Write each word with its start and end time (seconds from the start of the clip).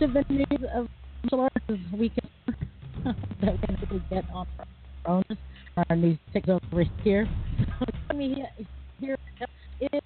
Much 0.00 0.08
of 0.08 0.14
the 0.14 0.24
news 0.32 0.46
of 0.74 0.88
martial 1.22 1.40
arts 1.40 1.56
this 1.68 1.78
weekend 1.92 2.30
that 3.04 3.16
we're 3.42 3.56
going 3.66 3.76
to 3.88 4.00
get 4.10 4.24
on 4.32 4.46
our 4.58 4.66
own. 5.06 5.24
Our 5.76 5.96
news 5.96 6.18
takes 6.32 6.48
over 6.48 6.84
here. 7.02 7.28
So, 8.10 8.14
me 8.14 8.44
here 9.00 9.16
is 9.80 10.00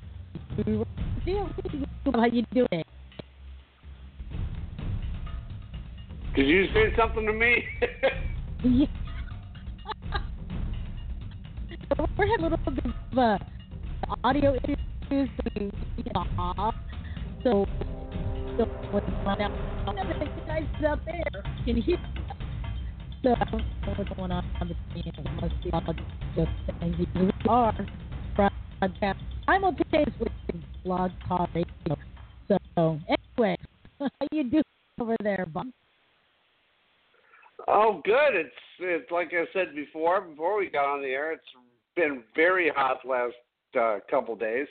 how 2.14 2.26
you 2.26 2.44
doing? 2.52 2.84
Did 6.34 6.46
you 6.46 6.66
say 6.72 6.94
something 6.96 7.26
to 7.26 7.32
me? 7.32 7.64
Yeah. 8.64 8.86
we're 12.16 12.26
having 12.26 12.46
a 12.46 12.48
little 12.48 12.72
bit 12.72 12.84
of 12.86 13.18
uh, 13.18 13.38
audio 14.24 14.54
issues. 14.54 15.28
So. 17.42 17.66
So, 18.56 18.64
on? 19.26 19.38
There 21.04 21.44
can 21.64 21.76
hear. 21.76 21.98
So 23.22 23.34
what's 23.84 24.10
going 24.16 24.32
on 24.32 24.44
between 24.60 25.14
it 25.14 25.40
must 25.40 25.62
be 25.62 25.70
simultaneously 29.46 30.32
blog 30.84 31.10
talk 31.28 31.48
radio. 31.54 31.96
So 32.78 32.98
anyway, 33.38 33.56
how 34.00 34.08
you 34.32 34.44
doing 34.50 34.64
over 35.00 35.16
there, 35.22 35.46
oh, 37.68 38.02
good. 38.04 38.34
It's 38.34 38.50
it's 38.80 39.10
like 39.10 39.32
I 39.32 39.44
said 39.52 39.74
before. 39.74 40.20
Before 40.20 40.58
we 40.58 40.68
got 40.68 40.92
on 40.92 41.02
the 41.02 41.08
air, 41.08 41.32
it's 41.32 41.44
been 41.94 42.22
very 42.34 42.70
hot 42.74 42.98
last 43.04 43.34
uh, 43.80 43.98
couple 44.10 44.34
days. 44.36 44.66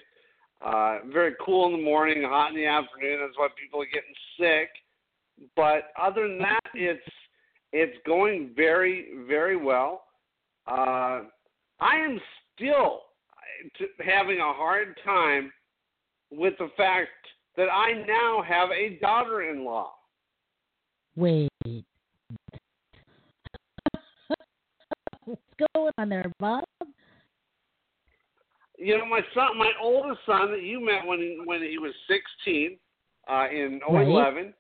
Uh, 0.64 1.00
very 1.12 1.34
cool 1.44 1.66
in 1.68 1.72
the 1.74 1.84
morning, 1.84 2.24
hot 2.24 2.52
in 2.52 2.56
the 2.56 2.66
afternoon. 2.66 3.20
That's 3.22 3.38
why 3.38 3.48
people 3.62 3.82
are 3.82 3.86
getting 3.86 4.14
sick. 4.40 4.70
But 5.56 5.92
other 6.00 6.28
than 6.28 6.38
that, 6.40 6.60
it's 6.76 7.02
it's 7.74 7.98
going 8.06 8.52
very 8.56 9.08
very 9.28 9.56
well. 9.56 10.04
Uh, 10.68 11.22
I 11.80 11.96
am 11.98 12.20
still 12.56 13.02
t- 13.80 13.88
having 14.06 14.38
a 14.38 14.54
hard 14.54 14.96
time 15.04 15.52
with 16.32 16.54
the 16.60 16.70
fact 16.78 17.10
that 17.58 17.68
I 17.70 17.94
now 18.08 18.44
have 18.48 18.70
a 18.70 19.00
daughter-in-law. 19.02 19.92
Wait. 21.16 21.50
What's 25.26 25.42
going 25.76 25.92
on 25.98 26.10
there, 26.10 26.32
Bob? 26.40 26.64
You 28.82 28.98
know, 28.98 29.06
my 29.06 29.22
son, 29.34 29.58
my 29.58 29.72
oldest 29.82 30.20
son 30.26 30.52
that 30.52 30.64
you 30.64 30.84
met 30.84 31.06
when 31.06 31.40
when 31.46 31.62
he 31.62 31.78
was 31.78 31.94
16 32.08 32.78
uh, 33.30 33.48
in 33.52 33.80
Right. 33.90 34.08
011, 34.08 34.54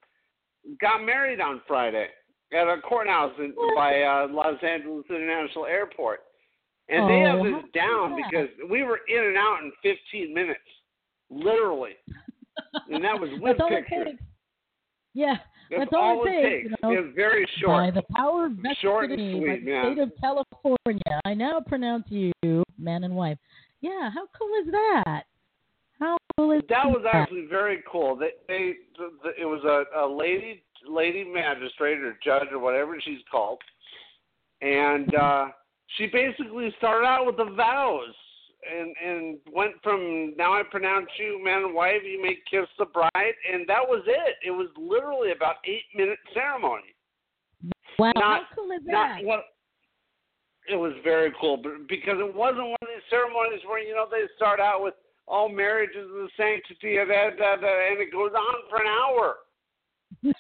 got 0.80 1.04
married 1.04 1.42
on 1.42 1.62
Friday 1.68 2.08
at 2.54 2.68
a 2.68 2.80
courthouse 2.82 3.34
in, 3.40 3.54
by 3.76 4.02
uh, 4.04 4.28
Los 4.30 4.62
Angeles 4.64 5.06
International 5.10 5.66
Airport, 5.66 6.20
and 6.90 7.10
they 7.10 7.20
have 7.22 7.40
Oh, 7.40 7.44
this 7.44 7.72
down 7.74 8.16
because 8.16 8.50
we 8.70 8.84
were 8.84 9.00
in 9.08 9.24
and 9.26 9.38
out 9.38 9.60
in 9.64 9.72
15 9.82 10.34
minutes, 10.34 10.60
literally, 11.30 11.94
and 12.92 13.04
that 13.04 13.20
was 13.20 13.30
with 13.42 13.58
That's 13.58 13.60
all 13.62 13.76
it 13.78 13.88
pictures. 13.88 14.08
takes. 14.12 14.24
Yeah, 15.14 15.36
That's, 15.70 15.82
that's 15.84 15.92
all, 15.94 16.20
all 16.20 16.26
it 16.28 16.42
takes. 16.42 16.70
You 16.70 16.76
know, 16.84 16.92
It 16.98 17.06
was 17.06 17.12
very 17.16 17.46
by 17.66 17.92
the 17.92 18.04
power 18.16 18.50
vested 18.50 18.78
Short 18.82 19.12
in 19.12 19.20
and 19.20 19.42
me 19.42 19.48
by 19.48 19.56
the 19.56 19.62
man. 19.72 19.86
state 19.94 20.02
of 20.04 20.12
California, 20.22 21.20
I 21.26 21.34
now 21.34 21.60
pronounce 21.66 22.06
you 22.10 22.32
man 22.78 23.04
and 23.04 23.16
wife. 23.16 23.38
Yeah, 23.82 24.10
how 24.14 24.28
cool 24.38 24.50
is 24.66 24.72
that? 24.72 25.24
How 26.00 26.18
cool 26.38 26.52
is 26.52 26.62
That 26.70 26.86
was 26.86 27.06
actually 27.12 27.48
very 27.50 27.84
cool. 27.92 28.16
They, 28.16 28.32
they, 28.48 28.74
the, 28.98 29.10
the, 29.24 29.42
it 29.42 29.46
was 29.46 29.64
a, 29.64 30.00
a 30.00 30.08
lady, 30.08 30.64
lady 30.88 31.24
magistrate 31.24 32.00
or 32.00 32.18
judge 32.24 32.48
or 32.52 32.60
whatever 32.60 33.00
she's 33.04 33.22
called, 33.30 33.60
and 34.62 35.14
uh, 35.16 35.48
she 35.98 36.08
basically 36.08 36.74
started 36.78 37.06
out 37.06 37.26
with 37.26 37.38
the 37.38 37.54
vows 37.56 38.14
and 38.70 38.96
and 39.04 39.38
went 39.54 39.74
from 39.84 40.34
now 40.38 40.54
I 40.54 40.64
pronounce 40.70 41.08
you 41.18 41.44
man 41.44 41.64
and 41.64 41.74
wife, 41.74 42.02
you 42.06 42.22
may 42.22 42.38
kiss 42.50 42.68
the 42.78 42.86
bride, 42.86 43.34
and 43.52 43.68
that 43.68 43.82
was 43.82 44.04
it. 44.08 44.36
It 44.46 44.52
was 44.52 44.68
literally 44.78 45.32
about 45.32 45.56
eight 45.66 45.86
minute 45.96 46.20
ceremony. 46.34 46.96
Wow, 47.98 48.12
not- 48.16 48.44
how 48.50 48.56
cool 48.56 48.72
is 48.72 48.82
Not 48.86 49.18
that? 49.18 49.26
what. 49.26 49.46
It 50.70 50.76
was 50.76 50.94
very 51.04 51.34
cool, 51.40 51.58
but 51.58 51.88
because 51.88 52.18
it 52.20 52.36
wasn't 52.36 52.68
one 52.68 52.78
of 52.82 52.88
these 52.88 53.02
ceremonies 53.10 53.62
where 53.68 53.80
you 53.80 53.96
know 53.96 54.06
they 54.10 54.26
start 54.36 54.60
out 54.60 54.84
with 54.84 54.94
all 55.28 55.50
marriage 55.50 55.96
is 55.98 56.08
the 56.08 56.30
sanctity 56.38 56.98
of 56.98 57.08
that, 57.08 57.38
da, 57.38 57.56
da, 57.56 57.92
and 57.92 58.00
it 58.00 58.12
goes 58.12 58.32
on 58.36 58.56
for 58.70 58.82
an 58.82 58.88
hour. 58.88 59.38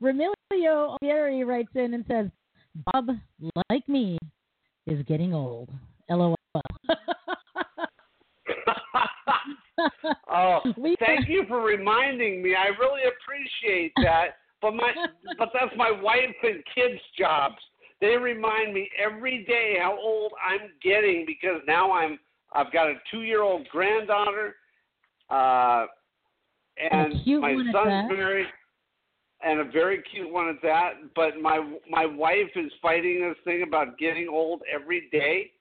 Remilio 0.00 0.96
Olieri 1.02 1.44
writes 1.46 1.68
in 1.74 1.92
and 1.94 2.04
says, 2.08 2.26
Bob, 2.86 3.08
like 3.70 3.88
me, 3.88 4.18
is 4.86 5.02
getting 5.06 5.34
old. 5.34 5.68
LOL. 6.08 6.36
oh, 10.30 10.60
thank 11.00 11.28
you 11.28 11.44
for 11.48 11.62
reminding 11.62 12.40
me. 12.42 12.54
I 12.54 12.68
really 12.78 13.02
appreciate 13.02 13.92
that. 14.02 14.36
But 14.62 14.74
my, 14.74 14.92
but 15.38 15.50
that's 15.52 15.74
my 15.76 15.90
wife 15.90 16.36
and 16.42 16.62
kids' 16.74 17.00
jobs. 17.18 17.56
They 18.00 18.16
remind 18.16 18.72
me 18.72 18.88
every 18.98 19.44
day 19.44 19.76
how 19.80 19.98
old 19.98 20.32
I'm 20.42 20.70
getting 20.82 21.24
because 21.26 21.60
now 21.66 21.92
I'm, 21.92 22.18
I've 22.52 22.72
got 22.72 22.88
a 22.88 22.94
two-year-old 23.10 23.68
granddaughter, 23.68 24.56
uh, 25.30 25.86
And 26.78 27.12
a 27.12 27.16
and 27.16 27.24
cute 27.24 27.40
my 27.42 27.52
son's 27.72 28.10
married, 28.10 28.46
and 29.42 29.60
a 29.60 29.64
very 29.64 30.02
cute 30.10 30.30
one 30.32 30.48
at 30.48 30.62
that. 30.62 30.92
But 31.14 31.40
my, 31.40 31.58
my 31.90 32.06
wife 32.06 32.50
is 32.56 32.72
fighting 32.80 33.20
this 33.20 33.36
thing 33.44 33.62
about 33.62 33.98
getting 33.98 34.28
old 34.28 34.62
every 34.72 35.08
day 35.12 35.52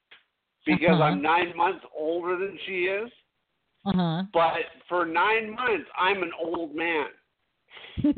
because 0.66 0.92
Uh-huh. 0.94 1.04
I'm 1.04 1.22
nine 1.22 1.56
months 1.56 1.86
older 1.98 2.38
than 2.38 2.58
she 2.66 2.86
is. 2.86 3.10
Uh 3.86 3.92
huh. 3.94 4.24
But 4.34 4.54
for 4.88 5.06
nine 5.06 5.52
months, 5.56 5.90
I'm 5.98 6.24
an 6.24 6.32
old 6.42 6.76
man. 6.76 7.08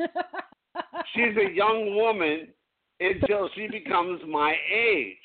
She's 1.14 1.36
a 1.38 1.54
young 1.54 1.96
woman 1.96 2.48
until 3.00 3.50
she 3.56 3.68
becomes 3.72 4.22
my 4.28 4.56
age. 4.74 5.18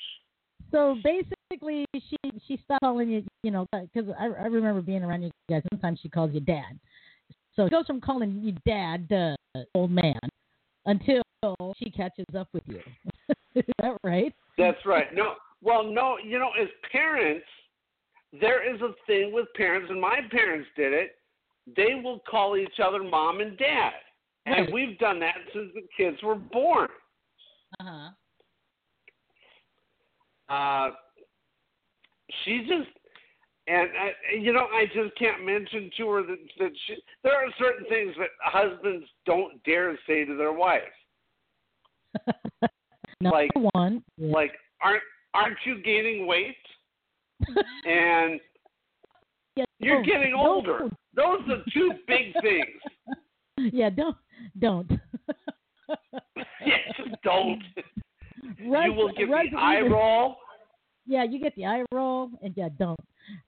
so 0.71 0.97
basically, 1.03 1.85
she 1.93 2.17
she 2.47 2.59
stopped 2.63 2.81
calling 2.81 3.09
you, 3.09 3.23
you 3.43 3.51
know, 3.51 3.65
because 3.71 4.11
I, 4.19 4.25
I 4.25 4.47
remember 4.47 4.81
being 4.81 5.03
around 5.03 5.21
you 5.23 5.31
guys. 5.49 5.63
Sometimes 5.71 5.99
she 6.01 6.09
calls 6.09 6.31
you 6.33 6.39
dad. 6.39 6.79
So 7.55 7.65
it 7.65 7.71
goes 7.71 7.87
from 7.87 8.01
calling 8.01 8.39
you 8.43 8.53
dad 8.65 9.09
to 9.09 9.35
old 9.73 9.91
man 9.91 10.19
until 10.85 11.21
she 11.77 11.89
catches 11.89 12.25
up 12.37 12.47
with 12.53 12.63
you. 12.67 12.79
Is 13.55 13.63
that 13.79 13.97
right? 14.03 14.33
That's 14.57 14.85
right. 14.85 15.07
No, 15.13 15.33
well, 15.61 15.83
no, 15.83 16.17
you 16.23 16.37
know, 16.37 16.49
as 16.61 16.67
parents, 16.91 17.45
there 18.39 18.73
is 18.73 18.79
a 18.81 18.93
thing 19.07 19.31
with 19.33 19.47
parents, 19.55 19.87
and 19.89 19.99
my 19.99 20.19
parents 20.29 20.67
did 20.75 20.93
it. 20.93 21.15
They 21.75 21.99
will 22.03 22.19
call 22.29 22.57
each 22.57 22.79
other 22.85 23.03
mom 23.03 23.39
and 23.39 23.57
dad. 23.57 23.93
And 24.47 24.73
we've 24.73 24.97
done 24.99 25.19
that 25.19 25.35
since 25.53 25.71
the 25.75 25.81
kids 25.97 26.17
were 26.23 26.35
born. 26.35 26.89
Uh 27.79 27.83
huh. 30.49 30.53
uh, 30.53 30.91
she 32.43 32.59
just 32.61 32.89
and 33.67 33.89
I, 33.99 34.35
you 34.39 34.53
know 34.53 34.67
I 34.73 34.85
just 34.95 35.17
can't 35.17 35.45
mention 35.45 35.89
to 35.97 36.09
her 36.11 36.21
that 36.23 36.37
that 36.59 36.71
she, 36.87 36.95
there 37.23 37.33
are 37.35 37.51
certain 37.59 37.85
things 37.89 38.13
that 38.17 38.29
husbands 38.41 39.05
don't 39.25 39.61
dare 39.65 39.97
say 40.07 40.23
to 40.25 40.35
their 40.37 40.53
wives, 40.53 40.85
Number 43.21 43.35
Like- 43.37 43.73
one. 43.73 44.03
yeah. 44.17 44.33
like 44.33 44.51
aren't 44.81 45.03
aren't 45.33 45.57
you 45.65 45.81
gaining 45.83 46.25
weight? 46.27 46.55
and 47.85 48.39
Yeah, 49.55 49.65
you're 49.79 49.95
don't- 49.97 50.05
getting 50.05 50.33
older. 50.33 50.89
Those 51.15 51.39
are 51.49 51.63
two 51.73 51.91
big 52.07 52.33
things. 52.41 52.81
Yeah, 53.73 53.89
don't 53.89 54.15
don't. 54.59 54.89
Yeah, 56.65 56.77
just 56.97 57.21
don't. 57.23 57.61
Russ, 58.67 58.85
you 58.85 58.93
will 58.93 59.11
get 59.13 59.29
Russ 59.29 59.45
the 59.51 59.57
eye 59.57 59.77
Ebert- 59.77 59.91
roll 59.91 60.37
Yeah, 61.05 61.23
you 61.23 61.39
get 61.41 61.55
the 61.55 61.65
eye 61.65 61.83
roll, 61.91 62.29
and 62.41 62.53
yeah, 62.55 62.69
don't. 62.77 62.99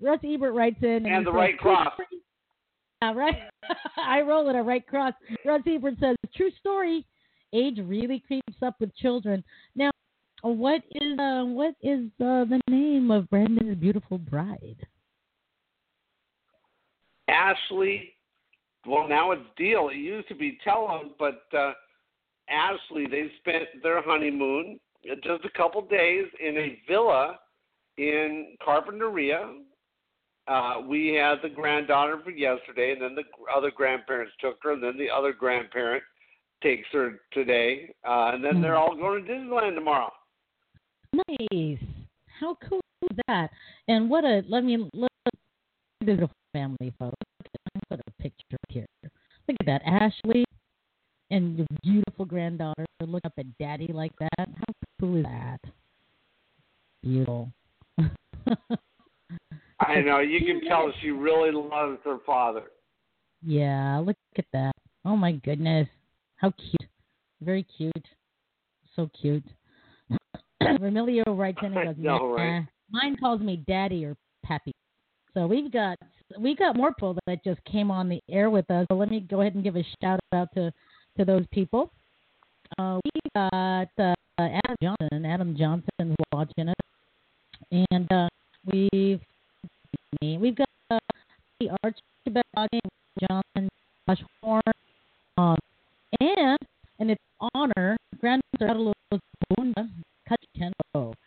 Russ 0.01 0.19
Ebert 0.23 0.53
writes 0.53 0.77
in 0.81 0.89
and, 0.89 1.07
and 1.07 1.25
the 1.25 1.31
says, 1.31 1.35
right 1.35 1.57
cross. 1.57 1.93
Yeah, 3.01 3.13
right. 3.13 3.35
I 3.97 4.21
roll 4.21 4.47
and 4.49 4.57
a 4.57 4.61
right 4.61 4.85
cross. 4.85 5.13
Russ 5.45 5.61
Ebert 5.67 5.95
says, 5.99 6.15
"True 6.35 6.51
story. 6.59 7.05
Age 7.53 7.79
really 7.83 8.19
creeps 8.25 8.61
up 8.61 8.75
with 8.79 8.93
children." 8.95 9.43
Now, 9.75 9.91
what 10.41 10.81
is 10.91 11.19
uh, 11.19 11.43
what 11.45 11.75
is 11.81 12.07
uh, 12.19 12.45
the 12.45 12.59
name 12.67 13.11
of 13.11 13.29
Brandon's 13.29 13.77
beautiful 13.77 14.17
bride? 14.17 14.85
Ashley, 17.29 18.13
well, 18.89 19.07
now 19.07 19.31
it's 19.31 19.41
Deal. 19.55 19.89
It 19.89 19.97
used 19.97 20.27
to 20.29 20.35
be 20.35 20.57
Tellum, 20.63 21.11
but 21.19 21.43
uh, 21.55 21.73
Ashley, 22.49 23.05
they 23.05 23.29
spent 23.39 23.65
their 23.83 24.01
honeymoon 24.01 24.79
uh, 25.09 25.15
just 25.23 25.45
a 25.45 25.57
couple 25.57 25.81
days 25.83 26.25
in 26.43 26.57
a 26.57 26.79
villa 26.87 27.39
in 27.97 28.57
Carpinteria. 28.65 29.59
Uh, 30.47 30.81
we 30.87 31.13
had 31.13 31.35
the 31.43 31.49
granddaughter 31.49 32.19
for 32.23 32.31
yesterday, 32.31 32.93
and 32.93 33.01
then 33.01 33.13
the 33.13 33.23
other 33.55 33.69
grandparents 33.69 34.33
took 34.41 34.57
her, 34.63 34.73
and 34.73 34.81
then 34.81 34.97
the 34.97 35.09
other 35.09 35.31
grandparent 35.31 36.01
takes 36.63 36.87
her 36.91 37.19
today, 37.31 37.93
uh, 38.07 38.31
and 38.33 38.43
then 38.43 38.59
they're 38.59 38.75
all 38.75 38.95
going 38.95 39.23
to 39.23 39.31
Disneyland 39.31 39.75
tomorrow. 39.75 40.11
Nice. 41.13 41.77
How 42.39 42.57
cool 42.67 42.81
is 43.11 43.17
that? 43.27 43.49
And 43.87 44.09
what 44.09 44.23
a 44.23 44.43
let 44.49 44.63
me 44.63 44.89
look 44.93 45.09
beautiful 46.01 46.31
family 46.53 46.93
photo. 46.97 47.13
Put 47.89 47.99
a 47.99 48.21
picture 48.21 48.57
here. 48.69 48.85
Look 49.03 49.57
at 49.59 49.65
that, 49.65 49.81
Ashley 49.85 50.45
and 51.31 51.57
your 51.57 51.67
beautiful 51.83 52.25
granddaughter. 52.25 52.85
Look 53.01 53.23
up 53.25 53.33
at 53.37 53.45
daddy 53.57 53.91
like 53.93 54.11
that. 54.19 54.29
How 54.37 54.73
cool 54.99 55.17
is 55.17 55.23
that? 55.23 55.59
Beautiful. 57.01 57.51
I 59.79 60.01
know 60.01 60.19
you 60.19 60.45
can 60.45 60.61
tell 60.67 60.91
she 61.01 61.11
really 61.11 61.51
loves 61.51 61.99
her 62.03 62.17
father. 62.25 62.63
Yeah, 63.45 64.01
look 64.03 64.17
at 64.37 64.45
that. 64.53 64.73
Oh 65.05 65.15
my 65.15 65.31
goodness. 65.31 65.87
How 66.35 66.51
cute. 66.51 66.89
Very 67.41 67.63
cute. 67.77 68.07
So 68.95 69.09
cute. 69.19 69.45
Remilio 70.61 71.23
writes 71.27 71.59
in 71.63 71.77
and 71.77 71.95
goes, 71.95 71.95
know, 71.97 72.17
"Nah, 72.17 72.33
right? 72.33 72.67
mine 72.89 73.15
calls 73.17 73.39
me 73.39 73.63
daddy 73.67 74.03
or 74.03 74.17
pappy. 74.43 74.73
So 75.33 75.47
we've 75.47 75.71
got 75.71 75.97
we 76.39 76.55
got 76.55 76.75
more 76.75 76.93
people 76.93 77.17
that 77.25 77.43
just 77.43 77.63
came 77.65 77.91
on 77.91 78.09
the 78.09 78.21
air 78.29 78.49
with 78.49 78.69
us. 78.71 78.85
So 78.89 78.97
let 78.97 79.09
me 79.09 79.19
go 79.19 79.41
ahead 79.41 79.55
and 79.55 79.63
give 79.63 79.75
a 79.75 79.83
shout 80.01 80.19
out 80.33 80.49
to 80.55 80.71
to 81.17 81.25
those 81.25 81.45
people. 81.51 81.91
Uh, 82.77 82.99
we 83.03 83.11
got 83.35 83.89
uh, 83.97 84.13
Adam 84.39 84.75
Johnson. 84.81 85.25
Adam 85.25 85.57
Johnson 85.57 85.89
is 85.99 86.15
watching 86.31 86.69
us, 86.69 86.75
and 87.71 88.11
uh, 88.11 88.27
we've 88.65 89.21
we've 90.21 90.55
got 90.55 90.69
uh, 90.91 90.99
the 91.59 91.69
Archibald 91.83 92.69
Johnson, 93.21 93.69
Josh 94.07 94.23
Horn, 94.41 94.61
um, 95.37 95.57
and 96.19 96.57
in 96.99 97.09
its 97.11 97.21
honor, 97.53 97.97
Grandmaster 98.21 98.61
Adelos 98.61 98.93
Bunda 99.55 99.89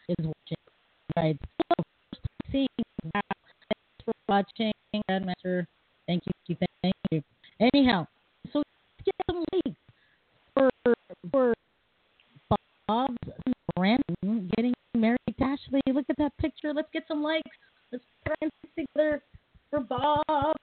is 0.08 0.16
watching. 0.18 0.56
Right. 1.16 1.38
Thanks 4.32 4.50
for 4.56 4.64
watching, 4.64 4.72
Grandmaster. 5.10 5.66
Thank 6.06 6.24
you, 6.48 6.56
thank 6.82 6.94
you. 7.10 7.22
Anyhow, 7.60 8.06
so 8.52 8.58
let's 8.58 9.04
get 9.04 9.14
some 9.30 9.44
leads 9.52 9.76
for 10.54 10.70
for 11.30 11.54
Bob's 12.88 13.16
and 13.46 13.54
Brandon 13.76 14.50
getting 14.56 14.74
married 14.96 15.18
to 15.38 15.44
Ashley. 15.44 15.80
Look 15.92 16.06
at 16.08 16.16
that 16.18 16.36
picture. 16.38 16.72
Let's 16.74 16.88
get 16.92 17.04
some 17.08 17.22
likes. 17.22 17.50
Let's 17.90 18.04
our 18.26 18.34
hands 18.40 18.52
together 18.74 19.22
for 19.70 19.80
Bob. 19.80 20.56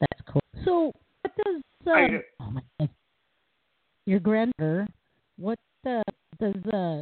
That's 0.00 0.22
cool. 0.28 0.42
So, 0.64 0.92
what 1.22 1.32
does 1.44 1.62
um, 1.86 2.20
oh 2.40 2.50
my 2.50 2.62
goodness. 2.78 2.96
your 4.06 4.20
granddaughter? 4.20 4.86
What 5.38 5.58
uh, 5.86 6.02
does 6.38 6.54
uh, 6.72 7.00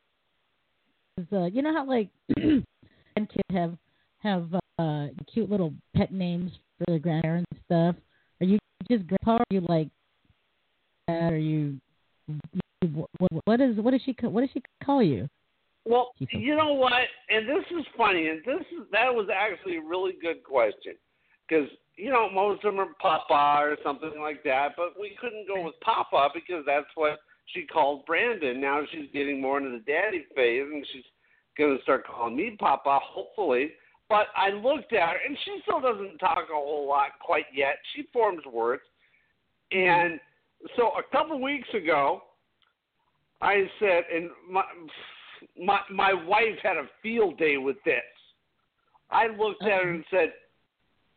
does 1.17 1.27
uh, 1.33 1.45
you 1.47 1.61
know 1.61 1.75
how 1.75 1.87
like 1.87 2.09
kids 2.37 3.45
have 3.51 3.77
have 4.21 4.49
uh, 4.79 5.07
cute 5.33 5.51
little 5.51 5.73
pet 5.97 6.13
names 6.13 6.53
for 6.79 6.85
their 6.89 6.99
grandparents 6.99 7.49
and 7.53 7.61
stuff? 7.67 8.03
Are 8.41 8.47
you 8.47 8.59
just 8.91 9.07
grandpa? 9.07 9.33
Or 9.33 9.37
are 9.37 9.47
you 9.51 9.61
like 9.69 9.89
that? 11.09 11.33
Are 11.33 11.39
you 11.39 11.79
what, 13.19 13.31
what 13.45 13.61
is 13.61 13.77
what 13.77 13.91
does 13.91 14.03
she 14.05 14.15
what 14.23 14.41
does 14.41 14.51
she 14.53 14.63
call 14.85 15.03
you? 15.03 15.29
Well, 15.85 16.13
you 16.19 16.57
know 16.57 16.75
what? 16.75 16.93
And 17.31 17.49
this 17.49 17.65
is 17.71 17.87
funny, 17.97 18.29
and 18.29 18.41
this 18.45 18.61
is 18.73 18.87
that 18.93 19.13
was 19.13 19.29
actually 19.35 19.77
a 19.77 19.83
really 19.83 20.13
good 20.21 20.45
question 20.45 20.95
because 21.49 21.69
you 21.97 22.11
know 22.11 22.29
most 22.31 22.65
of 22.65 22.75
them 22.75 22.81
are 22.81 22.95
Papa 23.01 23.63
or 23.63 23.77
something 23.85 24.21
like 24.21 24.43
that, 24.45 24.73
but 24.77 25.01
we 25.01 25.17
couldn't 25.21 25.49
go 25.49 25.65
with 25.65 25.75
Papa 25.81 26.29
because 26.35 26.65
that's 26.67 26.87
what 26.95 27.19
she 27.47 27.63
called 27.63 28.07
Brandon. 28.07 28.61
Now 28.61 28.83
she's 28.93 29.11
getting 29.13 29.41
more 29.41 29.59
into 29.59 29.71
the 29.71 29.85
daddy 29.85 30.25
phase, 30.35 30.67
and 30.71 30.87
she's 30.93 31.05
going 31.59 31.77
to 31.77 31.83
start 31.83 32.07
calling 32.07 32.37
me 32.37 32.57
Papa, 32.59 33.01
hopefully. 33.03 33.73
But 34.11 34.27
I 34.37 34.51
looked 34.51 34.93
at 34.93 35.09
her, 35.09 35.17
and 35.25 35.39
she 35.45 35.61
still 35.63 35.81
doesn't 35.81 36.19
talk 36.19 36.49
a 36.51 36.55
whole 36.55 36.89
lot 36.89 37.11
quite 37.25 37.45
yet. 37.55 37.77
She 37.95 38.09
forms 38.13 38.43
words, 38.45 38.83
and 39.71 40.19
so 40.77 40.91
a 40.99 41.17
couple 41.17 41.41
weeks 41.41 41.69
ago, 41.73 42.23
I 43.41 43.71
said, 43.79 44.03
and 44.13 44.31
my 44.51 44.65
my 45.57 45.79
my 45.93 46.13
wife 46.13 46.59
had 46.61 46.77
a 46.77 46.89
field 47.01 47.39
day 47.39 47.57
with 47.57 47.77
this. 47.85 48.03
I 49.13 49.29
looked 49.29 49.63
at 49.63 49.71
her 49.71 49.91
and 49.91 50.05
said, 50.11 50.33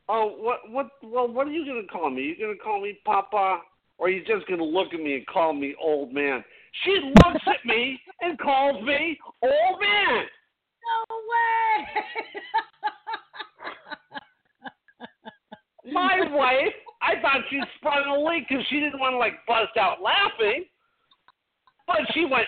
"Oh, 0.07 0.27
what 0.37 0.69
what 0.69 0.91
well, 1.01 1.27
what 1.27 1.47
are 1.47 1.51
you 1.51 1.65
going 1.65 1.81
to 1.81 1.91
call 1.91 2.11
me? 2.11 2.21
You 2.21 2.37
going 2.37 2.55
to 2.55 2.63
call 2.63 2.79
me 2.79 2.99
Papa, 3.05 3.61
or 3.97 4.05
are 4.05 4.09
you 4.11 4.23
just 4.23 4.45
going 4.47 4.59
to 4.59 4.65
look 4.65 4.93
at 4.93 4.99
me 4.99 5.15
and 5.15 5.25
call 5.25 5.51
me 5.51 5.73
old 5.81 6.13
man?" 6.13 6.43
She 6.85 6.91
looks 7.25 7.43
at 7.47 7.65
me 7.65 7.99
and 8.21 8.37
calls 8.37 8.83
me 8.83 9.17
old 9.41 9.81
man. 9.81 10.25
No 11.09 11.15
way! 11.15 12.03
My 15.91 16.19
wife, 16.31 16.73
I 17.01 17.21
thought 17.21 17.41
she 17.49 17.61
sprung 17.77 18.05
a 18.07 18.23
leak 18.23 18.47
because 18.47 18.65
she 18.69 18.79
didn't 18.79 18.99
want 18.99 19.13
to 19.13 19.17
like 19.17 19.45
bust 19.47 19.75
out 19.77 20.01
laughing, 20.01 20.65
but 21.87 21.97
she 22.13 22.25
went. 22.25 22.47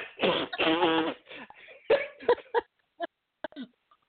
oh. 0.65 1.11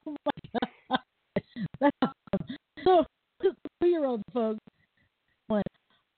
That's 1.80 1.96
awesome. 2.02 2.56
So, 2.84 3.04
two 3.42 3.86
year 3.86 4.04
old 4.04 4.22
folks 4.32 4.60
went, 5.48 5.66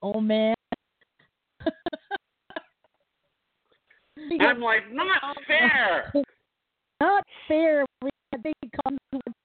oh 0.03 0.21
man. 0.21 0.55
I'm 4.41 4.61
like, 4.61 4.93
not 4.93 5.37
fair. 5.47 6.13
Not 7.01 7.23
fair. 7.47 7.85
We 8.03 8.11
got 8.33 8.43
big 8.43 8.55
comments. 8.85 9.39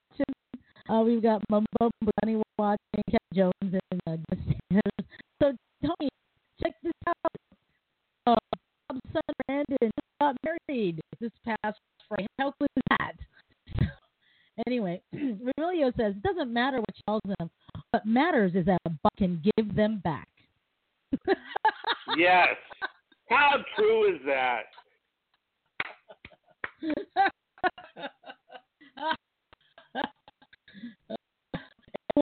Uh, 0.89 1.01
we've 1.01 1.21
got 1.21 1.41
Mumbo 1.49 1.91
Bunny 2.21 2.41
watching, 2.57 2.79
Kevin 3.09 3.19
Jones, 3.33 3.53
and 3.91 4.01
uh, 4.07 4.17
Justin. 4.29 4.81
So, 5.41 5.53
Tony, 5.81 6.09
check 6.61 6.73
this 6.83 6.91
out. 7.07 7.15
Uh, 8.27 8.57
Bob's 8.89 9.01
son 9.13 9.21
Brandon 9.47 9.91
got 10.19 10.35
married 10.43 10.99
this 11.21 11.31
past 11.45 11.79
Friday. 12.09 12.27
How 12.39 12.53
cool 12.59 12.67
is 12.75 12.83
that? 12.89 13.13
anyway, 14.67 15.01
Remilio 15.15 15.95
says, 15.95 16.15
it 16.15 16.23
doesn't 16.23 16.51
matter 16.51 16.77
what 16.77 16.95
she 16.95 17.03
calls 17.07 17.21
them. 17.39 17.49
What 17.91 18.05
matters 18.05 18.53
is 18.55 18.65
that 18.65 18.79
Bob 18.83 19.13
can 19.17 19.41
give 19.57 19.75
them 19.75 20.01
back. 20.03 20.27
Yes. 22.23 22.55
How 23.29 23.57
true 23.75 24.15
is 24.15 24.21
that? 24.25 24.63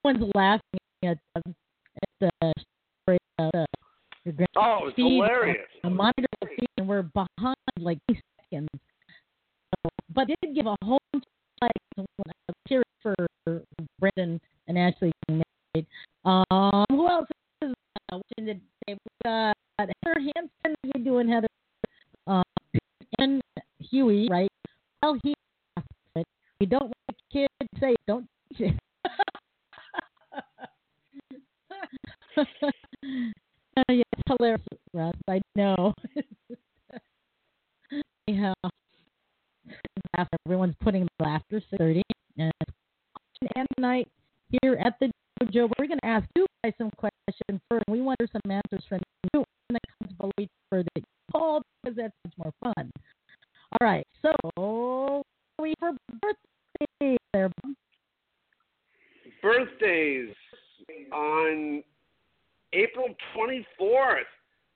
Everyone's 0.06 0.32
laughing 0.36 0.80
at, 1.04 1.18
um, 1.36 1.56
at 2.02 2.10
the 2.20 2.54
story 3.04 3.18
of 3.40 3.50
uh, 3.54 3.66
your 4.26 4.34
grand- 4.34 4.48
Oh, 4.56 4.80
it's 4.88 4.94
Steve, 4.94 5.06
hilarious. 5.24 5.68
A 5.84 5.90
monitor 5.90 6.28
feed, 6.48 6.68
and 6.78 6.88
we're 6.88 7.04
behind 7.04 7.56
like 7.80 7.98
two 8.10 8.16
seconds. 8.50 8.70
So, 8.74 9.90
but 10.14 10.28
they 10.28 10.36
did 10.42 10.56
give 10.56 10.66
a 10.68 10.76
whole 10.84 11.00
bunch 11.12 11.26
of 11.62 11.68
likes 11.98 12.10
uh, 12.50 12.54
cheers 12.68 12.86
for 13.02 13.16
Brendan 14.00 14.40
and 14.68 14.78
Ashley 14.78 15.12
getting 15.28 15.44
married. 15.76 15.88
Um, 16.26 16.86
who 16.90 17.08
else 17.08 17.28
is 17.62 17.72
uh, 18.12 18.18
watching 18.18 18.46
today? 18.46 18.62
We 18.88 18.96
got 19.24 19.56
Heather 19.80 19.94
Hansen. 20.06 20.50
How 20.64 20.76
you 20.96 21.04
doing, 21.04 21.28
Heather? 21.28 21.48
Um, 22.28 22.44
and 23.20 23.42
Huey, 23.80 24.28
right? 24.30 24.50
How 25.02 25.16
you 25.26 25.34
don't 26.68 26.84
want 26.84 26.94
a 27.10 27.14
kid, 27.34 27.48
say 27.80 27.92
it. 27.94 28.00
Don't 28.08 28.28
teach 28.56 28.70
it. 28.70 28.80
uh, 32.38 32.44
yeah, 33.90 34.04
it's 34.14 34.22
hilarious, 34.28 34.62
Russ. 34.94 35.14
I 35.28 35.42
know. 35.56 35.94
yeah. 38.28 38.54
Everyone's 40.46 40.76
putting 40.84 41.08
laughter 41.20 41.62
30 41.78 42.02
and 42.38 42.52
and 43.56 43.68
tonight 43.76 44.08
here 44.62 44.78
at 44.84 44.94
the 45.00 45.10
dojo, 45.42 45.70
we're 45.80 45.88
going 45.88 46.00
to 46.00 46.06
ask 46.06 46.28
you 46.36 46.46
guys 46.64 46.74
some 46.78 46.92
questions 46.98 47.60
first. 47.70 47.84
We 47.88 48.02
want 48.02 48.20
some 48.32 48.52
answers 48.52 48.84
from 48.88 49.00
you, 49.34 49.44
and 49.70 49.76
that 49.76 49.82
comes 50.00 50.14
below 50.20 50.32
each 50.40 50.50
for 50.70 50.84
the 50.84 51.02
call 51.32 51.64
because 51.84 51.98
that's 51.98 52.14
much 52.24 52.34
more 52.38 52.74
fun. 52.76 52.92
All 53.72 53.88
right, 53.88 54.06
so 54.22 55.24
we 55.60 55.74
for 55.80 55.94
birthdays 56.22 57.18
there. 57.34 57.50
Birthdays 59.42 60.30
on 61.14 61.84
April 62.74 63.08
24th. 63.36 64.22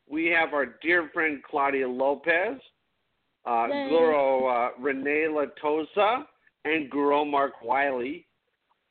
We 0.10 0.28
have 0.28 0.54
our 0.54 0.66
dear 0.82 1.10
friend 1.14 1.42
Claudia 1.50 1.88
Lopez, 1.90 2.60
uh, 3.46 3.68
Guru 3.90 4.46
uh, 4.46 4.70
Renee 4.80 5.28
Latosa, 5.30 6.24
and 6.64 6.90
Guru 6.90 7.26
Mark 7.26 7.62
Wiley. 7.64 8.26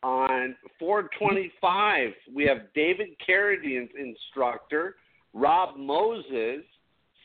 On 0.03 0.55
425, 0.79 2.11
we 2.35 2.45
have 2.45 2.59
David 2.75 3.09
Carradine's 3.27 3.89
instructor, 3.99 4.97
Rob 5.33 5.79
Moses, 5.79 6.61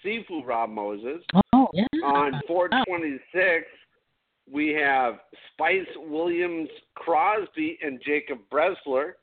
Sifu 0.05 0.45
Rob 0.45 0.69
Moses. 0.69 1.21
Oh, 1.53 1.67
yeah. 1.73 1.83
On 2.05 2.39
426, 2.47 3.65
we 4.49 4.69
have 4.69 5.15
Spice 5.51 5.85
Williams 5.97 6.69
Crosby 6.95 7.77
and 7.83 7.99
Jacob 8.05 8.39
Bressler. 8.49 9.13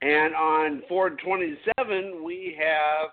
And 0.00 0.32
on 0.36 0.82
427, 0.88 2.22
we 2.24 2.56
have 2.56 3.08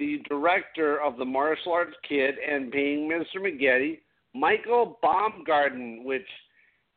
the 0.00 0.20
director 0.28 1.00
of 1.00 1.16
the 1.16 1.24
Martial 1.24 1.70
Arts 1.72 1.92
Kid 2.08 2.34
and 2.38 2.70
Paying 2.70 3.08
Mr. 3.08 3.40
McGetty, 3.40 3.98
Michael 4.34 4.98
Baumgarten, 5.02 6.04
which 6.04 6.26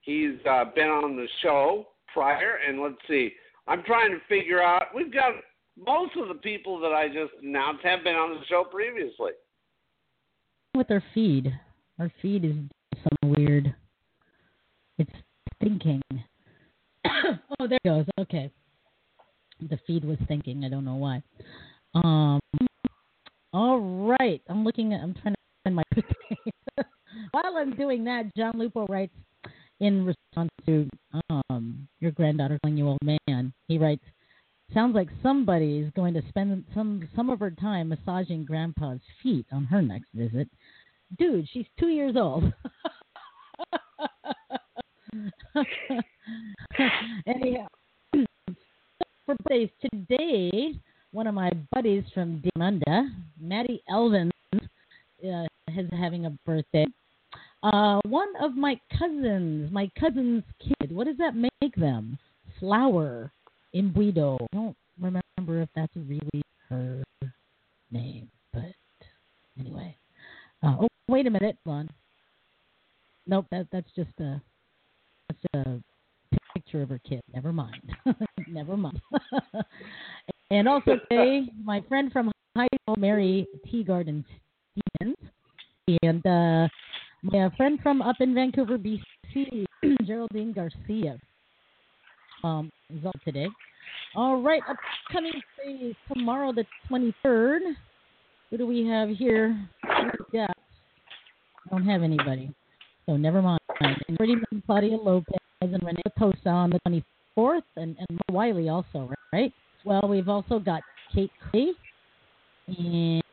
he's 0.02 0.36
uh, 0.50 0.66
been 0.76 0.88
on 0.88 1.16
the 1.16 1.28
show 1.42 1.88
prior. 2.14 2.60
And 2.68 2.82
let's 2.82 2.96
see, 3.08 3.32
I'm 3.68 3.84
trying 3.84 4.12
to 4.12 4.20
figure 4.28 4.62
out. 4.62 4.88
We've 4.96 5.14
got 5.14 5.34
most 5.78 6.16
of 6.18 6.28
the 6.28 6.36
people 6.36 6.80
that 6.80 6.94
I 6.94 7.08
just 7.08 7.34
announced 7.44 7.84
have 7.84 8.04
been 8.04 8.16
on 8.16 8.40
the 8.40 8.46
show 8.48 8.64
previously. 8.64 9.32
With 10.76 10.90
our 10.92 11.04
feed, 11.14 11.52
our 12.00 12.12
feed 12.22 12.46
is 12.46 12.56
some 13.04 13.34
weird. 13.36 13.74
It's 14.98 15.12
thinking. 15.62 16.02
oh, 17.06 17.68
there 17.68 17.80
it 17.84 17.88
goes. 17.88 18.06
Okay, 18.20 18.52
the 19.70 19.78
feed 19.86 20.04
was 20.04 20.18
thinking. 20.28 20.64
I 20.64 20.70
don't 20.70 20.86
know 20.86 20.96
why. 20.96 21.22
Um. 21.94 22.40
All 23.54 23.80
right, 23.80 24.42
I'm 24.50 24.64
looking 24.64 24.94
at. 24.94 25.02
I'm 25.02 25.14
trying 25.14 25.34
to 25.34 25.40
find 25.64 25.76
my. 25.76 25.84
While 27.32 27.58
I'm 27.58 27.76
doing 27.76 28.04
that, 28.06 28.34
John 28.36 28.54
Lupo 28.56 28.86
writes 28.88 29.14
in 29.80 30.06
response 30.06 30.50
to 30.66 30.90
um, 31.50 31.88
your 32.00 32.12
granddaughter 32.12 32.60
calling 32.64 32.78
you 32.78 32.88
old 32.88 33.00
man. 33.02 33.54
He 33.68 33.78
writes, 33.78 34.04
"Sounds 34.74 34.96
like 34.96 35.10
somebody 35.24 35.80
is 35.80 35.92
going 35.96 36.14
to 36.14 36.22
spend 36.30 36.66
some 36.74 37.08
some 37.16 37.30
of 37.30 37.40
her 37.40 37.52
time 37.52 37.90
massaging 37.90 38.44
Grandpa's 38.46 39.00
feet 39.24 39.46
on 39.52 39.66
her 39.66 39.82
next 39.82 40.10
visit." 40.14 40.50
Dude, 41.18 41.48
she's 41.52 41.66
two 41.80 41.88
years 41.88 42.16
old. 42.18 42.44
Anyhow, 47.26 47.68
for 49.26 49.36
birthdays 49.48 49.70
today, 49.82 50.74
one 51.18 51.26
of 51.26 51.34
my 51.34 51.50
buddies 51.72 52.04
from 52.14 52.44
Demunda, 52.56 53.10
Maddie 53.42 53.82
Elvin, 53.90 54.30
uh, 54.54 55.48
is 55.76 55.90
having 56.00 56.28
a 56.28 56.30
birthday. 56.46 56.86
Uh, 57.64 58.00
one 58.08 58.28
of 58.40 58.56
my 58.56 58.80
cousins, 59.00 59.72
my 59.72 59.90
cousin's 60.00 60.44
kid, 60.62 60.92
what 60.92 61.08
does 61.08 61.18
that 61.18 61.34
make 61.36 61.76
them? 61.76 62.20
Flower 62.60 63.32
Imbuido. 63.74 64.38
I 64.54 64.56
don't 64.56 64.78
remember 65.02 65.64
if 65.64 65.70
that's 65.76 65.92
really 65.96 66.44
her 66.70 67.04
name, 67.90 68.30
but 68.54 68.76
anyway. 69.60 69.98
Uh, 70.62 70.76
oh, 70.82 70.88
wait 71.08 71.26
a 71.26 71.32
minute, 71.32 71.58
Lon. 71.66 71.90
Nope, 73.26 73.48
that 73.50 73.66
that's 73.72 73.90
just 73.96 74.12
a 74.20 74.40
that's 75.30 75.44
a 75.56 75.82
picture 76.54 76.84
of 76.84 76.90
her 76.90 77.02
kid. 77.10 77.22
Never 77.34 77.52
mind. 77.52 77.82
Never 78.48 78.78
mind. 78.78 79.02
and 80.52 80.68
also 80.68 80.98
today, 81.10 81.48
my 81.64 81.82
friend 81.88 82.12
from 82.12 82.32
high 82.56 82.68
school, 82.82 82.96
Mary 82.98 83.46
Teagarden 83.68 84.24
Stevens, 85.00 85.16
and 86.04 86.26
uh, 86.26 86.68
my 87.24 87.50
friend 87.56 87.80
from 87.82 88.02
up 88.02 88.18
in 88.20 88.34
Vancouver, 88.34 88.78
BC, 88.78 89.66
Geraldine 90.06 90.54
Garcia, 90.54 91.18
um, 92.44 92.72
is 92.90 93.06
up 93.06 93.16
today. 93.24 93.48
All 94.16 94.42
right, 94.42 94.62
upcoming 94.68 95.34
days 95.64 95.96
tomorrow, 96.12 96.52
the 96.54 96.66
23rd. 96.90 97.60
Who 98.50 98.58
do 98.58 98.66
we 98.66 98.86
have 98.88 99.10
here? 99.10 99.58
We 99.84 100.40
got, 100.40 100.50
I 100.52 101.70
don't 101.70 101.86
have 101.86 102.02
anybody, 102.02 102.54
so 103.06 103.18
never 103.18 103.42
mind. 103.42 103.60
And 103.80 104.18
Freddie 104.18 104.36
Claudia 104.66 104.98
Lopez 104.98 105.38
and 105.62 105.84
Renee 105.84 106.02
Tosa 106.18 106.50
on 106.50 106.72
the 106.72 107.04
24th, 107.38 107.62
and, 107.76 107.96
and 107.98 108.20
Wiley 108.32 108.70
also, 108.70 109.12
right? 109.34 109.52
Well, 109.86 110.08
we've 110.08 110.30
also 110.30 110.60
got 110.60 110.82
Kate 111.14 111.32
Clay 111.50 111.74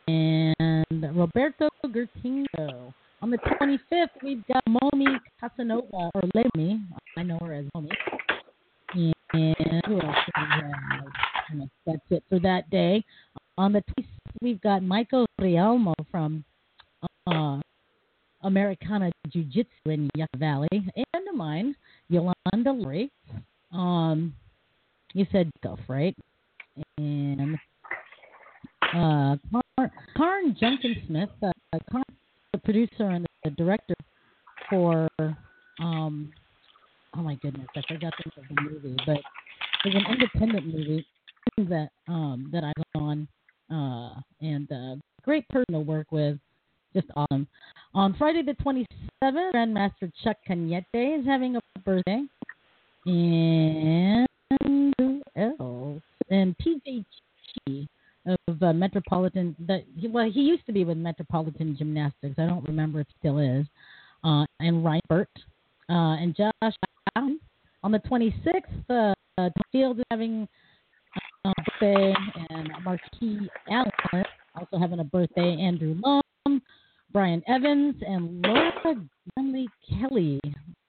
and 0.07 1.17
Roberto 1.17 1.69
Gertingo. 1.87 2.93
On 3.23 3.31
the 3.31 3.39
25th, 3.39 4.09
we've 4.23 4.47
got 4.47 4.63
Momi 4.69 5.19
Casanova, 5.41 6.11
or 6.15 6.23
Lemi. 6.35 6.85
I 7.17 7.23
know 7.23 7.39
her 7.39 7.55
as 7.55 7.65
Momi. 7.75 7.91
And 9.33 9.83
who 9.87 10.01
else 10.01 10.17
we 10.37 10.43
have? 10.43 11.69
That's 11.87 11.99
it 12.11 12.23
for 12.29 12.39
that 12.41 12.69
day. 12.71 13.03
On 13.57 13.73
the 13.73 13.83
26th, 13.99 14.07
we've 14.43 14.61
got 14.61 14.83
Michael 14.83 15.27
Rialmo 15.41 15.95
from 16.11 16.45
uh, 17.27 17.61
Americana 18.43 19.11
Jiu 19.29 19.45
Jitsu 19.45 19.91
in 19.91 20.11
Yucca 20.15 20.37
Valley. 20.37 20.69
And 20.73 21.29
of 21.29 21.35
mine, 21.35 21.75
Yolanda 22.09 22.73
Lori. 22.73 23.11
Um, 23.73 24.35
you 25.15 25.27
said 25.33 25.51
Guff, 25.63 25.81
right? 25.89 26.15
And 26.99 27.59
uh, 28.95 29.37
Karn 30.17 30.57
Junkin 30.61 30.97
Smith. 31.07 31.31
Uh, 31.43 31.51
the 32.55 32.59
producer 32.59 33.11
and 33.11 33.27
the 33.43 33.51
director 33.51 33.95
for 34.71 35.09
um 35.81 36.33
oh 37.17 37.23
my 37.23 37.35
goodness, 37.37 37.67
I 37.77 37.83
forgot 37.89 38.13
the 38.25 38.31
name 38.31 38.49
of 38.51 38.57
the 38.57 38.63
movie, 38.63 38.97
but 39.07 39.19
it's 39.85 39.95
an 39.95 40.05
independent 40.11 40.67
movie 40.67 41.07
that 41.59 41.89
um 42.09 42.49
that 42.53 42.65
I've 42.65 43.01
on 43.01 43.29
uh 43.71 44.21
and 44.41 44.71
uh 44.71 44.97
great 45.23 45.49
person 45.49 45.73
to 45.73 45.81
work 45.81 46.13
with. 46.13 46.39
Just 46.95 47.09
awesome. 47.17 47.49
On 47.95 48.15
Friday 48.17 48.43
the 48.43 48.55
27th, 48.65 49.53
Grandmaster 49.53 50.13
Chuck 50.23 50.37
Cañete 50.49 51.19
is 51.21 51.27
having 51.27 51.57
a 51.57 51.61
birthday. 51.85 52.23
And 53.07 54.29
who 54.63 55.23
else? 55.37 55.57
And 56.35 56.57
PJ 56.59 57.05
Chi 57.67 57.87
of 58.27 58.63
uh, 58.63 58.73
Metropolitan. 58.73 59.55
That 59.61 59.85
he, 59.97 60.09
well, 60.09 60.29
he 60.29 60.41
used 60.41 60.67
to 60.67 60.73
be 60.73 60.85
with 60.85 60.97
Metropolitan 60.97 61.77
Gymnastics. 61.77 62.35
I 62.39 62.47
don't 62.47 62.67
remember 62.67 63.01
if 63.01 63.07
still 63.19 63.39
is. 63.39 63.67
Uh, 64.25 64.45
and 64.59 64.85
Ryan 64.85 65.01
Burt 65.09 65.29
uh, 65.89 66.17
and 66.19 66.35
Josh 66.37 66.75
Allen. 67.15 67.39
On 67.85 67.93
the 67.93 67.99
26th, 68.01 69.15
uh, 69.39 69.51
Field 69.71 69.99
is 69.99 70.05
having 70.11 70.49
a 71.45 71.53
birthday, 71.81 72.15
and 72.51 72.71
Marquis 72.83 73.49
Allen 73.71 73.91
also 74.57 74.79
having 74.79 75.01
a 75.01 75.05
birthday. 75.05 75.57
Andrew 75.61 75.95
Lum, 76.03 76.63
Brian 77.13 77.43
Evans, 77.47 77.95
and 78.07 78.43
Laura 78.43 78.97
Granley 79.37 79.69
Kelly. 79.89 80.41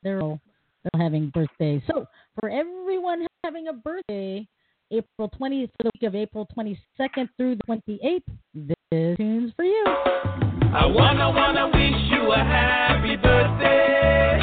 They're 0.02 0.22
all, 0.22 0.40
they're 0.84 0.92
all 0.94 1.02
having 1.02 1.30
birthdays. 1.32 1.82
So 1.88 2.08
for 2.40 2.50
everyone 2.50 3.28
having 3.44 3.68
a 3.68 3.74
birthday, 3.74 4.48
April 4.92 5.30
20th 5.40 5.70
for 5.78 5.84
the 5.84 5.92
week 5.96 6.08
of 6.08 6.16
April 6.16 6.48
22nd 6.58 7.30
through 7.38 7.56
the 7.56 7.64
28th. 7.68 8.22
This 8.54 9.18
tune's 9.18 9.52
for 9.56 9.66
you. 9.66 9.86
I 9.88 10.86
wanna 10.86 11.32
wanna 11.32 11.68
wish 11.68 12.12
you 12.12 12.32
a 12.32 12.38
happy 12.38 13.16
birthday. 13.16 14.40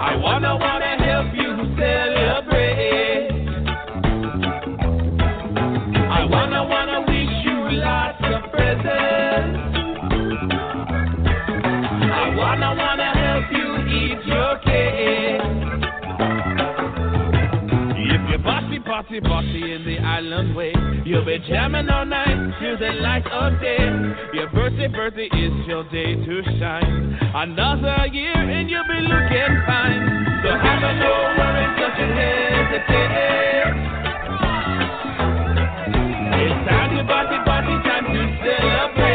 I 0.00 0.16
wanna 0.16 0.56
wanna 0.56 0.73
bossy, 19.20 19.28
bossy 19.28 19.72
in 19.72 19.84
the 19.84 19.98
island 19.98 20.54
way. 20.56 20.72
You'll 21.04 21.24
be 21.24 21.38
jamming 21.48 21.88
all 21.88 22.04
night 22.04 22.58
till 22.60 22.78
the 22.78 22.92
light 23.00 23.26
of 23.26 23.60
day. 23.60 23.78
Your 24.32 24.48
birthday, 24.50 24.88
birthday 24.88 25.26
is 25.26 25.66
your 25.66 25.84
day 25.90 26.14
to 26.14 26.42
shine. 26.58 27.18
Another 27.34 28.06
year 28.12 28.34
and 28.34 28.70
you'll 28.70 28.84
be 28.84 29.00
looking 29.00 29.62
fine. 29.66 30.40
So 30.42 30.50
have 30.50 30.82
a 30.82 30.94
no 30.98 31.12
worries, 31.38 31.78
don't 31.78 31.98
you 31.98 32.06
hesitate. 32.14 33.14
It's 36.44 36.68
time 36.68 36.96
to 36.96 37.04
party, 37.04 37.38
party, 37.44 37.74
time 37.88 38.06
to 38.06 38.22
celebrate. 38.42 39.14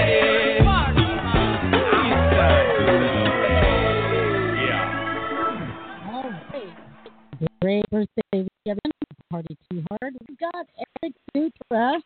Great 7.61 7.83
birthday 7.91 8.47
weekend. 8.65 8.98
Party 9.29 9.57
too 9.69 9.83
hard. 9.89 10.15
We've 10.27 10.39
got 10.39 10.67
Eric 11.03 11.13
Dutra 11.35 12.01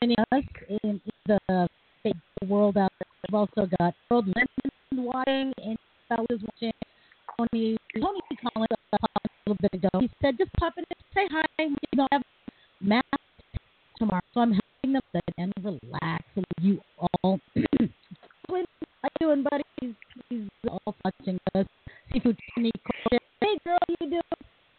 joining 0.00 0.16
us 0.32 0.44
in 0.82 1.00
the 1.26 1.68
world 2.46 2.76
out 2.76 2.92
there. 2.98 3.08
We've 3.28 3.34
also 3.34 3.68
got 3.78 3.94
Harold 4.08 4.26
Lennon 4.26 5.06
watching 5.06 5.52
and 5.58 5.78
I 6.10 6.20
was 6.20 6.40
watching 6.42 6.72
Tony 7.36 7.76
Tony 7.94 8.20
Collins 8.42 8.68
uh, 8.92 8.96
a 9.02 9.50
little 9.50 9.58
bit 9.60 9.74
ago. 9.74 9.88
He 10.00 10.10
said 10.22 10.38
just 10.38 10.52
pop 10.54 10.74
in 10.76 10.84
and 10.88 11.04
say 11.14 11.28
hi. 11.30 11.44
We 11.58 11.96
don't 11.96 12.12
have 12.12 12.22
math 12.80 13.02
tomorrow. 13.98 14.22
So 14.32 14.40
I'm 14.40 14.52
helping 14.52 14.92
them 14.94 15.02
sit 15.12 15.34
and 15.36 15.52
relax 15.62 16.24
you 16.60 16.80
all 16.98 17.40
how 19.02 19.08
you 19.20 19.26
doing, 19.26 19.44
buddy? 19.48 19.62
He's, 19.80 19.94
he's 20.28 20.48
all 20.68 20.94
touching 21.04 21.38
us. 21.54 21.66
Sifu 22.12 22.36
Tony 22.54 22.72
Hey 23.40 23.58
girl, 23.64 23.78
you 23.88 24.10
doing? 24.10 24.22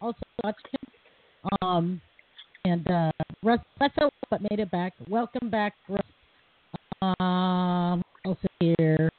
Also 0.01 0.19
watching. 0.43 0.79
Um 1.61 2.01
and 2.65 2.85
uh 2.89 3.11
Russ 3.43 3.59
Russ 3.79 3.91
but 4.29 4.41
made 4.41 4.58
it 4.58 4.58
back. 4.71 4.93
Welcome 5.07 5.49
back, 5.49 5.73
Russ. 5.87 6.01
Um 7.19 8.01
also 8.25 8.47
here. 8.59 9.09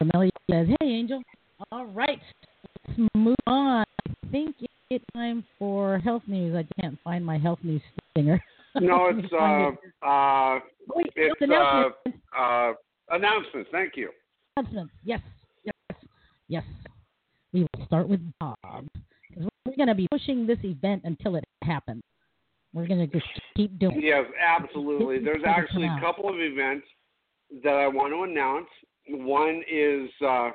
Amelia 0.00 0.30
says, 0.50 0.66
Hey 0.80 0.86
Angel. 0.88 1.22
All 1.70 1.86
right. 1.86 2.18
Let's 2.88 3.00
move 3.14 3.36
on. 3.46 3.84
I 4.06 4.10
think 4.30 4.56
it's 4.90 5.04
time 5.14 5.44
for 5.58 5.98
health 5.98 6.22
news. 6.26 6.54
I 6.56 6.66
can't 6.80 6.98
find 7.04 7.24
my 7.24 7.38
health 7.38 7.60
news 7.62 7.82
stinger. 8.10 8.42
No, 8.80 9.08
it's 9.14 9.30
uh, 9.30 10.06
uh. 10.06 10.60
Wait, 10.94 11.08
it's 11.14 11.36
it's 11.38 11.42
uh, 11.42 11.44
announcements. 11.44 12.18
uh, 12.38 12.72
announcements. 13.10 13.68
Thank 13.70 13.98
you. 13.98 14.08
announcements. 14.56 14.94
Yes, 15.04 15.20
yes, 15.62 15.74
yes. 16.48 16.64
We 17.52 17.60
will 17.74 17.84
start 17.84 18.08
with 18.08 18.20
Bob. 18.40 18.56
'Cause 18.64 19.46
We're 19.66 19.76
going 19.76 19.88
to 19.88 19.94
be 19.94 20.08
pushing 20.10 20.46
this 20.46 20.56
event 20.64 21.02
until 21.04 21.36
it 21.36 21.44
happens. 21.62 22.00
We're 22.74 22.86
going 22.86 23.00
to 23.00 23.06
just 23.06 23.26
keep 23.56 23.78
doing 23.78 23.98
it. 23.98 24.04
Yes, 24.04 24.24
absolutely. 24.40 25.18
There's 25.18 25.42
actually 25.46 25.86
a 25.86 25.98
couple 26.00 26.28
of 26.28 26.36
events 26.38 26.86
that 27.62 27.74
I 27.74 27.86
want 27.86 28.12
to 28.12 28.22
announce. 28.22 28.68
One 29.08 29.62
is 29.70 30.08
uh, 30.26 30.50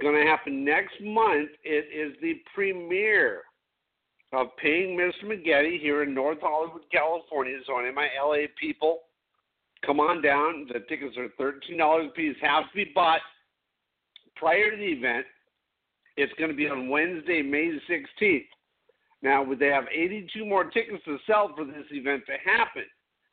going 0.00 0.14
to 0.14 0.30
happen 0.30 0.64
next 0.64 0.94
month. 1.02 1.50
It 1.62 1.86
is 1.94 2.16
the 2.22 2.34
premiere 2.54 3.42
of 4.32 4.48
Paying 4.56 4.96
Mr. 4.96 5.24
McGetty 5.24 5.80
here 5.80 6.02
in 6.02 6.14
North 6.14 6.38
Hollywood, 6.40 6.82
California. 6.90 7.58
So, 7.66 7.78
any 7.78 7.88
of 7.88 7.94
my 7.94 8.08
LA 8.22 8.46
people, 8.60 9.00
come 9.84 10.00
on 10.00 10.22
down. 10.22 10.66
The 10.72 10.80
tickets 10.80 11.16
are 11.16 11.28
$13 11.42 12.06
a 12.06 12.10
piece, 12.12 12.36
have 12.42 12.64
to 12.64 12.74
be 12.74 12.92
bought 12.94 13.20
prior 14.36 14.70
to 14.70 14.76
the 14.76 14.82
event. 14.82 15.26
It's 16.16 16.32
going 16.38 16.50
to 16.50 16.56
be 16.56 16.68
on 16.68 16.88
Wednesday, 16.88 17.42
May 17.42 17.78
16th. 17.88 18.46
Now, 19.22 19.42
would 19.42 19.58
they 19.58 19.66
have 19.66 19.84
82 19.92 20.44
more 20.44 20.64
tickets 20.64 21.02
to 21.04 21.18
sell 21.26 21.52
for 21.56 21.64
this 21.64 21.86
event 21.90 22.22
to 22.26 22.34
happen? 22.44 22.84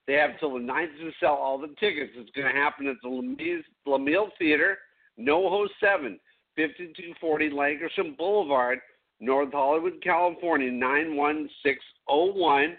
They 0.08 0.14
have 0.14 0.40
till 0.40 0.54
the 0.54 0.60
9th 0.60 0.98
to 1.00 1.12
sell 1.20 1.36
all 1.36 1.58
the 1.58 1.74
tickets. 1.80 2.14
It's 2.16 2.30
going 2.32 2.48
to 2.48 2.54
happen 2.54 2.88
at 2.88 2.96
the 3.02 3.10
Laemmle, 3.88 4.30
Theater, 4.38 4.78
NoHo 5.20 5.68
7, 5.80 6.20
5240 6.56 7.50
Lankershim 7.50 8.16
Boulevard, 8.18 8.80
North 9.20 9.52
Hollywood, 9.52 10.02
California, 10.04 10.72
91601. 10.72 12.78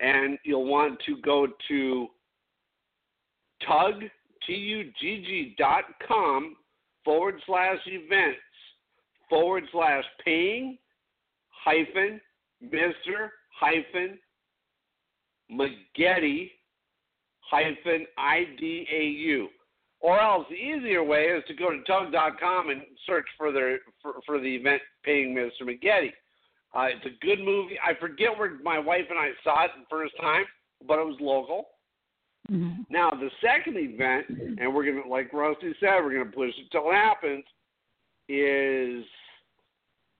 And 0.00 0.38
you'll 0.44 0.66
want 0.66 1.00
to 1.06 1.16
go 1.22 1.48
to 1.68 2.06
tug, 3.66 4.04
T-U-G-G 4.46 5.56
dot 5.58 5.82
com 6.06 6.54
forward 7.04 7.40
slash 7.46 7.78
events 7.86 8.38
forward 9.28 9.64
slash 9.72 10.04
paying 10.24 10.78
hyphen 11.64 12.20
Mr. 12.62 13.28
hyphen 13.58 14.18
McGetty 15.50 16.50
hyphen 17.40 18.06
IDAU. 18.18 19.46
Or 20.00 20.20
else 20.20 20.46
the 20.48 20.54
easier 20.54 21.02
way 21.02 21.24
is 21.24 21.42
to 21.48 21.54
go 21.54 21.70
to 21.70 21.78
tugg.com 21.78 22.70
and 22.70 22.82
search 23.06 23.26
for 23.36 23.50
their 23.50 23.78
for, 24.00 24.14
for 24.24 24.38
the 24.38 24.54
event 24.54 24.80
paying 25.04 25.34
Mr. 25.34 25.62
McGetty. 25.62 26.12
Uh, 26.74 26.88
it's 26.94 27.06
a 27.06 27.24
good 27.24 27.40
movie. 27.40 27.78
I 27.84 27.94
forget 27.98 28.38
where 28.38 28.58
my 28.62 28.78
wife 28.78 29.06
and 29.10 29.18
I 29.18 29.30
saw 29.42 29.64
it 29.64 29.70
the 29.76 29.86
first 29.90 30.14
time, 30.20 30.44
but 30.86 30.98
it 30.98 31.06
was 31.06 31.16
local. 31.20 31.68
Mhm. 32.50 32.86
Now 32.88 33.10
the 33.10 33.30
second 33.40 33.76
event, 33.76 34.26
and 34.60 34.72
we're 34.72 34.84
gonna, 34.84 35.08
like 35.08 35.32
Rusty 35.32 35.74
said, 35.80 35.98
we're 36.02 36.12
gonna 36.12 36.30
push 36.30 36.56
it 36.56 36.70
till 36.70 36.90
it 36.90 36.94
happens, 36.94 37.44
is 38.28 39.04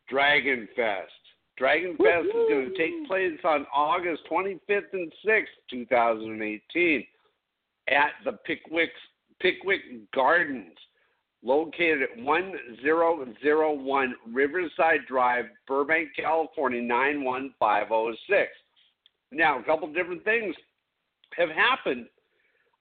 Dragon 0.08 0.68
Fest. 0.74 1.12
Dragon 1.58 1.96
Fest 1.96 2.26
is 2.26 2.48
going 2.48 2.70
to 2.70 2.78
take 2.78 3.06
place 3.08 3.38
on 3.44 3.66
August 3.74 4.22
25th 4.30 4.92
and 4.92 5.12
6th, 5.26 5.44
2018, 5.70 7.04
at 7.88 8.10
the 8.24 8.32
Pickwick 8.46 8.90
Pickwick 9.40 9.80
Gardens, 10.14 10.76
located 11.42 12.02
at 12.02 12.24
1001 12.24 14.14
Riverside 14.32 15.00
Drive, 15.08 15.46
Burbank, 15.66 16.10
California 16.16 16.82
91506. 16.82 18.50
Now, 19.30 19.58
a 19.58 19.62
couple 19.62 19.92
different 19.92 20.24
things 20.24 20.54
have 21.36 21.50
happened 21.50 22.06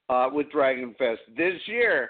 uh, 0.10 0.30
with 0.32 0.52
Dragon 0.52 0.96
Fest 0.98 1.22
this 1.36 1.56
year. 1.66 2.10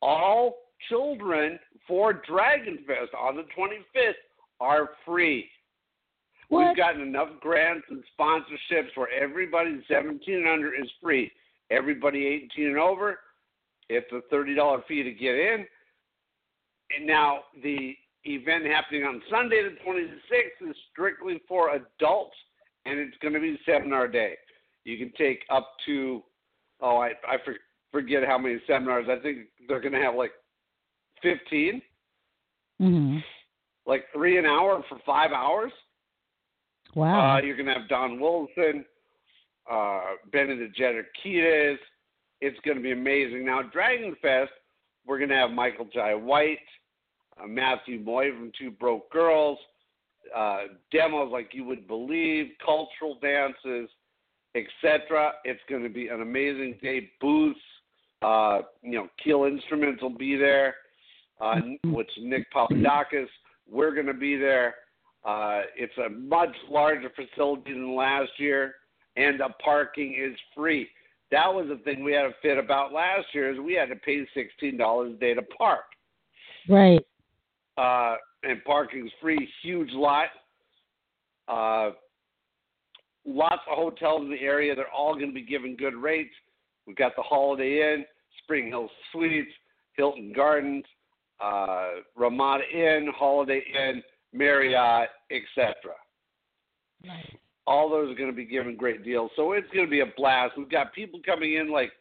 All 0.00 0.56
children 0.88 1.58
for 1.86 2.12
Dragon 2.12 2.78
Fest 2.86 3.12
on 3.18 3.36
the 3.36 3.44
25th 3.56 4.12
are 4.60 4.90
free. 5.04 5.48
What? 6.52 6.68
We've 6.68 6.76
gotten 6.76 7.00
enough 7.00 7.30
grants 7.40 7.86
and 7.88 8.04
sponsorships 8.18 8.94
where 8.94 9.08
everybody 9.10 9.82
17 9.88 10.34
and 10.34 10.46
under 10.46 10.74
is 10.74 10.90
free. 11.02 11.32
Everybody 11.70 12.26
18 12.26 12.66
and 12.66 12.78
over, 12.78 13.20
it's 13.88 14.12
a 14.12 14.20
$30 14.34 14.84
fee 14.86 15.02
to 15.02 15.12
get 15.12 15.34
in. 15.34 15.64
And 16.94 17.06
now 17.06 17.44
the 17.62 17.96
event 18.24 18.66
happening 18.66 19.04
on 19.04 19.22
Sunday 19.30 19.62
the 19.62 19.76
26th 19.90 20.68
is 20.70 20.76
strictly 20.92 21.40
for 21.48 21.70
adults, 21.70 22.36
and 22.84 22.98
it's 22.98 23.16
going 23.22 23.32
to 23.32 23.40
be 23.40 23.54
a 23.54 23.58
seminar 23.64 24.06
day. 24.06 24.34
You 24.84 24.98
can 24.98 25.10
take 25.16 25.46
up 25.48 25.70
to, 25.86 26.22
oh, 26.82 26.98
I, 26.98 27.12
I 27.26 27.38
for, 27.46 27.54
forget 27.92 28.24
how 28.26 28.36
many 28.36 28.58
seminars. 28.66 29.06
I 29.08 29.22
think 29.22 29.46
they're 29.68 29.80
going 29.80 29.94
to 29.94 30.02
have 30.02 30.16
like 30.16 30.32
15, 31.22 31.80
Mhm. 32.78 33.22
like 33.86 34.04
three 34.12 34.36
an 34.36 34.44
hour 34.44 34.84
for 34.90 34.98
five 35.06 35.32
hours. 35.32 35.72
Wow. 36.94 37.36
Uh, 37.36 37.42
you're 37.42 37.56
going 37.56 37.66
to 37.66 37.74
have 37.74 37.88
Don 37.88 38.20
Wilson, 38.20 38.84
uh, 39.70 40.00
Benedict 40.30 40.78
Kiedis. 40.78 41.76
It's 42.40 42.58
going 42.64 42.76
to 42.76 42.82
be 42.82 42.92
amazing. 42.92 43.46
Now, 43.46 43.62
Dragon 43.62 44.16
Fest, 44.20 44.50
we're 45.06 45.18
going 45.18 45.30
to 45.30 45.36
have 45.36 45.50
Michael 45.50 45.88
Jai 45.92 46.14
White, 46.14 46.58
uh, 47.42 47.46
Matthew 47.46 48.00
Moy 48.00 48.30
from 48.30 48.52
Two 48.58 48.70
Broke 48.70 49.10
Girls, 49.10 49.58
uh, 50.36 50.62
demos 50.90 51.30
like 51.32 51.50
you 51.52 51.64
would 51.64 51.86
believe, 51.86 52.50
cultural 52.64 53.18
dances, 53.20 53.88
etc. 54.54 55.32
It's 55.44 55.60
going 55.68 55.82
to 55.82 55.88
be 55.88 56.08
an 56.08 56.20
amazing 56.20 56.78
day. 56.82 57.10
Booths, 57.20 57.58
uh, 58.22 58.60
you 58.82 58.92
know, 58.92 59.08
Keel 59.22 59.44
Instruments 59.44 60.02
will 60.02 60.16
be 60.16 60.36
there, 60.36 60.74
uh, 61.40 61.56
which 61.84 62.10
Nick 62.18 62.52
Papadakis. 62.52 63.28
We're 63.70 63.94
going 63.94 64.06
to 64.06 64.14
be 64.14 64.36
there. 64.36 64.74
Uh, 65.24 65.60
it's 65.76 65.96
a 65.98 66.08
much 66.10 66.54
larger 66.68 67.10
facility 67.10 67.72
than 67.72 67.94
last 67.94 68.30
year, 68.38 68.74
and 69.16 69.38
the 69.38 69.48
parking 69.64 70.16
is 70.18 70.36
free. 70.54 70.88
That 71.30 71.52
was 71.52 71.66
the 71.68 71.78
thing 71.84 72.02
we 72.02 72.12
had 72.12 72.26
a 72.26 72.32
fit 72.42 72.58
about 72.58 72.92
last 72.92 73.26
year 73.32 73.52
is 73.52 73.58
we 73.58 73.74
had 73.74 73.88
to 73.88 73.96
pay 73.96 74.26
sixteen 74.34 74.76
dollars 74.76 75.14
a 75.14 75.18
day 75.18 75.34
to 75.34 75.42
park. 75.42 75.84
right. 76.68 77.00
Uh, 77.78 78.16
and 78.42 78.62
parking's 78.64 79.10
free, 79.20 79.48
huge 79.62 79.90
lot. 79.92 80.26
Uh, 81.48 81.90
lots 83.24 83.62
of 83.70 83.76
hotels 83.76 84.22
in 84.22 84.30
the 84.30 84.40
area. 84.40 84.74
They're 84.74 84.90
all 84.90 85.14
going 85.14 85.28
to 85.28 85.34
be 85.34 85.42
giving 85.42 85.76
good 85.76 85.94
rates. 85.94 86.34
We've 86.86 86.96
got 86.96 87.12
the 87.16 87.22
Holiday 87.22 87.94
Inn, 87.94 88.04
Spring 88.42 88.68
Hill 88.68 88.90
Suites, 89.12 89.50
Hilton 89.94 90.32
Gardens, 90.34 90.84
uh, 91.42 91.88
Ramada 92.16 92.64
Inn, 92.72 93.08
Holiday 93.16 93.62
Inn, 93.72 94.02
Marriott, 94.32 95.08
etc. 95.30 95.74
Nice. 97.04 97.26
All 97.66 97.88
those 97.88 98.10
are 98.10 98.14
going 98.16 98.30
to 98.30 98.36
be 98.36 98.44
given 98.44 98.76
great 98.76 99.04
deals. 99.04 99.30
So 99.36 99.52
it's 99.52 99.68
going 99.72 99.86
to 99.86 99.90
be 99.90 100.00
a 100.00 100.06
blast. 100.16 100.54
We've 100.58 100.70
got 100.70 100.92
people 100.92 101.20
coming 101.24 101.54
in 101.54 101.70
like 101.70 101.92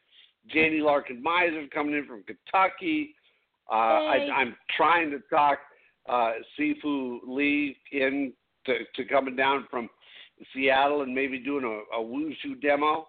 Janie 0.50 0.82
Larkin 0.82 1.22
Miser 1.22 1.66
coming 1.74 1.94
in 1.96 2.06
from 2.06 2.24
Kentucky. 2.24 3.16
Uh, 3.72 3.76
I, 3.76 4.18
Hey. 4.20 4.30
I'm 4.32 4.56
trying 4.76 5.12
to 5.12 5.20
talk 5.30 5.60
uh, 6.10 6.32
Sifu 6.60 7.20
Lee 7.28 7.78
in 7.92 8.34
to, 8.66 8.80
to 8.96 9.06
coming 9.06 9.36
down 9.36 9.68
from 9.70 9.88
Seattle 10.54 11.04
and 11.04 11.14
maybe 11.14 11.38
doing 11.40 11.64
a, 11.64 11.98
a 11.98 12.04
wushu 12.04 12.60
demo, 12.62 13.08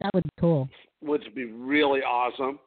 That 0.00 0.14
would 0.14 0.22
be 0.24 0.30
cool. 0.40 0.68
which 1.00 1.22
would 1.24 1.34
be 1.34 1.46
really 1.46 2.00
awesome. 2.00 2.58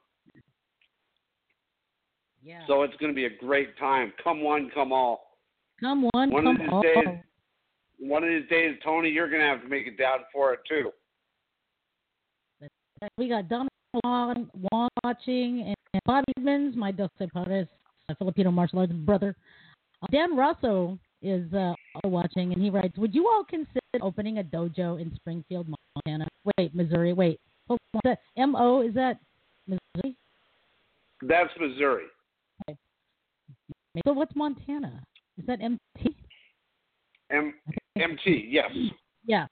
Yeah. 2.43 2.61
So 2.67 2.83
it's 2.83 2.95
going 2.97 3.11
to 3.11 3.15
be 3.15 3.25
a 3.25 3.37
great 3.39 3.77
time. 3.77 4.13
Come 4.23 4.41
one, 4.41 4.69
come 4.73 4.91
all. 4.91 5.24
Come 5.79 6.07
one, 6.13 6.29
one 6.31 6.43
come 6.43 6.55
of 6.55 6.57
these 6.59 6.69
all. 6.71 6.81
days- 6.81 7.19
One 7.99 8.23
of 8.23 8.29
these 8.29 8.49
days, 8.49 8.77
Tony, 8.83 9.09
you're 9.09 9.29
going 9.29 9.41
to 9.41 9.47
have 9.47 9.61
to 9.61 9.67
make 9.67 9.87
it 9.87 9.97
down 9.97 10.19
for 10.33 10.53
it 10.53 10.59
too. 10.67 10.91
We 13.17 13.29
got 13.29 13.47
Donald 13.49 13.69
Juan, 14.03 14.49
Juan 14.53 14.89
watching, 15.03 15.61
and 15.67 15.75
Bobby 16.05 16.25
Edmonds, 16.37 16.75
my 16.75 16.91
Doce 16.91 17.09
Pares, 17.33 17.67
Filipino 18.17 18.51
martial 18.51 18.79
arts 18.79 18.91
brother. 18.93 19.35
Uh, 20.01 20.07
Dan 20.11 20.35
Rosso 20.35 20.97
is 21.21 21.51
uh, 21.53 21.73
watching, 22.03 22.51
and 22.53 22.61
he 22.61 22.69
writes, 22.69 22.97
"Would 22.97 23.13
you 23.13 23.27
all 23.27 23.43
consider 23.43 23.79
opening 24.01 24.39
a 24.39 24.43
dojo 24.43 24.99
in 24.99 25.13
Springfield, 25.15 25.67
Montana? 25.95 26.27
Wait, 26.57 26.73
Missouri. 26.73 27.13
Wait, 27.13 27.39
hold 27.67 27.79
on. 28.05 28.15
M 28.37 28.55
O? 28.55 28.81
Is 28.81 28.93
that 28.95 29.19
Missouri? 29.67 30.15
That's 31.21 31.49
Missouri. 31.59 32.05
So 34.05 34.13
what's 34.13 34.35
Montana? 34.35 35.01
Is 35.37 35.45
that 35.47 35.61
M 35.61 35.77
T? 35.97 36.15
M- 37.31 37.53
MT, 37.97 38.47
yes. 38.49 38.71
Yeah. 39.25 39.47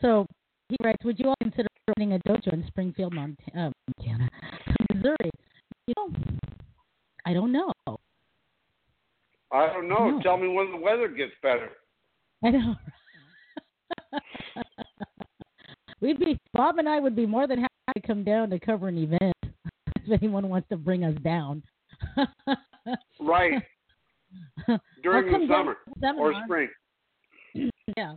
So 0.00 0.26
he 0.68 0.76
writes, 0.82 1.04
"Would 1.04 1.18
you 1.18 1.28
all 1.28 1.34
consider 1.42 1.68
opening 1.88 2.14
a 2.14 2.18
dojo 2.20 2.52
in 2.52 2.64
Springfield, 2.68 3.14
uh, 3.16 3.70
Montana, 3.98 4.28
Missouri?" 4.92 5.30
You 5.86 5.94
know, 5.96 6.12
I 7.26 7.32
don't 7.32 7.52
know. 7.52 7.72
I 9.50 9.66
don't 9.72 9.88
know. 9.88 10.10
No. 10.10 10.22
Tell 10.22 10.36
me 10.36 10.48
when 10.48 10.70
the 10.70 10.76
weather 10.76 11.08
gets 11.08 11.32
better. 11.42 11.70
I 12.44 12.50
know. 12.50 12.74
We'd 16.00 16.20
be 16.20 16.38
Bob 16.52 16.78
and 16.78 16.88
I 16.88 17.00
would 17.00 17.16
be 17.16 17.26
more 17.26 17.46
than 17.46 17.58
happy 17.58 18.00
to 18.00 18.06
come 18.06 18.22
down 18.22 18.50
to 18.50 18.60
cover 18.60 18.88
an 18.88 18.98
event 18.98 19.34
if 19.96 20.22
anyone 20.22 20.48
wants 20.48 20.68
to 20.68 20.76
bring 20.76 21.04
us 21.04 21.16
down. 21.24 21.62
Right. 23.20 23.62
During 25.02 25.32
the 25.32 25.46
summer 25.48 25.76
or 26.18 26.34
spring. 26.44 26.68
Yeah, 27.96 28.16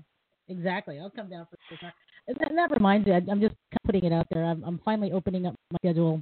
exactly. 0.49 0.99
I'll 0.99 1.09
come 1.09 1.29
down 1.29 1.47
for 1.49 1.55
the 1.55 1.77
seminar. 1.77 1.93
And 2.27 2.37
that, 2.41 2.51
that 2.53 2.75
reminds 2.75 3.07
me, 3.07 3.13
I, 3.13 3.21
I'm 3.31 3.39
just 3.39 3.55
putting 3.85 4.03
it 4.03 4.11
out 4.11 4.27
there. 4.29 4.43
I'm, 4.43 4.61
I'm 4.65 4.81
finally 4.83 5.13
opening 5.13 5.45
up 5.45 5.55
my 5.71 5.77
schedule. 5.77 6.21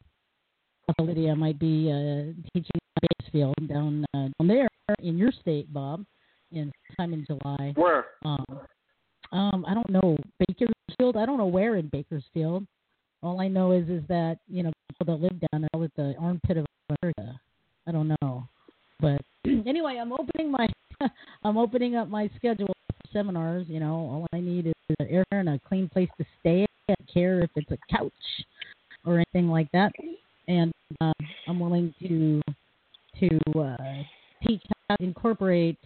Lydia 0.99 1.35
might 1.35 1.59
be 1.59 1.91
uh, 1.91 2.33
teaching 2.53 2.79
at 2.97 3.09
Bakersfield 3.09 3.55
down 3.67 4.05
uh, 4.13 4.27
down 4.39 4.47
there 4.47 4.67
in 4.99 5.17
your 5.17 5.31
state, 5.31 5.71
Bob, 5.73 6.03
in 6.51 6.71
sometime 6.87 7.13
in 7.13 7.25
July. 7.25 7.73
Where? 7.75 8.05
Um, 8.25 8.45
um, 9.31 9.65
I 9.67 9.73
don't 9.73 9.89
know 9.89 10.17
Bakersfield. 10.39 11.15
I 11.15 11.25
don't 11.25 11.37
know 11.37 11.45
where 11.45 11.75
in 11.75 11.89
Bakersfield. 11.89 12.65
All 13.21 13.39
I 13.39 13.47
know 13.47 13.71
is 13.71 13.87
is 13.89 14.03
that 14.07 14.39
you 14.47 14.63
know 14.63 14.71
people 14.89 15.13
that 15.13 15.21
live 15.21 15.39
down 15.51 15.61
there 15.61 15.79
with 15.79 15.91
the 15.95 16.15
armpit 16.19 16.57
of 16.57 16.65
America. 17.01 17.39
I 17.87 17.91
don't 17.91 18.15
know, 18.21 18.47
but 18.99 19.21
anyway, 19.67 19.97
I'm 19.99 20.11
opening 20.11 20.51
my 20.51 20.67
I'm 21.43 21.57
opening 21.57 21.95
up 21.95 22.09
my 22.09 22.29
schedule 22.35 22.67
for 22.67 23.11
seminars. 23.11 23.65
You 23.69 23.79
know, 23.79 23.93
all 23.93 24.27
I 24.33 24.39
need 24.39 24.67
is 24.67 24.73
an 24.99 25.07
air 25.09 25.25
and 25.31 25.49
a 25.49 25.59
clean 25.67 25.89
place 25.89 26.09
to 26.17 26.25
stay. 26.39 26.63
I 26.63 26.93
don't 26.93 27.13
care 27.13 27.41
if 27.41 27.49
it's 27.55 27.71
a 27.71 27.77
couch 27.95 28.11
or 29.05 29.15
anything 29.15 29.49
like 29.49 29.71
that, 29.71 29.91
and 30.47 30.71
uh, 31.01 31.13
I'm 31.47 31.59
willing 31.59 31.93
to 32.01 32.41
to 33.19 33.59
uh, 33.59 33.77
teach 34.45 34.61
how 34.87 34.95
to 34.95 35.03
incorporate 35.03 35.77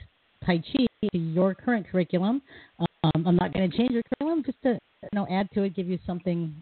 Tai 0.45 0.57
Chi 0.57 0.85
to 1.11 1.17
your 1.17 1.53
current 1.53 1.87
curriculum. 1.89 2.41
Um, 2.79 3.27
I'm 3.27 3.35
not 3.35 3.53
going 3.53 3.69
to 3.69 3.77
change 3.77 3.91
your 3.91 4.03
curriculum, 4.03 4.43
just 4.45 4.61
to 4.63 4.71
you 4.71 5.09
know 5.13 5.27
add 5.29 5.49
to 5.53 5.63
it, 5.63 5.75
give 5.75 5.87
you 5.87 5.99
something, 6.05 6.53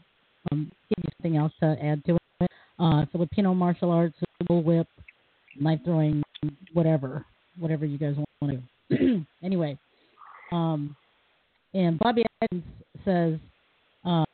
um, 0.52 0.72
give 0.90 1.04
you 1.04 1.10
something 1.18 1.38
else 1.38 1.54
to 1.62 1.78
add 1.82 2.04
to 2.06 2.16
it. 2.16 2.52
Uh, 2.80 3.06
Filipino 3.12 3.54
martial 3.54 3.92
arts, 3.92 4.18
whip, 4.50 4.88
knife 5.60 5.80
throwing, 5.86 6.24
whatever, 6.74 7.26
whatever 7.58 7.86
you 7.86 7.98
guys 7.98 8.16
want 8.42 8.62
to 8.90 8.98
do. 8.98 9.26
anyway, 9.44 9.78
um, 10.52 10.96
and 11.74 11.98
Bobby 12.00 12.24
Adams 12.42 12.64
says 13.06 13.40
uh, 14.06 14.26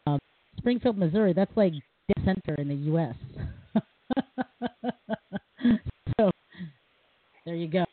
Springfield, 0.57 0.97
Missouri. 0.97 1.33
That's 1.33 1.55
like 1.55 1.73
dead 1.73 2.25
center 2.25 2.55
in 2.59 2.67
the 2.67 2.75
U.S. 2.75 3.15
so 6.17 6.31
there 7.45 7.55
you 7.55 7.67
go. 7.67 7.85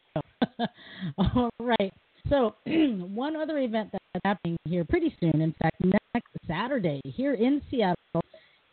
All 1.18 1.50
right. 1.60 1.92
So 2.28 2.54
one 2.66 3.36
other 3.36 3.58
event 3.58 3.90
that's 3.92 4.04
happening 4.24 4.56
here 4.64 4.84
pretty 4.84 5.14
soon, 5.20 5.40
in 5.40 5.54
fact, 5.60 5.76
next 5.80 6.30
Saturday 6.46 7.00
here 7.04 7.34
in 7.34 7.60
Seattle, 7.70 8.22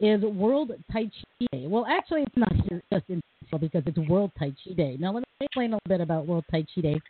is 0.01 0.21
World 0.23 0.71
Tai 0.91 1.03
Chi 1.03 1.45
Day. 1.51 1.67
Well, 1.67 1.85
actually, 1.87 2.23
it's 2.23 2.35
not 2.35 2.51
just 2.91 3.05
in 3.07 3.21
because 3.59 3.83
it's 3.85 3.97
World 4.09 4.31
Tai 4.39 4.53
Chi 4.63 4.73
Day. 4.73 4.97
Now, 4.99 5.13
let 5.13 5.19
me 5.19 5.45
explain 5.45 5.73
a 5.73 5.75
little 5.75 5.89
bit 5.89 6.01
about 6.01 6.25
World 6.25 6.45
Tai 6.49 6.65
Chi 6.73 6.81
Day. 6.81 7.01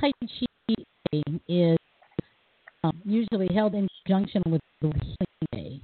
Tai 0.00 0.10
Chi 0.20 0.74
Day 1.12 1.22
is 1.48 1.78
um, 2.84 3.00
usually 3.04 3.52
held 3.52 3.74
in 3.74 3.88
conjunction 4.06 4.42
with 4.46 4.62
the 4.80 4.88
Healing 4.88 5.48
Day. 5.52 5.80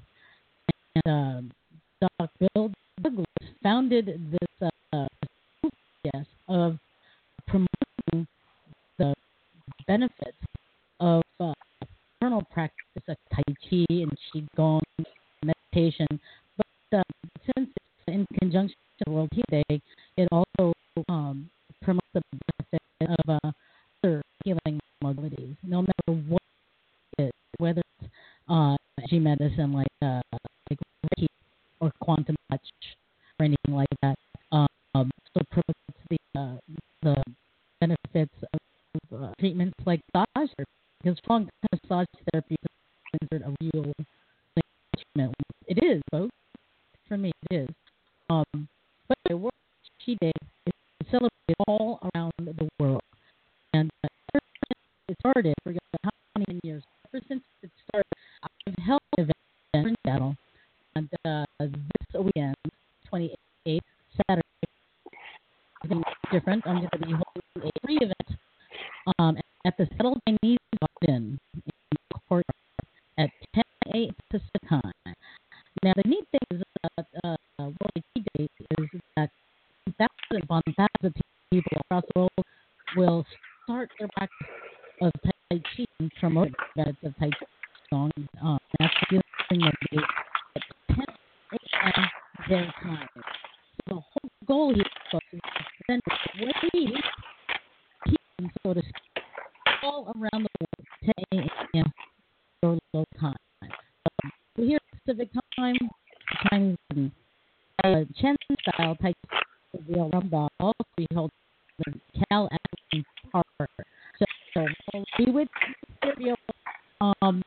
And 1.04 1.52
uh, 2.00 2.09
Dr. 2.18 2.48
Bill 2.54 2.70
Douglas 3.02 3.26
founded 3.62 4.07
this 4.30 4.70
uh, 4.92 5.07
yes, 6.04 6.24
of 6.48 6.78
promoting 7.48 8.26
the 8.98 9.14
benefits 9.87 10.38
of 11.00 11.22
uh, 11.40 11.52
practice 12.52 13.02
of 13.09 13.16
Tai 13.35 13.42
Chi 13.68 13.85
and 13.90 14.16
Qigong 14.33 14.80
meditation. 15.44 16.07
But 16.57 16.98
uh, 16.98 17.02
since 17.44 17.70
it's 17.76 18.09
in 18.09 18.26
conjunction 18.40 18.76
with 19.00 19.14
World 19.14 19.30
Healing 19.33 19.64
Day, 19.68 19.80
it 20.16 20.28
also 20.33 20.72
um, 21.09 21.50
promotes 21.83 22.07
the 22.14 22.22
benefit 22.30 23.20
of 23.20 23.38
uh, 23.44 23.50
other 24.02 24.22
healing 24.44 24.80
modalities, 25.02 25.57
no 25.62 25.83
matter 25.83 26.20
what 26.28 26.42
it 27.18 27.24
is, 27.24 27.33
whether 27.59 27.83
it's 28.00 28.11
uh, 28.48 28.76
G 29.09 29.18
medicine 29.18 29.72
like 29.72 29.87
uh, 30.02 30.20
like 30.70 30.78
Reiki 31.07 31.26
or 31.80 31.90
quantum 32.00 32.37
touch 32.50 32.61
or 33.38 33.46
anything 33.46 33.74
like 33.74 33.88
that. 34.02 34.16
Um, 34.52 35.11
so 35.35 35.42
promotes 35.50 35.98
the 36.09 36.40
uh, 36.40 36.57
the 37.02 37.24
benefits 37.80 38.35
of 38.52 39.22
uh, 39.22 39.33
treatments 39.40 39.74
like 39.85 40.00
massage 40.14 40.50
because 41.02 41.18
strong 41.18 41.48
massage 41.72 42.07
therapy 42.33 42.57
is 42.62 43.18
considered 43.20 43.46
a 43.46 43.54
real. 43.61 43.92
It 45.16 45.79
is, 45.83 46.03
folks. 46.11 46.35
For 47.07 47.16
me, 47.16 47.33
it 47.50 47.55
is. 47.55 47.68
Um, 48.31 48.68
but 49.09 49.18
the 49.29 49.37
World 49.37 49.53
Chi 50.05 50.16
Day 50.20 50.33
is 50.66 50.72
celebrated 51.09 51.57
all 51.68 52.00
around 52.14 52.33
the 52.38 52.68
world, 52.81 53.03
and 53.74 53.90
uh, 54.03 54.09
ever 54.35 54.42
since 54.66 54.81
it 55.09 55.16
started, 55.20 55.55
forget 55.62 55.83
how 56.03 56.11
many 56.37 56.59
years. 56.64 56.83
Ever 57.12 57.22
since 57.29 57.42
it 57.62 57.70
started, 57.88 58.07
I've 58.42 58.85
held 58.85 59.00
events 59.18 59.33
in 59.74 59.94
Seattle, 60.05 60.37
and 60.96 61.09
uh, 61.24 61.44
this 61.61 62.20
weekend, 62.20 62.57
28th 63.12 63.79
Saturday, 64.16 64.42
be 65.88 66.03
different. 66.33 66.66
I'm 66.66 66.79
going 66.79 66.88
to 66.90 66.98
be 66.98 67.12
holding 67.12 67.68
a 67.68 67.87
free 67.87 67.98
event 67.98 68.40
um, 69.18 69.37
at 69.64 69.77
the 69.77 69.87
Seattle 69.92 70.18
Chinese 70.27 70.59
Garden 71.03 71.38
in 71.55 71.62
the 72.11 72.18
courtyard 72.29 72.44
at 73.18 73.31
10 73.55 73.62
a.m. 73.94 74.14
Pacific 74.31 74.68
time. 74.68 75.14
Now, 75.83 75.92
the 75.96 76.09
neat 76.09 76.24
thing 76.31 76.40
is 76.59 76.62
that 76.96 77.07
uh, 77.24 77.37
World 77.59 78.05
Tea 78.14 78.24
Day 78.37 78.48
is 78.79 78.88
that 79.16 79.31
thousands 80.54 80.74
upon 80.76 80.88
thousands 81.02 81.16
of 81.16 81.22
people 81.50 81.80
across 81.80 82.04
the 82.14 82.20
world 82.20 82.30
will 82.96 83.26
start 83.64 83.90
their 83.98 84.08
practice 84.08 84.46
of 85.02 85.12
Tai 85.24 85.30
Chi 85.50 85.84
and 86.00 86.12
promote 86.20 86.50
the 86.50 86.56
benefits 86.76 87.04
of 87.04 87.16
Tai 87.18 87.30
Chi. 87.30 87.46
Song. 87.90 88.10
Um, 88.42 88.58
that's 88.78 88.94
the 89.10 89.20
thing 89.50 89.60
that 89.60 89.74
they 89.90 89.98
at 90.56 90.62
10 90.96 91.04
a.m. 91.52 92.04
their 92.48 92.74
time. 92.82 93.08
So 93.14 93.22
the 93.88 93.94
whole 93.94 94.30
goal 94.46 94.74
here 94.74 94.84
folks, 95.12 95.24
is 95.32 95.40
to 95.40 95.64
send 95.86 96.02
wave 96.40 96.54
healing, 96.72 97.02
so 98.62 98.74
to 98.74 98.80
speak, 98.80 99.24
all 99.82 100.14
around 100.16 100.46
the 100.46 100.48
world, 100.60 101.12
10 101.30 101.40
a.m. 101.74 101.92
your 102.62 102.78
local 102.94 103.06
time. 103.20 103.36
Um, 103.62 104.32
so 104.56 104.62
here 104.62 104.78
Pacific 105.06 105.28
time, 105.56 105.76
Chinese 106.48 106.76
and 106.90 107.12
uh, 107.84 108.04
Chen 108.18 108.36
style 108.62 108.96
Tai 109.02 109.12
Chi 109.30 109.38
will 109.88 110.10
run 110.10 110.28
ball. 110.28 110.72
We 110.96 111.06
hold 111.14 111.30
the 111.78 111.92
Cal 112.30 112.46
Athletic 112.46 113.06
Park. 113.32 113.46
So, 114.18 114.24
so 114.54 114.66
all 114.94 115.04
be 115.18 115.30
with 115.30 115.48
cereal. 116.02 116.36
Um, 117.00 117.42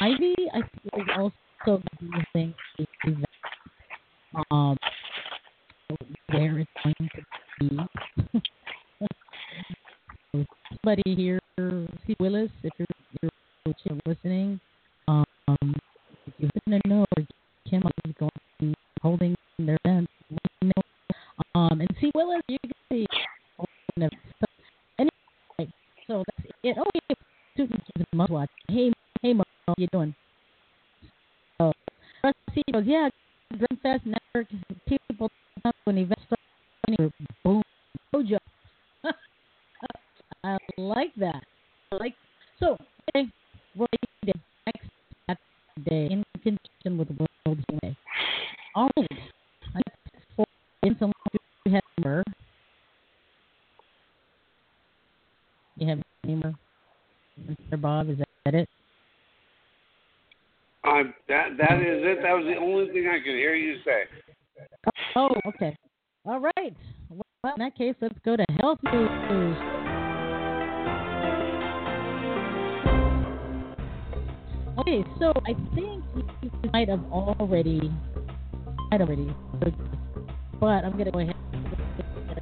Ivy, 0.00 0.34
I 0.52 0.60
think, 0.60 0.94
is 0.96 1.08
also 1.16 1.82
using 2.00 2.54
um, 4.50 4.76
where 6.30 6.58
it's 6.58 6.70
going 6.82 6.94
to 7.00 7.22
be. 7.60 7.78
Somebody 10.70 11.14
here, 11.14 11.40
see 12.06 12.16
Willis, 12.20 12.50
if 12.62 12.72
you're, 12.78 12.86
you're, 13.22 13.74
you're 13.84 13.98
listening, 14.06 14.60
um, 15.08 15.24
if 16.26 16.34
you 16.38 16.48
happen 16.54 16.80
to 16.82 16.88
know 16.88 17.04
where 17.14 17.26
Kim 17.68 17.82
is 18.06 18.14
going 18.18 18.30
to 18.30 18.66
be 18.66 18.74
holding 19.02 19.34
their 19.58 19.78
event, 19.84 20.08
let 20.30 20.40
me 20.62 20.72
know. 20.76 20.82
Um, 21.54 21.80
and 21.80 21.88
see 22.00 22.10
Willis, 22.14 22.42
you 22.48 22.58
can 22.62 22.72
see. 22.90 23.06
So, 23.98 24.06
anyway, 24.98 25.72
so 26.06 26.24
that's 26.26 26.52
it. 26.62 26.76
Oh, 26.78 26.84
yeah, 26.94 27.16
students 27.54 27.86
must 28.14 28.30
watch. 28.30 28.48
Hey, 28.68 28.92
hey, 29.22 29.34
Mo, 29.34 29.44
how 29.66 29.74
you 29.76 29.88
doing? 29.92 30.14
So, 31.58 31.72
Rusty 32.24 32.62
goes, 32.72 32.84
yeah, 32.86 33.08
Dreamfest 33.52 34.06
Network, 34.06 34.46
people 34.88 35.28
up 35.64 35.76
when 35.84 35.98
events 35.98 36.22
start, 36.26 37.12
boom, 37.44 37.62
Mojo. 38.14 38.38
I 40.44 40.56
like 40.78 41.14
that. 41.16 41.44
I 41.92 41.96
like 41.96 42.14
so. 42.58 42.76
Okay, 43.14 43.28
Roy 43.76 43.86
Day 44.24 44.32
next 44.66 44.88
Saturday 45.28 46.12
in 46.14 46.24
conjunction 46.42 46.96
with 46.96 47.08
World 47.10 47.28
Human 47.68 47.78
Day. 47.82 47.96
All 48.74 48.88
right, 48.96 49.06
that's 49.74 50.24
for 50.36 50.46
in 50.82 50.96
some 50.98 51.12
you 51.64 51.72
have 51.72 51.82
more. 52.02 52.24
You 55.76 55.88
have 55.88 55.98
any 56.24 56.34
more, 56.36 56.54
Mr. 57.48 57.80
Bob? 57.80 58.10
Is 58.10 58.18
that 58.44 58.54
it? 58.54 58.68
Um, 60.84 61.14
that 61.28 61.56
that 61.58 61.78
is 61.78 62.02
it. 62.02 62.22
That 62.22 62.32
was 62.32 62.44
the 62.46 62.56
only 62.56 62.92
thing 62.92 63.08
I 63.08 63.18
could 63.18 63.34
hear 63.34 63.54
you 63.54 63.76
say. 63.84 64.04
Oh, 65.16 65.34
okay. 65.46 65.76
All 66.24 66.40
right. 66.40 66.74
Well, 67.08 67.54
in 67.56 67.58
that 67.58 67.76
case, 67.76 67.94
let's 68.10 68.20
go 68.24 68.36
to 68.36 68.44
health 68.60 68.78
news. 68.92 69.56
Okay, 74.78 75.04
so 75.18 75.32
I 75.46 75.54
think 75.74 76.02
you 76.42 76.50
might 76.72 76.88
have 76.88 77.04
already, 77.12 77.92
might 78.90 79.00
already, 79.00 79.32
but 80.58 80.84
I'm 80.84 80.96
gonna 80.96 81.10
go 81.10 81.20
ahead. 81.20 81.36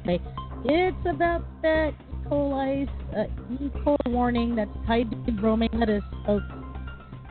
Say 0.05 0.19
it's 0.65 0.97
about 1.05 1.43
that 1.61 1.91
E. 1.91 2.29
coli, 2.29 2.87
uh, 3.15 3.25
E. 3.53 3.69
coli 3.85 3.97
warning 4.07 4.55
that's 4.55 4.71
tied 4.87 5.11
to 5.11 5.31
romaine 5.41 5.69
lettuce. 5.73 6.03
So, 6.25 6.39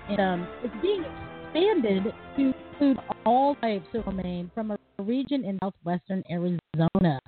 and, 0.08 0.20
um, 0.20 0.48
it's 0.62 0.74
being 0.82 1.04
expanded 1.04 2.12
to 2.36 2.54
include 2.72 2.98
all 3.26 3.54
types 3.56 3.86
of 3.94 4.06
romaine 4.06 4.50
from 4.54 4.70
a 4.72 4.76
region 5.02 5.44
in 5.44 5.58
southwestern 5.62 6.22
Arizona, 6.30 7.18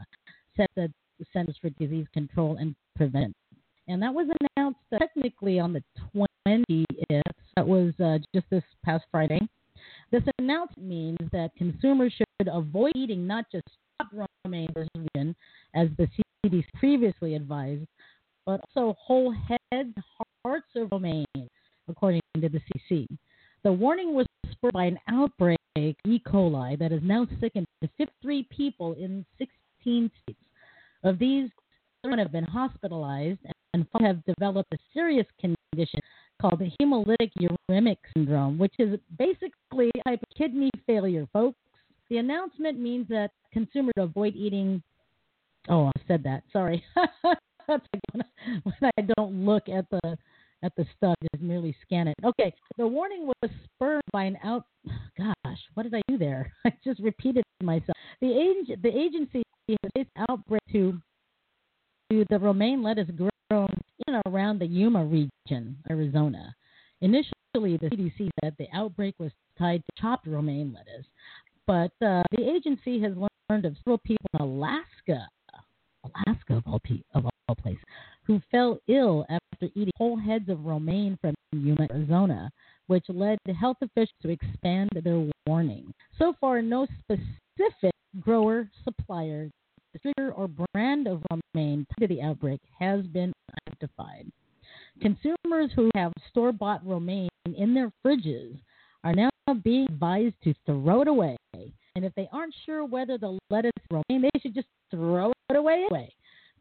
said 0.56 0.68
the 0.76 0.92
Centers 1.32 1.56
for 1.60 1.70
Disease 1.70 2.06
Control 2.12 2.56
and 2.56 2.74
Prevention. 2.96 3.34
And 3.88 4.02
that 4.02 4.14
was 4.14 4.28
announced 4.56 4.80
technically 4.98 5.58
on 5.58 5.72
the 5.72 5.82
20th. 6.14 7.22
That 7.56 7.66
was 7.66 7.92
uh, 8.00 8.18
just 8.34 8.46
this 8.50 8.62
past 8.84 9.04
Friday. 9.10 9.40
This 10.10 10.22
announcement 10.38 10.88
means 10.88 11.18
that 11.32 11.50
consumers 11.56 12.12
should 12.16 12.48
avoid 12.48 12.92
eating 12.94 13.26
not 13.26 13.46
just 13.50 13.64
chopped 14.00 14.14
romaine 14.44 14.68
as 15.74 15.88
the 15.98 16.08
CDC 16.46 16.64
previously 16.78 17.34
advised, 17.34 17.86
but 18.46 18.60
also 18.74 18.96
whole 19.00 19.32
heads, 19.32 19.94
hearts 20.44 20.68
of 20.76 20.88
romaine, 20.92 21.24
according 21.88 22.20
to 22.40 22.48
the 22.48 22.60
CC. 22.90 23.06
The 23.62 23.72
warning 23.72 24.14
was 24.14 24.26
spurred 24.50 24.72
by 24.72 24.84
an 24.84 24.98
outbreak 25.08 25.58
E. 25.76 26.20
coli 26.26 26.78
that 26.78 26.90
has 26.90 27.00
now 27.02 27.26
sickened 27.40 27.66
53 27.80 28.46
people 28.50 28.94
in 28.94 29.24
16 29.81 30.11
states. 30.23 30.38
Of 31.03 31.19
these, 31.19 31.51
seven 32.05 32.19
have 32.19 32.33
been 32.33 32.45
hospitalized 32.45 33.40
and 33.73 33.87
have 34.01 34.25
developed 34.25 34.73
a 34.75 34.79
serious 34.93 35.27
condition 35.40 36.01
called 36.40 36.59
the 36.59 36.71
hemolytic 36.81 37.31
uremic 37.71 37.97
syndrome, 38.14 38.59
which 38.59 38.75
is 38.79 38.99
basically 39.19 39.90
a 40.07 40.11
type 40.11 40.21
of 40.23 40.37
kidney 40.37 40.71
failure, 40.87 41.27
folks. 41.33 41.59
The 42.09 42.19
announcement 42.19 42.79
means 42.79 43.07
that 43.09 43.31
consumers 43.53 43.95
avoid 43.97 44.35
eating. 44.35 44.83
Oh, 45.69 45.87
I 45.87 45.93
said 46.09 46.23
that. 46.25 46.43
Sorry. 46.53 46.83
That's 47.69 47.87
when 48.12 48.90
I 48.99 49.03
don't 49.16 49.47
look 49.47 49.69
at 49.69 49.88
the 49.90 50.19
at 50.62 50.73
the 50.77 50.85
stuff, 50.96 51.14
just 51.33 51.42
merely 51.42 51.75
scan 51.83 52.09
it. 52.09 52.16
Okay, 52.25 52.53
the 52.77 52.87
warning 52.87 53.27
was 53.27 53.51
spurred 53.64 54.03
by 54.12 54.25
an 54.25 54.38
out. 54.44 54.64
Gosh, 55.16 55.59
what 55.75 55.85
did 55.85 55.94
I 55.94 56.03
do 56.09 56.18
there? 56.18 56.53
I 56.64 56.73
just 56.85 57.01
repeated 57.01 57.44
myself. 57.62 57.96
The 58.20 58.29
ag- 58.68 58.83
the 58.83 58.96
agency 58.96 59.42
has 59.68 59.90
faced 59.94 60.11
outbreak 60.29 60.62
to 60.73 61.01
to 62.11 62.25
the 62.29 62.38
romaine 62.38 62.83
lettuce 62.83 63.09
grown 63.16 63.68
in 64.07 64.14
and 64.14 64.23
around 64.27 64.59
the 64.59 64.66
Yuma 64.66 65.05
region, 65.05 65.77
Arizona. 65.88 66.55
Initially, 67.01 67.33
the 67.55 67.88
CDC 67.90 68.29
said 68.42 68.55
the 68.59 68.66
outbreak 68.75 69.14
was 69.18 69.31
tied 69.59 69.83
to 69.87 70.03
chopped 70.03 70.27
romaine 70.27 70.75
lettuce, 70.75 71.07
but 71.66 71.92
uh, 72.05 72.23
the 72.33 72.49
agency 72.51 73.01
has 73.01 73.12
learned 73.49 73.64
of 73.64 73.77
several 73.79 73.99
people 73.99 74.27
in 74.35 74.40
Alaska, 74.40 75.29
Alaska 76.05 76.57
of 76.57 76.62
all, 76.66 76.81
pe- 76.81 77.03
of 77.14 77.27
places, 77.54 77.82
who 78.24 78.40
fell 78.50 78.78
ill 78.88 79.26
after 79.28 79.68
eating 79.74 79.92
whole 79.96 80.16
heads 80.16 80.48
of 80.48 80.64
romaine 80.64 81.18
from 81.20 81.34
Yuma, 81.52 81.86
Arizona, 81.90 82.50
which 82.86 83.04
led 83.08 83.38
health 83.58 83.76
officials 83.82 84.14
to 84.22 84.30
expand 84.30 84.90
their 85.04 85.28
warning. 85.46 85.92
So 86.18 86.34
far, 86.40 86.62
no 86.62 86.86
specific 87.00 87.92
grower, 88.20 88.68
supplier, 88.84 89.50
distributor, 89.92 90.32
or 90.32 90.48
brand 90.72 91.06
of 91.06 91.22
romaine 91.30 91.86
tied 91.90 92.08
to 92.08 92.14
the 92.14 92.22
outbreak 92.22 92.60
has 92.78 93.06
been 93.06 93.32
identified. 93.68 94.30
Consumers 95.00 95.70
who 95.74 95.90
have 95.94 96.12
store 96.30 96.52
bought 96.52 96.86
romaine 96.86 97.28
in 97.56 97.74
their 97.74 97.92
fridges 98.04 98.58
are 99.04 99.14
now 99.14 99.30
being 99.64 99.86
advised 99.88 100.34
to 100.44 100.54
throw 100.66 101.02
it 101.02 101.08
away. 101.08 101.36
And 101.96 102.04
if 102.04 102.14
they 102.14 102.28
aren't 102.32 102.54
sure 102.64 102.84
whether 102.84 103.18
the 103.18 103.38
lettuce 103.50 103.72
romaine, 103.90 104.22
they 104.22 104.40
should 104.40 104.54
just 104.54 104.68
throw 104.90 105.32
it 105.48 105.56
away 105.56 105.86
anyway. 105.90 106.12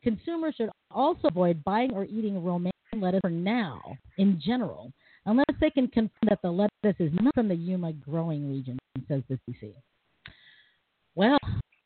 Consumers 0.04 0.56
should 0.56 0.70
also 0.92 1.28
avoid 1.28 1.64
buying 1.64 1.92
or 1.94 2.06
eating 2.06 2.44
romaine 2.44 2.72
lettuce 2.96 3.22
for 3.22 3.30
now, 3.30 3.82
in 4.18 4.42
general, 4.44 4.92
unless 5.26 5.46
they 5.62 5.70
can 5.70 5.88
confirm 5.88 6.30
that 6.30 6.40
the 6.42 6.50
lettuce 6.50 7.00
is 7.00 7.12
not 7.22 7.34
from 7.36 7.48
the 7.48 7.56
Yuma 7.56 7.94
growing 7.94 8.50
region, 8.50 8.78
says 9.08 9.22
the 9.30 9.40
CC. 9.48 9.74
Well, 11.16 11.38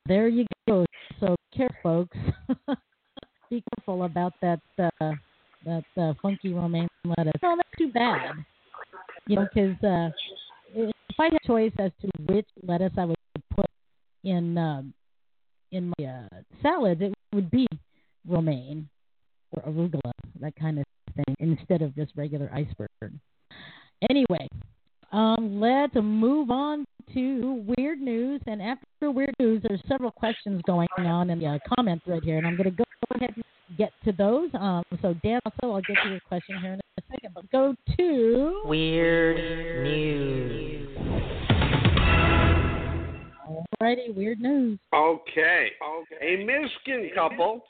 there 0.06 0.28
you 0.28 0.46
go. 0.68 0.86
So 1.20 1.36
care, 1.56 1.70
folks. 1.82 2.18
Be 3.50 3.64
careful 3.76 4.04
about 4.04 4.34
that 4.42 4.60
uh, 4.80 5.14
that 5.66 5.84
uh, 5.98 6.14
funky 6.22 6.54
romaine 6.54 6.88
lettuce. 7.06 7.34
No, 7.42 7.56
that's 7.56 7.70
too 7.78 7.92
bad. 7.92 8.32
You 9.28 9.38
know, 9.38 9.48
because 9.54 9.84
uh, 9.84 10.10
if 10.76 11.20
I 11.20 11.26
had 11.26 11.34
a 11.34 11.48
choice 11.48 11.72
as 11.80 11.92
to 12.02 12.10
which 12.28 12.48
lettuce 12.62 12.94
I 12.98 13.06
would 13.06 13.18
put 13.56 13.66
in 14.24 14.58
uh, 14.58 14.84
in 15.72 15.94
my 15.98 16.06
uh, 16.06 16.28
salads, 16.62 17.02
it 17.02 17.14
would 17.34 17.50
be 17.52 17.68
romaine 18.28 18.88
or 19.52 19.62
arugula, 19.64 20.12
that 20.40 20.56
kind 20.56 20.80
of 20.80 20.86
thing, 21.16 21.36
instead 21.40 21.82
of 21.82 21.96
just 21.96 22.12
regular 22.16 22.50
iceberg. 22.54 22.90
Anyway, 24.10 24.48
um, 25.12 25.60
let's 25.60 25.94
move 25.96 26.50
on 26.50 26.86
to 27.14 27.64
weird 27.78 28.00
news. 28.00 28.42
And 28.48 28.62
after 28.62 29.12
weird 29.12 29.34
news, 29.40 29.62
there's 29.68 29.82
several 29.88 30.12
questions 30.12 30.62
going 30.66 30.88
on 30.98 31.30
in 31.30 31.40
the 31.40 31.48
uh, 31.48 31.60
comment 31.76 32.02
thread 32.04 32.24
here, 32.24 32.38
and 32.38 32.48
I'm 32.48 32.58
going 32.58 32.70
to 32.70 32.76
go 32.76 32.84
ahead 33.16 33.32
and 33.36 33.44
get 33.78 33.92
to 34.06 34.12
those. 34.12 34.50
Um, 34.54 34.84
so, 35.02 35.14
Dan, 35.24 35.40
also, 35.46 35.74
I'll 35.76 35.82
get 35.82 35.98
to 36.04 36.10
your 36.10 36.20
question 36.28 36.60
here 36.62 36.74
in 36.74 36.80
a 36.80 37.02
second. 37.12 37.34
But 37.34 37.52
go 37.52 37.76
to 37.98 38.62
weird 38.66 39.38
news. 39.84 40.93
Alrighty, 43.82 44.16
weird 44.16 44.40
news. 44.40 44.80
Okay. 44.94 45.72
A 46.22 46.44
Michigan 46.44 47.10
couple 47.14 47.64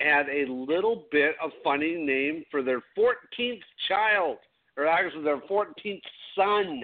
had 0.00 0.28
a 0.28 0.46
little 0.50 1.04
bit 1.10 1.34
of 1.42 1.50
funny 1.62 1.94
name 1.94 2.44
for 2.50 2.62
their 2.62 2.82
14th 2.96 3.60
child, 3.88 4.38
or 4.76 4.86
actually 4.86 5.24
their 5.24 5.40
14th 5.40 6.00
son. 6.36 6.82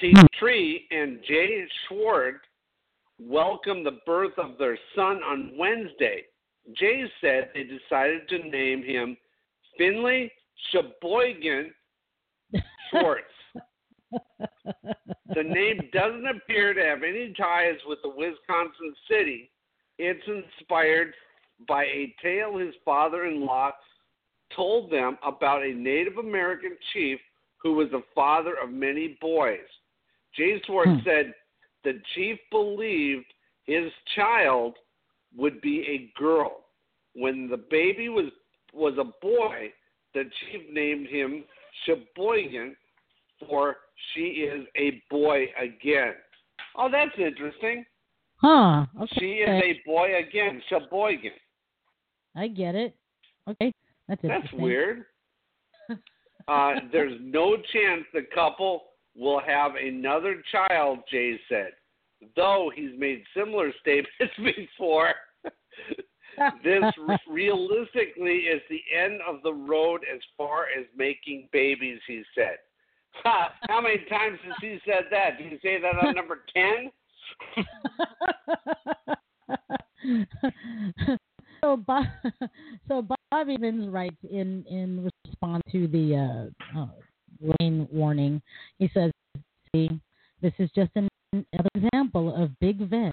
Keith 0.00 0.16
Tree 0.38 0.86
and 0.90 1.18
Jay 1.26 1.66
Schwandt 1.88 2.38
welcomed 3.20 3.84
the 3.84 3.98
birth 4.06 4.38
of 4.38 4.52
their 4.58 4.78
son 4.94 5.20
on 5.24 5.52
Wednesday. 5.58 6.22
Jay 6.76 7.04
said 7.20 7.50
they 7.52 7.64
decided 7.64 8.28
to 8.28 8.38
name 8.48 8.84
him 8.84 9.16
Finley 9.76 10.30
Sheboygan 10.70 11.72
Schwandt. 12.92 13.16
The 14.12 15.42
name 15.42 15.88
doesn't 15.92 16.26
appear 16.26 16.74
to 16.74 16.84
have 16.84 17.02
any 17.02 17.32
ties 17.36 17.76
with 17.86 17.98
the 18.02 18.08
Wisconsin 18.08 18.94
city. 19.10 19.50
It's 19.98 20.26
inspired 20.26 21.14
by 21.66 21.84
a 21.84 22.14
tale 22.22 22.56
his 22.56 22.74
father 22.84 23.26
in 23.26 23.44
law 23.44 23.72
told 24.54 24.90
them 24.90 25.18
about 25.24 25.62
a 25.62 25.72
Native 25.72 26.18
American 26.18 26.76
chief 26.92 27.20
who 27.58 27.74
was 27.74 27.88
the 27.90 28.02
father 28.14 28.54
of 28.62 28.70
many 28.70 29.18
boys. 29.20 29.66
Jay 30.34 30.60
Schwandt 30.60 31.00
Hmm. 31.00 31.04
said 31.04 31.34
the 31.82 32.00
chief 32.14 32.38
believed 32.50 33.32
his 33.64 33.92
child 34.14 34.78
would 35.36 35.60
be 35.60 35.86
a 35.86 36.18
girl. 36.18 36.64
When 37.14 37.48
the 37.48 37.56
baby 37.56 38.08
was 38.08 38.30
was 38.72 38.98
a 38.98 39.04
boy, 39.04 39.72
the 40.14 40.24
chief 40.24 40.68
named 40.70 41.08
him 41.08 41.44
Sheboygan, 41.84 42.76
for 43.46 43.78
she 44.14 44.20
is 44.20 44.66
a 44.76 45.02
boy 45.10 45.46
again. 45.60 46.14
Oh, 46.76 46.88
that's 46.90 47.12
interesting. 47.18 47.84
Huh. 48.36 48.86
Okay. 49.00 49.16
She 49.18 49.26
is 49.26 49.48
a 49.48 49.80
boy 49.84 50.18
again, 50.18 50.62
She's 50.68 50.78
a 50.84 50.88
boy 50.88 51.14
again. 51.14 51.32
I 52.36 52.48
get 52.48 52.74
it. 52.74 52.94
Okay. 53.48 53.72
That's 54.08 54.20
That's 54.22 54.52
weird. 54.52 55.04
Uh, 56.46 56.76
there's 56.90 57.20
no 57.20 57.56
chance 57.74 58.04
the 58.14 58.22
couple 58.34 58.84
will 59.14 59.38
have 59.46 59.72
another 59.74 60.42
child, 60.50 61.00
Jay 61.10 61.38
said. 61.46 61.72
Though 62.36 62.72
he's 62.74 62.98
made 62.98 63.22
similar 63.36 63.70
statements 63.82 64.34
before. 64.38 65.12
this 66.64 66.84
re- 67.06 67.18
realistically 67.28 68.46
is 68.46 68.62
the 68.70 68.80
end 68.96 69.20
of 69.28 69.42
the 69.42 69.52
road 69.52 70.00
as 70.10 70.20
far 70.38 70.64
as 70.78 70.86
making 70.96 71.50
babies, 71.52 72.00
he 72.06 72.22
said. 72.34 72.56
How 73.24 73.80
many 73.80 73.98
times 74.08 74.38
has 74.44 74.54
he 74.60 74.78
said 74.86 75.06
that? 75.10 75.38
Did 75.38 75.50
he 75.52 75.58
say 75.62 75.80
that 75.80 75.98
on 75.98 76.14
number 76.14 76.44
10? 76.54 76.92
so 81.62 81.76
Bob, 81.76 82.04
so 82.88 83.02
Bob 83.02 83.18
Evans 83.32 83.88
writes 83.88 84.16
in 84.30 84.64
in 84.70 85.10
response 85.26 85.62
to 85.72 85.88
the 85.88 86.16
uh, 86.16 86.46
uh, 86.80 86.86
rain 87.60 87.88
warning. 87.90 88.40
He 88.78 88.88
says, 88.94 89.10
"See, 89.72 89.90
this 90.40 90.52
is 90.58 90.70
just 90.74 90.90
an, 90.94 91.08
another 91.32 91.68
example 91.74 92.34
of 92.34 92.58
Big 92.60 92.78
Veg 92.88 93.12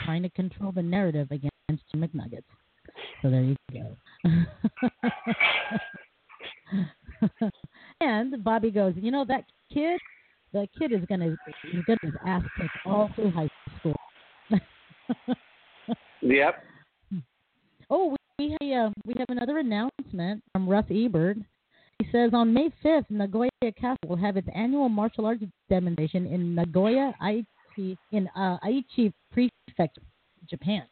trying 0.00 0.22
to 0.22 0.30
control 0.30 0.70
the 0.72 0.82
narrative 0.82 1.28
against 1.30 1.84
McNuggets." 1.94 2.44
So 3.22 3.30
there 3.30 3.42
you 3.42 3.56
go. 3.72 3.96
and 8.00 8.42
Bobby 8.42 8.70
goes, 8.70 8.94
"You 8.96 9.10
know 9.10 9.24
that 9.26 9.44
kid." 9.72 10.00
The 10.52 10.68
kid 10.78 10.92
is 10.92 11.04
gonna 11.08 11.36
he's 11.70 11.84
gonna 11.84 11.98
his 12.02 12.14
ass 12.24 12.42
kicked 12.56 12.86
all 12.86 13.10
through 13.14 13.30
high 13.30 13.50
school. 13.78 13.96
Yep. 16.22 16.64
Oh, 17.90 18.16
we 18.38 18.56
we, 18.60 18.74
uh, 18.74 18.90
we 19.04 19.14
have 19.18 19.28
another 19.28 19.58
announcement 19.58 20.42
from 20.52 20.68
Russ 20.68 20.84
Ebert. 20.90 21.36
He 21.98 22.06
says 22.10 22.30
on 22.34 22.52
May 22.52 22.70
5th, 22.84 23.06
Nagoya 23.08 23.50
Castle 23.78 24.08
will 24.08 24.16
have 24.16 24.36
its 24.36 24.48
annual 24.54 24.88
martial 24.88 25.24
arts 25.24 25.42
demonstration 25.70 26.26
in 26.26 26.54
Nagoya, 26.54 27.14
Aichi, 27.22 27.96
in 28.12 28.28
uh, 28.36 28.58
Aichi 28.64 29.12
Prefecture, 29.32 30.02
Japan. 30.48 30.82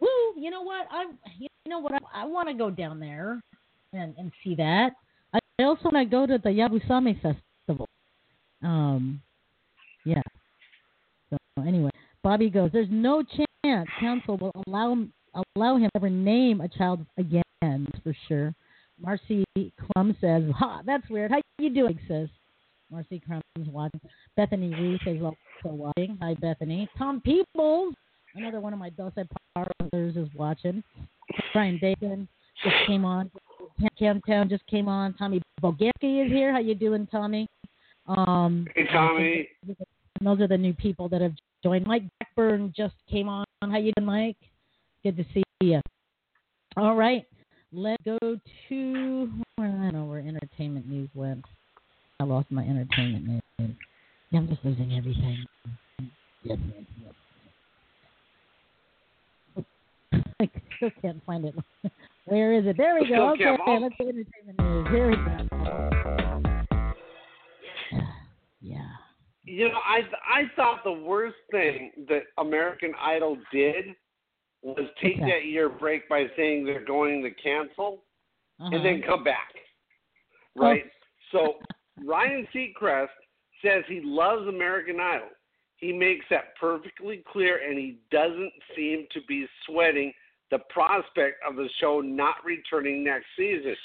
Woo! 0.00 0.08
You 0.36 0.50
know 0.50 0.62
what? 0.62 0.86
I 0.90 1.06
you 1.38 1.48
know 1.66 1.78
what? 1.78 1.92
I, 1.92 2.22
I 2.22 2.24
want 2.26 2.48
to 2.48 2.54
go 2.54 2.70
down 2.70 2.98
there 3.00 3.40
and 3.92 4.14
and 4.18 4.32
see 4.44 4.54
that. 4.56 4.90
I 5.58 5.64
also 5.64 5.90
want 5.90 5.96
to 5.96 6.04
go 6.04 6.26
to 6.26 6.38
the 6.38 6.50
Yabusame 6.50 7.20
Festival. 7.20 7.88
Um, 8.62 9.20
yeah. 10.04 10.22
So 11.30 11.36
anyway, 11.66 11.90
Bobby 12.22 12.48
goes. 12.50 12.70
There's 12.72 12.88
no 12.90 13.22
chance 13.22 13.88
council 14.00 14.36
will 14.36 14.52
allow 14.66 14.96
allow 15.56 15.76
him 15.76 15.90
to 15.90 15.96
ever 15.96 16.08
name 16.08 16.60
a 16.60 16.68
child 16.68 17.04
again 17.18 17.42
for 18.02 18.14
sure. 18.28 18.54
Marcy 19.00 19.44
Clum 19.54 20.16
says, 20.20 20.44
"Ha, 20.58 20.82
that's 20.86 21.08
weird. 21.10 21.30
How 21.30 21.40
you 21.58 21.70
doing, 21.70 21.98
sis?" 22.08 22.28
Marcy 22.90 23.20
Crum's 23.20 23.68
watching. 23.68 24.00
Bethany 24.36 24.74
Reese 24.74 25.00
is 25.06 25.22
also 25.22 25.36
watching. 25.64 26.18
Hi, 26.22 26.34
Bethany. 26.34 26.88
Tom 26.96 27.20
Peoples, 27.20 27.94
another 28.34 28.60
one 28.60 28.72
of 28.72 28.78
my 28.78 28.90
Doce 28.90 29.26
Pares, 29.54 30.16
is 30.16 30.28
watching. 30.34 30.82
Brian 31.52 31.78
Bacon 31.80 32.26
just 32.62 32.76
came 32.86 33.04
on. 33.04 33.30
Cam 33.98 34.20
Town 34.22 34.48
just 34.48 34.66
came 34.66 34.88
on. 34.88 35.14
Tommy 35.14 35.40
Bogeski 35.62 36.24
is 36.26 36.30
here. 36.32 36.52
How 36.52 36.58
you 36.60 36.74
doing, 36.74 37.06
Tommy? 37.10 37.46
Um, 38.06 38.66
Hey, 38.74 38.86
Tommy. 38.92 39.48
those 40.20 40.40
are 40.40 40.48
the 40.48 40.56
new 40.58 40.72
people 40.74 41.08
that 41.10 41.20
have 41.20 41.34
joined. 41.62 41.86
Mike 41.86 42.02
Blackburn 42.18 42.72
just 42.76 42.94
came 43.10 43.28
on. 43.28 43.44
How 43.62 43.78
you 43.78 43.92
doing, 43.96 44.06
Mike? 44.06 44.36
Good 45.02 45.16
to 45.16 45.24
see 45.34 45.42
you. 45.60 45.80
All 46.76 46.94
right, 46.94 47.24
let's 47.72 48.02
go 48.04 48.18
to 48.68 49.30
where 49.56 49.68
I 49.68 49.70
don't 49.70 49.92
know 49.94 50.04
where 50.04 50.20
entertainment 50.20 50.88
news 50.88 51.08
went. 51.14 51.44
I 52.20 52.24
lost 52.24 52.50
my 52.50 52.62
entertainment 52.62 53.26
news. 53.26 53.70
I'm 54.32 54.48
just 54.48 54.64
losing 54.64 54.92
everything. 54.96 55.44
Yes, 56.44 56.58
yes, 56.74 56.84
yes. 59.56 59.64
I 60.40 60.50
still 60.76 60.90
can't 61.02 61.24
find 61.24 61.44
it. 61.46 61.54
Where 62.28 62.52
is 62.52 62.66
it? 62.66 62.76
There 62.76 62.94
we 63.00 63.08
go. 63.08 63.30
Okay, 63.30 63.44
oh. 63.66 63.78
let's 63.80 63.94
do 63.98 64.08
entertainment 64.08 64.60
news. 64.60 64.86
Here 64.90 65.08
we 65.10 65.16
go. 65.16 66.42
Yeah. 68.60 68.80
You 69.44 69.68
know, 69.68 69.78
I 69.86 70.00
I 70.28 70.42
thought 70.56 70.82
the 70.84 70.92
worst 70.92 71.36
thing 71.52 71.92
that 72.08 72.22
American 72.38 72.92
Idol 73.00 73.38
did 73.52 73.94
was 74.62 74.80
take 75.00 75.14
Okay. 75.16 75.30
that 75.30 75.44
year 75.46 75.68
break 75.68 76.08
by 76.08 76.26
saying 76.36 76.64
they're 76.64 76.84
going 76.84 77.22
to 77.22 77.30
cancel 77.30 78.02
Uh-huh. 78.60 78.74
and 78.74 78.84
then 78.84 79.00
come 79.06 79.22
back. 79.22 79.54
Right? 80.56 80.84
So 81.30 81.54
Ryan 82.04 82.48
Seacrest 82.52 83.06
says 83.64 83.84
he 83.86 84.00
loves 84.02 84.48
American 84.48 84.98
Idol. 85.00 85.28
He 85.76 85.92
makes 85.92 86.26
that 86.30 86.56
perfectly 86.60 87.22
clear 87.32 87.60
and 87.64 87.78
he 87.78 87.98
doesn't 88.10 88.52
seem 88.74 89.06
to 89.12 89.20
be 89.28 89.46
sweating 89.66 90.12
the 90.50 90.58
prospect 90.70 91.36
of 91.48 91.56
the 91.56 91.68
show 91.80 92.00
not 92.00 92.36
returning 92.44 93.04
next 93.04 93.26
season. 93.36 93.76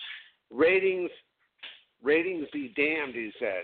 Ratings 0.52 1.10
ratings 2.04 2.48
be 2.52 2.74
damned, 2.76 3.16
he 3.16 3.32
said. 3.40 3.64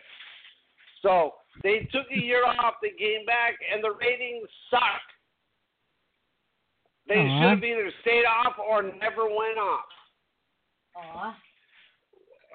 So 1.02 1.34
they 1.64 1.88
took 1.92 2.06
a 2.12 2.20
year 2.20 2.46
off, 2.46 2.76
they 2.82 2.92
came 2.98 3.26
back, 3.26 3.56
and 3.74 3.84
the 3.84 3.92
ratings 4.00 4.48
sucked. 4.70 4.84
They 7.08 7.16
Aw. 7.16 7.42
should 7.42 7.50
have 7.50 7.64
either 7.64 7.92
stayed 8.02 8.26
off 8.26 8.56
or 8.60 8.84
never 8.84 9.26
went 9.26 9.58
off. 9.58 9.86
Aw. 10.96 11.38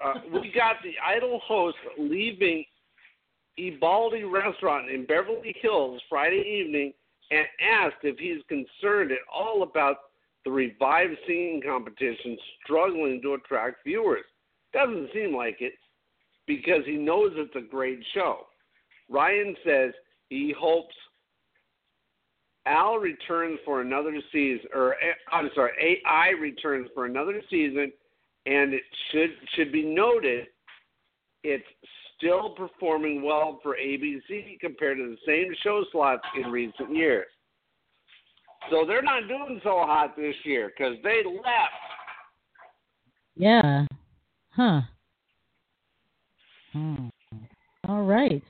Uh, 0.04 0.14
we 0.33 0.52
got 0.54 0.76
the 0.83 0.94
Idol 1.07 1.40
host 1.44 1.76
leaving 1.98 2.64
Ebaldi 3.59 4.24
restaurant 4.30 4.90
in 4.90 5.07
Beverly 5.07 5.54
Hills 5.61 6.00
Friday 6.09 6.62
evening 6.64 6.92
and 7.30 7.46
asked 7.61 8.02
if 8.02 8.18
he's 8.18 8.42
concerned 8.48 9.12
at 9.12 9.18
all 9.33 9.62
about 9.62 9.96
the 10.44 10.50
revived 10.50 11.16
singing 11.26 11.62
competition 11.64 12.37
struggling 12.62 13.20
to 13.22 13.35
attract 13.35 13.85
viewers. 13.85 14.24
Doesn't 14.72 15.09
seem 15.14 15.35
like 15.35 15.57
it 15.61 15.74
because 16.46 16.83
he 16.85 16.96
knows 16.96 17.33
it's 17.37 17.57
a 17.57 17.70
great 17.70 18.00
show. 18.12 18.46
Ryan 19.09 19.57
says 19.64 19.92
he 20.28 20.54
hopes 20.59 20.94
Al 22.66 22.96
returns 22.96 23.59
for 23.64 23.83
another 23.83 24.14
season, 24.33 24.66
or 24.74 24.94
eh, 24.94 25.12
I'm 25.30 25.50
sorry, 25.54 26.00
AI 26.07 26.30
returns 26.30 26.88
for 26.94 27.04
another 27.04 27.42
season, 27.50 27.92
and 28.46 28.72
it 28.72 28.83
should 29.11 29.30
should 29.54 29.70
be 29.70 29.83
noted 29.83 30.47
it's 31.42 31.64
still 32.16 32.51
performing 32.51 33.22
well 33.22 33.61
for 33.62 33.76
ABC 33.76 34.59
compared 34.61 34.97
to 34.97 35.11
the 35.11 35.16
same 35.26 35.55
show 35.62 35.84
slots 35.92 36.24
in 36.42 36.51
recent 36.51 36.95
years. 36.95 37.26
So 38.70 38.84
they're 38.86 39.02
not 39.02 39.28
doing 39.28 39.60
so 39.62 39.82
hot 39.84 40.16
this 40.16 40.34
year 40.44 40.72
because 40.76 40.96
they 41.02 41.22
left. 41.24 41.72
Yeah. 43.36 43.86
Huh. 44.50 44.80
Hmm. 46.72 47.08
All 47.88 48.02
right. 48.02 48.42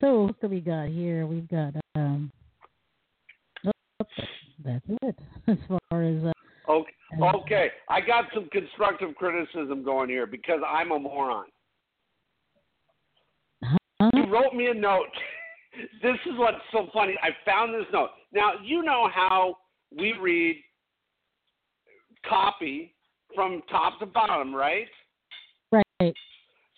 So 0.00 0.24
what 0.24 0.40
do 0.40 0.48
we 0.48 0.60
got 0.60 0.88
here? 0.88 1.26
We've 1.26 1.48
got 1.48 1.74
um. 1.94 2.30
oh, 3.66 4.04
that's 4.64 4.84
it 5.02 5.18
as 5.48 5.58
far 5.68 6.02
as 6.02 6.24
uh, 6.24 6.32
Okay, 6.68 6.92
okay, 7.20 7.68
I 7.90 8.00
got 8.00 8.24
some 8.32 8.48
constructive 8.50 9.14
criticism 9.16 9.84
going 9.84 10.08
here 10.08 10.26
because 10.26 10.60
I'm 10.66 10.92
a 10.92 10.98
moron. 10.98 11.46
huh? 13.62 14.10
You 14.14 14.32
wrote 14.32 14.54
me 14.54 14.68
a 14.68 14.74
note. 14.74 15.06
This 16.02 16.18
is 16.26 16.32
what's 16.36 16.58
so 16.72 16.88
funny. 16.92 17.14
I 17.22 17.30
found 17.44 17.74
this 17.74 17.86
note. 17.92 18.10
Now, 18.32 18.52
you 18.62 18.82
know 18.82 19.08
how 19.12 19.56
we 19.96 20.14
read 20.20 20.62
copy 22.28 22.94
from 23.34 23.62
top 23.70 23.98
to 24.00 24.06
bottom, 24.06 24.54
right? 24.54 24.86
right. 25.72 26.14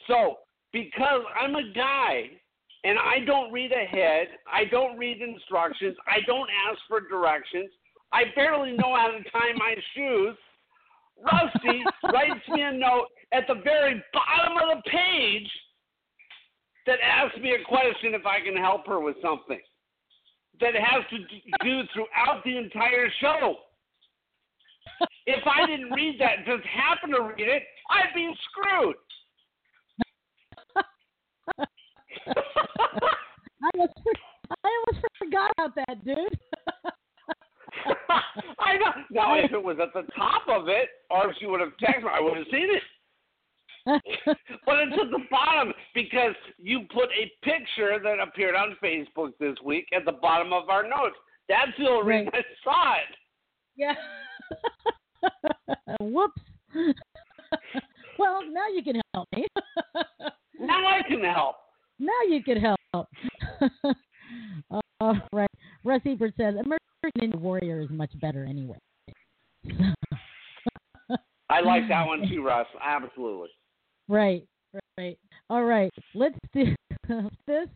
So, 0.07 0.37
because 0.73 1.23
I'm 1.39 1.55
a 1.55 1.73
guy 1.75 2.31
and 2.85 2.99
I 2.99 3.25
don't 3.25 3.53
read 3.53 3.73
ahead, 3.73 4.29
I 4.51 4.65
don't 4.71 4.97
read 4.99 5.21
instructions, 5.21 5.97
I 6.07 6.19
don't 6.27 6.49
ask 6.69 6.79
for 6.89 7.01
directions, 7.01 7.71
I 8.13 8.25
barely 8.35 8.73
know 8.73 8.95
how 8.95 9.09
to 9.09 9.23
tie 9.31 9.53
my 9.57 9.75
shoes. 9.95 10.37
Rusty 11.19 11.83
writes 12.13 12.47
me 12.49 12.63
a 12.63 12.73
note 12.73 13.07
at 13.33 13.45
the 13.49 13.61
very 13.65 14.03
bottom 14.13 14.57
of 14.59 14.77
the 14.77 14.91
page 14.91 15.49
that 16.87 16.99
asks 17.03 17.39
me 17.41 17.53
a 17.53 17.65
question 17.65 18.15
if 18.15 18.25
I 18.27 18.41
can 18.41 18.57
help 18.57 18.87
her 18.87 19.01
with 19.01 19.17
something 19.21 19.61
that 20.61 20.75
has 20.75 21.05
to 21.11 21.19
do 21.65 21.83
throughout 21.93 22.43
the 22.45 22.57
entire 22.57 23.09
show. 23.21 23.57
If 25.27 25.45
I 25.47 25.67
didn't 25.67 25.91
read 25.91 26.19
that, 26.21 26.47
just 26.47 26.65
happen 26.67 27.11
to 27.11 27.23
read 27.23 27.49
it, 27.49 27.63
I'd 27.91 28.15
be 28.15 28.33
screwed. 28.51 28.97
I 33.67 33.71
almost, 33.75 33.93
I 34.51 34.55
almost 34.65 35.07
forgot 35.19 35.51
about 35.59 35.75
that, 35.75 36.05
dude. 36.05 36.17
I 38.59 38.77
know. 38.79 38.93
Now, 39.11 39.39
if 39.39 39.53
it 39.53 39.63
was 39.63 39.79
at 39.83 39.93
the 39.93 40.11
top 40.13 40.43
of 40.49 40.69
it, 40.69 40.89
or 41.11 41.31
if 41.31 41.37
she 41.39 41.47
would 41.47 41.61
have 41.61 41.73
texted 41.83 42.05
me, 42.05 42.11
I 42.13 42.21
would 42.21 42.37
have 42.37 42.47
seen 42.51 42.69
it. 42.71 42.83
But 43.87 44.79
it's 44.81 44.99
at 45.01 45.11
the 45.11 45.21
bottom 45.31 45.73
because 45.95 46.35
you 46.59 46.81
put 46.93 47.09
a 47.11 47.31
picture 47.45 48.01
that 48.03 48.17
appeared 48.21 48.57
on 48.57 48.77
Facebook 48.83 49.31
this 49.39 49.57
week 49.65 49.87
at 49.97 50.05
the 50.05 50.13
bottom 50.13 50.53
of 50.53 50.69
our 50.69 50.83
notes. 50.83 51.15
That's 51.49 51.71
the 51.79 51.89
only 51.89 52.15
reason 52.15 52.33
I 52.35 52.43
saw 52.65 52.95
it. 52.95 53.17
Yeah. 53.77 53.95
Whoops. 56.01 56.43
well, 58.19 58.43
now 58.51 58.69
you 58.75 58.83
can 58.83 59.01
help 59.15 59.29
me. 59.35 59.47
now 60.61 60.87
I 60.87 61.03
can 61.09 61.23
help. 61.23 61.57
Now 62.01 62.13
you 62.29 62.43
can 62.43 62.61
help. 62.61 63.07
All 65.01 65.17
right. 65.33 65.51
Russ 65.85 66.01
Ebert 66.05 66.35
says 66.37 66.55
American 66.55 66.81
Ninja 67.21 67.37
Warrior 67.37 67.81
is 67.81 67.91
much 67.91 68.11
better 68.21 68.45
anyway. 68.45 68.79
I 71.49 71.61
like 71.61 71.89
that 71.89 72.07
one 72.07 72.29
too, 72.29 72.43
Russ. 72.43 72.67
Absolutely. 72.83 73.51
Right, 74.09 74.45
right. 74.99 75.19
All 75.51 75.65
right. 75.65 75.93
Let's 76.15 76.39
do 76.53 76.75
this. 77.47 77.69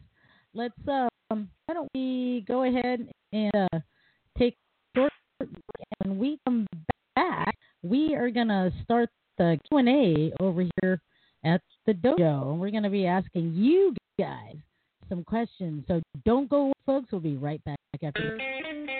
Let's 0.55 0.74
um. 0.89 1.49
Why 1.66 1.74
don't 1.74 1.89
we 1.95 2.45
go 2.49 2.64
ahead 2.64 3.09
and 3.33 3.53
uh, 3.55 3.78
take 4.37 4.57
short. 4.97 5.12
When 6.05 6.18
we 6.18 6.39
come 6.45 6.66
back, 7.14 7.57
we 7.83 8.14
are 8.14 8.31
gonna 8.31 8.70
start 8.83 9.09
the 9.39 9.59
Q 9.68 9.78
and 9.78 9.89
A 9.89 10.33
over 10.41 10.64
here 10.81 11.01
at 11.45 11.61
the 11.87 11.93
dojo. 11.95 12.51
and 12.53 12.61
We're 12.61 12.70
gonna 12.70 12.91
be 12.91 13.07
asking 13.07 13.55
you 13.55 13.95
guys 14.18 14.57
some 15.09 15.24
questions. 15.24 15.85
So 15.89 16.01
don't 16.24 16.49
go, 16.49 16.72
folks. 16.85 17.12
We'll 17.12 17.20
be 17.20 17.37
right 17.37 17.62
back 17.64 17.78
after 18.03 18.37
this. 18.37 19.00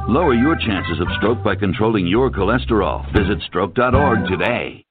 Lower 0.07 0.33
your 0.33 0.55
chances 0.55 0.99
of 0.99 1.07
stroke 1.17 1.43
by 1.43 1.55
controlling 1.55 2.07
your 2.07 2.29
cholesterol. 2.29 3.05
Visit 3.13 3.41
stroke.org 3.47 4.27
today. 4.27 4.83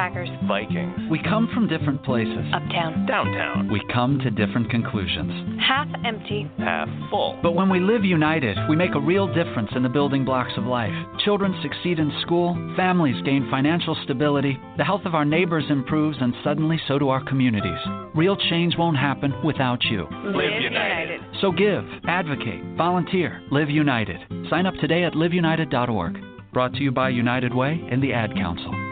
Packers. 0.00 0.30
Vikings. 0.48 0.96
We 1.10 1.22
come 1.22 1.50
from 1.52 1.68
different 1.68 2.02
places. 2.02 2.38
Uptown. 2.54 3.04
Downtown. 3.06 3.70
We 3.70 3.82
come 3.92 4.18
to 4.20 4.30
different 4.30 4.70
conclusions. 4.70 5.60
Half 5.60 5.88
empty. 6.06 6.50
Half 6.58 6.88
full. 7.10 7.38
But 7.42 7.52
when 7.52 7.68
we 7.68 7.80
live 7.80 8.02
united, 8.02 8.56
we 8.68 8.76
make 8.76 8.94
a 8.94 9.00
real 9.00 9.26
difference 9.26 9.68
in 9.76 9.82
the 9.82 9.90
building 9.90 10.24
blocks 10.24 10.52
of 10.56 10.64
life. 10.64 10.92
Children 11.22 11.54
succeed 11.60 11.98
in 11.98 12.10
school, 12.22 12.54
families 12.76 13.20
gain 13.26 13.46
financial 13.50 13.94
stability, 14.04 14.58
the 14.78 14.84
health 14.84 15.02
of 15.04 15.14
our 15.14 15.26
neighbors 15.26 15.64
improves, 15.68 16.16
and 16.18 16.34
suddenly 16.42 16.80
so 16.88 16.98
do 16.98 17.10
our 17.10 17.22
communities. 17.24 17.78
Real 18.14 18.36
change 18.48 18.76
won't 18.78 18.96
happen 18.96 19.34
without 19.44 19.82
you. 19.84 20.06
Live 20.24 20.62
United. 20.62 21.20
So 21.42 21.52
give, 21.52 21.84
advocate, 22.08 22.62
volunteer, 22.76 23.42
live 23.50 23.68
united. 23.68 24.18
Sign 24.48 24.64
up 24.64 24.74
today 24.80 25.04
at 25.04 25.12
liveunited.org. 25.12 26.18
Brought 26.54 26.72
to 26.72 26.82
you 26.82 26.90
by 26.90 27.10
United 27.10 27.54
Way 27.54 27.86
and 27.90 28.02
the 28.02 28.14
Ad 28.14 28.34
Council. 28.34 28.89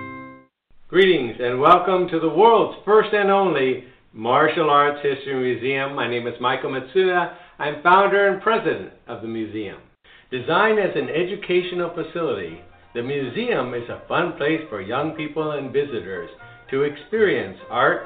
Greetings 0.89 1.37
and 1.39 1.61
welcome 1.61 2.09
to 2.09 2.19
the 2.19 2.31
world's 2.31 2.79
first 2.87 3.13
and 3.13 3.31
only 3.31 3.85
Martial 4.15 4.71
Arts 4.71 5.01
History 5.03 5.35
Museum. 5.35 5.95
My 5.95 6.09
name 6.09 6.27
is 6.27 6.41
Michael 6.41 6.71
Matsuda. 6.71 7.35
I'm 7.59 7.83
founder 7.83 8.29
and 8.29 8.41
president 8.41 8.93
of 9.07 9.21
the 9.21 9.29
museum. 9.29 9.83
Designed 10.31 10.79
as 10.79 10.97
an 10.97 11.11
educational 11.11 11.93
facility, 11.93 12.63
the 12.95 13.03
museum 13.03 13.75
is 13.75 13.87
a 13.91 14.01
fun 14.09 14.39
place 14.39 14.63
for 14.71 14.81
young 14.81 15.11
people 15.11 15.51
and 15.51 15.75
visitors 15.75 16.31
to 16.71 16.85
experience 16.85 17.59
art, 17.69 18.05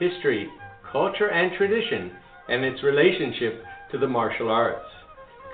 history, 0.00 0.48
culture, 0.90 1.30
and 1.30 1.56
tradition 1.56 2.10
and 2.48 2.64
its 2.64 2.82
relationship 2.82 3.62
to 3.92 3.98
the 3.98 4.08
martial 4.08 4.50
arts. 4.50 4.90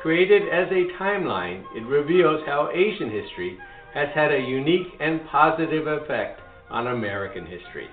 Created 0.00 0.44
as 0.48 0.72
a 0.72 0.98
timeline, 0.98 1.62
it 1.76 1.84
reveals 1.84 2.40
how 2.46 2.70
Asian 2.72 3.10
history 3.10 3.58
has 3.92 4.08
had 4.14 4.32
a 4.32 4.40
unique 4.40 4.88
and 4.98 5.20
positive 5.26 5.86
effect 5.86 6.40
on 6.70 6.88
American 6.88 7.46
history. 7.46 7.88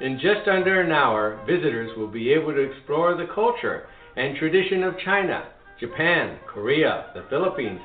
In 0.00 0.18
just 0.18 0.48
under 0.48 0.80
an 0.80 0.90
hour, 0.90 1.40
visitors 1.46 1.96
will 1.96 2.08
be 2.08 2.32
able 2.32 2.52
to 2.52 2.60
explore 2.60 3.14
the 3.14 3.32
culture 3.34 3.86
and 4.16 4.36
tradition 4.36 4.82
of 4.82 4.98
China, 5.04 5.48
Japan, 5.78 6.38
Korea, 6.46 7.06
the 7.14 7.24
Philippines, 7.30 7.80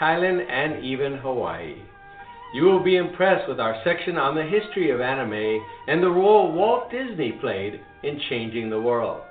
Thailand, 0.00 0.48
and 0.50 0.84
even 0.84 1.14
Hawaii. 1.14 1.76
You 2.54 2.64
will 2.64 2.84
be 2.84 2.96
impressed 2.96 3.48
with 3.48 3.58
our 3.58 3.80
section 3.84 4.18
on 4.18 4.34
the 4.34 4.44
history 4.44 4.90
of 4.90 5.00
anime 5.00 5.62
and 5.88 6.02
the 6.02 6.10
role 6.10 6.52
Walt 6.52 6.90
Disney 6.90 7.32
played 7.40 7.80
in 8.02 8.20
changing 8.28 8.68
the 8.68 8.80
world. 8.80 9.22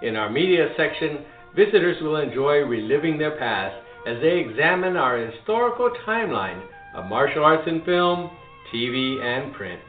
In 0.00 0.16
our 0.16 0.30
media 0.30 0.68
section, 0.76 1.24
visitors 1.54 2.00
will 2.02 2.16
enjoy 2.16 2.60
reliving 2.60 3.18
their 3.18 3.36
past 3.38 3.76
as 4.06 4.20
they 4.22 4.38
examine 4.38 4.96
our 4.96 5.18
historical 5.18 5.90
timeline 6.06 6.62
of 6.94 7.04
martial 7.04 7.44
arts 7.44 7.68
in 7.68 7.84
film, 7.84 8.30
TV, 8.72 9.20
and 9.22 9.52
print. 9.54 9.80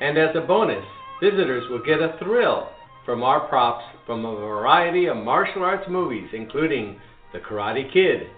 And 0.00 0.16
as 0.16 0.34
a 0.34 0.40
bonus, 0.40 0.84
visitors 1.22 1.68
will 1.70 1.82
get 1.82 2.00
a 2.00 2.16
thrill 2.18 2.68
from 3.04 3.22
our 3.22 3.48
props 3.48 3.84
from 4.06 4.24
a 4.24 4.34
variety 4.34 5.06
of 5.06 5.16
martial 5.16 5.62
arts 5.62 5.88
movies, 5.88 6.28
including 6.32 7.00
The 7.32 7.38
Karate 7.38 7.92
Kid, 7.92 8.28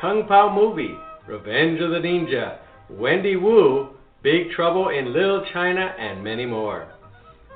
Kung 0.00 0.26
Pao 0.26 0.52
Movie, 0.54 0.96
Revenge 1.26 1.80
of 1.80 1.90
the 1.90 1.98
Ninja, 1.98 2.58
Wendy 2.90 3.36
Wu, 3.36 3.90
Big 4.22 4.50
Trouble 4.50 4.88
in 4.88 5.12
Little 5.12 5.44
China, 5.52 5.94
and 5.98 6.22
many 6.22 6.46
more. 6.46 6.88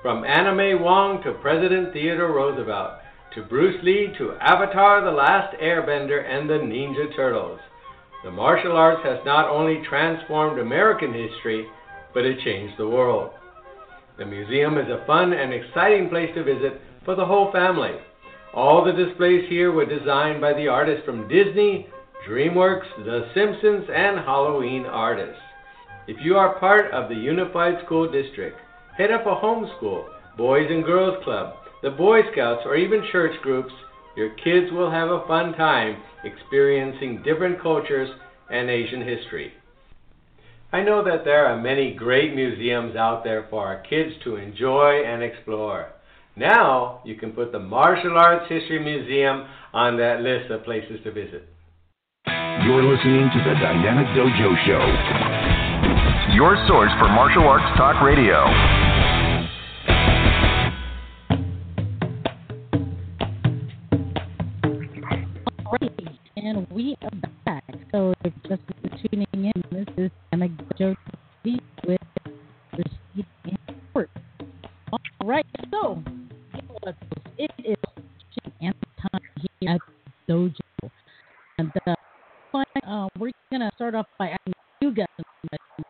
From 0.02 0.22
May 0.22 0.74
Wong 0.74 1.22
to 1.24 1.32
President 1.42 1.92
Theodore 1.92 2.32
Roosevelt, 2.32 2.92
to 3.34 3.42
Bruce 3.42 3.82
Lee 3.82 4.14
to 4.18 4.36
Avatar 4.40 5.04
The 5.04 5.10
Last 5.10 5.56
Airbender 5.60 6.24
and 6.24 6.48
the 6.48 6.54
Ninja 6.54 7.14
Turtles. 7.14 7.60
The 8.24 8.30
martial 8.30 8.76
arts 8.76 9.02
has 9.04 9.18
not 9.24 9.48
only 9.48 9.82
transformed 9.88 10.58
American 10.58 11.12
history, 11.12 11.66
but 12.14 12.24
it 12.24 12.40
changed 12.44 12.78
the 12.78 12.88
world. 12.88 13.32
The 14.18 14.26
museum 14.26 14.78
is 14.78 14.88
a 14.88 15.04
fun 15.06 15.32
and 15.32 15.52
exciting 15.52 16.08
place 16.08 16.34
to 16.34 16.42
visit 16.42 16.80
for 17.04 17.14
the 17.14 17.24
whole 17.24 17.52
family. 17.52 17.92
All 18.52 18.84
the 18.84 18.92
displays 18.92 19.48
here 19.48 19.70
were 19.70 19.86
designed 19.86 20.40
by 20.40 20.54
the 20.54 20.66
artists 20.66 21.04
from 21.04 21.28
Disney, 21.28 21.86
DreamWorks, 22.28 23.04
The 23.04 23.28
Simpsons, 23.32 23.88
and 23.94 24.18
Halloween 24.18 24.86
artists. 24.86 25.40
If 26.08 26.16
you 26.20 26.36
are 26.36 26.58
part 26.58 26.90
of 26.90 27.08
the 27.08 27.14
Unified 27.14 27.84
School 27.84 28.10
District, 28.10 28.58
head 28.96 29.12
up 29.12 29.24
a 29.26 29.36
homeschool, 29.36 30.06
Boys 30.36 30.66
and 30.68 30.84
Girls 30.84 31.22
Club, 31.22 31.54
the 31.82 31.90
Boy 31.90 32.22
Scouts, 32.32 32.62
or 32.64 32.74
even 32.74 33.06
church 33.12 33.40
groups, 33.42 33.72
your 34.16 34.30
kids 34.30 34.72
will 34.72 34.90
have 34.90 35.10
a 35.10 35.24
fun 35.28 35.52
time 35.52 36.02
experiencing 36.24 37.22
different 37.22 37.62
cultures 37.62 38.10
and 38.50 38.68
Asian 38.68 39.02
history. 39.06 39.52
I 40.70 40.82
know 40.82 41.02
that 41.02 41.24
there 41.24 41.46
are 41.46 41.58
many 41.58 41.94
great 41.94 42.34
museums 42.34 42.94
out 42.94 43.24
there 43.24 43.46
for 43.48 43.66
our 43.66 43.80
kids 43.88 44.12
to 44.24 44.36
enjoy 44.36 45.02
and 45.02 45.22
explore. 45.22 45.92
Now 46.36 47.00
you 47.06 47.14
can 47.14 47.32
put 47.32 47.52
the 47.52 47.58
Martial 47.58 48.18
Arts 48.18 48.44
History 48.50 48.78
Museum 48.78 49.46
on 49.72 49.96
that 49.96 50.20
list 50.20 50.50
of 50.50 50.64
places 50.64 51.00
to 51.04 51.10
visit. 51.10 51.48
You're 52.26 52.84
listening 52.84 53.30
to 53.32 53.38
the 53.48 53.54
Dynamic 53.54 54.08
Dojo 54.08 54.66
Show. 54.66 56.34
Your 56.34 56.54
source 56.68 56.92
for 56.98 57.08
martial 57.08 57.48
arts 57.48 57.64
talk 57.78 58.02
radio. 58.02 58.44
Alright, 65.64 65.92
and 66.36 66.70
we 66.70 66.94
are 67.00 67.10
back. 67.46 67.64
So 67.90 68.12
if 68.22 68.34
just 68.46 68.60
Dynamic 70.78 70.96
Dojo 70.96 70.96
TV 71.44 71.58
with 71.86 71.98
Christine 72.72 73.26
and 73.44 73.58
Robert. 73.94 74.10
All 74.92 75.28
right, 75.28 75.46
so 75.70 76.02
it 77.36 77.50
is 77.64 77.76
and 78.60 78.74
time 79.00 79.20
here 79.60 79.70
at 79.70 79.80
the 80.26 80.32
dojo, 80.32 80.90
and 81.58 81.70
uh, 81.86 81.94
fine, 82.52 82.64
uh, 82.86 83.08
we're 83.18 83.30
gonna 83.50 83.70
start 83.74 83.94
off 83.94 84.06
by 84.18 84.28
asking 84.28 84.52
you 84.80 84.94
guys 84.94 85.06
some 85.16 85.24
questions 85.48 85.86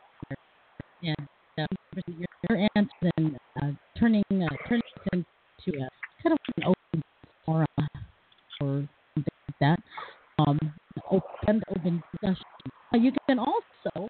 here. 1.01 1.15
and 1.59 1.69
uh, 1.97 2.27
your 2.49 2.69
answers 2.77 3.13
and 3.17 3.37
uh, 3.63 3.67
turning 3.99 4.25
uh, 4.33 4.57
turning 4.69 4.83
this 5.11 5.25
into 5.67 5.79
a 5.79 5.89
kind 6.23 6.33
of 6.33 6.39
an 6.57 6.65
open 6.65 7.03
forum 7.45 7.67
or 8.61 8.89
something 9.15 9.33
like 9.49 9.59
that. 9.61 9.79
Um, 10.39 10.59
open 11.11 11.63
open 11.71 12.03
discussion. 12.13 12.45
Uh, 12.93 12.99
you 12.99 13.13
can 13.27 13.39
also 13.39 14.09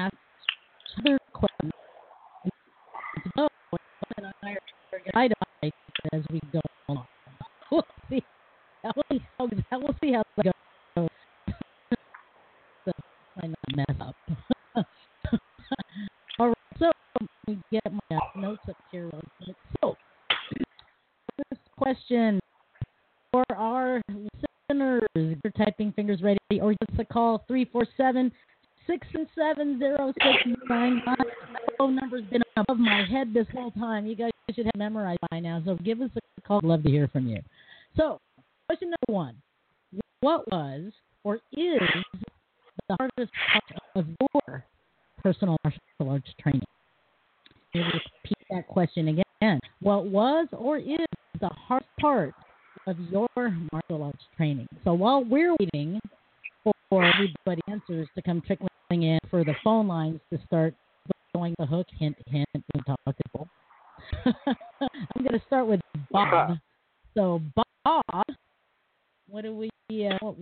ask 0.00 0.14
other 0.98 1.18
questions. 1.32 1.72
So, 3.36 3.48
and 4.16 4.26
I 4.42 4.50
are 4.92 4.98
going 5.12 5.70
to 5.70 6.16
as 6.16 6.22
we 6.30 6.40
go 6.52 6.60
along. 6.88 7.06
We'll 7.70 7.84
see. 8.08 8.22
We'll 8.84 9.04
see 9.10 9.20
how, 9.70 9.78
we'll 9.78 9.96
see 10.00 10.12
how 10.12 10.22
that 10.36 10.54
goes. 10.96 11.08
so, 12.84 12.92
I 13.42 13.46
not 13.46 13.76
mess 13.76 13.96
up. 14.00 14.14
All 16.38 16.46
right, 16.48 16.56
so 16.78 16.90
let 17.20 17.28
me 17.46 17.58
get 17.70 17.82
my 17.92 18.16
uh, 18.16 18.40
notes 18.40 18.62
up 18.68 18.76
here 18.90 19.04
real 19.04 19.22
quick. 19.44 19.56
So, 19.82 19.96
first 21.36 21.62
question 21.76 22.40
for 23.32 23.44
our 23.54 24.00
listeners, 24.08 25.02
you're 25.14 25.52
typing 25.56 25.92
fingers 25.92 26.22
ready, 26.22 26.38
or 26.62 26.72
just 26.72 26.98
a 27.00 27.04
call 27.04 27.44
347 28.12 28.32
677 28.86 29.78
0699. 29.80 31.16
phone 31.76 31.94
number's 31.94 32.24
been 32.30 32.42
above 32.56 32.78
my 32.78 33.04
head 33.10 33.32
this 33.34 33.46
whole 33.52 33.70
time. 33.72 34.06
You 34.06 34.16
guys 34.16 34.30
should 34.54 34.66
have 34.66 34.76
memorized 34.76 35.20
by 35.30 35.40
now, 35.40 35.62
so 35.64 35.76
give 35.84 36.00
us 36.00 36.10
a 36.16 36.40
call. 36.42 36.58
I'd 36.58 36.64
love 36.64 36.82
to 36.84 36.90
hear 36.90 37.08
from 37.08 37.26
you. 37.28 37.40
So, 37.96 38.18
question 38.66 38.90
number 38.90 39.18
one 39.18 39.36
What 40.20 40.50
was 40.50 40.92
or 41.24 41.36
is 41.52 41.80
the 42.88 42.96
hardest 42.98 43.32
part 43.52 43.80
of 43.96 44.06
your 44.34 44.64
personal 45.22 45.56
martial 45.64 45.80
arts 46.10 46.28
training? 46.40 46.62
Repeat 47.74 48.38
that 48.50 48.66
question 48.66 49.08
again. 49.08 49.60
What 49.80 50.06
was 50.06 50.48
or 50.52 50.78
is 50.78 51.06
the 51.40 51.50
hardest 51.50 51.90
part 52.00 52.34
of 52.86 52.96
your 53.10 53.28
martial 53.70 54.02
arts 54.02 54.24
training? 54.36 54.66
So 54.84 54.94
while 54.94 55.22
we're 55.22 55.54
waiting 55.60 56.00
for 56.90 57.04
everybody 57.04 57.60
answers 57.68 58.08
to 58.14 58.22
come 58.22 58.40
trickling 58.40 58.68
in 58.90 59.18
for 59.30 59.44
the 59.44 59.54
phone 59.62 59.86
lines 59.86 60.20
to 60.32 60.38
start 60.46 60.74
going 61.34 61.54
the 61.58 61.66
hook, 61.66 61.86
hint, 61.98 62.16
hint, 62.26 62.48
and 62.54 62.86
talk 62.86 62.98
to 63.06 63.14
people. 63.24 63.48
I'm 64.26 65.22
going 65.22 65.38
to 65.38 65.46
start 65.46 65.66
with 65.66 65.80
Bob. 66.10 66.56
So, 67.14 67.40
Bob, 67.84 68.24
what 69.28 69.42
do 69.42 69.54
we? 69.54 69.70
Uh, 69.90 70.32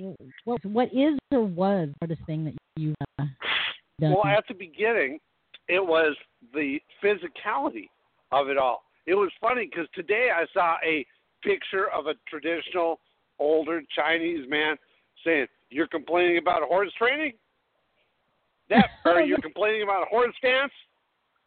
what, 0.45 0.64
what 0.64 0.89
is 0.93 1.18
or 1.33 1.45
was 1.45 1.89
the 1.89 1.95
hardest 2.01 2.27
thing 2.27 2.45
that 2.45 2.55
you 2.77 2.95
uh, 3.18 3.24
done? 4.01 4.12
Well, 4.12 4.27
at 4.27 4.45
the 4.49 4.55
beginning, 4.55 5.18
it 5.68 5.85
was 5.85 6.16
the 6.53 6.79
physicality 7.03 7.89
of 8.33 8.49
it 8.49 8.59
all. 8.59 8.83
It 9.07 9.14
was 9.14 9.31
funny 9.41 9.68
because 9.70 9.87
today 9.95 10.31
I 10.35 10.47
saw 10.53 10.77
a 10.85 11.07
picture 11.43 11.91
of 11.91 12.07
a 12.07 12.14
traditional 12.29 12.99
older 13.39 13.83
Chinese 13.95 14.49
man 14.49 14.77
saying, 15.24 15.47
"You're 15.71 15.89
complaining 15.89 16.39
about 16.39 16.62
horse 16.62 16.93
training." 16.99 17.33
That 18.71 18.87
or 19.05 19.21
you're 19.21 19.39
complaining 19.39 19.83
about 19.83 20.09
horse 20.09 20.35
stance? 20.39 20.73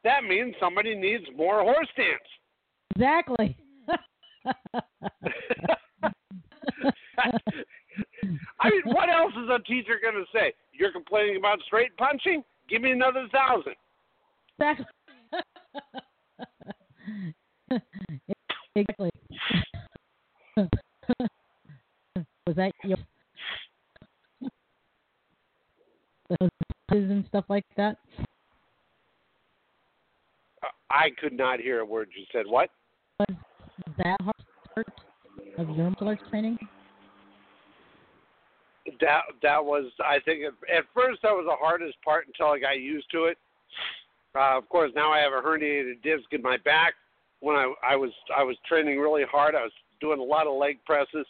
That 0.04 0.24
means 0.24 0.56
somebody 0.60 0.96
needs 0.96 1.26
more 1.36 1.62
horse 1.62 1.88
stance. 1.94 2.18
Exactly. 2.96 3.58
I 8.60 8.70
mean, 8.70 8.82
what 8.86 9.10
else 9.10 9.34
is 9.34 9.50
a 9.50 9.60
teacher 9.64 10.00
going 10.02 10.16
to 10.16 10.26
say? 10.34 10.54
You're 10.72 10.92
complaining 10.92 11.38
about 11.38 11.60
straight 11.66 11.96
punching? 11.98 12.44
Give 12.70 12.82
me 12.82 12.92
another 12.92 13.28
thousand. 13.32 13.74
Exactly. 14.60 14.86
exactly. 18.76 19.10
Was 22.48 22.56
that 22.56 22.72
your 22.84 22.98
and 26.90 27.26
stuff 27.28 27.46
like 27.50 27.66
that? 27.78 27.98
I 30.90 31.10
could 31.22 31.34
not 31.34 31.60
hear 31.60 31.80
a 31.80 31.86
word 31.86 32.10
you 32.18 32.26
said. 32.32 32.46
What? 32.48 32.70
Was 33.20 33.38
that 33.98 34.18
hard 34.22 34.36
part 34.74 34.88
of 35.58 35.76
your 35.76 35.92
martial 36.02 36.30
training? 36.30 36.58
That 39.00 39.22
that 39.44 39.64
was, 39.64 39.92
I 40.04 40.20
think, 40.26 40.44
at, 40.44 40.78
at 40.78 40.86
first 40.96 41.22
that 41.22 41.32
was 41.32 41.46
the 41.48 41.56
hardest 41.56 41.96
part 42.04 42.28
until 42.28 42.48
I 42.48 42.60
got 42.60 42.80
used 42.80 43.10
to 43.12 43.26
it. 43.26 43.38
Uh, 44.36 44.58
of 44.58 44.68
course, 44.70 44.92
now 44.96 45.12
I 45.12 45.20
have 45.20 45.32
a 45.32 45.42
herniated 45.46 46.02
disc 46.02 46.26
in 46.32 46.42
my 46.42 46.58
back. 46.66 46.94
When 47.40 47.56
I 47.56 47.72
I 47.88 47.96
was 47.96 48.12
I 48.36 48.44
was 48.44 48.58
training 48.68 49.00
really 49.00 49.24
hard, 49.30 49.54
I 49.54 49.62
was 49.62 49.72
doing 50.02 50.20
a 50.20 50.24
lot 50.24 50.48
of 50.48 50.58
leg 50.58 50.80
presses, 50.86 51.26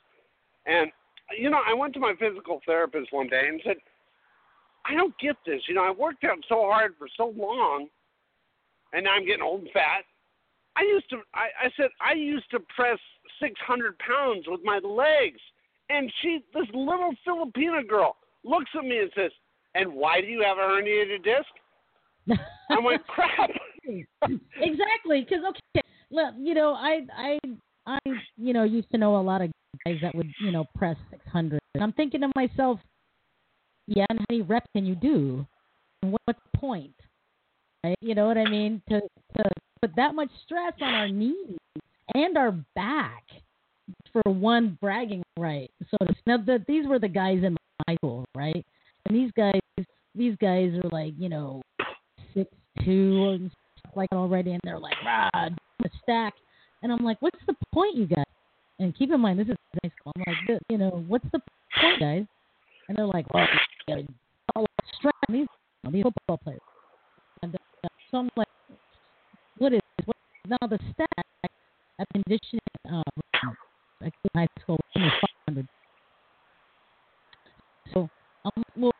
and 0.65 0.89
you 1.37 1.49
know 1.49 1.61
I 1.67 1.73
went 1.73 1.93
to 1.95 1.99
my 1.99 2.13
physical 2.17 2.61
therapist 2.65 3.11
one 3.11 3.27
day 3.27 3.47
and 3.47 3.61
said, 3.65 3.77
I 4.89 4.95
don't 4.95 5.17
get 5.19 5.35
this. 5.45 5.61
You 5.67 5.75
know, 5.75 5.83
I 5.83 5.91
worked 5.91 6.23
out 6.23 6.37
so 6.47 6.63
hard 6.63 6.95
for 6.97 7.07
so 7.15 7.33
long, 7.37 7.87
and 8.93 9.03
now 9.05 9.11
I'm 9.11 9.25
getting 9.25 9.43
old 9.43 9.61
and 9.61 9.69
fat. 9.71 10.03
I 10.75 10.81
used 10.83 11.09
to, 11.11 11.17
I, 11.33 11.67
I 11.67 11.69
said, 11.77 11.89
I 12.01 12.13
used 12.13 12.49
to 12.51 12.59
press 12.75 12.97
600 13.41 13.95
pounds 13.99 14.45
with 14.47 14.61
my 14.63 14.79
legs. 14.79 15.39
And 15.89 16.11
she, 16.21 16.39
this 16.53 16.67
little 16.73 17.11
Filipina 17.27 17.87
girl, 17.87 18.15
looks 18.43 18.69
at 18.77 18.83
me 18.83 18.99
and 18.99 19.11
says, 19.15 19.31
And 19.75 19.93
why 19.93 20.21
do 20.21 20.27
you 20.27 20.43
have 20.43 20.57
a 20.57 20.61
herniated 20.61 21.23
disc? 21.23 22.39
I'm 22.69 22.83
like, 22.83 23.05
crap. 23.07 23.49
exactly. 23.83 25.25
Because, 25.27 25.43
okay, 25.49 25.87
look, 26.11 26.33
you 26.39 26.53
know, 26.53 26.73
I, 26.73 27.01
I, 27.17 27.39
I, 27.85 27.99
you 28.37 28.53
know, 28.53 28.63
used 28.63 28.89
to 28.91 28.97
know 28.97 29.17
a 29.17 29.21
lot 29.21 29.41
of 29.41 29.51
guys 29.85 29.97
that 30.01 30.15
would, 30.15 30.31
you 30.41 30.51
know, 30.51 30.65
press 30.75 30.97
600. 31.11 31.59
And 31.73 31.83
I'm 31.83 31.93
thinking 31.93 32.21
to 32.21 32.29
myself, 32.35 32.79
yeah, 33.89 34.05
and 34.09 34.19
how 34.19 34.25
many 34.29 34.43
reps 34.43 34.67
can 34.75 34.85
you 34.85 34.95
do? 34.95 35.45
And 36.01 36.11
what's 36.11 36.39
the 36.53 36.57
point? 36.57 36.93
Right? 37.83 37.97
You 38.01 38.13
know 38.13 38.27
what 38.27 38.37
I 38.37 38.45
mean? 38.45 38.81
To 38.89 39.01
to 39.37 39.43
put 39.81 39.95
that 39.95 40.13
much 40.13 40.29
stress 40.45 40.73
on 40.81 40.93
our 40.93 41.09
knees 41.09 41.57
and 42.13 42.37
our 42.37 42.51
back 42.75 43.23
for 44.11 44.21
one 44.31 44.77
bragging 44.79 45.23
right. 45.37 45.71
So 45.89 45.97
now 46.27 46.37
the, 46.37 46.63
these 46.67 46.85
were 46.87 46.99
the 46.99 47.07
guys 47.07 47.43
in 47.43 47.57
my 47.87 47.95
school, 47.95 48.25
right? 48.35 48.63
And 49.05 49.15
these 49.15 49.31
guys, 49.35 49.59
these 50.13 50.35
guys 50.39 50.71
are 50.83 50.89
like, 50.91 51.13
you 51.17 51.29
know, 51.29 51.61
six 52.33 52.51
two 52.85 53.29
and 53.33 53.51
stuff 53.79 53.95
like 53.95 54.11
already, 54.11 54.51
and 54.51 54.61
they're 54.63 54.79
like, 54.79 54.95
rah, 55.03 55.29
a 55.33 55.49
stack. 56.03 56.33
And 56.83 56.91
I'm 56.91 57.03
like, 57.03 57.21
what's 57.21 57.39
the 57.47 57.55
point, 57.73 57.95
you 57.95 58.05
guys? 58.05 58.23
And 58.79 58.95
keep 58.95 59.11
in 59.11 59.19
mind, 59.19 59.39
this 59.39 59.47
is 59.47 59.57
high 59.83 59.91
school. 59.99 60.13
I'm 60.15 60.23
like, 60.27 60.61
you 60.69 60.77
know, 60.77 61.03
what's 61.07 61.25
the 61.31 61.41
point, 61.81 61.99
guys? 61.99 62.25
And 62.89 62.97
they're 62.97 63.05
like, 63.05 63.31
well, 63.31 63.45
all 64.55 64.65
strength. 64.97 65.17
These, 65.29 65.45
these 65.91 66.03
football 66.03 66.37
players. 66.37 66.59
And 67.43 67.55
uh, 67.55 67.87
so 68.09 68.17
I'm 68.17 68.29
like, 68.35 68.47
what 69.59 69.73
is 69.73 69.79
this? 69.97 70.07
What, 70.07 70.17
now 70.47 70.67
the 70.67 70.79
stat 70.93 71.25
at 71.99 72.07
conditioning 72.11 72.61
um, 72.89 73.03
at 74.03 74.11
high 74.35 74.47
school 74.61 74.79
was 74.95 75.11
500. 75.47 75.67
So 77.93 78.09
um, 78.45 78.63
we'll 78.75 78.91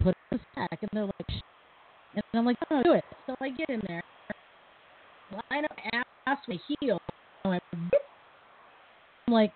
put 0.00 0.10
it 0.10 0.16
in 0.30 0.38
the 0.38 0.44
stack, 0.52 0.78
and 0.82 0.90
they're 0.92 1.06
like, 1.06 1.42
and 2.14 2.22
I'm 2.34 2.44
like, 2.44 2.56
no, 2.70 2.82
do 2.82 2.92
it. 2.92 3.04
So 3.26 3.34
I 3.40 3.48
get 3.48 3.70
in 3.70 3.80
there, 3.88 4.02
line 5.50 5.64
up 5.64 5.76
ass 6.26 6.38
my 6.48 6.58
heel, 6.68 6.98
I'm 7.44 7.60
like, 9.28 9.52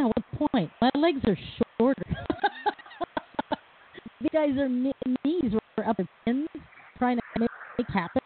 oh, 0.00 0.12
what 0.14 0.50
point? 0.52 0.70
My 0.82 0.90
legs 0.94 1.20
are 1.26 1.38
shorter. 1.78 2.02
these 4.24 4.30
guys 4.32 4.56
are 4.56 4.68
knees 4.68 5.52
were 5.76 5.86
up 5.86 5.98
their 5.98 6.08
pins 6.24 6.48
trying 6.98 7.18
to 7.18 7.22
make, 7.38 7.50
make 7.76 7.88
happen. 7.88 8.22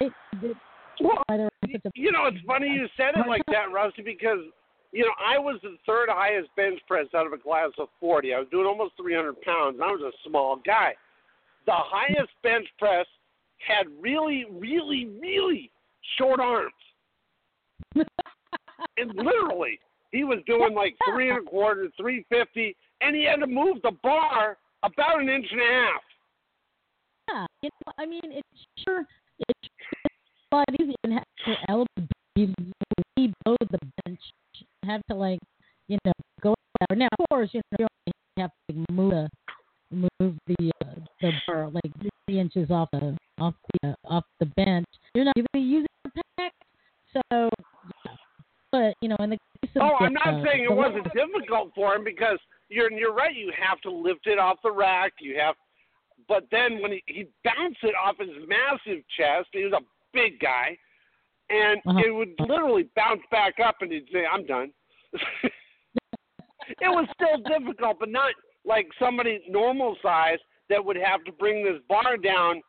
It, 0.00 0.12
it, 0.40 0.56
Well, 1.00 1.22
why 1.26 1.36
they're 1.36 1.46
on 1.46 1.70
such 1.72 1.80
a 1.84 1.90
You 1.94 2.12
know, 2.12 2.26
it's 2.26 2.38
funny 2.46 2.68
you 2.68 2.86
said 2.96 3.14
it 3.16 3.28
like 3.28 3.42
that, 3.46 3.72
Rusty, 3.72 4.02
because 4.02 4.38
you 4.92 5.04
know 5.04 5.12
I 5.18 5.38
was 5.38 5.58
the 5.62 5.76
third 5.84 6.08
highest 6.10 6.48
bench 6.54 6.78
press 6.86 7.06
out 7.16 7.26
of 7.26 7.32
a 7.32 7.38
class 7.38 7.70
of 7.78 7.88
40. 7.98 8.34
I 8.34 8.38
was 8.38 8.48
doing 8.52 8.66
almost 8.66 8.92
300 9.00 9.40
pounds, 9.42 9.74
and 9.74 9.82
I 9.82 9.88
was 9.88 10.02
a 10.02 10.28
small 10.28 10.60
guy. 10.64 10.94
The 11.66 11.74
highest 11.74 12.30
bench 12.44 12.66
press 12.78 13.06
had 13.66 13.86
really, 14.00 14.46
really, 14.50 15.08
really 15.20 15.70
short 16.18 16.38
arms, 16.38 16.72
and 17.96 19.12
literally 19.16 19.80
he 20.12 20.22
was 20.22 20.38
doing 20.46 20.74
like 20.74 20.94
three 21.10 21.30
and 21.30 21.38
a 21.38 21.50
quarter, 21.50 21.88
350, 21.96 22.76
and 23.00 23.16
he 23.16 23.24
had 23.24 23.40
to 23.40 23.46
move 23.46 23.78
the 23.82 23.92
bar 24.02 24.58
about 24.82 25.20
an 25.20 25.28
inch 25.28 25.46
and 25.50 25.60
a 25.60 25.64
half. 25.64 26.02
Yeah, 27.28 27.46
you 27.62 27.70
know, 27.86 27.92
I 27.98 28.06
mean, 28.06 28.20
it's 28.24 28.66
sure 28.84 29.04
it's 29.48 29.68
a 30.52 30.56
lot 30.56 30.66
easier 30.80 30.94
than 31.02 31.12
have 31.12 31.24
your 31.46 31.56
elbows 31.68 32.08
be 32.34 32.54
way 33.16 33.32
below 33.44 33.56
the 33.60 33.78
bench. 34.04 34.20
Have 34.84 35.02
to 35.10 35.16
like, 35.16 35.38
you 35.88 35.98
know, 36.04 36.12
go 36.42 36.54
out. 36.80 36.98
Now, 36.98 37.08
of 37.18 37.28
course, 37.28 37.50
you 37.52 37.60
know, 37.72 37.76
you 37.80 37.86
only 38.06 38.12
have 38.38 38.50
to 38.70 38.92
move 38.92 39.10
the 39.10 39.28
move 40.20 40.34
the 40.46 40.72
uh, 40.84 40.94
the 41.20 41.32
bar 41.46 41.70
like 41.70 41.92
three 42.26 42.40
inches 42.40 42.70
off 42.70 42.88
the 42.92 43.16
off 43.38 43.54
the 43.82 43.90
uh, 43.90 43.94
off 44.04 44.24
the 44.40 44.46
bench. 44.56 44.86
You're 45.14 45.24
not 45.24 45.36
even 45.36 45.48
using 45.54 45.86
the 46.04 46.22
pack, 46.36 46.52
so. 47.12 47.48
Yeah. 48.04 48.12
But 48.72 48.94
you 49.02 49.08
know, 49.10 49.16
in 49.20 49.30
the 49.30 49.36
case 49.36 49.76
of 49.76 49.82
Oh, 49.82 49.96
the, 50.00 50.06
I'm 50.06 50.14
not 50.14 50.28
uh, 50.28 50.44
saying 50.44 50.64
it 50.64 50.74
wasn't 50.74 51.04
difficult 51.12 51.72
for 51.74 51.94
him 51.94 52.04
because 52.04 52.38
you're 52.72 52.90
you're 52.92 53.14
right. 53.14 53.34
You 53.34 53.52
have 53.68 53.80
to 53.82 53.90
lift 53.90 54.26
it 54.26 54.38
off 54.38 54.58
the 54.62 54.70
rack. 54.72 55.12
You 55.20 55.38
have, 55.38 55.54
but 56.28 56.44
then 56.50 56.80
when 56.80 56.92
he 56.92 57.02
he 57.06 57.26
bounced 57.44 57.82
it 57.82 57.94
off 57.94 58.16
his 58.18 58.30
massive 58.48 59.02
chest, 59.16 59.48
he 59.52 59.64
was 59.64 59.72
a 59.72 59.84
big 60.12 60.40
guy, 60.40 60.76
and 61.50 61.80
Uh-huh. 61.86 62.00
it 62.04 62.10
would 62.10 62.34
literally 62.40 62.88
bounce 62.96 63.22
back 63.30 63.54
up, 63.60 63.76
and 63.80 63.92
he'd 63.92 64.08
say, 64.12 64.24
"I'm 64.26 64.46
done." 64.46 64.72
it 66.68 66.88
was 66.88 67.06
still 67.14 67.38
difficult, 67.38 67.98
but 68.00 68.08
not 68.08 68.32
like 68.64 68.86
somebody 68.98 69.42
normal 69.48 69.96
size 70.02 70.38
that 70.68 70.84
would 70.84 70.96
have 70.96 71.24
to 71.24 71.32
bring 71.32 71.64
this 71.64 71.80
bar 71.88 72.16
down, 72.16 72.62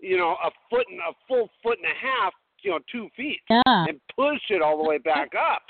you 0.00 0.16
know, 0.16 0.36
a 0.44 0.50
foot 0.70 0.86
and 0.90 0.98
a 1.00 1.12
full 1.28 1.48
foot 1.62 1.78
and 1.78 1.86
a 1.86 1.94
half, 1.94 2.32
you 2.62 2.70
know, 2.70 2.78
two 2.90 3.08
feet, 3.16 3.40
Yeah. 3.50 3.62
and 3.88 4.00
push 4.16 4.40
it 4.50 4.62
all 4.62 4.78
the 4.82 4.88
way 4.88 4.98
back 4.98 5.34
up. 5.34 5.62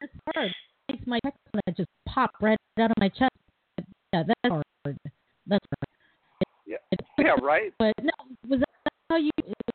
That's 0.00 0.12
hard. 0.34 0.54
It 0.88 0.92
makes 0.92 1.06
my 1.06 1.20
text 1.20 1.38
that 1.54 1.76
just 1.76 1.88
pop 2.18 2.30
right 2.40 2.58
out 2.80 2.90
of 2.90 2.96
my 2.98 3.08
chest. 3.08 3.30
Yeah, 4.12 4.22
that's 4.26 4.38
hard. 4.44 4.64
That's 5.46 5.64
hard. 5.70 6.44
Yeah, 6.66 6.76
yeah, 7.18 7.34
right. 7.42 7.72
But 7.78 7.94
no, 8.02 8.10
was 8.48 8.60
that 8.60 8.92
how 9.08 9.16
you 9.16 9.30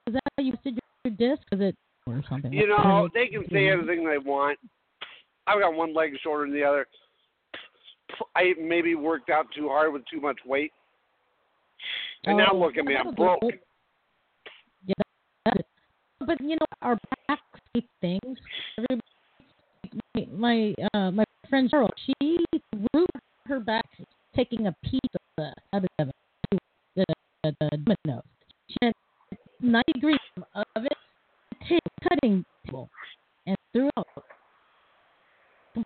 was 0.07 0.13
that 0.13 0.21
how 0.37 0.43
you 0.43 0.53
did 0.63 0.79
your 1.05 1.13
disc? 1.15 1.43
Was 1.51 1.61
it 1.61 1.75
or 2.05 2.21
something? 2.29 2.51
You 2.51 2.69
Like, 2.69 2.85
know, 2.85 3.09
they 3.13 3.27
can 3.27 3.45
say 3.51 3.69
anything 3.69 4.05
they 4.05 4.17
want. 4.17 4.59
I've 5.47 5.59
got 5.59 5.73
one 5.73 5.93
leg 5.93 6.13
shorter 6.21 6.45
than 6.45 6.53
the 6.53 6.63
other. 6.63 6.87
I 8.35 8.53
maybe 8.59 8.95
worked 8.95 9.29
out 9.29 9.47
too 9.55 9.69
hard 9.69 9.91
with 9.93 10.03
too 10.11 10.21
much 10.21 10.37
weight. 10.45 10.71
And 12.25 12.37
now 12.37 12.49
Oh, 12.51 12.57
look 12.57 12.77
at 12.77 12.85
me, 12.85 12.95
I'm 12.95 13.13
broke. 13.15 13.41
Yeah, 14.85 14.93
it. 15.47 15.65
But 16.19 16.39
you 16.41 16.55
know, 16.55 16.65
our 16.81 16.97
back 17.27 17.39
hate 17.73 17.89
things. 18.01 18.37
Everybody, 18.77 19.01
my 20.15 20.27
my, 20.31 20.75
uh, 20.93 21.11
my 21.11 21.23
friend 21.49 21.69
Cheryl, 21.71 21.89
she 22.05 22.37
threw 22.91 23.05
her 23.45 23.59
back 23.59 23.85
taking 24.35 24.67
a 24.67 24.75
piece 24.83 24.99
of 25.13 25.21
the 25.37 25.53
out 25.73 25.83
of 25.99 26.11
the 26.51 26.63
the, 26.95 27.05
the, 27.43 27.69
domino. 27.85 28.21
She 28.67 28.77
had 28.81 28.93
ninety 29.59 29.93
degrees 29.93 30.19
of 30.55 30.85
it, 30.85 30.97
cutting 32.03 32.43
table, 32.65 32.89
and 33.45 33.55
threw 33.73 33.87
it 33.87 33.93
out. 33.97 34.07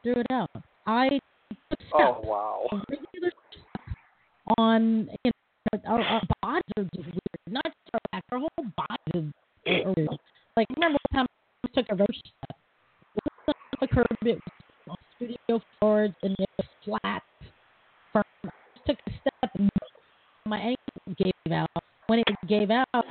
Threw 0.03 0.13
it 0.13 0.27
out. 0.31 0.49
I 0.85 1.09
took 1.09 1.79
steps 1.79 1.93
Oh 1.93 2.21
wow. 2.23 2.81
regular 2.89 3.31
on 4.57 5.09
you 5.23 5.31
know, 5.73 5.79
our, 5.87 6.01
our 6.01 6.21
bodies 6.41 6.63
are 6.77 6.83
just 6.95 7.05
weird. 7.05 7.41
Not 7.49 7.65
just 7.65 7.75
our 7.93 7.99
back, 8.11 8.23
our 8.31 8.39
whole 8.39 8.71
body 8.75 8.97
is 9.13 9.85
are 9.85 9.93
weird. 9.95 10.09
Like 10.55 10.67
remember 10.75 10.97
one 11.11 11.25
time 11.25 11.25
I 11.65 11.67
took 11.73 11.85
a 11.89 11.95
roach 11.95 12.17
step. 12.17 12.56
It 13.79 13.89
was 13.95 14.05
on 14.09 14.17
the 14.23 14.33
curb, 14.33 14.37
it 14.37 14.41
was 14.87 14.97
studio 15.15 15.61
floor 15.79 16.03
and 16.23 16.35
it 16.39 16.49
was 16.57 16.67
flat. 16.83 17.23
Firm. 18.13 18.23
I 18.45 18.49
just 18.75 18.87
took 18.87 18.97
a 19.05 19.11
step 19.11 19.51
and 19.55 19.69
my 20.45 20.57
ankle 20.57 21.15
gave 21.17 21.51
out. 21.51 21.69
When 22.07 22.19
it 22.19 22.25
gave 22.47 22.71
out, 22.71 22.87
I 22.93 23.01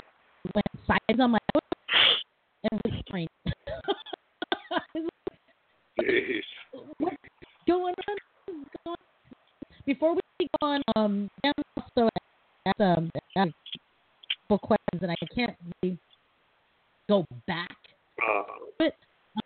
went 0.54 0.66
sides 0.86 1.20
on 1.20 1.30
my 1.30 1.38
foot 1.52 1.64
and 2.70 2.80
was 2.84 2.94
sprained. 3.06 3.28
What's 6.98 7.16
going 7.68 7.94
on? 8.08 8.16
What's 8.46 8.70
going 8.84 8.86
on? 8.86 8.96
Before 9.84 10.14
we 10.14 10.20
go 10.40 10.66
on, 10.66 10.82
um, 10.96 11.30
Dan 11.42 11.52
also 11.76 12.08
asked 12.66 12.80
um, 12.80 13.10
a 13.36 13.46
couple 14.48 14.58
questions, 14.58 15.02
and 15.02 15.10
I 15.12 15.16
can't 15.34 15.56
really 15.82 15.98
go 17.08 17.24
back. 17.46 17.76
Uh, 18.20 18.42
But, 18.78 18.94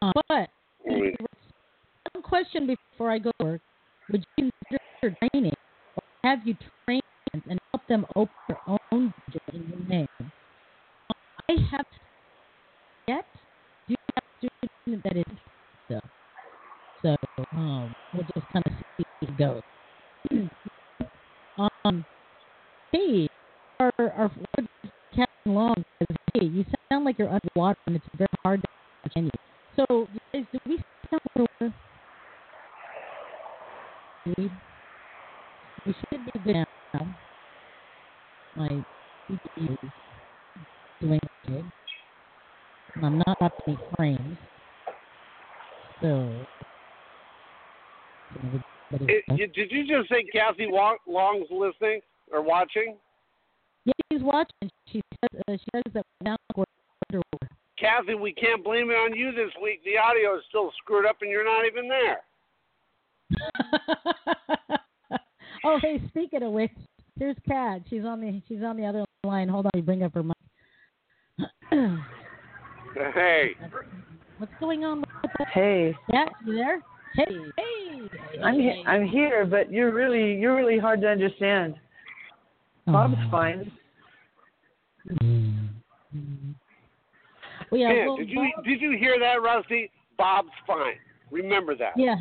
uh, 0.00 0.12
but 0.28 0.48
one 0.84 2.22
question 2.22 2.66
before 2.66 3.10
I 3.10 3.18
go 3.18 3.30
to 3.40 3.44
work: 3.46 3.60
Would 4.10 4.24
you 4.36 4.50
consider 4.68 5.16
training, 5.32 5.52
or 5.96 6.02
have 6.30 6.46
you 6.46 6.56
trained 6.86 7.02
and 7.48 7.58
help 7.72 7.86
them 7.86 8.06
open 8.16 8.34
their 8.48 8.58
own 8.66 9.12
business 9.26 9.42
in 9.52 9.68
your 9.68 9.86
name? 9.88 10.32
I 11.48 11.54
have 11.70 11.84
yet. 13.08 13.26
Do 13.88 13.94
you 13.94 13.96
have 14.14 14.24
a 14.42 14.68
student 14.82 15.02
that 15.04 15.16
is 15.16 15.38
so? 15.90 16.00
So 17.02 17.16
um, 17.56 17.92
we'll 18.12 18.26
just 18.34 18.46
kind 18.52 18.64
of 18.66 18.72
see 18.72 19.04
how 19.22 19.28
it 19.28 19.36
goes. 19.36 20.48
um, 21.84 22.04
hey, 22.92 23.26
our 23.80 23.90
our 23.98 24.30
Kathy 25.14 25.26
Long 25.46 25.74
says, 25.76 26.16
"Hey, 26.34 26.44
you 26.46 26.64
sound 26.92 27.04
like 27.04 27.18
you're 27.18 27.28
underwater, 27.28 27.78
and 27.86 27.96
it's 27.96 28.06
very 28.16 28.28
hard 28.44 28.60
to 28.62 28.68
understand 29.04 29.30
you." 29.32 29.84
So, 29.88 30.08
guys, 30.34 30.44
do 30.52 30.58
we 30.66 30.76
sound 31.10 31.20
underwater? 31.34 31.74
Do 34.26 34.34
we? 34.38 34.50
We 35.86 35.94
should 36.12 36.24
be 36.26 36.38
good 36.40 36.66
now. 36.92 37.08
My 38.54 38.68
CPU 39.30 39.76
is 39.82 39.90
doing 41.00 41.20
good. 41.46 41.64
And 42.96 43.06
I'm 43.06 43.18
not 43.26 43.36
up 43.40 43.52
to 43.56 43.62
any 43.68 43.78
frames. 43.96 44.36
So, 46.02 46.44
everybody- 48.36 48.64
it, 48.92 49.24
you, 49.36 49.46
did 49.46 49.70
you 49.70 49.86
just 49.86 50.10
say 50.10 50.24
Kathy 50.32 50.66
Wa- 50.66 50.96
Long's 51.10 51.46
listening 51.50 52.00
or 52.32 52.42
watching? 52.42 52.96
Yeah, 53.84 53.92
she's 54.12 54.22
watching. 54.22 54.70
She 54.92 55.00
says, 55.20 55.40
uh, 55.48 55.52
she 55.52 55.64
says 55.74 55.92
that 55.94 56.06
now. 56.22 56.36
Kathy, 57.78 58.14
we 58.14 58.32
can't 58.32 58.62
blame 58.62 58.90
it 58.90 58.94
on 58.94 59.14
you 59.16 59.32
this 59.32 59.50
week. 59.62 59.82
The 59.84 59.96
audio 59.96 60.36
is 60.36 60.42
still 60.48 60.70
screwed 60.82 61.06
up, 61.06 61.16
and 61.22 61.30
you're 61.30 61.44
not 61.44 61.66
even 61.66 61.88
there. 61.88 62.20
oh, 65.64 65.78
hey, 65.80 66.00
speaking 66.08 66.42
of 66.42 66.52
which, 66.52 66.70
here's 67.18 67.36
Kat. 67.48 67.82
She's 67.88 68.04
on 68.04 68.20
the 68.20 68.42
she's 68.48 68.62
on 68.62 68.76
the 68.76 68.84
other 68.84 69.04
line. 69.24 69.48
Hold 69.48 69.66
on, 69.66 69.70
let 69.74 69.80
me 69.80 69.82
bring 69.82 70.02
up 70.02 70.14
her 70.14 70.22
mic. 70.22 70.36
Hey. 73.14 73.52
What's 74.38 74.52
going 74.58 74.84
on 74.84 75.00
with 75.00 75.08
that? 75.38 75.48
Hey, 75.54 75.94
Yeah, 76.12 76.24
you 76.44 76.54
there? 76.54 76.82
Hey, 77.14 77.26
hey. 77.56 78.40
I'm 78.42 78.54
he- 78.54 78.84
I'm 78.86 79.06
here, 79.06 79.44
but 79.44 79.70
you're 79.72 79.92
really 79.92 80.34
you're 80.38 80.54
really 80.56 80.78
hard 80.78 81.00
to 81.02 81.08
understand. 81.08 81.74
Bob's 82.86 83.14
Oh. 83.26 83.30
fine. 83.30 83.70
Well, 87.70 87.80
yeah, 87.80 87.88
Man, 87.88 88.06
well, 88.06 88.16
did 88.16 88.28
you 88.30 88.50
Bob- 88.56 88.64
did 88.64 88.80
you 88.80 88.96
hear 88.98 89.18
that, 89.18 89.42
Rusty? 89.42 89.90
Bob's 90.18 90.50
fine. 90.66 90.94
Remember 91.30 91.74
that. 91.76 91.92
Yeah. 91.96 92.16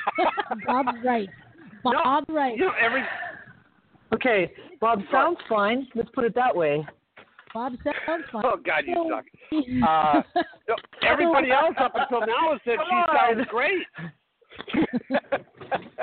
Bob's 0.66 0.98
right. 1.04 1.28
Bob's 1.82 2.26
right. 2.28 2.56
You 2.56 2.66
know, 2.66 2.72
every 2.80 3.02
Okay, 4.12 4.52
Bob 4.80 5.00
sounds 5.10 5.38
fine. 5.48 5.88
Let's 5.96 6.10
put 6.10 6.24
it 6.24 6.34
that 6.36 6.54
way. 6.54 6.86
Bob 7.52 7.72
sounds 8.06 8.24
fine. 8.30 8.42
Oh 8.46 8.56
God, 8.64 8.84
you 8.86 9.10
suck. 9.10 9.24
Uh, 9.86 10.22
no, 10.68 10.74
everybody 11.08 11.50
else 11.52 11.74
up 11.78 11.92
until 11.94 12.20
now 12.20 12.50
has 12.52 12.60
said 12.64 12.76
Come 12.76 12.86
she 12.88 12.94
on. 12.96 13.36
sounds 13.36 13.48
great. 13.50 13.82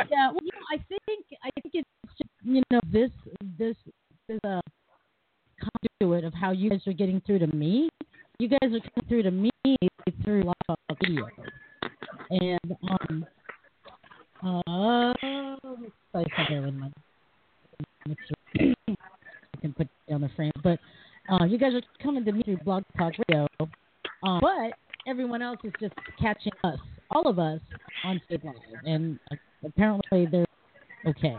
yeah, 0.09 0.29
well, 0.31 0.39
you 0.41 0.51
know, 0.51 0.65
I 0.71 0.77
think 0.89 1.25
I 1.43 1.49
think 1.61 1.73
it's 1.73 1.89
just, 2.17 2.29
you 2.43 2.61
know 2.71 2.79
this 2.91 3.11
this 3.57 3.75
is 4.29 4.39
a 4.43 4.61
conduit 5.99 6.23
of 6.23 6.33
how 6.33 6.51
you 6.51 6.69
guys 6.69 6.81
are 6.87 6.93
getting 6.93 7.21
through 7.25 7.39
to 7.39 7.47
me. 7.55 7.89
You 8.39 8.49
guys 8.49 8.59
are 8.63 8.79
coming 8.79 9.07
through 9.07 9.23
to 9.23 9.31
me 9.31 9.51
through 10.23 10.43
live 10.43 10.77
video, 11.01 11.27
and 12.29 12.77
um 12.89 13.25
uh, 14.43 15.13
let 15.63 15.79
me 15.79 15.89
try 16.11 16.23
something 16.35 16.65
with 16.65 16.73
my 16.73 16.89
mixer. 18.07 18.35
frame. 20.35 20.51
But 20.63 20.79
uh, 21.29 21.45
you 21.45 21.57
guys 21.57 21.73
are 21.73 21.81
coming 22.01 22.25
to 22.25 22.31
me 22.31 22.43
through 22.43 22.57
Blog 22.57 22.83
Talk 22.97 23.13
Radio, 23.29 23.47
uh, 23.61 24.39
but 24.39 24.73
everyone 25.07 25.41
else 25.41 25.59
is 25.63 25.73
just 25.79 25.93
catching 26.19 26.51
us, 26.63 26.79
all 27.11 27.27
of 27.27 27.39
us, 27.39 27.59
on 28.03 28.19
State 28.25 28.43
Live, 28.43 28.55
and 28.85 29.19
apparently 29.63 30.25
they're 30.31 30.45
okay. 31.07 31.37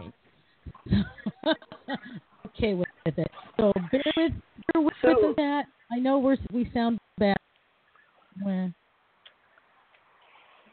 okay 2.47 2.75
with 2.75 2.89
it. 3.07 3.31
So 3.59 3.73
bear 3.91 4.03
with, 4.17 4.33
bear 4.73 4.83
with 4.83 4.95
So- 5.03 5.31
us 5.31 5.37
that. 5.37 5.65
I 5.91 5.99
know 5.99 6.19
we're 6.19 6.37
we 6.53 6.71
sound 6.73 6.99
bad. 7.19 7.37
Well, 8.43 8.73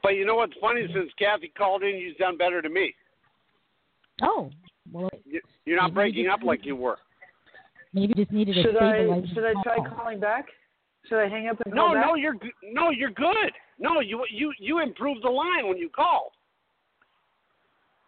But 0.02 0.10
you 0.16 0.26
know 0.26 0.36
what's 0.36 0.54
funny? 0.62 0.88
Since 0.94 1.12
Kathy 1.20 1.52
called 1.58 1.84
in, 1.84 1.98
you 1.98 2.14
sound 2.20 2.38
better 2.38 2.62
to 2.62 2.70
me. 2.70 2.94
Oh, 4.22 4.50
well, 4.94 5.10
You- 5.26 5.42
You're 5.66 5.78
not 5.82 5.94
breaking 5.94 6.28
up 6.28 6.42
like 6.44 6.66
you 6.66 6.76
were. 6.78 6.98
maybe 7.94 8.14
just 8.14 8.32
needed 8.32 8.58
a 8.58 8.62
Should 8.64 8.78
I 8.78 9.22
should 9.34 9.44
I 9.46 9.54
try 9.64 9.76
call. 9.78 9.90
calling 9.98 10.20
back? 10.22 10.46
Should 11.08 11.20
I 11.20 11.28
hang 11.28 11.48
up 11.50 11.60
and 11.66 11.74
No, 11.74 11.88
call 11.88 11.94
back? 11.96 12.06
no, 12.06 12.16
you're 12.16 12.34
g- 12.36 12.52
no, 12.72 12.92
you're 12.92 13.12
good. 13.12 13.52
No, 13.80 14.02
you 14.02 14.26
you 14.30 14.54
you 14.60 14.82
improved 14.82 15.24
the 15.24 15.30
line 15.30 15.68
when 15.68 15.78
you 15.78 15.90
called. 15.90 16.32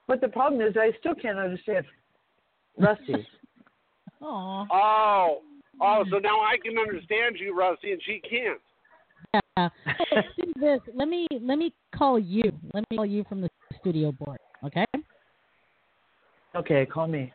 But 0.07 0.19
the 0.19 0.27
problem 0.27 0.61
is, 0.61 0.75
I 0.75 0.91
still 0.99 1.15
can't 1.15 1.39
understand 1.39 1.85
Rusty. 2.77 3.13
Aw. 4.21 4.65
Oh, 4.69 5.41
oh, 5.81 6.03
so 6.11 6.17
now 6.17 6.41
I 6.41 6.57
can 6.63 6.77
understand 6.77 7.37
you, 7.39 7.57
Rusty, 7.57 7.93
and 7.93 8.01
she 8.05 8.21
can't. 8.29 8.59
Yeah. 9.33 9.69
So 9.85 10.15
let's 10.15 10.27
do 10.37 10.53
this. 10.59 10.79
Let 10.93 11.07
me 11.07 11.27
let 11.41 11.57
me 11.57 11.73
call 11.95 12.19
you. 12.19 12.43
Let 12.73 12.83
me 12.89 12.97
call 12.97 13.05
you 13.05 13.23
from 13.29 13.41
the 13.41 13.49
studio 13.79 14.11
board. 14.11 14.39
Okay. 14.65 14.85
okay, 16.55 16.85
call 16.85 17.07
me. 17.07 17.31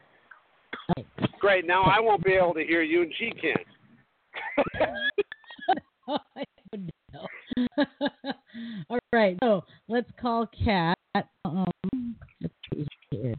Okay. 0.91 1.07
Great. 1.41 1.67
Now 1.67 1.85
I 1.85 1.99
won't 2.01 2.23
be 2.23 2.33
able 2.33 2.55
to 2.55 2.65
hear 2.65 2.83
you, 2.83 3.03
and 3.03 3.13
she 3.19 3.31
can. 3.31 3.57
Oh, 6.09 6.19
I 7.57 7.67
don't 7.77 7.89
know. 8.01 8.33
All 8.91 8.99
right. 9.13 9.37
So 9.43 9.65
let's 9.89 10.11
call 10.21 10.47
Kat. 10.65 10.97
Um, 11.45 12.17
let's 12.41 12.55
see. 13.13 13.35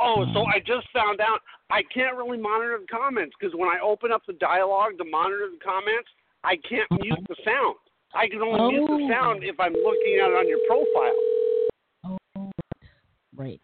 Oh, 0.00 0.24
so 0.32 0.40
Um, 0.40 0.46
I 0.54 0.60
just 0.60 0.86
found 0.92 1.20
out 1.20 1.40
I 1.70 1.82
can't 1.92 2.16
really 2.16 2.38
monitor 2.38 2.78
the 2.80 2.86
comments 2.86 3.34
because 3.38 3.54
when 3.56 3.68
I 3.68 3.80
open 3.82 4.12
up 4.12 4.22
the 4.26 4.34
dialogue 4.34 4.96
to 4.98 5.04
monitor 5.04 5.48
the 5.50 5.58
comments, 5.64 6.08
I 6.44 6.56
can't 6.56 6.88
mute 7.00 7.18
the 7.28 7.36
sound. 7.44 7.76
I 8.14 8.28
can 8.28 8.42
only 8.42 8.76
mute 8.78 8.86
the 8.86 9.04
Oh. 9.04 9.08
sound 9.10 9.42
if 9.42 9.58
I'm 9.58 9.72
looking 9.72 10.20
at 10.22 10.30
it 10.30 10.36
on 10.36 10.48
your 10.48 10.60
profile. 10.68 12.18
Oh, 12.36 12.52
right. 13.34 13.60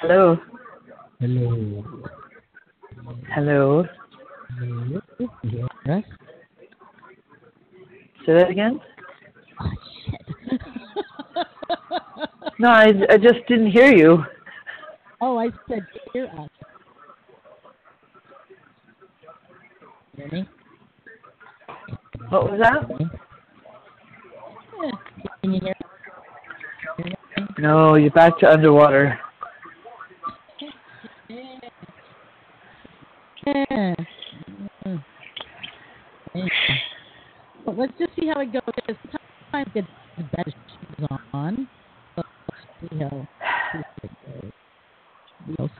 Hello. 0.00 0.36
Hello. 1.20 1.84
Hello. 3.34 3.84
Hello. 4.58 5.00
Yes. 5.86 6.04
Say 8.26 8.34
that 8.34 8.50
again. 8.50 8.80
Oh, 9.60 9.70
shit. 10.04 10.60
No, 12.58 12.68
I 12.68 12.92
I 13.10 13.16
just 13.16 13.44
didn't 13.48 13.72
hear 13.72 13.90
you. 13.92 14.22
oh, 15.20 15.36
I 15.38 15.48
said 15.68 15.84
hear 16.12 16.26
us. 16.26 16.48
Hear 20.16 20.28
me? 20.30 20.48
What 22.28 22.52
was 22.52 22.60
that? 22.60 22.88
Yeah. 24.80 24.90
Can 25.42 25.54
you 25.54 25.60
hear? 25.60 25.74
me? 27.04 27.14
No, 27.58 27.94
you're 27.96 28.10
back 28.12 28.38
to 28.38 28.52
underwater. 28.52 29.18
Yeah. 31.28 31.58
Yeah. 36.34 36.44
Let's 37.76 37.92
just 37.98 38.10
see 38.18 38.26
how 38.26 38.40
it 38.40 38.52
goes. 38.52 38.62
Sometimes 38.86 39.70
it's 39.74 39.88
better 40.36 40.52
shoes 40.52 41.08
on. 41.32 41.68
But 42.16 42.26
let's 42.50 42.92
see 42.92 42.98
how 42.98 43.26
it 44.02 44.52
goes. 45.56 45.70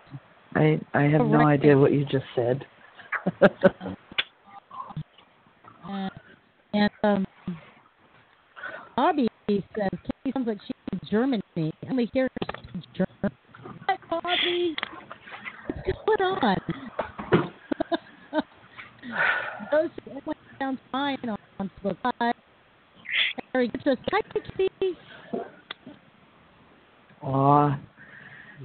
I 0.55 0.81
I 0.95 1.03
have 1.03 1.27
no 1.27 1.47
idea 1.47 1.77
what 1.77 1.93
you 1.93 2.05
just 2.05 2.25
said. 2.35 2.65
Uh, 5.85 6.09
and 6.75 6.91
um, 7.03 7.27
Bobby 8.97 9.29
says, 9.49 9.91
Katie 9.91 10.33
sounds 10.33 10.47
like 10.47 10.59
she's 10.65 10.77
in 10.93 11.01
Germany. 11.11 11.43
I 11.57 11.73
only 11.91 12.09
hear 12.15 12.29
her 12.41 12.83
German. 12.95 13.37
What, 13.85 13.99
Bobby? 14.09 14.77
What's 15.85 15.99
going 16.07 16.39
on? 16.41 16.57
Those 19.73 19.91
everyone 20.63 20.79
fine 20.91 21.19
on, 21.29 21.39
on 21.59 21.71
Facebook. 21.85 21.97
Hi. 22.21 22.33
Harry, 23.53 23.69
get 23.69 23.87
us. 23.87 23.99
Hi, 24.11 24.21
Katie. 24.57 24.97
Aw. 27.23 27.79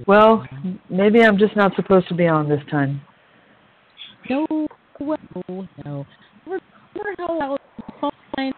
Well, 0.06 0.46
maybe 0.88 1.22
I'm 1.22 1.38
just 1.38 1.56
not 1.56 1.74
supposed 1.74 2.08
to 2.08 2.14
be 2.14 2.26
on 2.26 2.48
this 2.48 2.60
time. 2.70 3.00
No, 4.30 4.46
no, 5.00 5.68
no. 5.84 6.06
Remember 6.46 7.14
how 7.18 7.38
I 7.40 7.48
was 7.48 8.12
fine, 8.36 8.52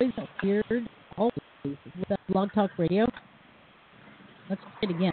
always 0.00 0.14
weird, 0.42 0.88
always 1.16 1.32
with 1.64 2.08
that 2.08 2.20
Blog 2.28 2.52
Talk 2.52 2.70
Radio? 2.78 3.06
Let's 4.50 4.60
try 4.60 4.72
it 4.82 4.90
again. 4.90 5.12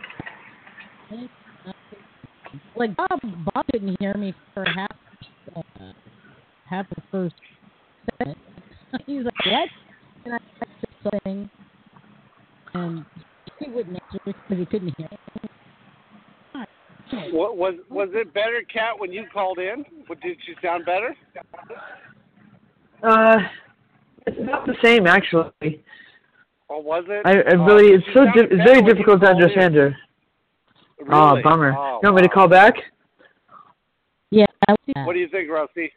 Like 2.76 2.96
Bob, 2.96 3.20
Bob 3.54 3.66
didn't 3.72 3.98
hear 4.00 4.14
me 4.16 4.34
for 4.54 4.66
half, 4.66 4.92
uh, 5.56 5.62
half 6.70 6.90
the 6.90 7.02
first 7.12 7.36
segment. 8.20 8.38
He's 9.06 9.24
like, 9.24 9.46
"What?" 9.46 9.70
And 10.26 10.34
I 10.36 10.40
said 10.60 10.68
something, 11.04 11.50
and 12.74 13.06
he 13.60 13.70
wouldn't 13.70 14.02
answer 14.02 14.20
because 14.26 14.58
he 14.58 14.61
couldn't 14.72 14.96
hear. 14.98 15.10
What, 17.34 17.58
was 17.58 17.76
was 17.90 18.10
it 18.14 18.34
better, 18.34 18.62
Kat, 18.72 18.98
when 18.98 19.12
you 19.12 19.26
called 19.34 19.60
in? 19.60 19.84
Did 20.08 20.38
she 20.46 20.56
sound 20.64 20.86
better? 20.86 21.14
Uh, 23.04 23.38
it's 24.26 24.40
about 24.40 24.66
the 24.66 24.76
same 24.82 25.06
actually. 25.08 25.84
Or 26.70 26.82
was 26.82 27.04
it? 27.10 27.26
I, 27.26 27.32
I 27.32 27.60
Uh, 27.60 27.66
really, 27.66 27.94
it's 27.94 28.06
so 28.14 28.24
sounded 28.26 28.50
di- 28.50 28.56
it's 28.56 28.64
very 28.64 28.82
difficult 28.82 29.20
to 29.22 29.28
called 29.28 29.38
in. 29.38 29.44
understand 29.44 29.76
her. 29.76 29.96
Oh, 31.10 31.42
bummer. 31.44 31.76
Oh, 31.78 32.00
you 32.02 32.08
want 32.10 32.16
me 32.16 32.22
to 32.22 32.30
call 32.30 32.48
back? 32.48 32.76
Yeah, 34.30 34.46
let's 34.70 34.82
do 34.88 34.94
that. 34.96 35.06
What 35.06 35.14
do 35.14 35.20
you 35.20 35.28
think, 35.28 35.50
Rusty? 35.50 35.92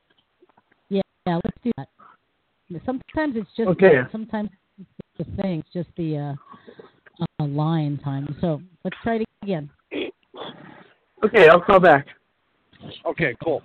Yeah, 0.88 1.02
yeah, 1.26 1.38
let's 1.44 1.58
do 1.62 1.70
that. 1.76 1.88
Sometimes 2.84 3.36
it's 3.36 3.50
just 3.56 3.68
Okay. 3.68 4.02
Sometimes 4.10 4.50
it's 4.80 4.90
the 5.18 5.42
thing. 5.42 5.60
It's 5.60 5.72
just 5.72 5.90
the 5.96 6.16
uh, 6.18 6.34
uh, 7.20 7.44
line 7.44 7.98
time. 8.02 8.36
So 8.40 8.60
let's 8.84 8.96
try 9.02 9.16
it 9.16 9.26
again. 9.42 9.70
Okay, 11.24 11.48
I'll 11.48 11.60
call 11.60 11.80
back. 11.80 12.06
Okay, 13.06 13.34
cool. 13.42 13.62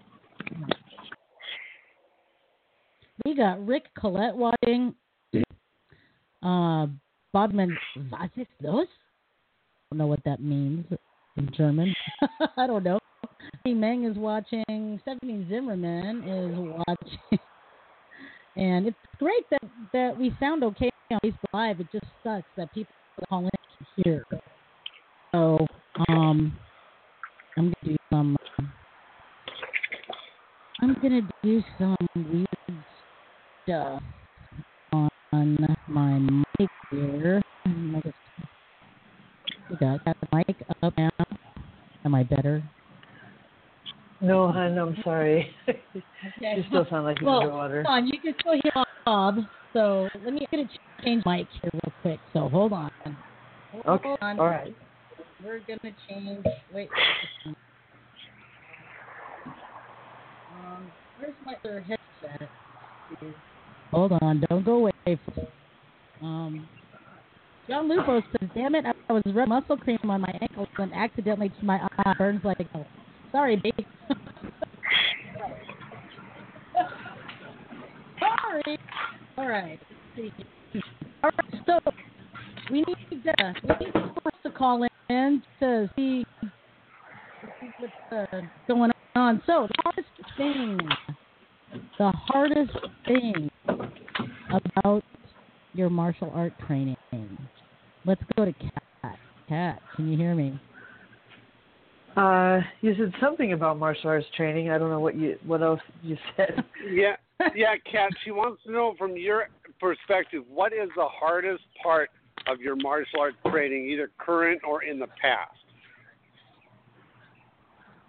We 3.25 3.35
got 3.35 3.65
Rick 3.65 3.85
Collette 3.97 4.35
watching. 4.35 4.95
Uh, 6.41 6.87
Bodman, 7.33 7.77
was 8.11 8.29
ist 8.37 8.47
los? 8.61 8.87
I 8.87 9.91
don't 9.91 9.97
know 9.99 10.07
what 10.07 10.23
that 10.23 10.41
means 10.41 10.85
in 11.35 11.51
German. 11.55 11.93
I 12.57 12.65
don't 12.65 12.83
know. 12.83 12.99
Hey, 13.65 13.73
Meng 13.73 14.05
is 14.05 14.15
watching. 14.17 14.99
Stephanie 15.01 15.45
Zimmerman 15.49 16.23
is 16.23 16.83
watching. 16.87 17.39
And 18.55 18.87
it's 18.87 18.97
great 19.19 19.49
that 19.51 19.61
that 19.93 20.17
we 20.17 20.35
sound 20.37 20.63
okay 20.65 20.89
on 21.11 21.19
Facebook 21.23 21.53
Live. 21.53 21.79
It 21.79 21.87
just 21.93 22.05
sucks 22.23 22.47
that 22.57 22.73
people 22.73 22.93
call 23.27 23.47
in 23.47 24.03
to. 24.03 24.21
So, 25.31 25.65
um, 26.07 26.55
I'm 27.57 27.65
gonna 27.65 27.75
do 27.83 27.95
some. 28.11 28.37
I'm 30.81 30.93
gonna 31.01 31.21
do 31.43 31.61
some 31.77 31.97
weird 32.15 32.47
stuff 33.63 34.01
on 34.93 35.09
my 35.87 36.19
mic 36.19 36.69
here. 36.91 37.41
I 37.65 38.01
got 39.79 40.03
the 40.05 40.15
mic 40.33 40.55
up 40.81 40.93
now. 40.97 41.09
Am 42.05 42.15
I 42.15 42.23
better? 42.23 42.63
No, 44.21 44.51
hon, 44.51 44.77
I'm 44.77 44.97
sorry. 45.03 45.55
you 45.93 46.63
still 46.67 46.85
sound 46.89 47.05
like 47.05 47.21
you're 47.21 47.29
well, 47.29 47.39
underwater. 47.41 47.83
hold 47.83 47.97
on, 48.03 48.07
you 48.07 48.19
can 48.19 48.35
still 48.39 48.53
hear 48.53 48.83
Bob. 49.05 49.37
So 49.73 50.09
let 50.23 50.33
me 50.33 50.45
get 50.51 50.59
a 50.59 51.03
change 51.03 51.23
mic 51.25 51.47
here 51.61 51.71
real 51.73 51.93
quick. 52.01 52.19
So 52.33 52.49
hold 52.49 52.73
on. 52.73 52.89
Hold 53.71 53.85
Okay, 53.85 54.15
on. 54.21 54.39
all 54.39 54.47
right. 54.47 54.75
We're 55.43 55.59
gonna 55.59 55.93
change. 56.09 56.45
Wait. 56.73 56.89
Um, 60.51 60.91
where's 61.17 61.33
my 61.45 61.53
other 61.63 61.81
headset? 61.81 62.49
Hold 63.91 64.11
on, 64.21 64.43
don't 64.49 64.65
go 64.65 64.73
away. 64.75 64.91
Um, 66.21 66.67
John 67.69 67.87
Lupo 67.87 68.21
says, 68.21 68.49
"Damn 68.53 68.75
it! 68.75 68.85
I 68.85 69.13
was 69.13 69.23
rubbing 69.27 69.49
muscle 69.49 69.77
cream 69.77 69.99
on 70.03 70.21
my 70.21 70.37
ankles 70.41 70.67
and 70.77 70.93
accidentally 70.93 71.51
my 71.61 71.79
eye 71.99 72.13
burns 72.17 72.43
like 72.43 72.57
hell." 72.73 72.85
Sorry, 73.31 73.55
babe. 73.57 73.85
Sorry. 78.19 78.79
All 79.37 79.47
right. 79.47 79.79
All 81.23 81.29
right. 81.29 81.39
So 81.65 81.79
we 82.71 82.79
need 82.81 83.23
to 83.23 83.53
we 83.63 83.85
need 83.85 83.93
folks 83.93 84.37
to 84.43 84.51
call 84.51 84.87
in 85.09 85.43
to 85.59 85.89
see 85.95 86.25
what's 87.77 87.93
uh, 88.11 88.41
going 88.67 88.91
on. 89.15 89.41
So 89.45 89.67
the 89.67 89.83
hardest 89.83 90.09
thing, 90.37 90.79
the 91.97 92.11
hardest 92.15 92.77
thing 93.07 93.49
about 94.75 95.03
your 95.73 95.89
martial 95.89 96.31
art 96.33 96.53
training. 96.65 96.97
Let's 98.05 98.21
go 98.35 98.45
to 98.45 98.53
Kat. 98.53 99.17
Kat, 99.47 99.81
can 99.95 100.11
you 100.11 100.17
hear 100.17 100.35
me? 100.35 100.59
Uh, 102.19 102.59
you 102.81 102.93
said 102.97 103.13
something 103.21 103.53
about 103.53 103.79
martial 103.79 104.09
arts 104.09 104.25
training. 104.35 104.69
I 104.69 104.77
don't 104.77 104.89
know 104.89 104.99
what 104.99 105.15
you 105.15 105.37
what 105.45 105.61
else 105.61 105.79
you 106.03 106.17
said. 106.35 106.65
Yeah, 106.91 107.15
yeah, 107.55 107.75
Kat. 107.89 108.11
She 108.25 108.31
wants 108.31 108.61
to 108.65 108.71
know 108.73 108.93
from 108.97 109.15
your 109.15 109.47
perspective, 109.79 110.43
what 110.53 110.73
is 110.73 110.89
the 110.97 111.07
hardest 111.07 111.63
part 111.81 112.09
of 112.45 112.59
your 112.59 112.75
martial 112.75 113.21
arts 113.21 113.37
training, 113.49 113.89
either 113.89 114.11
current 114.17 114.59
or 114.67 114.83
in 114.83 114.99
the 114.99 115.07
past? 115.21 115.53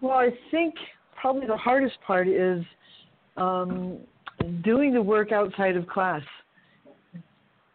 Well, 0.01 0.19
I 0.19 0.31
think 0.51 0.75
probably 1.15 1.47
the 1.47 1.57
hardest 1.57 1.97
part 2.05 2.27
is 2.27 2.65
um, 3.37 3.99
doing 4.65 4.93
the 4.93 5.03
work 5.03 5.31
outside 5.31 5.77
of 5.77 5.87
class, 5.87 6.23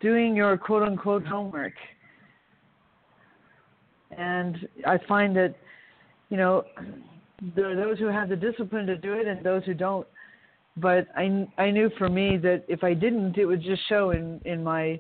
doing 0.02 0.36
your 0.36 0.58
quote 0.58 0.84
unquote 0.84 1.26
homework. 1.26 1.74
And 4.18 4.68
I 4.86 4.98
find 5.08 5.34
that, 5.38 5.56
you 6.30 6.38
know, 6.38 6.64
there 7.56 7.70
are 7.70 7.76
those 7.76 8.00
who 8.00 8.08
have 8.08 8.30
the 8.30 8.36
discipline 8.36 8.86
to 8.88 8.98
do 8.98 9.14
it 9.14 9.28
and 9.28 9.46
those 9.46 9.64
who 9.66 9.74
don't. 9.74 10.08
But 10.78 11.08
I, 11.16 11.48
I 11.58 11.72
knew 11.72 11.90
for 11.98 12.10
me 12.10 12.38
that 12.38 12.64
if 12.68 12.84
I 12.84 12.94
didn't, 12.94 13.38
it 13.38 13.46
would 13.46 13.62
just 13.62 13.82
show 13.88 14.12
in, 14.12 14.42
in 14.44 14.64
my 14.64 15.00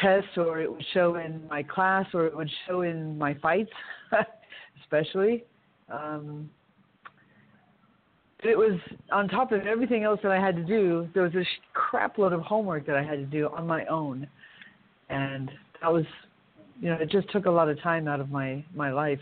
tests 0.00 0.30
or 0.36 0.60
it 0.60 0.70
would 0.70 0.84
show 0.92 1.16
in 1.16 1.46
my 1.48 1.62
class 1.62 2.06
or 2.12 2.26
it 2.26 2.36
would 2.36 2.50
show 2.66 2.82
in 2.82 3.16
my 3.16 3.34
fights, 3.34 3.70
especially. 4.82 5.44
Um, 5.92 6.50
it 8.42 8.56
was 8.56 8.78
on 9.12 9.28
top 9.28 9.52
of 9.52 9.66
everything 9.66 10.04
else 10.04 10.20
that 10.22 10.32
I 10.32 10.40
had 10.40 10.56
to 10.56 10.64
do. 10.64 11.08
There 11.14 11.22
was 11.22 11.34
a 11.34 11.44
crap 11.72 12.18
load 12.18 12.32
of 12.32 12.42
homework 12.42 12.86
that 12.86 12.96
I 12.96 13.02
had 13.02 13.18
to 13.18 13.24
do 13.24 13.48
on 13.48 13.66
my 13.66 13.84
own, 13.86 14.26
and 15.08 15.50
that 15.80 15.92
was, 15.92 16.04
you 16.80 16.90
know, 16.90 16.96
it 16.96 17.10
just 17.10 17.30
took 17.30 17.46
a 17.46 17.50
lot 17.50 17.68
of 17.68 17.80
time 17.82 18.08
out 18.08 18.20
of 18.20 18.30
my 18.30 18.64
my 18.74 18.92
life. 18.92 19.20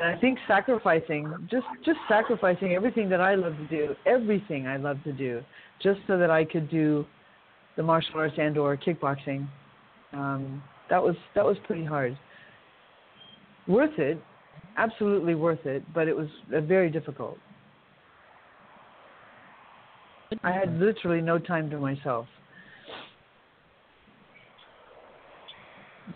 And 0.00 0.16
I 0.16 0.18
think 0.18 0.38
sacrificing, 0.48 1.30
just 1.50 1.66
just 1.84 1.98
sacrificing 2.08 2.72
everything 2.72 3.10
that 3.10 3.20
I 3.20 3.34
love 3.34 3.54
to 3.56 3.66
do, 3.66 3.94
everything 4.06 4.66
I 4.66 4.78
love 4.78 4.96
to 5.04 5.12
do, 5.12 5.42
just 5.82 6.00
so 6.06 6.16
that 6.16 6.30
I 6.30 6.44
could 6.44 6.70
do 6.70 7.04
the 7.76 7.82
martial 7.82 8.16
arts 8.16 8.34
and 8.38 8.56
or 8.56 8.76
kickboxing. 8.78 9.46
Um, 10.14 10.62
that 10.88 11.02
was 11.02 11.16
that 11.34 11.44
was 11.44 11.58
pretty 11.64 11.84
hard. 11.84 12.18
Worth 13.68 13.98
it, 13.98 14.22
absolutely 14.78 15.34
worth 15.34 15.66
it, 15.66 15.82
but 15.92 16.08
it 16.08 16.16
was 16.16 16.28
uh, 16.54 16.62
very 16.62 16.90
difficult. 16.90 17.36
I 20.42 20.52
had 20.52 20.80
literally 20.80 21.20
no 21.20 21.38
time 21.38 21.68
to 21.70 21.78
myself. 21.78 22.26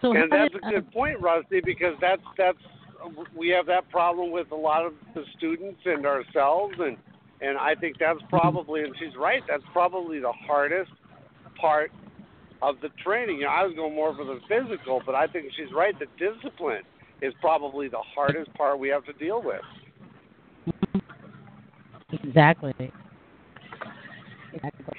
So 0.01 0.13
and 0.13 0.33
that's 0.33 0.55
a 0.55 0.71
good 0.71 0.91
point, 0.91 1.21
Rusty, 1.21 1.61
because 1.65 1.95
that's 2.01 2.23
that's 2.39 2.59
we 3.37 3.49
have 3.49 3.67
that 3.67 3.89
problem 3.91 4.31
with 4.31 4.51
a 4.53 4.57
lot 4.57 4.85
of 4.85 4.93
the 5.15 5.25
students 5.37 5.81
and 5.85 6.07
ourselves, 6.07 6.75
and 6.79 6.97
and 7.41 7.59
I 7.59 7.75
think 7.75 7.97
that's 7.99 8.21
probably, 8.29 8.83
and 8.83 8.95
she's 8.99 9.15
right, 9.19 9.43
that's 9.49 9.63
probably 9.73 10.19
the 10.21 10.33
hardest 10.47 10.91
part 11.61 11.91
of 12.63 12.77
the 12.81 12.89
training. 13.05 13.39
You 13.39 13.45
know, 13.45 13.51
I 13.51 13.65
was 13.65 13.75
going 13.77 13.95
more 13.95 14.15
for 14.15 14.25
the 14.25 14.41
physical, 14.49 15.03
but 15.05 15.15
I 15.15 15.27
think 15.27 15.53
she's 15.57 15.73
right. 15.75 15.95
The 15.99 16.07
discipline 16.19 16.83
is 17.21 17.35
probably 17.41 17.89
the 17.89 18.03
hardest 18.15 18.53
part 18.55 18.79
we 18.79 18.89
have 18.89 19.05
to 19.05 19.13
deal 19.15 19.43
with. 19.43 19.61
Exactly. 22.13 22.93
Exactly. 24.53 24.95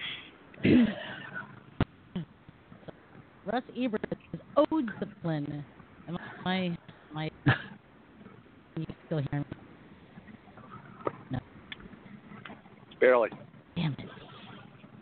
Russ 3.45 3.63
Ebert 3.77 4.01
is 4.33 4.39
ode 4.57 4.91
discipline. 4.99 5.63
Am 6.07 6.17
I, 6.45 6.77
my, 7.13 7.29
can 7.45 7.55
you 8.75 8.85
still 9.05 9.21
hear 9.31 9.39
me? 9.39 9.45
No. 11.31 11.39
Barely. 12.99 13.29
Damn 13.75 13.93
it. 13.93 14.09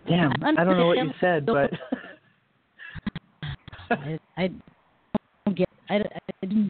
Damn, 0.07 0.31
I 0.43 0.63
don't 0.63 0.77
know 0.77 0.87
what 0.87 0.97
you 0.97 1.11
said, 1.19 1.45
but 1.45 1.71
I, 3.91 4.19
I 4.37 4.49
don't 5.45 5.57
get. 5.57 5.69
I, 5.89 5.95
I 5.95 6.45
didn't. 6.45 6.69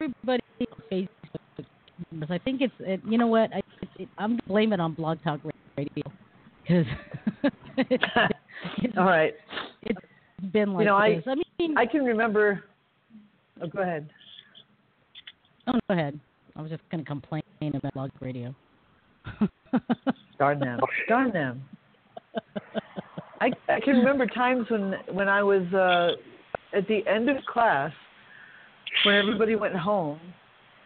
Everybody 0.00 0.42
on 0.60 0.66
Facebook, 0.90 1.66
because 2.10 2.30
I 2.30 2.38
think 2.38 2.62
it's. 2.62 2.72
It, 2.80 3.00
you 3.06 3.18
know 3.18 3.26
what? 3.26 3.52
I, 3.54 3.60
it, 3.98 4.08
I'm 4.18 4.30
gonna 4.30 4.42
blame 4.46 4.72
it 4.72 4.80
on 4.80 4.94
Blog 4.94 5.18
Talk 5.22 5.40
Radio 5.76 6.02
because. 6.62 6.86
all 8.96 9.04
right. 9.04 9.34
It's 9.82 10.00
been 10.52 10.72
like 10.72 10.84
you 10.84 10.86
know, 10.86 10.96
I. 10.96 11.22
I 11.26 11.34
mean, 11.58 11.76
I 11.76 11.86
can 11.86 12.04
remember. 12.04 12.64
Oh, 13.62 13.66
go 13.66 13.82
ahead. 13.82 14.08
Oh, 15.66 15.72
go 15.88 15.94
ahead. 15.94 16.18
I 16.56 16.62
was 16.62 16.70
just 16.70 16.82
gonna 16.90 17.04
complain 17.04 17.42
about 17.62 17.94
Blog 17.94 18.10
Radio. 18.20 18.54
Darn 20.38 20.58
them. 20.58 20.80
Darn 21.08 21.32
them. 21.32 21.62
I 23.40 23.50
I 23.68 23.80
can 23.80 23.96
remember 23.96 24.26
times 24.26 24.66
when 24.68 24.94
when 25.12 25.28
I 25.28 25.42
was 25.42 25.62
uh 25.72 26.76
at 26.76 26.86
the 26.88 27.06
end 27.06 27.28
of 27.28 27.36
class 27.46 27.92
when 29.04 29.14
everybody 29.14 29.56
went 29.56 29.74
home, 29.76 30.20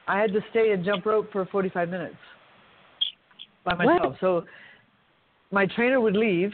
I 0.07 0.18
had 0.18 0.33
to 0.33 0.41
stay 0.51 0.72
and 0.72 0.85
jump 0.85 1.07
rope 1.07 1.33
for 1.33 1.47
45 1.47 1.89
minutes 1.89 2.16
by 3.64 3.75
myself. 3.75 4.12
What? 4.12 4.20
So 4.20 4.45
my 5.51 5.66
trainer 5.66 6.01
would 6.01 6.16
leave, 6.16 6.53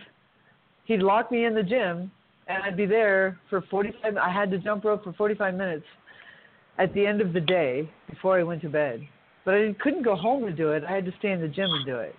he'd 0.85 1.03
lock 1.03 1.33
me 1.33 1.45
in 1.45 1.55
the 1.55 1.63
gym, 1.63 2.11
and 2.47 2.63
I'd 2.63 2.77
be 2.77 2.87
there 2.87 3.39
for 3.49 3.63
45 3.63 4.17
I 4.17 4.31
had 4.33 4.51
to 4.51 4.59
jump 4.59 4.85
rope 4.85 5.05
for 5.05 5.13
45 5.15 5.55
minutes 5.55 5.85
at 6.81 6.95
the 6.95 7.07
end 7.07 7.21
of 7.21 7.33
the 7.33 7.41
day 7.41 7.89
before 8.09 8.39
I 8.39 8.43
went 8.43 8.63
to 8.63 8.69
bed. 8.69 9.07
But 9.45 9.55
I 9.55 9.75
couldn't 9.81 10.03
go 10.03 10.17
home 10.17 10.45
to 10.47 10.53
do 10.53 10.71
it. 10.73 10.83
I 10.89 10.95
had 10.95 11.05
to 11.05 11.13
stay 11.19 11.31
in 11.33 11.41
the 11.41 11.49
gym 11.49 11.67
and 11.67 11.87
do 11.87 11.97
it. 11.97 12.15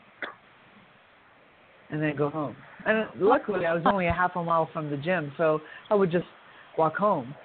And 1.89 2.01
then 2.01 2.15
go 2.15 2.29
home. 2.29 2.55
And 2.85 3.07
luckily 3.19 3.65
I 3.65 3.73
was 3.73 3.83
only 3.85 4.07
a 4.07 4.13
half 4.13 4.35
a 4.35 4.43
mile 4.43 4.69
from 4.71 4.89
the 4.89 4.97
gym, 4.97 5.31
so 5.37 5.59
I 5.89 5.95
would 5.95 6.11
just 6.11 6.25
walk 6.77 6.95
home. 6.95 7.35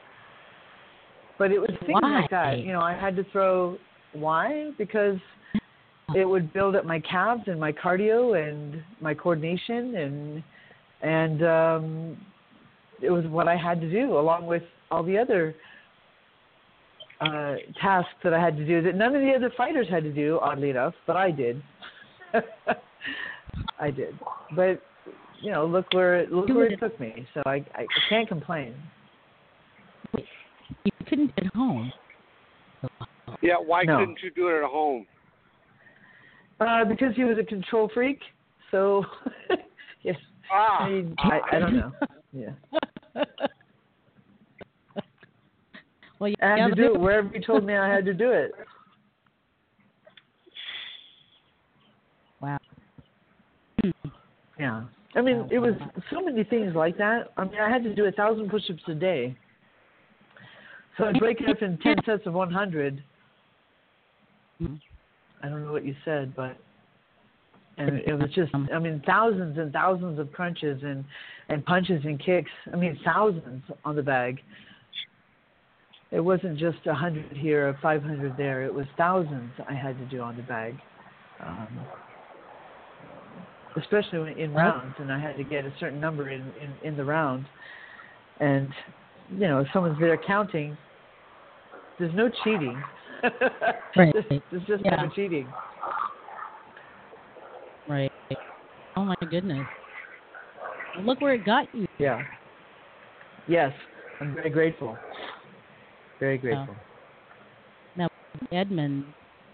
But 1.39 1.51
it 1.51 1.59
was 1.59 1.71
things 1.81 1.99
like 2.03 2.31
that. 2.31 2.61
You 2.61 2.73
know, 2.73 2.81
I 2.81 2.95
had 2.95 3.17
to 3.17 3.25
throw 3.33 3.77
why? 4.12 4.71
Because 4.79 5.19
it 6.14 6.25
would 6.25 6.53
build 6.53 6.77
up 6.77 6.85
my 6.85 7.01
calves 7.01 7.43
and 7.47 7.59
my 7.59 7.73
cardio 7.73 8.39
and 8.41 8.83
my 9.01 9.12
coordination 9.12 9.97
and 9.97 10.45
and 11.03 11.43
um 11.43 12.17
it 13.03 13.11
was 13.11 13.27
what 13.27 13.49
I 13.49 13.57
had 13.57 13.81
to 13.81 13.91
do 13.91 14.17
along 14.17 14.47
with 14.47 14.62
all 14.91 15.03
the 15.03 15.19
other 15.19 15.55
uh 17.21 17.55
tasks 17.81 18.11
that 18.23 18.35
I 18.35 18.41
had 18.43 18.57
to 18.57 18.67
do 18.67 18.83
that 18.83 18.95
none 18.95 19.14
of 19.14 19.23
the 19.23 19.33
other 19.35 19.51
fighters 19.57 19.87
had 19.89 20.03
to 20.05 20.12
do, 20.12 20.39
oddly 20.43 20.71
enough, 20.71 20.95
but 21.07 21.17
I 21.17 21.31
did. 21.31 21.62
I 23.79 23.91
did. 23.91 24.19
But 24.55 24.83
you 25.41 25.51
know, 25.51 25.67
look 25.67 25.87
where 25.93 26.21
it 26.21 26.33
look 26.33 26.49
where 26.49 26.67
it 26.67 26.79
took 26.79 26.99
me. 27.01 27.27
So 27.33 27.43
I 27.47 27.64
I 27.75 27.87
can't 28.09 28.29
complain. 28.29 28.75
You 30.17 30.93
couldn't 31.09 31.35
get 31.37 31.47
home. 31.55 31.93
Yeah, 33.43 33.57
why 33.64 33.85
No. 33.85 33.99
couldn't 33.99 34.19
you 34.23 34.31
do 34.31 34.49
it 34.49 34.59
at 34.59 34.71
home? 34.71 35.07
Uh 36.61 36.85
because 36.85 37.14
he 37.17 37.25
was 37.25 37.39
a 37.39 37.45
control 37.45 37.91
freak, 37.95 38.21
so 38.71 39.05
yes. 40.03 40.17
Ah, 40.53 40.85
I, 40.85 40.89
mean, 40.91 41.14
I, 41.19 41.41
I 41.53 41.59
don't 41.59 41.77
know. 41.77 41.93
Yeah. 42.33 42.51
Well, 46.19 46.33
I 46.43 46.59
had 46.59 46.69
to 46.69 46.75
do 46.75 46.95
it 46.95 47.01
wherever 47.01 47.29
you 47.35 47.41
told 47.41 47.64
me 47.64 47.77
I 47.77 47.93
had 47.93 48.05
to 48.07 48.14
do 48.14 48.31
it. 48.31 48.53
Wow. 52.39 52.59
Yeah. 54.59 54.85
I 55.14 55.23
mean, 55.23 55.49
it 55.51 55.59
was 55.59 55.73
so 56.12 56.21
many 56.21 56.45
things 56.45 56.75
like 56.75 56.99
that. 56.99 57.33
I 57.39 57.45
mean, 57.45 57.59
I 57.59 57.71
had 57.71 57.83
to 57.85 57.95
do 57.95 58.05
a 58.05 58.12
thousand 58.12 58.51
push-ups 58.51 58.83
a 58.89 58.95
day. 58.95 59.35
So 60.99 61.05
I'd 61.05 61.19
break 61.19 61.41
it 61.41 61.49
up 61.49 61.62
in 61.62 61.79
ten 61.79 61.97
sets 62.05 62.27
of 62.27 62.35
one 62.35 62.51
hundred. 62.51 63.03
I 64.62 65.49
don't 65.49 65.64
know 65.64 65.73
what 65.73 65.85
you 65.85 65.95
said, 66.05 66.35
but 66.37 66.59
and 67.79 68.01
it 68.01 68.14
was 68.14 68.31
just 68.35 68.53
I 68.55 68.79
mean 68.79 69.03
thousands 69.07 69.59
and 69.59 69.73
thousands 69.73 70.19
of 70.19 70.33
crunches 70.33 70.83
and 70.83 71.05
and 71.49 71.64
punches 71.64 72.03
and 72.05 72.19
kicks. 72.23 72.51
I 72.73 72.77
mean 72.77 72.99
thousands 73.05 73.62
on 73.85 73.97
the 73.97 74.03
bag. 74.03 74.41
It 76.13 76.21
wasn't 76.21 76.59
just 76.59 76.79
a 76.87 76.95
hundred 76.95 77.33
here 77.33 77.69
or 77.69 77.79
five 77.83 78.03
hundred 78.03 78.37
there. 78.37 78.63
It 78.63 78.73
was 78.73 78.87
thousands 78.97 79.51
I 79.69 79.75
had 79.75 79.99
to 79.99 80.05
do 80.07 80.21
on 80.21 80.37
the 80.37 80.43
bag, 80.43 80.77
um, 81.45 81.69
especially 83.77 84.41
in 84.41 84.53
rounds, 84.55 84.95
and 84.99 85.13
I 85.13 85.19
had 85.19 85.37
to 85.37 85.45
get 85.45 85.65
a 85.65 85.73
certain 85.81 86.01
number 86.01 86.31
in 86.31 86.41
in, 86.41 86.89
in 86.89 86.97
the 86.97 87.05
round. 87.05 87.47
And 88.41 88.69
you 89.33 89.49
know, 89.49 89.61
if 89.61 89.67
someone's 89.73 89.99
there 89.99 90.17
counting, 90.27 90.77
there's 91.99 92.15
no 92.15 92.31
cheating. 92.45 92.81
Right. 93.97 94.13
there's, 94.13 94.43
there's 94.51 94.67
just 94.67 94.85
Yeah. 94.85 94.97
no 94.97 95.09
cheating. 95.09 95.49
Right. 97.89 98.13
Oh 98.95 99.05
my 99.05 99.15
goodness. 99.31 99.67
Look 101.01 101.23
where 101.23 101.33
it 101.33 101.47
got 101.47 101.75
you. 101.75 101.87
Yeah. 101.99 102.23
Yes, 103.49 103.73
I'm 104.21 104.35
very 104.35 104.51
grateful. 104.51 104.99
Very 106.19 106.39
grateful. 106.39 106.75
Now, 107.97 108.09
Edmund 108.51 109.05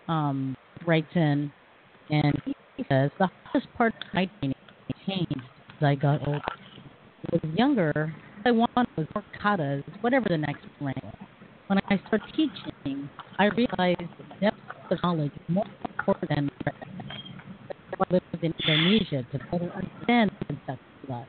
um, 0.08 0.56
writes 0.86 1.08
in 1.14 1.50
and 2.10 2.40
he 2.44 2.84
says 2.88 3.10
the 3.18 3.28
hardest 3.44 3.72
part 3.74 3.94
of 3.94 4.14
my 4.14 4.28
training 4.40 4.56
changed 5.06 5.42
as 5.76 5.82
I 5.82 5.94
got 5.94 6.26
older. 6.26 6.40
When 7.30 7.40
I 7.42 7.46
was 7.46 7.58
younger, 7.58 8.14
I 8.44 8.50
wanted 8.50 8.88
was 8.96 9.06
more 9.14 9.24
katas, 9.42 9.82
whatever 10.02 10.26
the 10.28 10.38
next 10.38 10.64
rank. 10.80 11.02
was. 11.02 11.14
When 11.66 11.78
I 11.90 12.00
started 12.06 12.28
teaching, 12.36 13.08
I 13.38 13.46
realized 13.46 14.10
the 14.18 14.40
depth 14.40 14.58
of 14.90 14.98
knowledge 15.02 15.32
is 15.34 15.48
more 15.48 15.66
important 15.88 16.30
than. 16.30 16.50
I 16.66 18.04
lived 18.12 18.24
in 18.42 18.52
Indonesia 18.66 19.24
to 19.30 19.38
better 19.50 19.72
understand 19.74 20.30
the 20.40 20.46
concept 20.46 20.82
of 21.02 21.08
that. 21.08 21.26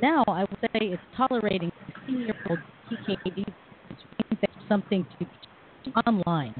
Now, 0.00 0.24
I 0.28 0.40
would 0.40 0.58
say 0.60 0.78
it's 0.80 1.02
tolerating 1.16 1.72
16-year-old 2.06 2.58
TKD 2.90 3.26
which 3.26 3.36
means 3.36 3.65
something 4.68 5.06
to 5.20 5.26
online. 6.06 6.54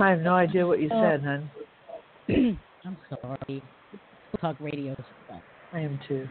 I 0.00 0.10
have 0.10 0.20
no 0.20 0.34
idea 0.34 0.66
what 0.66 0.80
you 0.80 0.88
Oh. 0.92 1.00
said, 1.02 1.22
hon. 1.24 1.50
I'm 2.84 2.96
sorry. 3.08 3.62
Talk 4.40 4.56
radio 4.60 4.94
stuff. 5.24 5.42
I 5.72 5.80
am 5.80 5.98
too. 6.06 6.28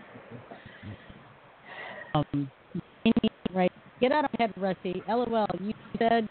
Um, 2.13 2.51
right. 3.51 3.71
Get 3.99 4.11
out 4.11 4.25
of 4.25 4.29
my 4.37 4.43
head, 4.45 4.51
Rusty. 4.57 5.03
LOL. 5.07 5.45
You 5.59 5.71
said 5.97 6.27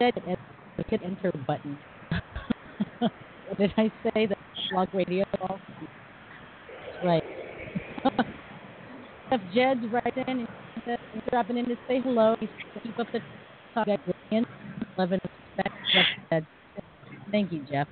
said 0.00 0.12
it 0.16 0.38
the 0.78 0.84
hit 0.90 1.02
enter 1.02 1.30
button. 1.46 1.78
Did 3.58 3.72
I 3.76 3.90
say 4.02 4.26
that 4.26 4.38
blog 4.70 4.88
radio? 4.94 5.24
Right. 7.02 7.24
If 9.32 9.40
Jed's 9.52 9.80
right 9.92 10.16
in 10.28 10.46
and 10.86 10.98
he's 11.12 11.22
dropping 11.30 11.58
in 11.58 11.66
to 11.66 11.76
say 11.88 12.00
hello. 12.02 12.36
He's 12.38 12.48
keep 12.82 12.98
up 12.98 13.06
the 13.12 13.20
talk. 13.74 13.88
Eleven 14.96 15.18
respect. 15.22 15.74
Jeff 15.92 16.06
said. 16.30 16.46
Thank 17.30 17.52
you, 17.52 17.64
Jeff. 17.70 17.88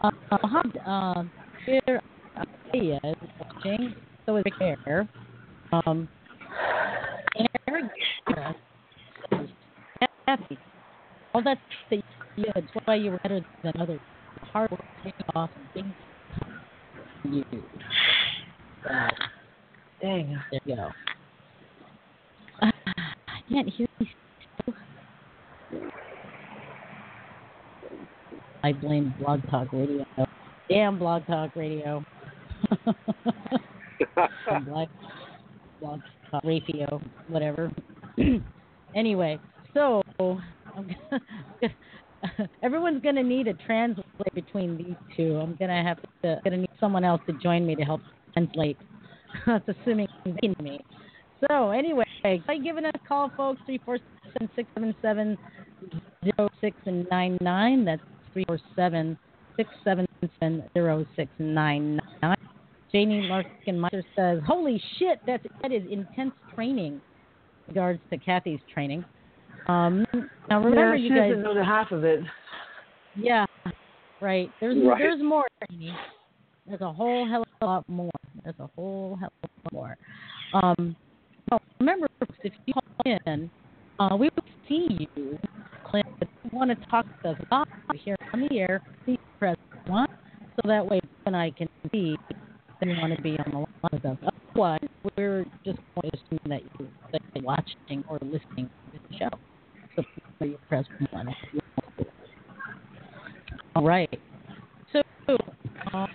Uh, 0.00 0.10
Mohammed, 0.30 0.78
um, 0.86 1.30
here 1.64 2.00
Aya 2.36 2.98
is 3.04 3.30
watching. 3.40 3.94
So 4.26 4.36
is 4.36 4.44
Air. 4.60 5.08
Um, 5.72 6.08
Eric 7.68 7.84
Kathy, 10.26 10.58
all 11.34 11.42
that 11.42 11.58
that 11.90 11.96
you 12.36 12.44
did, 12.44 12.52
that's 12.54 12.66
why 12.84 12.94
you 12.94 13.10
were 13.10 13.18
better 13.22 13.40
than 13.62 13.72
others. 13.80 14.00
Hard 14.52 14.70
work 14.70 14.80
paid 15.02 15.12
off 15.34 15.50
and 15.56 15.72
things 15.72 15.94
you. 17.24 17.44
So, 18.84 18.90
Dang. 20.00 20.38
there 20.50 20.60
you 20.64 20.76
go. 20.76 20.88
Uh, 22.62 22.70
I 22.86 23.40
can't 23.48 23.68
hear 23.68 23.86
you. 23.98 24.06
I 28.62 28.72
blame 28.72 29.14
Blog 29.20 29.40
Talk 29.48 29.72
Radio. 29.72 30.04
Damn 30.68 30.98
Blog 30.98 31.26
Talk 31.26 31.54
Radio. 31.54 32.04
Some 34.48 34.64
Blog, 34.64 34.88
Blog 35.80 36.00
Talk 36.30 36.42
Radio, 36.44 37.00
whatever. 37.28 37.70
anyway, 38.96 39.38
so 39.72 40.02
everyone's 42.62 43.02
gonna 43.02 43.22
need 43.22 43.46
a 43.46 43.54
translator 43.54 44.04
between 44.34 44.76
these 44.76 44.96
two. 45.16 45.36
I'm 45.36 45.54
gonna 45.56 45.82
have 45.82 45.98
to 46.22 46.40
gonna 46.42 46.56
need 46.58 46.70
someone 46.80 47.04
else 47.04 47.20
to 47.26 47.34
join 47.34 47.66
me 47.66 47.76
to 47.76 47.82
help 47.82 48.00
translate. 48.32 48.76
That's 49.46 49.64
assuming 49.68 50.08
they 50.24 50.32
can 50.32 50.54
me. 50.62 50.80
So 51.48 51.70
anyway, 51.70 52.04
by 52.46 52.56
giving 52.58 52.84
us 52.86 52.92
a 52.94 53.08
call, 53.08 53.30
folks, 53.36 53.60
three 53.66 53.80
four 53.84 53.98
seven 54.32 54.48
six 54.56 54.68
seven 54.74 54.94
seven 55.02 55.38
zero 56.24 56.48
six 56.60 56.76
and 56.86 57.06
nine 57.10 57.36
nine. 57.40 57.84
That's 57.84 58.02
three 58.32 58.44
four 58.46 58.58
seven 58.74 59.18
six 59.56 59.68
seven 59.84 60.06
seven 60.40 60.64
zero 60.74 61.04
six 61.14 61.30
nine 61.38 62.00
nine. 62.22 62.36
Jamie 62.92 63.22
Larkin 63.28 63.78
Meister 63.78 64.02
says, 64.16 64.40
"Holy 64.46 64.80
shit, 64.98 65.20
that's 65.26 65.44
that 65.62 65.72
is 65.72 65.82
intense 65.90 66.32
training." 66.54 67.00
Regards 67.68 68.00
to 68.10 68.16
Kathy's 68.18 68.60
training. 68.72 69.04
Um, 69.66 70.06
now 70.48 70.60
remember, 70.62 70.94
yeah, 70.94 71.02
you 71.02 71.08
she 71.08 71.14
guys. 71.14 71.30
doesn't 71.30 71.42
know 71.42 71.54
the 71.54 71.64
half 71.64 71.90
of 71.90 72.04
it. 72.04 72.20
Yeah, 73.16 73.44
right. 74.20 74.50
There's 74.60 74.76
Right. 74.86 74.98
there's 74.98 75.20
more. 75.22 75.44
Amy. 75.72 75.92
There's 76.66 76.80
a 76.80 76.92
whole 76.92 77.28
hell 77.28 77.42
of 77.42 77.45
a 77.45 77.45
lot 77.68 77.88
more. 77.88 78.10
There's 78.44 78.56
a 78.58 78.68
whole 78.76 79.16
hell 79.16 79.32
of 79.42 79.50
a 79.50 79.64
lot 79.64 79.72
more. 79.72 79.96
Um, 80.54 80.96
well, 81.50 81.60
remember, 81.80 82.06
if 82.42 82.52
you 82.66 82.74
call 82.74 83.12
in, 83.26 83.50
uh, 83.98 84.16
we 84.16 84.28
will 84.36 84.44
see 84.68 85.08
you. 85.16 85.38
Clint, 85.84 86.06
if 86.20 86.28
you 86.44 86.50
want 86.52 86.70
to 86.70 86.86
talk 86.88 87.06
to 87.22 87.30
us 87.30 87.36
live 87.50 87.66
here 88.04 88.16
on 88.32 88.40
the 88.48 88.58
air, 88.58 88.82
please 89.04 89.18
press 89.38 89.56
one, 89.86 90.08
so 90.56 90.68
that 90.68 90.84
way 90.84 91.00
and 91.26 91.36
I 91.36 91.50
can 91.50 91.68
see 91.90 92.16
that 92.30 92.88
you 92.88 92.94
want 93.00 93.14
to 93.16 93.22
be 93.22 93.36
on 93.38 93.50
the 93.50 93.58
line 93.58 93.66
with 93.92 94.04
us. 94.04 94.16
Otherwise, 94.52 94.88
we're 95.16 95.44
just 95.64 95.78
going 95.94 96.10
to 96.10 96.16
assume 96.16 96.40
that 96.46 96.60
you're, 96.78 96.88
watching 97.42 98.02
or 98.08 98.18
listening 98.22 98.70
to 98.92 98.98
the 99.10 99.18
show. 99.18 99.28
So 99.94 100.02
please 100.38 100.56
press 100.68 100.84
one. 101.10 101.28
if 101.28 101.34
you 101.52 101.60
want 101.82 101.98
to. 101.98 102.06
All 103.74 103.84
right. 103.84 104.20
So, 104.92 105.02
uh, 105.92 106.06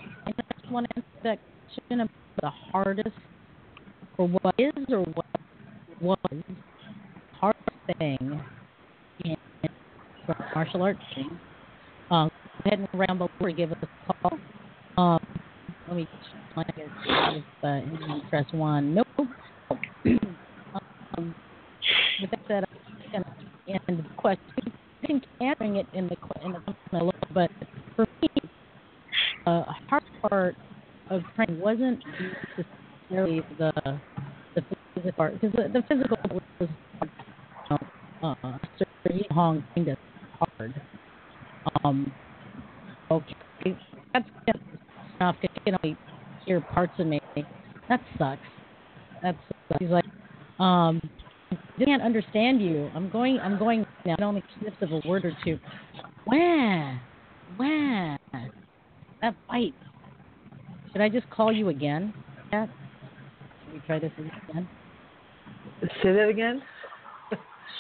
want 0.71 0.87
to 0.89 0.97
answer 0.97 1.19
that 1.23 1.39
question 1.67 2.01
about 2.01 2.41
the 2.41 2.49
hardest, 2.71 3.15
or 4.17 4.27
what 4.27 4.55
is, 4.57 4.71
or 4.89 5.03
what 5.03 5.25
was 6.01 6.17
hardest 7.33 7.69
thing 7.99 8.41
in 9.25 9.35
martial 10.55 10.81
arts 10.81 10.99
training. 11.13 11.39
Uh, 12.09 12.25
go 12.25 12.29
ahead 12.65 12.79
and 12.79 12.87
ramble 12.93 13.29
or 13.39 13.51
give 13.51 13.71
us 13.71 13.77
a 13.83 14.13
call. 14.13 14.39
Um, 14.97 15.19
let 15.87 15.97
me 15.97 16.07
if 16.55 17.43
uh, 17.63 17.79
press 18.29 18.45
one. 18.51 18.95
Nope. 18.95 19.07
um, 21.17 21.35
with 22.21 22.29
that 22.29 22.39
said, 22.47 22.63
I'm 23.13 23.23
going 23.23 23.23
to 23.67 23.73
end 23.89 23.99
the 23.99 24.09
question. 24.17 24.41
I 25.03 25.07
think 25.07 25.23
answering 25.41 25.77
it 25.77 25.87
in 25.93 26.07
the 26.07 26.15
in 26.45 26.51
the 26.51 26.61
a 26.93 27.03
little, 27.03 27.11
but 27.33 27.49
for 27.95 28.05
me, 28.21 28.27
uh, 29.45 29.63
hard 29.89 30.03
part 30.29 30.55
of 31.09 31.21
training 31.35 31.59
wasn't 31.59 32.03
necessarily 33.09 33.43
the 33.57 33.71
the 34.55 34.63
physical 34.95 35.11
part 35.13 35.39
because 35.39 35.55
the, 35.55 35.69
the 35.69 35.83
physical 35.87 36.17
was 36.59 36.69
you 37.01 37.77
know, 38.21 38.35
uh, 38.43 38.57
Sir 38.77 39.13
Yi 39.13 39.25
Hong 39.31 39.63
kind 39.75 39.87
of 39.89 39.97
hard. 40.59 40.81
Um, 41.83 42.11
okay, 43.09 43.33
that's 44.13 44.29
enough 45.19 45.35
you 45.65 45.71
know 45.71 45.95
hear 46.45 46.61
parts 46.61 46.93
of 46.99 47.07
me. 47.07 47.19
That 47.89 48.01
sucks. 48.17 48.41
That 49.21 49.35
sucks. 49.35 49.79
He's 49.79 49.89
like, 49.89 50.05
um, 50.59 50.99
I 51.51 51.83
can't 51.83 52.01
understand 52.01 52.61
you. 52.61 52.89
I'm 52.95 53.09
going. 53.09 53.39
I'm 53.39 53.57
going 53.57 53.85
now. 54.05 54.15
It 54.17 54.21
only 54.21 54.43
snips 54.59 54.77
of 54.81 54.91
a 54.91 55.07
word 55.07 55.25
or 55.25 55.33
two. 55.43 55.59
Wah, 56.27 56.97
wah. 57.57 58.17
That 59.21 59.35
bite. 59.47 59.73
Should 60.91 61.01
I 61.01 61.09
just 61.09 61.29
call 61.29 61.51
you 61.51 61.69
again? 61.69 62.13
Should 62.51 62.69
we 63.73 63.79
try 63.85 63.99
this 63.99 64.11
again? 64.17 64.67
Say 66.03 66.13
that 66.13 66.27
again. 66.29 66.61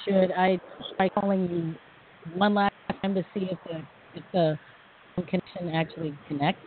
Should 0.05 0.31
I 0.31 0.59
try 0.97 1.09
calling 1.09 1.49
you 1.49 2.35
one 2.37 2.53
last 2.53 2.73
time 3.01 3.13
to 3.15 3.23
see 3.33 3.49
if 3.51 3.57
the 3.65 3.81
if 4.15 4.23
the 4.33 4.57
connection 5.15 5.69
actually 5.73 6.15
connects? 6.27 6.61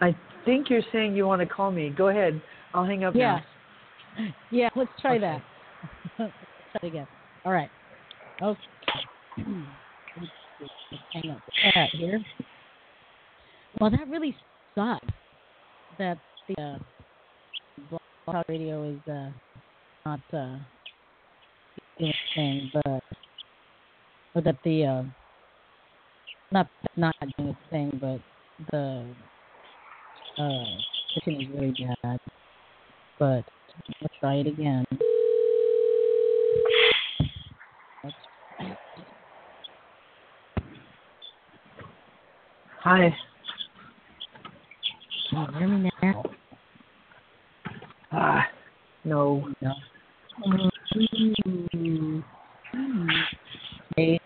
I 0.00 0.14
think 0.44 0.68
you're 0.68 0.82
saying 0.90 1.14
you 1.14 1.26
want 1.26 1.40
to 1.40 1.46
call 1.46 1.70
me. 1.70 1.90
Go 1.90 2.08
ahead. 2.08 2.40
I'll 2.74 2.84
hang 2.84 3.04
up 3.04 3.14
Yeah. 3.14 3.40
now. 4.18 4.28
Yeah, 4.50 4.68
let's 4.74 4.90
try 5.00 5.16
Okay. 5.16 5.20
that. 5.20 5.42
let's 6.18 6.32
try 6.72 6.80
it 6.82 6.86
again. 6.88 7.06
All 7.44 7.52
right. 7.52 7.70
Okay. 8.42 8.60
Let's 9.36 9.48
hang 11.12 11.30
up 11.30 11.42
that 11.74 11.88
here. 11.92 12.20
Well, 13.80 13.90
that 13.90 14.08
really 14.08 14.36
sucks. 14.74 15.06
That 15.98 16.18
the 16.48 16.62
uh, 16.62 16.78
blog 18.26 18.44
Radio 18.48 18.90
is 18.90 19.12
uh, 19.12 19.30
not 20.06 20.20
uh, 20.32 20.58
doing 21.98 22.12
thing, 22.34 22.70
but 22.72 23.02
or 24.34 24.42
that 24.42 24.56
the 24.64 24.84
uh, 24.84 25.02
not 26.50 26.68
not 26.96 27.14
doing 27.36 27.50
its 27.50 27.58
thing, 27.70 27.98
but 28.00 28.20
the 28.70 29.06
uh, 30.38 30.64
kitchen 31.14 31.40
is 31.40 31.48
really 31.54 31.74
bad. 32.02 32.18
But 33.18 33.44
let's 34.00 34.14
try 34.20 34.34
it 34.36 34.46
again. 34.46 34.84
Hi. 42.80 43.14
Can 45.32 45.46
you 45.50 45.58
hear 45.58 45.68
me 45.68 45.90
now? 46.02 46.22
Ah, 48.12 48.46
no. 49.02 49.48
No. 49.62 49.72
Mm. 50.46 52.22
Okay. 53.92 54.20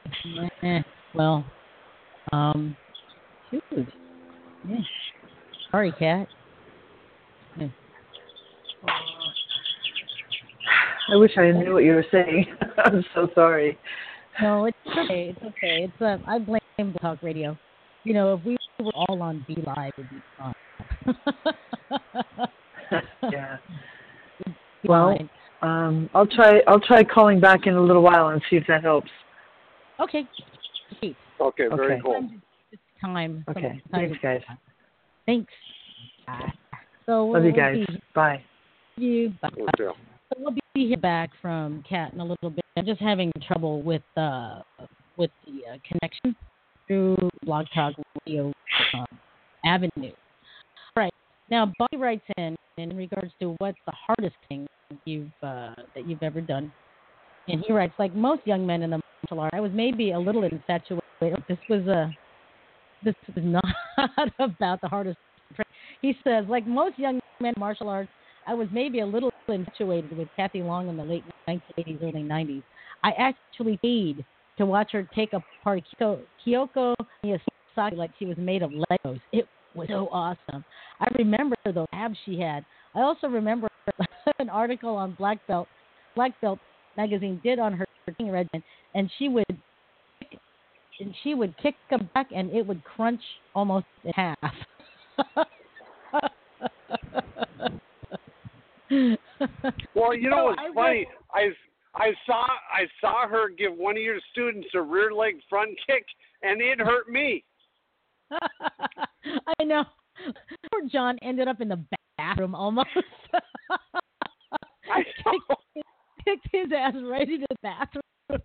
Eh, 0.63 0.83
well, 1.15 1.45
um, 2.33 2.77
shoot. 3.51 3.63
Yeah. 4.69 4.77
Sorry, 5.71 5.93
cat. 5.93 6.27
Yeah. 7.57 7.69
I 11.13 11.17
wish 11.17 11.31
I 11.37 11.53
knew 11.53 11.75
what 11.75 11.85
you 11.85 11.93
were 11.93 12.07
saying. 12.11 12.47
I'm 12.85 13.05
so 13.15 13.29
sorry. 13.37 13.79
No, 14.43 14.65
it's 14.65 14.77
okay. 14.89 15.37
It's 15.37 15.43
okay. 15.43 15.85
It's 15.85 16.03
uh, 16.03 16.19
I 16.27 16.41
blame 16.41 16.95
talk 17.01 17.23
radio. 17.23 17.57
You 18.03 18.15
know, 18.15 18.35
if 18.35 18.45
we 18.45 18.57
were 18.81 18.91
all 18.93 19.23
on 19.23 19.45
B 19.47 19.57
Live, 19.65 19.93
it'd 19.97 20.11
be 20.11 20.21
fun. 20.37 20.53
yeah. 23.31 23.57
Well, 24.85 25.17
um, 25.63 26.09
I'll 26.15 26.27
try. 26.27 26.61
I'll 26.67 26.81
try 26.81 27.03
calling 27.05 27.41
back 27.41 27.67
in 27.67 27.75
a 27.75 27.81
little 27.81 28.03
while 28.03 28.29
and 28.29 28.41
see 28.49 28.57
if 28.57 28.65
that 28.69 28.83
helps. 28.83 29.11
Okay. 30.01 30.27
Great. 31.01 31.17
Okay, 31.41 31.69
very 31.69 31.95
Okay. 31.95 32.01
cool. 32.05 32.29
It's 32.73 32.83
time. 33.01 33.45
Okay. 33.49 33.81
Sometimes 33.91 33.93
Thanks, 33.93 34.19
guys. 34.23 34.41
Thanks. 35.27 35.53
So 37.07 37.27
Love 37.27 37.45
you 37.45 37.53
we'll 37.53 37.57
guys. 37.57 37.87
be- 37.87 38.03
Bye. 38.15 38.43
you. 38.97 39.33
Bye. 39.41 39.49
You. 39.57 39.67
So 39.79 39.95
we'll 40.39 40.53
be 40.53 40.61
here 40.89 40.97
back 40.97 41.31
from 41.41 41.85
Kat 41.89 42.13
in 42.13 42.21
a 42.21 42.25
little 42.25 42.51
bit. 42.51 42.65
I'm 42.77 42.85
just 42.85 43.01
having 43.01 43.33
trouble 43.47 43.83
with 43.83 44.03
uh 44.17 44.61
with 45.17 45.31
the 45.47 45.73
uh, 45.73 45.77
connection 45.89 46.37
through 46.87 47.17
Blog 47.45 47.67
Talk 47.75 47.95
Radio 48.27 48.53
um, 48.95 49.07
Avenue. 49.65 50.13
Now, 51.51 51.73
Bobby 51.79 51.97
writes 51.97 52.25
in 52.37 52.57
in 52.79 52.97
regards 52.97 53.33
to 53.41 53.55
what's 53.59 53.79
the 53.87 53.93
hardest 53.93 54.37
thing 54.49 54.67
you've 55.05 55.31
uh, 55.43 55.75
that 55.95 56.07
you've 56.07 56.23
ever 56.23 56.41
done, 56.41 56.73
and 57.49 57.63
he 57.67 57.73
writes 57.73 57.95
like 57.99 58.15
most 58.15 58.47
young 58.47 58.67
men 58.67 58.83
in 58.83 58.91
the 58.91 59.01
martial 59.31 59.41
art, 59.41 59.55
I 59.55 59.61
was 59.61 59.73
maybe 59.75 60.13
a 60.13 60.19
little 60.19 60.45
infatuated. 60.45 61.03
This 61.49 61.59
was 61.69 61.87
a 61.87 62.13
this 63.03 63.15
is 63.29 63.45
not 63.45 63.65
about 64.39 64.81
the 64.81 64.89
hardest. 64.89 65.19
He 66.03 66.17
says 66.25 66.45
like 66.49 66.67
most 66.67 66.99
young 66.99 67.21
men 67.41 67.55
in 67.57 67.61
martial 67.61 67.89
arts. 67.89 68.11
I 68.47 68.55
was 68.55 68.69
maybe 68.73 69.01
a 69.01 69.07
little 69.07 69.31
infatuated 69.49 70.17
with 70.17 70.29
Kathy 70.37 70.63
Long 70.63 70.89
in 70.89 70.97
the 70.97 71.03
late 71.03 71.25
1980s, 71.49 72.03
early 72.03 72.23
90s. 72.23 72.63
I 73.03 73.13
actually 73.19 73.77
paid 73.83 74.25
to 74.59 74.67
watch 74.67 74.93
her 74.93 75.07
take 75.15 75.33
apart 75.33 75.83
Kyoko 76.47 76.95
Miyazaki 77.25 77.97
like 77.97 78.11
she 78.19 78.27
was 78.27 78.37
made 78.37 78.63
of 78.63 78.71
Legos. 78.71 79.21
It 79.33 79.47
was 79.77 79.89
so 79.89 80.09
awesome. 80.11 80.65
I 81.01 81.09
remember 81.19 81.57
those 81.65 81.87
abs 81.93 82.17
she 82.25 82.41
had. 82.41 82.65
I 82.95 83.01
also 83.01 83.27
remember 83.27 83.69
an 84.39 84.49
article 84.49 84.97
on 84.97 85.15
Black 85.15 85.39
Belt, 85.47 85.69
Black 86.15 86.33
Belt 86.41 86.59
magazine 86.97 87.41
did 87.43 87.59
on 87.59 87.73
her 87.73 87.87
training 88.05 88.33
regimen, 88.33 88.63
and 88.95 89.11
she 89.19 89.29
would 89.29 89.45
and 90.99 91.15
she 91.23 91.35
would 91.35 91.55
kick 91.59 91.75
them 91.91 92.09
back, 92.15 92.29
and 92.35 92.51
it 92.51 92.67
would 92.67 92.83
crunch 92.85 93.21
almost 93.55 93.85
in 94.05 94.13
half. 94.13 94.39
Well, 99.95 100.15
you 100.15 100.31
know 100.31 100.37
No, 100.37 100.45
what's 100.45 100.61
funny? 100.75 101.07
I 101.35 101.51
I 101.95 102.13
saw 102.27 102.45
I 102.73 102.87
saw 103.01 103.29
her 103.29 103.49
give 103.49 103.75
one 103.75 103.97
of 103.97 104.03
your 104.03 104.21
students 104.31 104.69
a 104.75 104.81
rear 104.81 105.13
leg 105.13 105.41
front 105.49 105.71
kick, 105.87 106.05
and 106.43 106.61
it 106.61 106.79
hurt 106.79 107.09
me. 107.09 107.43
I 109.61 109.65
know. 109.65 109.85
Poor 110.71 110.83
John 110.91 111.19
ended 111.23 111.49
up 111.49 111.61
in 111.61 111.69
the 111.69 111.85
bathroom 112.17 112.55
almost. 112.55 112.89
I 114.91 115.03
kicked, 115.03 115.87
kicked 116.25 116.49
his 116.53 116.73
ass 116.77 116.95
right 117.05 117.29
into 117.29 117.47
the 117.49 117.57
bathroom. 117.63 118.03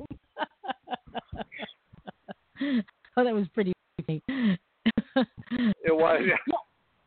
oh, 3.17 3.23
that 3.23 3.33
was 3.33 3.47
pretty 3.53 3.73
funny. 4.05 4.21
It 4.27 5.95
was. 5.95 6.21
Yeah. 6.25 6.55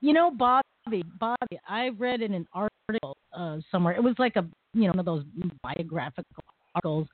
You 0.00 0.12
know, 0.12 0.30
Bobby, 0.30 1.02
Bobby, 1.18 1.58
I 1.66 1.88
read 1.88 2.20
in 2.20 2.34
an 2.34 2.46
article 2.52 3.16
uh, 3.32 3.58
somewhere. 3.70 3.94
It 3.94 4.02
was 4.02 4.14
like 4.18 4.36
a, 4.36 4.44
you 4.74 4.82
know, 4.82 4.88
one 4.88 4.98
of 4.98 5.06
those 5.06 5.24
biographical 5.62 6.44
articles 6.74 7.08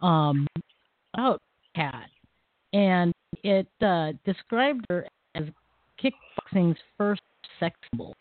um, 0.00 0.46
about 1.14 1.42
Kat, 1.74 2.08
and 2.76 3.14
it 3.42 3.66
uh, 3.80 4.12
described 4.26 4.84
her 4.90 5.06
as 5.34 5.44
kickboxing's 5.98 6.78
first 6.98 7.22
sex 7.58 7.74
symbol. 7.90 8.14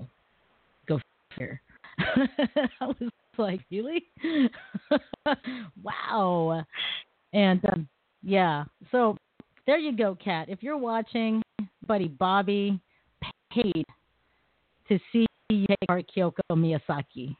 Go 0.88 1.00
figure. 1.32 1.62
I 2.00 2.86
was 2.86 3.10
like, 3.38 3.60
really? 3.70 4.06
wow. 5.84 6.64
And 7.34 7.66
um, 7.66 7.88
yeah, 8.24 8.64
so 8.94 9.18
there 9.68 9.78
you 9.78 9.96
go, 9.96 10.18
Kat. 10.24 10.48
If 10.48 10.64
you're 10.64 10.78
watching, 10.78 11.42
buddy, 11.86 12.08
Bobby 12.08 12.80
paid 13.52 13.84
to 14.88 15.00
see 15.12 15.26
you 15.50 15.66
take 15.68 15.78
apart 15.84 16.06
Kyoko 16.16 16.40
Miyazaki. 16.52 17.36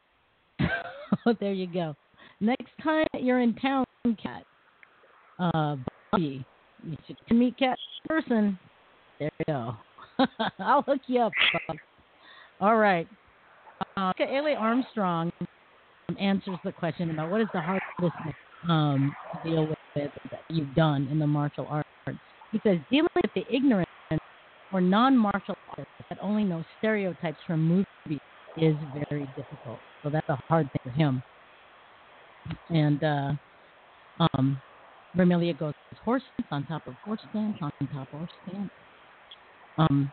there 1.40 1.54
you 1.54 1.68
go. 1.68 1.96
Next 2.42 2.72
time 2.84 3.08
you're 3.14 3.40
in 3.40 3.54
town, 3.56 3.86
Kat, 4.22 4.44
uh, 5.40 5.78
Bobby, 6.12 6.46
you 6.86 6.98
should 7.08 7.18
meet 7.32 7.58
Cat 7.58 7.78
person. 8.08 8.58
There 9.20 9.30
you 9.40 9.46
go. 9.48 9.76
I'll 10.60 10.82
hook 10.84 11.02
you 11.08 11.22
up. 11.22 11.34
Bob. 11.68 11.78
All 12.62 12.78
right. 12.78 13.08
Uh, 13.98 14.14
Ailey 14.20 14.58
Armstrong 14.58 15.32
answers 16.20 16.58
the 16.64 16.72
question 16.72 17.10
about 17.10 17.30
what 17.30 17.42
is 17.42 17.48
the 17.54 17.62
hardest 17.62 18.16
um, 18.70 19.16
to 19.44 19.50
deal 19.50 19.68
with 19.68 19.78
that 19.96 20.42
you've 20.50 20.74
done 20.76 21.08
in 21.12 21.20
the 21.20 21.28
martial 21.28 21.68
arts. 21.68 21.88
He 22.52 22.60
says 22.64 22.78
dealing 22.90 23.10
with 23.16 23.32
the 23.34 23.44
ignorant 23.54 23.88
or 24.72 24.82
non-martial 24.82 25.56
artists 25.70 25.92
that 26.10 26.18
only 26.22 26.44
know 26.44 26.64
stereotypes 26.80 27.38
from 27.48 27.62
movies 27.62 28.20
is 28.58 28.76
very 29.10 29.28
difficult. 29.36 29.80
So 30.04 30.10
that's 30.10 30.30
a 30.30 30.36
hard 30.48 30.70
thing 30.72 30.82
for 30.84 30.90
him. 30.92 31.24
And 32.70 33.04
uh, 33.04 33.32
um, 34.34 34.62
Vermilia 35.18 35.58
goes 35.58 35.74
horse 36.04 36.24
on 36.52 36.66
top 36.66 36.86
of 36.88 36.94
horse 37.04 37.22
stance 37.30 37.58
on 37.62 37.72
top 37.94 38.08
of 38.14 38.20
horse 38.20 38.32
stance. 38.48 38.70
Um, 39.78 40.12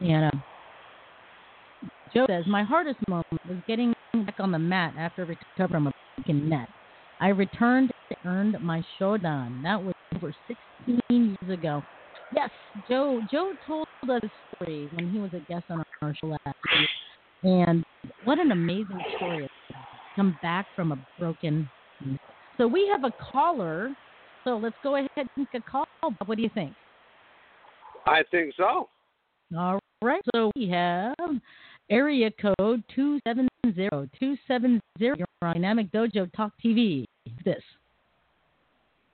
and 0.00 0.26
uh, 0.26 0.38
Joe 2.14 2.26
says 2.28 2.44
my 2.46 2.62
hardest 2.62 2.98
moment 3.08 3.26
was 3.48 3.58
getting 3.66 3.94
back 4.12 4.36
on 4.38 4.52
the 4.52 4.58
mat 4.58 4.94
after 4.98 5.24
recovering 5.24 5.70
from 5.70 5.86
a 5.88 5.92
broken 6.16 6.48
neck. 6.48 6.68
I 7.20 7.28
returned 7.28 7.90
and 8.10 8.18
earned 8.24 8.64
my 8.64 8.82
shodan. 9.00 9.62
That 9.62 9.82
was 9.82 9.94
over 10.16 10.34
16 10.48 11.00
years 11.10 11.36
ago. 11.50 11.82
Yes, 12.34 12.50
Joe. 12.88 13.20
Joe 13.30 13.52
told 13.66 13.86
us 14.08 14.22
a 14.22 14.56
story 14.56 14.88
when 14.94 15.10
he 15.12 15.18
was 15.18 15.30
a 15.34 15.40
guest 15.52 15.64
on 15.70 15.82
our 16.02 16.14
show 16.14 16.28
last 16.28 16.56
year, 17.44 17.64
and 17.64 17.84
what 18.24 18.38
an 18.38 18.50
amazing 18.52 19.00
story! 19.16 19.48
Come 20.16 20.36
back 20.42 20.66
from 20.74 20.92
a 20.92 20.98
broken. 21.18 21.68
neck. 22.04 22.31
So 22.58 22.66
we 22.66 22.88
have 22.92 23.04
a 23.04 23.12
caller. 23.32 23.94
So 24.44 24.56
let's 24.56 24.76
go 24.82 24.96
ahead 24.96 25.10
and 25.16 25.28
take 25.52 25.62
a 25.62 25.70
call. 25.70 25.86
What 26.26 26.36
do 26.36 26.42
you 26.42 26.50
think? 26.52 26.72
I 28.06 28.22
think 28.30 28.54
so. 28.56 28.88
All 29.56 29.78
right. 30.02 30.22
So 30.34 30.50
we 30.56 30.68
have 30.70 31.14
area 31.90 32.30
code 32.30 32.82
two 32.94 33.20
seven 33.26 33.48
zero 33.74 34.08
two 34.18 34.36
seven 34.48 34.80
zero. 34.98 35.16
You're 35.16 35.26
on 35.42 35.54
Dynamic 35.54 35.92
Dojo 35.92 36.32
Talk 36.32 36.52
TV. 36.64 37.04
This. 37.44 37.62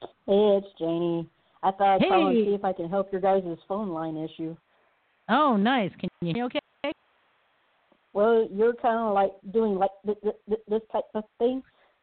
Hey, 0.01 0.07
it's 0.27 0.67
Janie. 0.79 1.29
I 1.63 1.71
thought 1.73 1.97
I'd 1.97 2.09
call 2.09 2.29
and 2.29 2.47
see 2.47 2.55
if 2.55 2.65
I 2.65 2.73
can 2.73 2.89
help 2.89 3.11
your 3.13 3.21
guys' 3.21 3.43
phone 3.67 3.91
line 3.91 4.17
issue. 4.17 4.57
Oh, 5.29 5.57
nice. 5.57 5.91
Can 5.99 6.09
you 6.21 6.29
hear 6.29 6.35
me 6.35 6.43
okay? 6.45 6.61
Well, 8.13 8.49
you're 8.51 8.75
kind 8.75 8.99
of 8.99 9.15
like 9.15 9.33
doing 9.53 9.75
like 9.75 9.91
this, 10.05 10.17
this, 10.49 10.59
this 10.69 10.81
type 10.91 11.05
of 11.15 11.25
thing, 11.39 11.63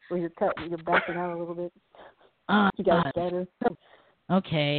where 0.10 0.20
you're 0.20 0.30
cutting, 0.32 0.70
you're 0.70 0.78
backing 0.80 1.16
out 1.16 1.36
a 1.36 1.38
little 1.38 1.56
bit. 1.56 1.72
Uh, 2.48 2.70
You 2.78 2.84
guys 2.84 3.06
better. 3.16 3.48
Okay. 4.32 4.78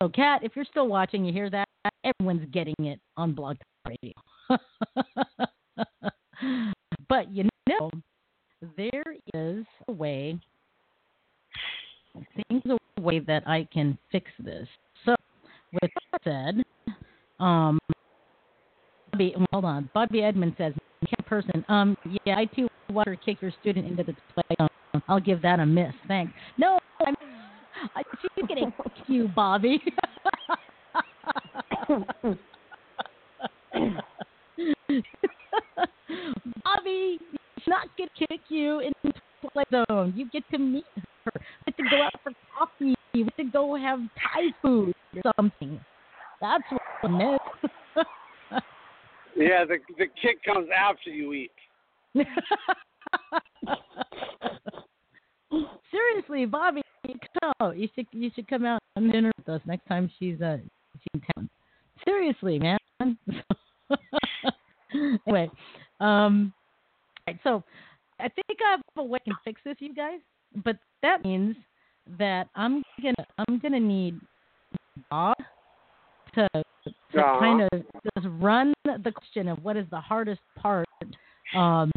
So, 0.00 0.08
Kat, 0.08 0.42
if 0.42 0.52
you're 0.54 0.64
still 0.64 0.88
watching, 0.88 1.24
you 1.24 1.32
hear 1.32 1.50
that? 1.50 1.68
Everyone's 2.04 2.46
getting 2.52 2.74
it 2.80 3.00
on 3.16 3.34
Blog 3.34 3.56
Talk 3.58 3.94
Radio. 4.02 4.12
But 7.08 7.32
you 7.32 7.48
know, 7.68 7.90
there 8.76 9.16
is 9.34 9.64
a 9.88 9.92
way. 9.92 10.38
I 12.14 12.20
think 12.34 12.62
there's 12.64 12.78
a 12.98 13.00
way 13.00 13.18
that 13.20 13.48
I 13.48 13.66
can 13.72 13.96
fix 14.12 14.30
this. 14.38 14.68
So, 15.04 15.14
with 15.72 15.90
that 16.12 16.22
said, 16.24 16.62
um, 17.40 17.78
Bobby, 19.10 19.34
hold 19.52 19.64
on. 19.64 19.90
Bobby 19.94 20.22
Edmond 20.22 20.54
says, 20.58 20.74
person. 21.26 21.62
Um, 21.68 21.94
yeah, 22.24 22.38
I 22.38 22.46
too 22.46 22.68
watch 22.90 23.06
her 23.06 23.16
kick 23.16 23.38
her 23.40 23.52
student 23.60 23.86
into 23.86 24.04
the 24.04 24.16
play. 24.34 24.56
Um, 24.58 25.02
I'll 25.08 25.20
give 25.20 25.42
that 25.42 25.60
a 25.60 25.66
miss. 25.66 25.92
Thanks. 26.06 26.32
No, 26.56 26.78
I'm, 27.04 27.14
I, 27.94 28.02
she's 28.20 28.46
getting 28.48 28.72
you, 29.06 29.28
Bobby. 29.28 29.80
Bobby, 36.64 37.18
she's 37.58 37.68
not 37.68 37.88
gonna 37.96 38.10
kick 38.18 38.40
you 38.48 38.80
into 38.80 38.94
the 39.04 39.48
play 39.50 39.64
zone. 39.70 40.12
You 40.16 40.28
get 40.30 40.44
to 40.52 40.58
meet 40.58 40.84
her. 40.96 41.32
You 41.66 41.72
get 41.72 41.76
to 41.76 41.90
go 41.90 42.02
out 42.02 42.14
for 42.22 42.32
coffee. 42.58 42.94
You 43.12 43.24
get 43.24 43.36
to 43.36 43.44
go 43.44 43.76
have 43.76 44.00
Thai 44.00 44.52
food 44.62 44.94
or 45.24 45.32
something. 45.36 45.80
That's 46.40 46.64
what 46.70 46.82
I 47.02 47.08
meant. 47.08 47.42
yeah, 49.36 49.64
the 49.64 49.78
the 49.98 50.06
kick 50.20 50.42
comes 50.44 50.68
after 50.76 51.10
you 51.10 51.32
eat. 51.34 51.50
Seriously, 55.90 56.46
Bobby, 56.46 56.82
no, 57.42 57.72
you 57.72 57.88
should 57.94 58.06
you 58.12 58.30
should 58.34 58.48
come 58.48 58.64
out 58.64 58.80
and 58.96 59.12
dinner 59.12 59.32
with 59.38 59.48
us 59.48 59.60
next 59.66 59.86
time 59.86 60.10
she's 60.18 60.40
uh 60.40 60.58
she's 60.94 61.02
in 61.14 61.22
town. 61.34 61.48
Seriously, 62.04 62.58
man. 62.58 62.78
anyway, 65.26 65.50
um, 66.00 66.52
right, 67.26 67.38
so 67.42 67.62
I 68.20 68.28
think 68.28 68.58
I 68.66 68.72
have 68.72 68.80
a 68.96 69.02
way 69.02 69.18
to 69.26 69.34
fix 69.44 69.60
this, 69.64 69.76
you 69.78 69.94
guys. 69.94 70.20
But 70.64 70.76
that 71.02 71.24
means 71.24 71.56
that 72.18 72.48
I'm 72.54 72.82
gonna 73.02 73.26
I'm 73.38 73.58
gonna 73.58 73.80
need 73.80 74.18
Bob 75.10 75.36
to 76.34 76.48
to 76.54 77.22
kind 77.38 77.62
of 77.62 77.82
just 78.14 78.26
run 78.40 78.72
the 78.84 79.12
question 79.12 79.48
of 79.48 79.62
what 79.62 79.76
is 79.76 79.86
the 79.90 80.00
hardest 80.00 80.40
part 80.56 80.86
um, 81.54 81.90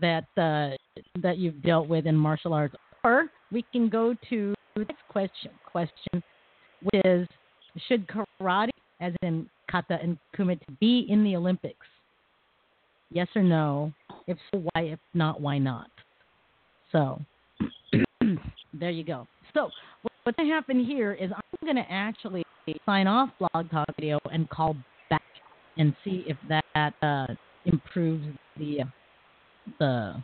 that 0.00 0.24
uh, 0.36 0.76
that 1.20 1.38
you've 1.38 1.62
dealt 1.62 1.88
with 1.88 2.06
in 2.06 2.16
martial 2.16 2.52
arts, 2.52 2.74
or 3.04 3.30
we 3.50 3.64
can 3.72 3.88
go 3.88 4.14
to 4.28 4.54
the 4.76 4.80
next 4.80 5.02
question 5.08 5.50
question, 5.64 6.22
which 6.82 7.02
is 7.04 7.28
should 7.88 8.06
karate, 8.08 8.70
as 9.00 9.12
in 9.22 9.48
kata 9.70 9.98
and 10.02 10.18
kumite, 10.36 10.60
be 10.80 11.06
in 11.08 11.24
the 11.24 11.36
Olympics? 11.36 11.86
Yes 13.10 13.28
or 13.34 13.42
no? 13.42 13.92
If 14.26 14.36
so, 14.52 14.62
why? 14.72 14.82
If 14.82 14.98
not, 15.14 15.40
why 15.40 15.58
not? 15.58 15.90
So 16.92 17.20
there 18.72 18.90
you 18.90 19.04
go. 19.04 19.26
So 19.54 19.70
what's 20.02 20.36
going 20.36 20.48
to 20.48 20.54
happen 20.54 20.84
here 20.84 21.14
is 21.14 21.30
I'm 21.32 21.66
going 21.66 21.76
to 21.76 21.90
actually 21.90 22.44
sign 22.84 23.06
off 23.06 23.30
Blog 23.38 23.70
Talk 23.70 23.86
Video 23.96 24.18
and 24.30 24.48
call 24.50 24.76
back 25.08 25.22
and 25.78 25.94
see 26.04 26.24
if 26.26 26.36
that 26.48 26.94
uh, 27.02 27.26
improves 27.68 28.24
the 28.56 28.80
the 29.78 30.22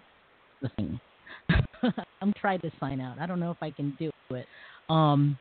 the 0.62 0.68
thing. 0.76 0.98
I'm 2.20 2.32
trying 2.40 2.60
to 2.60 2.70
sign 2.80 3.00
out. 3.00 3.18
I 3.18 3.26
don't 3.26 3.40
know 3.40 3.50
if 3.50 3.58
I 3.60 3.70
can 3.70 3.96
do 3.98 4.10
it. 4.30 4.46
Um, 4.88 5.38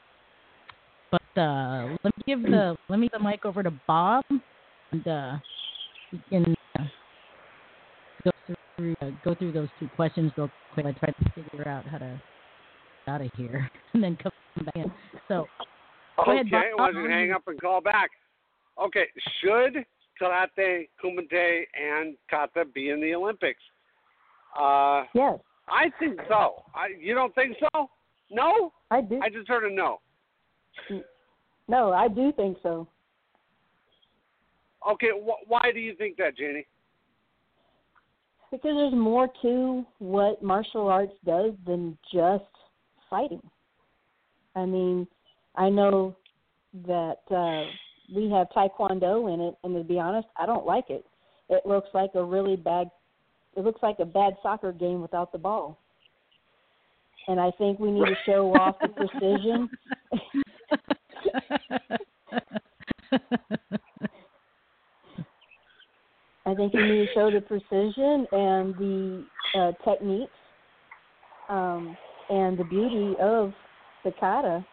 but 1.11 1.41
uh, 1.41 1.88
let 2.03 2.15
me 2.17 2.23
give 2.25 2.41
the 2.43 2.75
let 2.89 2.99
me 2.99 3.09
give 3.11 3.19
the 3.19 3.27
mic 3.27 3.45
over 3.45 3.63
to 3.63 3.71
Bob, 3.88 4.23
and 4.91 5.07
uh, 5.07 5.38
he 6.11 6.19
can 6.30 6.55
uh, 6.77 6.84
go 8.23 8.31
through 8.77 8.95
uh, 9.01 9.11
go 9.23 9.35
through 9.35 9.51
those 9.51 9.69
two 9.80 9.88
questions 9.95 10.31
real 10.38 10.49
quick. 10.73 10.85
I 10.85 10.91
try 10.93 11.09
to 11.09 11.31
figure 11.31 11.67
out 11.67 11.88
how 11.88 11.99
to 11.99 12.21
get 13.05 13.13
out 13.13 13.21
of 13.21 13.30
here 13.38 13.69
and 13.93 14.03
then 14.03 14.17
come 14.21 14.31
back 14.65 14.75
in. 14.75 14.91
So 15.27 15.47
go 16.17 16.23
Okay, 16.23 16.31
ahead, 16.31 16.51
Bob. 16.51 16.63
why 16.77 16.91
don't 16.91 17.09
hang 17.09 17.31
up 17.31 17.43
and 17.47 17.59
call 17.59 17.81
back? 17.81 18.09
Okay, 18.84 19.05
should 19.41 19.85
karate, 20.22 20.88
kumite, 21.03 21.64
and 21.73 22.15
kata 22.30 22.65
be 22.73 22.90
in 22.90 23.02
the 23.02 23.14
Olympics? 23.15 23.61
Uh, 24.60 25.03
yes, 25.14 25.40
I 25.68 25.91
think 25.99 26.19
so. 26.27 26.64
I, 26.76 26.88
you 26.99 27.15
don't 27.15 27.34
think 27.35 27.57
so? 27.60 27.90
No? 28.30 28.73
I 28.91 29.02
do. 29.02 29.19
I 29.23 29.30
just 29.30 29.48
heard 29.48 29.69
a 29.69 29.73
no. 29.73 29.99
No, 31.68 31.94
I 31.94 32.07
do 32.07 32.31
think 32.34 32.57
so. 32.61 32.88
Okay, 34.91 35.11
wh- 35.11 35.49
why 35.49 35.72
do 35.73 35.80
you 35.80 35.95
think 35.95 36.18
that, 36.18 36.38
Janie? 36.38 36.65
Because 38.52 38.76
there's 38.76 38.94
more 38.94 39.30
to 39.41 39.85
what 39.99 40.44
martial 40.44 40.88
arts 40.88 41.14
does 41.26 41.53
than 41.65 41.98
just 42.14 42.44
fighting. 43.10 43.41
I 44.56 44.65
mean, 44.65 45.07
I 45.56 45.69
know 45.69 46.15
that 46.85 47.19
uh, 47.31 47.65
we 48.13 48.30
have 48.31 48.47
taekwondo 48.55 49.34
in 49.34 49.39
it, 49.41 49.55
and 49.63 49.75
to 49.75 49.84
be 49.84 49.99
honest, 49.99 50.27
I 50.38 50.45
don't 50.45 50.65
like 50.65 50.89
it. 50.89 51.05
It 51.49 51.65
looks 51.65 51.89
like 51.93 52.11
a 52.15 52.23
really 52.23 52.55
bad. 52.55 52.89
It 53.55 53.63
looks 53.63 53.84
like 53.84 53.99
a 53.99 54.05
bad 54.05 54.35
soccer 54.41 54.71
game 54.71 55.01
without 55.01 55.31
the 55.31 55.38
ball. 55.38 55.77
And 57.27 57.39
I 57.39 57.51
think 57.57 57.80
we 57.80 57.91
need 57.91 58.05
to 58.05 58.15
show 58.25 58.53
off 58.55 58.75
the 58.81 58.89
precision. 58.89 59.69
I 66.45 66.53
think 66.55 66.73
you 66.73 66.85
need 66.85 67.07
to 67.07 67.13
show 67.13 67.31
the 67.31 67.39
precision 67.39 68.27
and 68.31 68.75
the 68.75 69.25
uh, 69.55 69.71
techniques 69.89 70.31
um, 71.47 71.95
and 72.30 72.57
the 72.57 72.65
beauty 72.65 73.15
of 73.21 73.53
the 74.03 74.11
kata. 74.19 74.65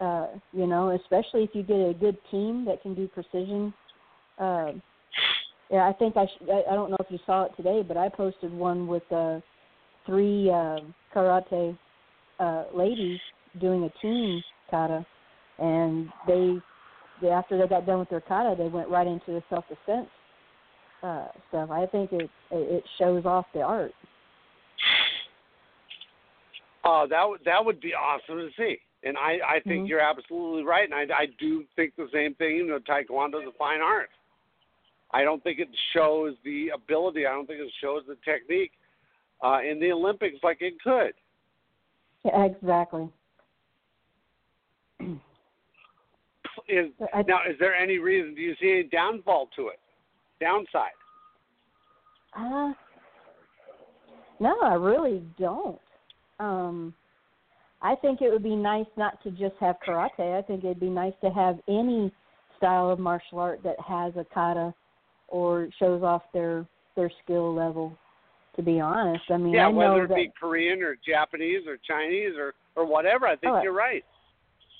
Uh, 0.00 0.26
you 0.52 0.66
know, 0.66 0.90
especially 0.90 1.44
if 1.44 1.50
you 1.54 1.62
get 1.62 1.76
a 1.76 1.94
good 1.98 2.18
team 2.30 2.64
that 2.66 2.82
can 2.82 2.94
do 2.94 3.08
precision. 3.08 3.72
Uh, 4.38 4.72
yeah, 5.70 5.88
I 5.88 5.92
think 5.98 6.16
I, 6.16 6.26
sh- 6.26 6.48
I 6.50 6.62
I 6.70 6.74
don't 6.74 6.90
know 6.90 6.98
if 7.00 7.06
you 7.10 7.18
saw 7.24 7.44
it 7.44 7.52
today, 7.56 7.82
but 7.82 7.96
I 7.96 8.08
posted 8.10 8.52
one 8.52 8.86
with 8.86 9.10
uh, 9.10 9.40
three 10.04 10.50
uh, 10.50 10.80
karate 11.14 11.76
uh, 12.38 12.64
ladies 12.74 13.18
doing 13.60 13.84
a 13.84 14.02
team 14.02 14.42
kata, 14.70 15.04
and 15.58 16.08
they, 16.26 16.58
they 17.22 17.28
after 17.28 17.58
they 17.58 17.66
got 17.66 17.86
done 17.86 17.98
with 17.98 18.10
their 18.10 18.20
kata, 18.20 18.54
they 18.56 18.68
went 18.68 18.88
right 18.88 19.06
into 19.06 19.28
the 19.28 19.42
self 19.48 19.64
defense 19.68 20.08
uh, 21.02 21.28
stuff. 21.48 21.70
I 21.70 21.86
think 21.86 22.12
it 22.12 22.30
it 22.50 22.84
shows 22.98 23.24
off 23.24 23.46
the 23.54 23.60
art. 23.60 23.92
Oh, 26.84 27.06
that 27.10 27.28
would 27.28 27.40
that 27.44 27.64
would 27.64 27.80
be 27.80 27.92
awesome 27.94 28.36
to 28.36 28.48
see. 28.56 28.78
And 29.06 29.16
I 29.16 29.38
I 29.46 29.60
think 29.60 29.84
Mhm. 29.84 29.88
you're 29.88 30.00
absolutely 30.00 30.64
right. 30.64 30.90
And 30.90 30.94
I 31.12 31.18
I 31.22 31.26
do 31.38 31.64
think 31.76 31.94
the 31.94 32.08
same 32.12 32.34
thing. 32.34 32.56
You 32.56 32.66
know, 32.66 32.80
taekwondo 32.80 33.40
is 33.40 33.48
a 33.48 33.52
fine 33.52 33.80
art. 33.80 34.10
I 35.12 35.22
don't 35.22 35.42
think 35.44 35.60
it 35.60 35.68
shows 35.92 36.36
the 36.42 36.70
ability. 36.70 37.26
I 37.26 37.32
don't 37.32 37.46
think 37.46 37.60
it 37.60 37.72
shows 37.80 38.04
the 38.06 38.16
technique 38.16 38.72
uh, 39.40 39.60
in 39.62 39.78
the 39.78 39.92
Olympics 39.92 40.42
like 40.42 40.60
it 40.60 40.80
could. 40.82 41.14
Yeah, 42.24 42.44
exactly. 42.44 43.08
Is 46.68 46.90
I- 47.14 47.22
now 47.22 47.44
is 47.48 47.56
there 47.60 47.74
any 47.74 47.98
reason? 47.98 48.34
Do 48.34 48.40
you 48.40 48.56
see 48.56 48.72
any 48.72 48.82
downfall 48.84 49.46
to 49.54 49.68
it? 49.68 49.78
Downside? 50.40 50.90
Uh, 52.32 52.72
no, 54.40 54.58
I 54.60 54.74
really 54.74 55.22
don't. 55.38 55.80
Um, 56.40 56.92
I 57.86 57.94
think 57.94 58.20
it 58.20 58.32
would 58.32 58.42
be 58.42 58.56
nice 58.56 58.86
not 58.96 59.22
to 59.22 59.30
just 59.30 59.54
have 59.60 59.76
karate. 59.86 60.36
I 60.36 60.42
think 60.42 60.64
it'd 60.64 60.80
be 60.80 60.88
nice 60.88 61.12
to 61.22 61.30
have 61.30 61.60
any 61.68 62.10
style 62.56 62.90
of 62.90 62.98
martial 62.98 63.38
art 63.38 63.60
that 63.62 63.76
has 63.78 64.12
a 64.16 64.26
kata 64.34 64.74
or 65.28 65.68
shows 65.78 66.02
off 66.02 66.22
their 66.34 66.66
their 66.96 67.12
skill 67.22 67.54
level. 67.54 67.96
To 68.56 68.62
be 68.62 68.80
honest, 68.80 69.22
I 69.30 69.36
mean, 69.36 69.52
yeah, 69.52 69.68
I 69.68 69.70
know 69.70 69.76
whether 69.76 70.04
it 70.04 70.08
that 70.08 70.16
be 70.16 70.32
Korean 70.40 70.82
or 70.82 70.96
Japanese 71.06 71.60
or 71.68 71.78
Chinese 71.86 72.32
or 72.36 72.54
or 72.74 72.84
whatever. 72.90 73.24
I 73.28 73.36
think 73.36 73.52
Oh, 73.54 73.62
you're 73.62 73.72
right. 73.72 74.04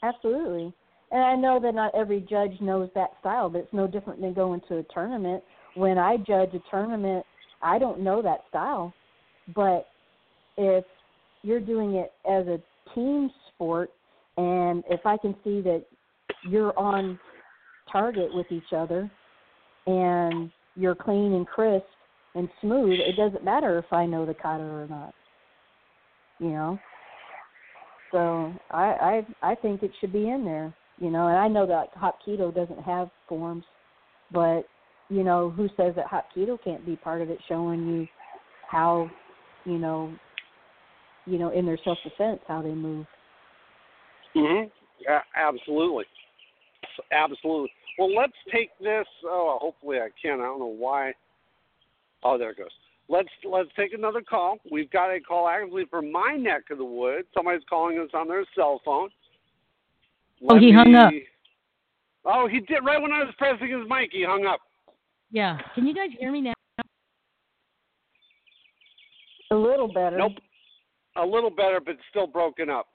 Absolutely. 0.03 0.74
And 1.12 1.23
I 1.23 1.37
know 1.37 1.61
that 1.61 1.77
not 1.77 1.95
every 1.95 2.27
judge 2.28 2.61
knows 2.61 2.91
that 2.97 3.11
style, 3.20 3.49
but 3.49 3.59
it's 3.59 3.73
no 3.73 3.87
different 3.87 4.20
than 4.20 4.35
going 4.35 4.62
to 4.69 4.78
a 4.78 4.83
tournament. 4.93 5.45
When 5.77 5.97
I 5.97 6.16
judge 6.16 6.55
a 6.55 6.70
tournament, 6.70 7.24
I 7.62 7.78
don't 7.78 8.01
know 8.01 8.20
that 8.23 8.41
style. 8.49 8.93
But 9.55 9.87
if 10.57 10.85
you're 11.43 11.61
doing 11.61 11.95
it 11.95 12.12
as 12.28 12.49
a 12.49 12.59
team 12.97 13.31
sport, 13.55 13.90
and 14.36 14.82
if 14.90 15.06
I 15.06 15.16
can 15.16 15.36
see 15.44 15.60
that 15.60 15.85
you're 16.48 16.77
on 16.77 17.18
target 17.90 18.35
with 18.35 18.47
each 18.51 18.73
other 18.73 19.09
and 19.86 20.51
you're 20.74 20.97
clean 20.97 21.35
and 21.35 21.47
crisp 21.47 21.86
and 22.35 22.48
smooth, 22.60 22.98
it 22.98 23.16
doesn't 23.16 23.44
matter 23.44 23.78
if 23.78 23.93
I 23.93 24.05
know 24.06 24.27
the 24.27 24.35
kata 24.35 24.64
or 24.64 24.86
not. 24.90 25.14
You 26.40 26.48
know? 26.48 26.78
So 28.12 28.52
I 28.70 29.24
I 29.43 29.51
I 29.52 29.55
think 29.55 29.82
it 29.82 29.90
should 30.01 30.12
be 30.12 30.28
in 30.28 30.44
there, 30.44 30.74
you 30.98 31.10
know. 31.10 31.28
And 31.28 31.39
I 31.39 31.48
know 31.48 31.66
that 31.66 31.94
Hapkido 31.94 32.55
doesn't 32.55 32.82
have 32.82 33.10
forms, 33.28 33.64
but 34.32 34.62
you 35.09 35.23
know 35.23 35.51
who 35.51 35.68
says 35.77 35.94
that 35.97 36.06
Hapkido 36.06 36.59
can't 36.62 36.85
be 36.85 36.97
part 36.97 37.23
of 37.23 37.31
it, 37.31 37.39
showing 37.48 37.86
you 37.86 38.06
how, 38.70 39.10
you 39.64 39.78
know, 39.78 40.14
you 41.27 41.39
know, 41.39 41.51
in 41.51 41.66
their 41.66 41.78
self 41.85 41.98
defense, 42.05 42.40
how 42.47 42.62
they 42.62 42.70
move. 42.70 43.07
Mhm. 44.35 44.70
Yeah, 45.01 45.23
absolutely. 45.35 46.05
Absolutely. 47.12 47.73
Well, 47.98 48.15
let's 48.15 48.36
take 48.53 48.70
this. 48.78 49.07
Oh, 49.24 49.59
hopefully 49.61 49.98
I 49.98 50.09
can. 50.20 50.40
I 50.40 50.44
don't 50.44 50.61
know 50.61 50.66
why. 50.66 51.15
Oh, 52.23 52.39
there 52.39 52.51
it 52.51 52.59
goes. 52.59 52.70
Let's 53.09 53.28
let's 53.44 53.69
take 53.77 53.93
another 53.93 54.20
call. 54.20 54.59
We've 54.70 54.90
got 54.90 55.11
a 55.11 55.20
call 55.20 55.48
actually 55.48 55.85
from 55.86 56.11
my 56.11 56.36
neck 56.36 56.65
of 56.70 56.78
the 56.78 56.85
woods. 56.85 57.28
Somebody's 57.35 57.62
calling 57.69 57.98
us 57.98 58.11
on 58.15 58.28
their 58.28 58.44
cell 58.55 58.81
phone. 58.85 59.11
oh, 60.43 60.55
Let 60.55 60.62
he 60.62 60.73
hung 60.73 60.94
up. 60.94 61.12
Oh, 62.24 62.48
he 62.48 62.61
did 62.61 62.85
right 62.85 63.01
when 63.01 63.12
I 63.12 63.20
was 63.20 63.35
pressing 63.39 63.69
his 63.69 63.89
mic. 63.89 64.11
He 64.12 64.24
hung 64.24 64.44
up. 64.47 64.61
Yeah. 65.31 65.59
Can 65.74 65.86
you 65.86 65.94
guys 65.94 66.11
hear 66.19 66.32
me 66.32 66.40
now? 66.40 66.53
A 69.53 69.55
little 69.55 69.86
better. 69.86 70.19
Nope. 70.19 70.32
A 71.19 71.25
little 71.25 71.51
better, 71.51 71.81
but 71.85 71.97
still 72.11 72.27
broken 72.27 72.69
up. 72.71 72.87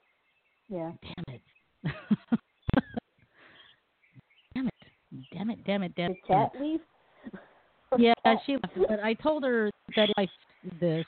Yeah. 0.70 0.92
Damn 1.02 1.36
it. 1.36 1.42
damn 4.54 4.68
it. 4.68 4.74
Damn 5.34 5.50
it. 5.50 5.60
Damn 5.66 5.84
it. 5.84 5.96
Damn 5.96 6.12
The 6.12 6.18
it. 6.18 6.28
cat 6.28 6.52
leave? 6.60 6.80
Yeah, 7.98 8.14
she 8.46 8.54
left, 8.54 8.74
but 8.88 9.02
I 9.04 9.14
told 9.16 9.44
her 9.44 9.70
that 9.98 10.08
if 10.10 10.14
I 10.18 10.26
fixed 10.64 10.80
this. 10.80 11.06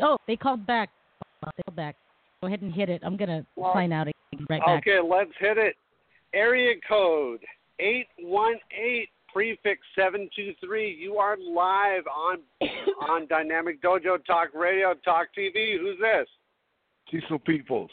Oh, 0.00 0.16
they 0.26 0.36
called 0.36 0.66
back. 0.66 0.88
They 1.44 1.62
called 1.66 1.76
back. 1.76 1.96
Go 2.40 2.46
ahead 2.46 2.62
and 2.62 2.72
hit 2.72 2.88
it. 2.88 3.02
I'm 3.04 3.14
gonna 3.18 3.44
Well, 3.56 3.74
sign 3.74 3.92
out 3.92 4.06
again 4.08 4.46
right 4.48 4.60
back. 4.60 4.78
Okay, 4.78 5.00
let's 5.06 5.32
hit 5.38 5.58
it. 5.58 5.76
Area 6.32 6.76
code 6.88 7.40
818 7.78 9.06
prefix 9.32 9.80
723. 9.94 10.90
You 11.00 11.16
are 11.16 11.36
live 11.36 12.04
on 12.06 12.38
on 13.08 13.26
Dynamic 13.26 13.82
Dojo 13.82 14.24
Talk 14.24 14.48
Radio, 14.54 14.94
Talk 15.04 15.28
TV. 15.36 15.78
Who's 15.78 15.98
this? 16.00 16.28
Cecil 17.10 17.38
Peoples. 17.40 17.90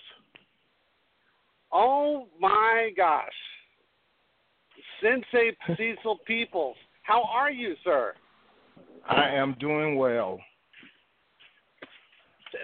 Oh 1.72 2.28
my 2.40 2.90
gosh. 2.98 3.28
Sensei 5.02 5.56
Cecil 5.78 6.20
Peoples. 6.26 6.76
How 7.04 7.24
are 7.24 7.52
you, 7.52 7.76
sir? 7.84 8.14
I 9.10 9.30
am 9.30 9.56
doing 9.60 9.96
well. 9.96 10.40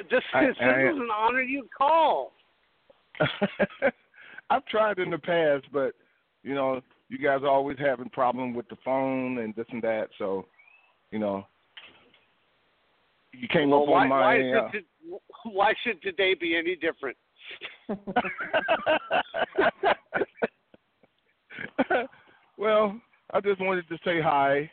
This, 0.09 0.21
I- 0.33 0.47
this 0.47 0.55
I- 0.61 0.83
is 0.83 0.95
an 0.95 1.07
honor 1.15 1.41
you 1.41 1.67
call. 1.77 2.33
I've 4.49 4.65
tried 4.65 4.99
in 4.99 5.09
the 5.09 5.17
past, 5.17 5.65
but 5.71 5.93
you 6.43 6.53
know, 6.53 6.81
you 7.09 7.17
guys 7.17 7.41
are 7.43 7.49
always 7.49 7.77
having 7.79 8.09
problem 8.09 8.53
with 8.53 8.67
the 8.69 8.77
phone 8.83 9.39
and 9.39 9.55
this 9.55 9.65
and 9.71 9.81
that. 9.83 10.07
So, 10.17 10.45
you 11.11 11.19
know, 11.19 11.45
you 13.31 13.47
came 13.47 13.69
Well, 13.71 13.83
up 13.83 13.87
why, 13.89 14.03
on 14.03 14.09
my. 14.09 14.21
why, 14.21 14.51
uh, 14.51 14.71
should, 14.71 14.85
why 15.43 15.73
should 15.83 16.01
today 16.01 16.33
be 16.33 16.55
any 16.55 16.75
different? 16.75 17.17
well, 22.57 22.99
I 23.31 23.41
just 23.41 23.61
wanted 23.61 23.87
to 23.89 23.97
say 24.03 24.21
hi, 24.21 24.69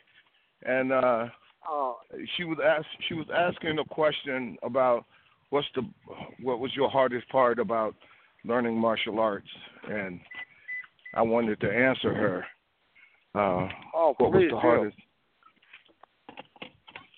and 0.63 0.91
uh 0.91 1.27
Oh, 1.67 1.97
she 2.35 2.43
was 2.43 2.57
ask 2.63 2.85
she 3.07 3.13
was 3.13 3.27
asking 3.33 3.79
a 3.79 3.85
question 3.85 4.57
about 4.63 5.05
what's 5.49 5.67
the 5.75 5.83
what 6.41 6.59
was 6.59 6.71
your 6.75 6.89
hardest 6.89 7.27
part 7.29 7.59
about 7.59 7.95
learning 8.43 8.77
martial 8.77 9.19
arts, 9.19 9.47
and 9.89 10.19
I 11.13 11.21
wanted 11.21 11.59
to 11.61 11.71
answer 11.71 12.13
her. 12.13 12.45
Uh, 13.35 13.67
Oh, 13.95 14.13
what 14.17 14.31
was 14.31 14.41
the 14.43 14.49
do. 14.49 14.57
hardest? 14.57 14.97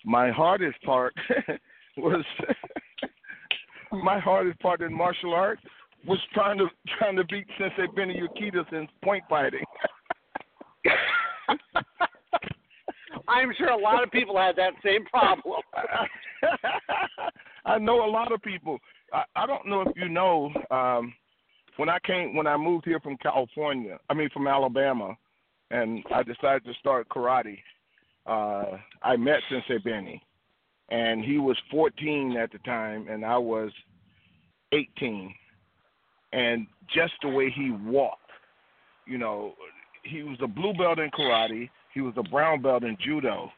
My 0.04 0.30
hardest 0.30 0.80
part 0.82 1.14
was 1.96 2.24
my 3.92 4.18
hardest 4.18 4.58
part 4.60 4.80
in 4.82 4.92
martial 4.94 5.34
arts 5.34 5.62
was 6.06 6.18
trying 6.32 6.58
to 6.58 6.68
trying 6.98 7.16
to 7.16 7.24
beat 7.24 7.46
Sensei 7.58 7.86
Benny 7.94 8.20
Urquidez 8.20 8.72
in 8.72 8.86
point 9.02 9.24
fighting. 9.28 9.64
I'm 13.28 13.52
sure 13.58 13.70
a 13.70 13.76
lot 13.76 14.04
of 14.04 14.10
people 14.12 14.36
had 14.38 14.54
that 14.56 14.72
same 14.84 15.04
problem. 15.06 15.60
I 17.64 17.78
know 17.78 18.04
a 18.04 18.10
lot 18.10 18.30
of 18.32 18.40
people. 18.42 18.78
I, 19.12 19.24
I 19.34 19.46
don't 19.46 19.66
know 19.66 19.80
if 19.82 19.88
you 19.96 20.08
know. 20.08 20.52
Um, 20.70 21.12
when 21.76 21.88
I 21.88 21.98
came, 22.00 22.34
when 22.34 22.46
I 22.46 22.56
moved 22.56 22.84
here 22.84 23.00
from 23.00 23.16
California, 23.18 23.98
I 24.08 24.14
mean 24.14 24.30
from 24.30 24.46
Alabama, 24.46 25.16
and 25.70 26.02
I 26.14 26.22
decided 26.22 26.64
to 26.64 26.74
start 26.80 27.08
karate. 27.08 27.58
Uh, 28.26 28.78
I 29.02 29.16
met 29.16 29.40
Sensei 29.48 29.78
Benny, 29.78 30.22
and 30.88 31.24
he 31.24 31.38
was 31.38 31.56
14 31.70 32.36
at 32.36 32.50
the 32.52 32.58
time, 32.58 33.06
and 33.08 33.24
I 33.24 33.38
was 33.38 33.70
18. 34.72 35.34
And 36.32 36.66
just 36.92 37.12
the 37.22 37.28
way 37.28 37.50
he 37.54 37.70
walked, 37.70 38.20
you 39.06 39.18
know, 39.18 39.54
he 40.02 40.22
was 40.22 40.38
a 40.42 40.46
blue 40.46 40.72
belt 40.74 40.98
in 40.98 41.10
karate. 41.10 41.70
He 41.94 42.00
was 42.00 42.14
a 42.16 42.22
brown 42.22 42.62
belt 42.62 42.84
in 42.84 42.96
judo, 43.04 43.50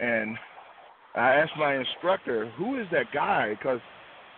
and 0.00 0.36
I 1.14 1.34
asked 1.34 1.56
my 1.56 1.76
instructor, 1.76 2.46
"Who 2.50 2.80
is 2.80 2.88
that 2.90 3.10
guy?" 3.12 3.50
Because 3.50 3.80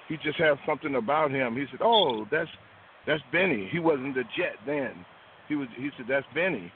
he 0.09 0.17
just 0.19 0.39
had 0.39 0.59
something 0.67 0.97
about 0.97 1.31
him. 1.31 1.57
He 1.57 1.67
said, 1.71 1.81
"Oh, 1.83 2.25
that's 2.31 2.51
that's 3.07 3.23
Benny." 3.33 3.69
He 3.71 3.79
wasn't 3.79 4.15
the 4.15 4.25
jet 4.37 4.57
then. 4.67 5.05
He 5.49 5.57
was. 5.57 5.69
He 5.77 5.91
said, 5.97 6.07
"That's 6.09 6.27
Benny," 6.35 6.73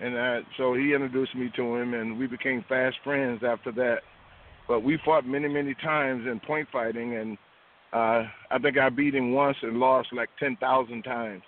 and 0.00 0.16
uh, 0.16 0.40
so 0.56 0.74
he 0.74 0.94
introduced 0.94 1.34
me 1.34 1.50
to 1.56 1.76
him, 1.76 1.94
and 1.94 2.18
we 2.18 2.26
became 2.26 2.64
fast 2.68 2.96
friends 3.04 3.42
after 3.46 3.72
that. 3.72 3.98
But 4.68 4.80
we 4.80 4.98
fought 5.04 5.26
many, 5.26 5.48
many 5.48 5.74
times 5.74 6.26
in 6.26 6.40
point 6.40 6.68
fighting, 6.72 7.16
and 7.16 7.36
uh, 7.92 8.24
I 8.50 8.58
think 8.62 8.78
I 8.78 8.88
beat 8.88 9.14
him 9.14 9.32
once 9.32 9.56
and 9.62 9.78
lost 9.78 10.08
like 10.12 10.30
ten 10.38 10.56
thousand 10.56 11.02
times. 11.02 11.42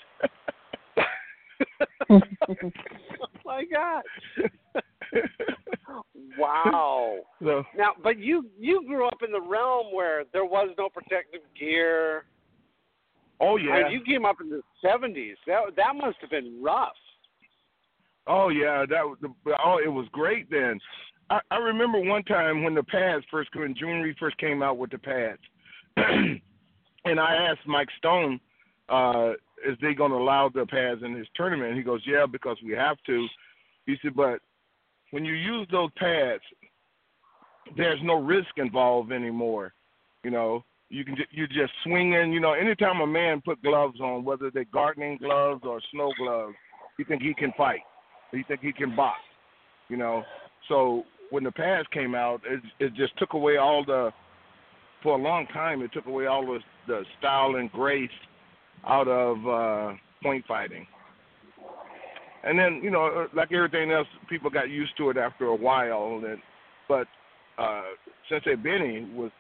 oh 2.10 2.20
my 3.44 3.64
God! 3.72 4.02
wow. 6.38 7.18
So, 7.42 7.64
Now, 7.76 7.92
but 8.02 8.18
you 8.18 8.46
you 8.58 8.84
grew 8.86 9.06
up 9.06 9.22
in 9.24 9.32
the 9.32 9.40
realm 9.40 9.94
where 9.94 10.24
there 10.32 10.44
was 10.44 10.70
no 10.78 10.88
protective 10.88 11.42
gear. 11.58 12.24
Oh 13.42 13.58
I 13.58 13.60
yeah. 13.60 13.82
mean, 13.84 13.92
you 13.92 14.00
came 14.04 14.24
up 14.24 14.36
in 14.40 14.48
the 14.48 14.62
'70s. 14.84 15.34
That 15.46 15.76
that 15.76 15.96
must 15.96 16.16
have 16.20 16.30
been 16.30 16.62
rough. 16.62 16.92
Oh 18.26 18.48
yeah, 18.48 18.86
that 18.88 19.02
the, 19.20 19.28
oh 19.64 19.78
it 19.84 19.88
was 19.88 20.06
great 20.12 20.48
then. 20.50 20.78
I, 21.28 21.40
I 21.50 21.56
remember 21.56 21.98
one 21.98 22.22
time 22.22 22.62
when 22.62 22.74
the 22.74 22.84
pads 22.84 23.24
first 23.30 23.50
when 23.54 23.74
Jhoon 23.74 24.02
Rhee 24.02 24.14
first 24.18 24.38
came 24.38 24.62
out 24.62 24.78
with 24.78 24.90
the 24.90 24.98
pads, 24.98 25.40
and 25.96 27.20
I 27.20 27.34
asked 27.34 27.66
Mike 27.66 27.88
Stone, 27.98 28.38
uh, 28.88 29.32
is 29.66 29.76
they 29.80 29.94
going 29.94 30.12
to 30.12 30.18
allow 30.18 30.48
the 30.48 30.66
pads 30.66 31.02
in 31.04 31.14
his 31.16 31.26
tournament? 31.34 31.76
He 31.76 31.82
goes, 31.82 32.00
yeah, 32.06 32.26
because 32.30 32.56
we 32.64 32.72
have 32.72 32.96
to. 33.06 33.26
He 33.86 33.96
said, 34.02 34.14
but 34.14 34.40
when 35.10 35.24
you 35.24 35.34
use 35.34 35.66
those 35.70 35.90
pads, 35.96 36.42
there's 37.76 38.00
no 38.02 38.20
risk 38.20 38.50
involved 38.56 39.12
anymore. 39.12 39.72
You 40.24 40.30
know, 40.30 40.64
you 40.92 41.04
can 41.04 41.16
ju- 41.16 41.24
you're 41.30 41.46
just 41.46 41.72
swinging. 41.84 42.32
You 42.32 42.40
know, 42.40 42.52
anytime 42.52 43.00
a 43.00 43.06
man 43.06 43.40
put 43.40 43.62
gloves 43.62 43.98
on, 44.00 44.24
whether 44.24 44.50
they're 44.50 44.66
gardening 44.66 45.16
gloves 45.16 45.62
or 45.64 45.80
snow 45.90 46.12
gloves, 46.18 46.54
he 46.98 47.04
think 47.04 47.22
he 47.22 47.32
can 47.32 47.52
fight. 47.56 47.80
He 48.30 48.42
think 48.42 48.60
he 48.60 48.72
can 48.72 48.94
box. 48.94 49.18
You 49.88 49.96
know, 49.96 50.22
so 50.68 51.04
when 51.30 51.44
the 51.44 51.50
pads 51.50 51.88
came 51.92 52.14
out, 52.14 52.42
it 52.44 52.60
it 52.78 52.94
just 52.94 53.18
took 53.18 53.32
away 53.32 53.56
all 53.56 53.84
the. 53.84 54.12
For 55.02 55.18
a 55.18 55.20
long 55.20 55.46
time, 55.46 55.82
it 55.82 55.92
took 55.92 56.06
away 56.06 56.26
all 56.26 56.46
the 56.46 56.60
the 56.86 57.02
style 57.18 57.56
and 57.56 57.72
grace 57.72 58.10
out 58.86 59.08
of 59.08 59.36
uh 59.48 59.96
point 60.22 60.44
fighting. 60.46 60.86
And 62.44 62.58
then, 62.58 62.80
you 62.82 62.90
know, 62.90 63.28
like 63.34 63.52
everything 63.52 63.92
else, 63.92 64.08
people 64.28 64.50
got 64.50 64.68
used 64.68 64.96
to 64.98 65.10
it 65.10 65.16
after 65.16 65.46
a 65.46 65.56
while. 65.56 66.20
And 66.26 66.38
but 66.88 67.06
uh, 67.58 67.82
Sensei 68.28 68.56
Benny 68.56 69.08
was 69.14 69.30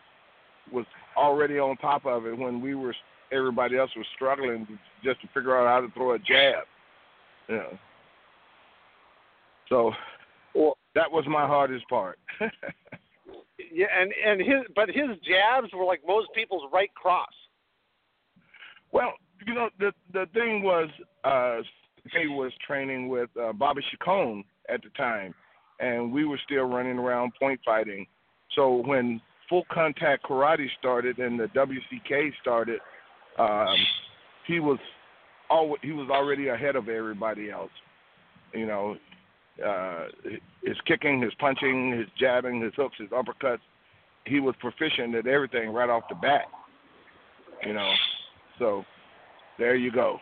was 0.70 0.86
already 1.16 1.58
on 1.58 1.76
top 1.78 2.06
of 2.06 2.26
it 2.26 2.36
when 2.36 2.60
we 2.60 2.74
were 2.74 2.94
everybody 3.32 3.78
else 3.78 3.90
was 3.96 4.06
struggling 4.14 4.66
just 5.02 5.20
to 5.22 5.28
figure 5.28 5.56
out 5.56 5.66
how 5.66 5.86
to 5.86 5.92
throw 5.94 6.12
a 6.12 6.18
jab. 6.18 6.64
You 7.48 7.56
know. 7.56 7.78
So 9.68 9.92
that 10.94 11.10
was 11.10 11.24
my 11.26 11.46
hardest 11.46 11.88
part. 11.88 12.18
Yeah, 13.72 13.86
and 13.98 14.12
and 14.26 14.40
his 14.40 14.66
but 14.74 14.88
his 14.88 15.16
jabs 15.26 15.72
were 15.72 15.84
like 15.84 16.00
most 16.06 16.28
people's 16.34 16.68
right 16.72 16.92
cross. 16.94 17.32
Well, 18.92 19.12
you 19.46 19.54
know, 19.54 19.70
the 19.78 19.92
the 20.12 20.26
thing 20.34 20.62
was, 20.62 20.88
uh, 21.24 21.58
he 22.20 22.28
was 22.28 22.52
training 22.66 23.08
with 23.08 23.30
uh, 23.40 23.52
Bobby 23.52 23.82
Chacon 23.90 24.44
at 24.68 24.82
the 24.82 24.90
time, 24.90 25.34
and 25.80 26.12
we 26.12 26.24
were 26.24 26.40
still 26.44 26.64
running 26.64 26.98
around 26.98 27.32
point 27.38 27.60
fighting. 27.64 28.06
So 28.54 28.82
when 28.84 29.20
full 29.52 29.64
contact 29.70 30.24
karate 30.24 30.66
started 30.78 31.18
and 31.18 31.38
the 31.38 31.44
WCK 31.48 32.32
started, 32.40 32.80
um, 33.38 33.76
he 34.46 34.60
was 34.60 34.78
al- 35.50 35.76
he 35.82 35.92
was 35.92 36.08
already 36.08 36.48
ahead 36.48 36.74
of 36.74 36.88
everybody 36.88 37.50
else. 37.50 37.70
You 38.54 38.64
know, 38.64 38.96
uh, 39.62 40.06
his 40.62 40.76
kicking, 40.86 41.20
his 41.20 41.34
punching, 41.34 41.92
his 41.92 42.06
jabbing, 42.18 42.62
his 42.62 42.72
hooks, 42.76 42.96
his 42.98 43.10
uppercuts. 43.10 43.60
he 44.24 44.38
was 44.40 44.54
proficient 44.60 45.16
at 45.16 45.26
everything 45.26 45.70
right 45.70 45.90
off 45.90 46.04
the 46.08 46.14
bat. 46.14 46.46
You 47.66 47.74
know, 47.74 47.92
so 48.58 48.84
there 49.58 49.74
you 49.74 49.90
go. 49.90 50.18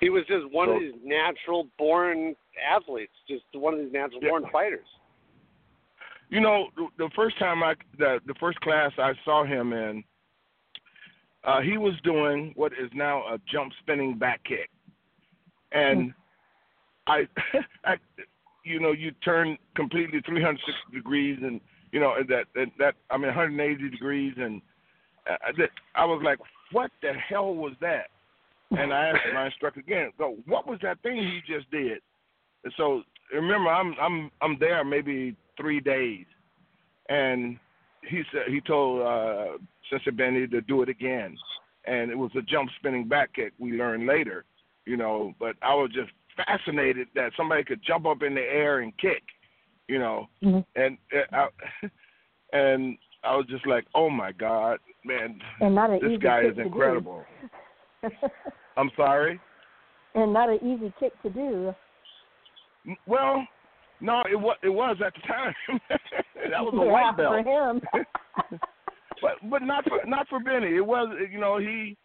He 0.00 0.08
was 0.08 0.24
just 0.26 0.46
one 0.50 0.68
So- 0.68 0.74
of 0.76 0.80
these 0.80 0.94
natural 1.04 1.68
born 1.78 2.34
athletes, 2.60 3.12
just 3.28 3.44
one 3.52 3.74
of 3.74 3.80
these 3.80 3.92
natural 3.92 4.20
born 4.20 4.46
fighters. 4.50 4.86
You 6.28 6.40
know, 6.40 6.68
the, 6.98 7.08
first 7.14 7.38
time 7.38 7.62
I 7.62 7.74
the 7.98 8.18
the 8.26 8.34
first 8.40 8.60
class 8.60 8.90
I 8.98 9.12
saw 9.24 9.44
him 9.44 9.72
in, 9.72 10.02
uh, 11.44 11.60
he 11.60 11.78
was 11.78 11.94
doing 12.02 12.52
what 12.56 12.72
is 12.72 12.90
now 12.94 13.18
a 13.32 13.38
jump 13.50 13.72
spinning 13.80 14.18
back 14.18 14.42
kick, 14.44 14.68
and 15.70 16.12
I, 17.06 17.28
I, 17.84 17.94
you 18.64 18.80
know, 18.80 18.90
you 18.90 19.12
turn 19.24 19.56
completely 19.76 20.20
360 20.26 20.72
degrees, 20.92 21.38
and 21.42 21.60
you 21.92 22.00
know 22.00 22.14
that 22.28 22.46
that, 22.56 22.68
that 22.78 22.94
I 23.10 23.16
mean 23.16 23.28
180 23.28 23.88
degrees, 23.88 24.34
and 24.36 24.60
uh, 25.30 25.36
that, 25.58 25.70
I 25.94 26.04
was 26.04 26.22
like, 26.24 26.38
what 26.72 26.90
the 27.02 27.12
hell 27.12 27.54
was 27.54 27.74
that? 27.80 28.08
And 28.72 28.92
I 28.92 29.10
asked 29.10 29.20
my 29.32 29.46
instructor 29.46 29.78
again, 29.78 30.10
go, 30.18 30.36
what 30.46 30.66
was 30.66 30.80
that 30.82 31.00
thing 31.02 31.16
he 31.18 31.40
just 31.46 31.70
did? 31.70 31.98
And 32.64 32.72
so 32.76 33.02
remember, 33.32 33.70
I'm 33.70 33.94
I'm 34.00 34.30
I'm 34.42 34.58
there 34.58 34.84
maybe 34.84 35.36
three 35.56 35.80
days, 35.80 36.26
and 37.08 37.58
he 38.08 38.22
said 38.32 38.42
he 38.48 38.60
told 38.60 39.02
uh, 39.02 39.58
Sensei 39.90 40.10
Benny 40.10 40.46
to 40.48 40.60
do 40.62 40.82
it 40.82 40.88
again, 40.88 41.36
and 41.86 42.10
it 42.10 42.18
was 42.18 42.30
a 42.36 42.42
jump 42.42 42.70
spinning 42.78 43.08
back 43.08 43.34
kick. 43.34 43.52
We 43.58 43.72
learned 43.72 44.06
later, 44.06 44.44
you 44.84 44.96
know, 44.96 45.34
but 45.38 45.56
I 45.62 45.74
was 45.74 45.90
just 45.94 46.10
fascinated 46.36 47.08
that 47.14 47.32
somebody 47.36 47.64
could 47.64 47.80
jump 47.86 48.06
up 48.06 48.22
in 48.22 48.34
the 48.34 48.40
air 48.40 48.80
and 48.80 48.96
kick, 48.98 49.22
you 49.88 49.98
know, 49.98 50.28
and 50.74 50.98
uh, 51.14 51.48
I, 51.82 51.88
and 52.52 52.96
I 53.24 53.36
was 53.36 53.46
just 53.48 53.66
like, 53.66 53.84
oh 53.94 54.10
my 54.10 54.32
god, 54.32 54.78
man, 55.04 55.38
And 55.60 55.76
this 56.02 56.18
guy 56.22 56.42
is 56.42 56.58
incredible. 56.58 57.24
I'm 58.76 58.90
sorry. 58.96 59.40
and 60.14 60.32
not 60.32 60.50
an 60.50 60.58
easy 60.62 60.92
kick 61.00 61.12
to 61.22 61.30
do. 61.30 61.74
Well, 63.06 63.46
no, 64.00 64.22
it 64.30 64.36
was 64.36 64.56
it 64.62 64.68
was 64.68 64.96
at 65.04 65.12
the 65.14 65.20
time. 65.26 65.54
that 66.50 66.60
was 66.60 66.74
a 66.74 66.84
Yeah, 66.84 66.92
white 66.92 67.16
belt. 67.16 67.44
for 67.44 67.70
him. 67.70 67.80
but 69.22 69.50
but 69.50 69.62
not 69.62 69.84
for 69.84 70.00
not 70.06 70.28
for 70.28 70.40
Benny. 70.40 70.76
It 70.76 70.86
was 70.86 71.08
you 71.30 71.38
know 71.38 71.58
he 71.58 71.96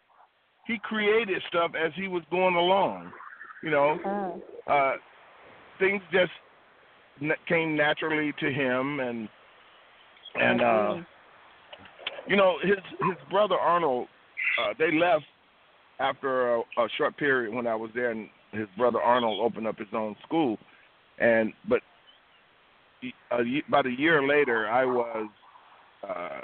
he 0.66 0.78
created 0.82 1.42
stuff 1.48 1.72
as 1.78 1.92
he 1.96 2.08
was 2.08 2.22
going 2.30 2.54
along. 2.54 3.12
You 3.62 3.70
know, 3.70 4.40
uh, 4.66 4.92
things 5.78 6.02
just 6.12 6.32
came 7.48 7.76
naturally 7.76 8.32
to 8.40 8.50
him, 8.50 9.00
and 9.00 9.28
and 10.34 10.60
uh, 10.62 10.94
you 12.26 12.36
know 12.36 12.56
his 12.62 12.78
his 13.00 13.16
brother 13.30 13.56
Arnold. 13.56 14.08
Uh, 14.60 14.74
they 14.78 14.92
left 14.92 15.24
after 15.98 16.56
a, 16.56 16.60
a 16.60 16.88
short 16.98 17.16
period 17.16 17.54
when 17.54 17.66
I 17.66 17.74
was 17.74 17.90
there, 17.94 18.10
and 18.10 18.28
his 18.52 18.66
brother 18.76 19.00
Arnold 19.00 19.40
opened 19.40 19.66
up 19.66 19.78
his 19.78 19.88
own 19.94 20.16
school, 20.26 20.58
and 21.22 21.52
but 21.68 21.80
a, 23.30 23.62
about 23.68 23.86
a 23.86 23.90
year 23.90 24.26
later, 24.26 24.68
I 24.68 24.84
was 24.84 25.28
uh, 26.08 26.40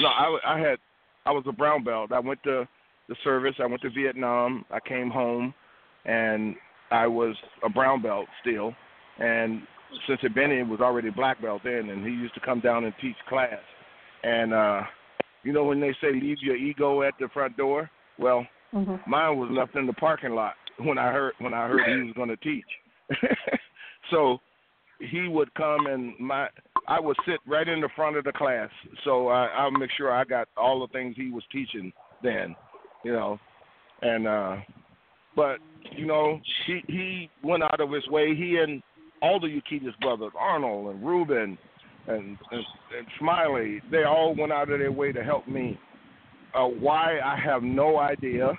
no, 0.00 0.08
I, 0.08 0.38
I 0.46 0.58
had 0.58 0.78
I 1.24 1.30
was 1.30 1.44
a 1.48 1.52
brown 1.52 1.82
belt. 1.82 2.12
I 2.12 2.20
went 2.20 2.42
to 2.44 2.68
the 3.08 3.16
service. 3.24 3.54
I 3.58 3.66
went 3.66 3.82
to 3.82 3.90
Vietnam. 3.90 4.64
I 4.70 4.80
came 4.80 5.10
home, 5.10 5.54
and 6.04 6.56
I 6.90 7.06
was 7.06 7.34
a 7.64 7.68
brown 7.68 8.02
belt 8.02 8.26
still. 8.42 8.74
And 9.18 9.62
since 10.06 10.20
it 10.22 10.34
Benny 10.34 10.62
was 10.62 10.80
already 10.80 11.10
black 11.10 11.40
belt 11.40 11.62
then, 11.64 11.88
and 11.88 12.04
he 12.04 12.12
used 12.12 12.34
to 12.34 12.40
come 12.40 12.60
down 12.60 12.84
and 12.84 12.92
teach 13.00 13.16
class. 13.28 13.60
And 14.22 14.52
uh, 14.52 14.82
you 15.42 15.52
know 15.52 15.64
when 15.64 15.80
they 15.80 15.94
say 16.00 16.12
leave 16.12 16.38
your 16.42 16.56
ego 16.56 17.02
at 17.02 17.14
the 17.18 17.28
front 17.32 17.56
door, 17.56 17.90
well, 18.18 18.46
mine 19.06 19.38
was 19.38 19.48
left 19.50 19.74
in 19.74 19.86
the 19.86 19.92
parking 19.94 20.34
lot 20.34 20.54
when 20.80 20.98
I 20.98 21.12
heard 21.12 21.32
when 21.38 21.54
I 21.54 21.66
heard 21.66 21.80
he 21.86 22.02
was 22.02 22.14
going 22.14 22.28
to 22.28 22.36
teach. 22.36 22.64
so 24.10 24.38
he 25.00 25.28
would 25.28 25.52
come 25.54 25.86
and 25.86 26.18
my 26.18 26.48
I 26.88 27.00
would 27.00 27.16
sit 27.26 27.40
right 27.46 27.66
in 27.66 27.80
the 27.80 27.88
front 27.96 28.16
of 28.16 28.24
the 28.24 28.32
class, 28.32 28.70
so 29.04 29.28
I, 29.28 29.46
I'll 29.46 29.72
make 29.72 29.90
sure 29.96 30.12
I 30.12 30.24
got 30.24 30.48
all 30.56 30.80
the 30.80 30.92
things 30.92 31.16
he 31.16 31.30
was 31.30 31.42
teaching 31.50 31.92
then, 32.22 32.54
you 33.04 33.12
know, 33.12 33.38
and 34.02 34.28
uh, 34.28 34.56
but 35.34 35.58
you 35.96 36.06
know 36.06 36.40
he 36.66 36.80
he 36.86 37.30
went 37.42 37.62
out 37.62 37.80
of 37.80 37.90
his 37.90 38.06
way. 38.08 38.34
He 38.34 38.58
and 38.62 38.82
all 39.20 39.40
the 39.40 39.48
Urquidez 39.48 39.98
brothers, 40.00 40.32
Arnold 40.38 40.94
and 40.94 41.04
Ruben 41.04 41.58
and, 42.06 42.18
and 42.18 42.38
and 42.50 43.06
Smiley, 43.18 43.80
they 43.90 44.04
all 44.04 44.34
went 44.36 44.52
out 44.52 44.70
of 44.70 44.78
their 44.78 44.92
way 44.92 45.12
to 45.12 45.24
help 45.24 45.48
me. 45.48 45.78
Uh, 46.54 46.64
why 46.64 47.18
I 47.18 47.38
have 47.38 47.62
no 47.62 47.98
idea. 47.98 48.52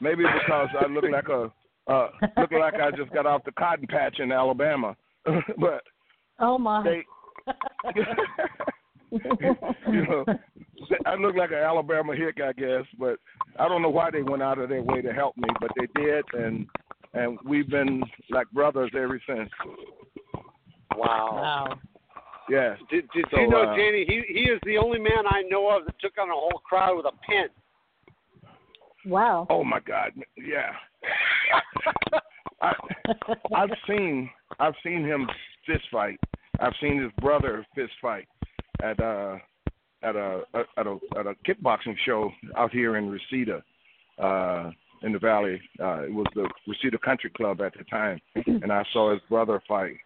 Maybe 0.00 0.24
because 0.24 0.68
I 0.78 0.86
look 0.86 1.04
like 1.10 1.28
a 1.28 1.50
uh, 1.86 2.08
look 2.38 2.52
like 2.52 2.74
I 2.74 2.90
just 2.96 3.12
got 3.12 3.26
off 3.26 3.44
the 3.44 3.52
cotton 3.52 3.86
patch 3.86 4.18
in 4.18 4.32
Alabama, 4.32 4.96
but 5.58 5.82
Oh 6.38 6.58
my. 6.58 6.82
they 6.82 7.04
you 9.12 10.06
know, 10.06 10.24
I 11.06 11.14
look 11.14 11.36
like 11.36 11.50
an 11.50 11.58
Alabama 11.58 12.14
hick, 12.14 12.38
I 12.44 12.52
guess, 12.52 12.84
but 12.98 13.18
I 13.58 13.68
don't 13.68 13.82
know 13.82 13.88
why 13.88 14.10
they 14.10 14.22
went 14.22 14.42
out 14.42 14.58
of 14.58 14.68
their 14.68 14.82
way 14.82 15.00
to 15.00 15.12
help 15.12 15.36
me, 15.36 15.48
but 15.60 15.70
they 15.78 15.86
did, 16.00 16.24
and 16.34 16.66
and 17.14 17.38
we've 17.44 17.68
been 17.68 18.02
like 18.30 18.50
brothers 18.50 18.90
ever 18.94 19.20
since. 19.26 19.48
Wow. 20.96 21.30
Wow. 21.32 21.78
Yes. 22.50 22.78
Did, 22.90 23.08
did 23.14 23.24
So, 23.30 23.40
you 23.40 23.48
know, 23.48 23.62
uh, 23.62 23.76
Janie? 23.76 24.04
He 24.06 24.22
he 24.32 24.50
is 24.50 24.60
the 24.64 24.76
only 24.76 24.98
man 24.98 25.26
I 25.28 25.42
know 25.48 25.68
of 25.68 25.86
that 25.86 25.98
took 26.00 26.18
on 26.20 26.28
a 26.28 26.34
whole 26.34 26.60
crowd 26.68 26.96
with 26.96 27.06
a 27.06 27.12
pen. 27.26 27.48
Wow. 29.06 29.46
Oh 29.50 29.62
my 29.62 29.80
God, 29.80 30.10
yeah. 30.36 30.72
I, 32.62 32.72
I've 33.54 33.70
seen 33.88 34.30
I've 34.58 34.74
seen 34.82 35.04
him 35.04 35.28
fist 35.66 35.84
fight. 35.90 36.18
I've 36.60 36.74
seen 36.80 37.02
his 37.02 37.12
brother 37.20 37.66
fist 37.74 37.92
fight 38.00 38.26
at 38.82 38.98
uh 39.00 39.36
at 40.02 40.16
a 40.16 40.42
at 40.76 40.86
a 40.86 40.98
at 41.18 41.26
a 41.26 41.34
kickboxing 41.46 41.96
show 42.04 42.30
out 42.56 42.70
here 42.70 42.96
in 42.96 43.10
Reseda, 43.10 43.62
uh, 44.22 44.70
in 45.02 45.12
the 45.12 45.18
valley. 45.18 45.60
Uh, 45.80 46.04
it 46.04 46.12
was 46.12 46.26
the 46.34 46.48
Reseda 46.66 46.98
Country 46.98 47.30
Club 47.30 47.60
at 47.60 47.74
the 47.76 47.84
time, 47.84 48.20
and 48.46 48.72
I 48.72 48.84
saw 48.92 49.12
his 49.12 49.20
brother 49.28 49.62
fight, 49.66 49.96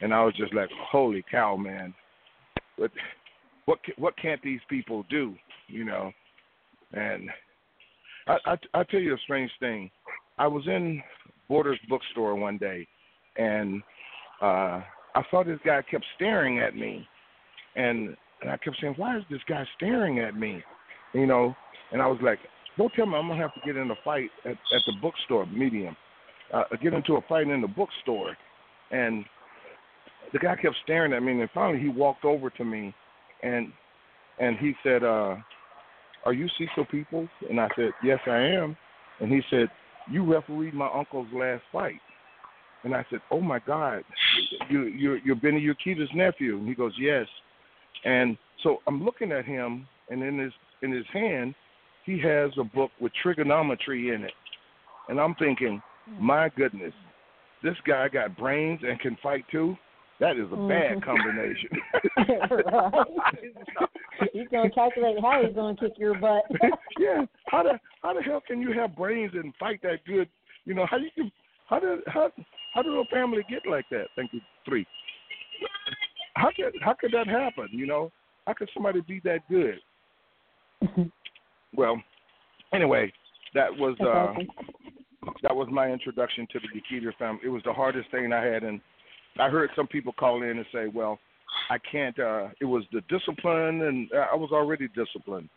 and 0.00 0.14
I 0.14 0.24
was 0.24 0.34
just 0.36 0.54
like, 0.54 0.70
"Holy 0.90 1.24
cow, 1.30 1.56
man! 1.56 1.94
What 2.76 2.90
what 3.64 3.78
what 3.96 4.16
can't 4.16 4.42
these 4.42 4.60
people 4.68 5.04
do?" 5.10 5.34
You 5.68 5.84
know, 5.84 6.12
and 6.92 7.30
I 8.26 8.36
I 8.46 8.56
I'll 8.74 8.84
tell 8.84 9.00
you 9.00 9.14
a 9.14 9.18
strange 9.18 9.50
thing. 9.60 9.90
I 10.40 10.46
was 10.46 10.66
in 10.66 11.02
Borders 11.50 11.78
bookstore 11.90 12.34
one 12.34 12.56
day, 12.56 12.88
and 13.36 13.82
uh, 14.40 14.80
I 15.14 15.22
saw 15.30 15.44
this 15.44 15.58
guy 15.66 15.82
kept 15.82 16.04
staring 16.16 16.60
at 16.60 16.74
me, 16.74 17.06
and, 17.76 18.16
and 18.40 18.50
I 18.50 18.56
kept 18.56 18.78
saying, 18.80 18.94
"Why 18.96 19.18
is 19.18 19.24
this 19.28 19.42
guy 19.46 19.66
staring 19.76 20.18
at 20.18 20.34
me?" 20.34 20.64
You 21.12 21.26
know, 21.26 21.54
and 21.92 22.00
I 22.00 22.06
was 22.06 22.18
like, 22.22 22.38
"Don't 22.78 22.90
tell 22.94 23.04
me 23.04 23.16
I'm 23.16 23.28
gonna 23.28 23.38
have 23.38 23.52
to 23.52 23.60
get 23.66 23.76
in 23.76 23.90
a 23.90 23.94
fight 24.02 24.30
at, 24.46 24.52
at 24.52 24.82
the 24.86 24.94
bookstore, 25.02 25.44
medium, 25.44 25.94
uh, 26.54 26.64
get 26.82 26.94
into 26.94 27.16
a 27.16 27.22
fight 27.28 27.46
in 27.46 27.60
the 27.60 27.68
bookstore," 27.68 28.34
and 28.90 29.26
the 30.32 30.38
guy 30.38 30.56
kept 30.56 30.76
staring 30.84 31.12
at 31.12 31.22
me, 31.22 31.38
and 31.38 31.50
finally 31.52 31.80
he 31.80 31.88
walked 31.90 32.24
over 32.24 32.48
to 32.48 32.64
me, 32.64 32.94
and 33.42 33.70
and 34.38 34.56
he 34.56 34.72
said, 34.82 35.04
uh, 35.04 35.36
"Are 36.24 36.32
you 36.32 36.48
Cecil 36.56 36.86
Peoples?" 36.86 37.28
And 37.50 37.60
I 37.60 37.68
said, 37.76 37.90
"Yes, 38.02 38.20
I 38.26 38.38
am," 38.38 38.74
and 39.20 39.30
he 39.30 39.42
said, 39.50 39.68
"You 40.08 40.24
refereed 40.24 40.74
my 40.74 40.88
uncle's 40.92 41.32
last 41.32 41.62
fight." 41.72 42.00
And 42.82 42.94
I 42.94 43.04
said, 43.10 43.20
"Oh 43.30 43.40
my 43.40 43.58
God, 43.58 44.04
you 44.68 44.84
you're 44.84 45.18
you're 45.18 45.36
Benny 45.36 45.66
Urquidez's 45.66 46.10
nephew." 46.14 46.58
And 46.58 46.68
he 46.68 46.74
goes, 46.74 46.94
"Yes." 46.98 47.26
And 48.04 48.38
so 48.62 48.78
I'm 48.86 49.04
looking 49.04 49.32
at 49.32 49.44
him, 49.44 49.86
and 50.08 50.22
in 50.22 50.38
his 50.38 50.52
in 50.82 50.92
his 50.92 51.06
hand, 51.12 51.54
he 52.04 52.18
has 52.20 52.50
a 52.58 52.64
book 52.64 52.90
with 53.00 53.12
trigonometry 53.22 54.14
in 54.14 54.24
it, 54.24 54.32
and 55.08 55.20
I'm 55.20 55.34
thinking, 55.34 55.82
"My 56.18 56.48
goodness, 56.56 56.94
this 57.62 57.76
guy 57.86 58.08
got 58.08 58.36
brains 58.36 58.80
and 58.82 58.98
can 59.00 59.16
fight 59.22 59.44
too. 59.50 59.76
That 60.18 60.36
is 60.36 60.50
a 60.52 60.56
bad 60.68 60.98
Mhm. 60.98 61.02
combination." 61.02 61.70
He's 64.32 64.48
gonna 64.50 64.70
calculate 64.70 65.16
how 65.20 65.42
he's 65.44 65.54
gonna 65.54 65.76
kick 65.76 65.92
your 65.96 66.18
butt. 66.18 66.44
yeah. 66.98 67.24
How 67.46 67.62
the 67.62 67.78
how 68.02 68.14
the 68.14 68.22
hell 68.22 68.42
can 68.46 68.60
you 68.60 68.72
have 68.72 68.96
brains 68.96 69.32
and 69.34 69.54
fight 69.58 69.80
that 69.82 70.04
good? 70.06 70.28
You 70.64 70.74
know 70.74 70.86
how 70.86 70.96
you 70.96 71.10
can 71.14 71.30
how 71.68 71.80
did 71.80 72.00
how 72.06 72.30
how 72.74 72.82
did 72.82 72.92
a 72.92 73.04
family 73.12 73.42
get 73.48 73.62
like 73.68 73.84
that? 73.90 74.06
Thank 74.16 74.32
you. 74.32 74.40
Three. 74.64 74.86
How 76.34 76.50
could 76.54 76.74
how 76.82 76.94
could 76.94 77.12
that 77.12 77.26
happen? 77.26 77.68
You 77.72 77.86
know 77.86 78.12
how 78.46 78.54
could 78.54 78.70
somebody 78.74 79.00
be 79.00 79.20
that 79.24 79.40
good? 79.48 79.78
well, 81.76 82.00
anyway, 82.72 83.12
that 83.54 83.70
was 83.70 83.96
uh 84.00 84.34
that 85.42 85.54
was 85.54 85.68
my 85.70 85.90
introduction 85.90 86.46
to 86.52 86.58
the 86.60 86.80
Urquidez 86.80 87.16
family. 87.18 87.40
It 87.44 87.48
was 87.48 87.62
the 87.64 87.72
hardest 87.72 88.10
thing 88.10 88.32
I 88.32 88.44
had, 88.44 88.62
and 88.62 88.80
I 89.38 89.48
heard 89.48 89.70
some 89.76 89.86
people 89.86 90.12
call 90.12 90.42
in 90.42 90.50
and 90.50 90.66
say, 90.72 90.86
"Well, 90.92 91.18
I 91.70 91.78
can't. 91.78 92.18
uh 92.18 92.48
It 92.60 92.64
was 92.64 92.84
the 92.92 93.00
discipline, 93.08 93.82
and 93.82 94.08
I 94.32 94.34
was 94.34 94.50
already 94.52 94.88
disciplined. 94.88 95.48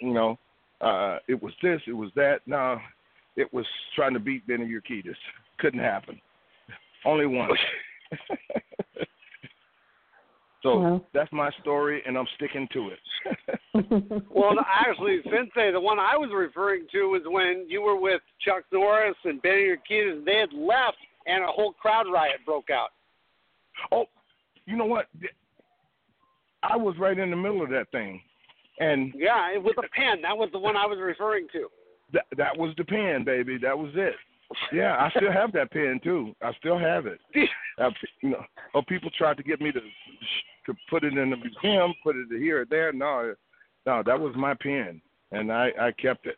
You 0.00 0.12
know, 0.14 0.38
uh 0.80 1.18
it 1.28 1.40
was 1.42 1.52
this, 1.62 1.80
it 1.86 1.92
was 1.92 2.10
that. 2.16 2.40
No, 2.46 2.78
it 3.36 3.52
was 3.52 3.66
trying 3.94 4.14
to 4.14 4.20
beat 4.20 4.46
Benny 4.46 4.66
Urquidez. 4.66 5.16
Couldn't 5.58 5.80
happen. 5.80 6.20
Only 7.04 7.26
once. 7.26 7.58
so 10.62 10.78
Well. 10.80 11.06
that's 11.14 11.32
my 11.32 11.50
story, 11.62 12.02
and 12.06 12.18
I'm 12.18 12.26
sticking 12.36 12.68
to 12.72 12.90
it. 12.90 12.98
well, 14.30 14.54
actually, 14.68 15.20
Sensei, 15.24 15.72
the 15.72 15.80
one 15.80 15.98
I 15.98 16.16
was 16.16 16.30
referring 16.34 16.86
to 16.92 17.10
was 17.10 17.22
when 17.26 17.66
you 17.68 17.80
were 17.82 17.96
with 17.98 18.20
Chuck 18.44 18.64
Norris 18.72 19.16
and 19.24 19.40
Benny 19.40 19.68
Urquidez, 19.74 20.18
and 20.18 20.26
they 20.26 20.36
had 20.36 20.52
left, 20.52 20.98
and 21.26 21.42
a 21.44 21.46
whole 21.46 21.72
crowd 21.72 22.06
riot 22.12 22.40
broke 22.44 22.68
out. 22.70 22.90
Oh, 23.92 24.06
you 24.70 24.76
know 24.76 24.84
what? 24.86 25.06
I 26.62 26.76
was 26.76 26.94
right 26.98 27.18
in 27.18 27.30
the 27.30 27.36
middle 27.36 27.62
of 27.62 27.70
that 27.70 27.90
thing, 27.90 28.20
and 28.78 29.12
Yeah, 29.16 29.56
with 29.58 29.76
a 29.78 29.88
pen. 29.94 30.22
That 30.22 30.36
was 30.36 30.48
the 30.52 30.58
one 30.58 30.76
I 30.76 30.86
was 30.86 30.98
referring 31.00 31.48
to. 31.52 31.68
that 32.12 32.24
that 32.36 32.56
was 32.56 32.74
the 32.76 32.84
pen, 32.84 33.24
baby. 33.24 33.58
That 33.58 33.76
was 33.76 33.90
it. 33.94 34.14
Yeah, 34.72 34.96
I 34.98 35.10
still 35.10 35.30
have 35.32 35.52
that 35.52 35.70
pen 35.70 36.00
too. 36.02 36.34
I 36.42 36.52
still 36.58 36.78
have 36.78 37.06
it. 37.06 37.20
Uh, 37.78 37.88
you 38.20 38.28
know, 38.28 38.44
oh, 38.74 38.82
people 38.82 39.08
tried 39.16 39.38
to 39.38 39.42
get 39.42 39.58
me 39.58 39.72
to 39.72 39.80
to 39.80 40.74
put 40.90 41.02
it 41.02 41.16
in 41.16 41.30
the 41.30 41.36
museum, 41.36 41.94
put 42.02 42.14
it 42.14 42.26
here 42.38 42.60
or 42.60 42.64
there. 42.66 42.92
No, 42.92 43.32
no, 43.86 44.02
that 44.04 44.20
was 44.20 44.34
my 44.36 44.52
pen, 44.52 45.00
and 45.32 45.50
I 45.50 45.70
I 45.80 45.92
kept 45.92 46.26
it. 46.26 46.36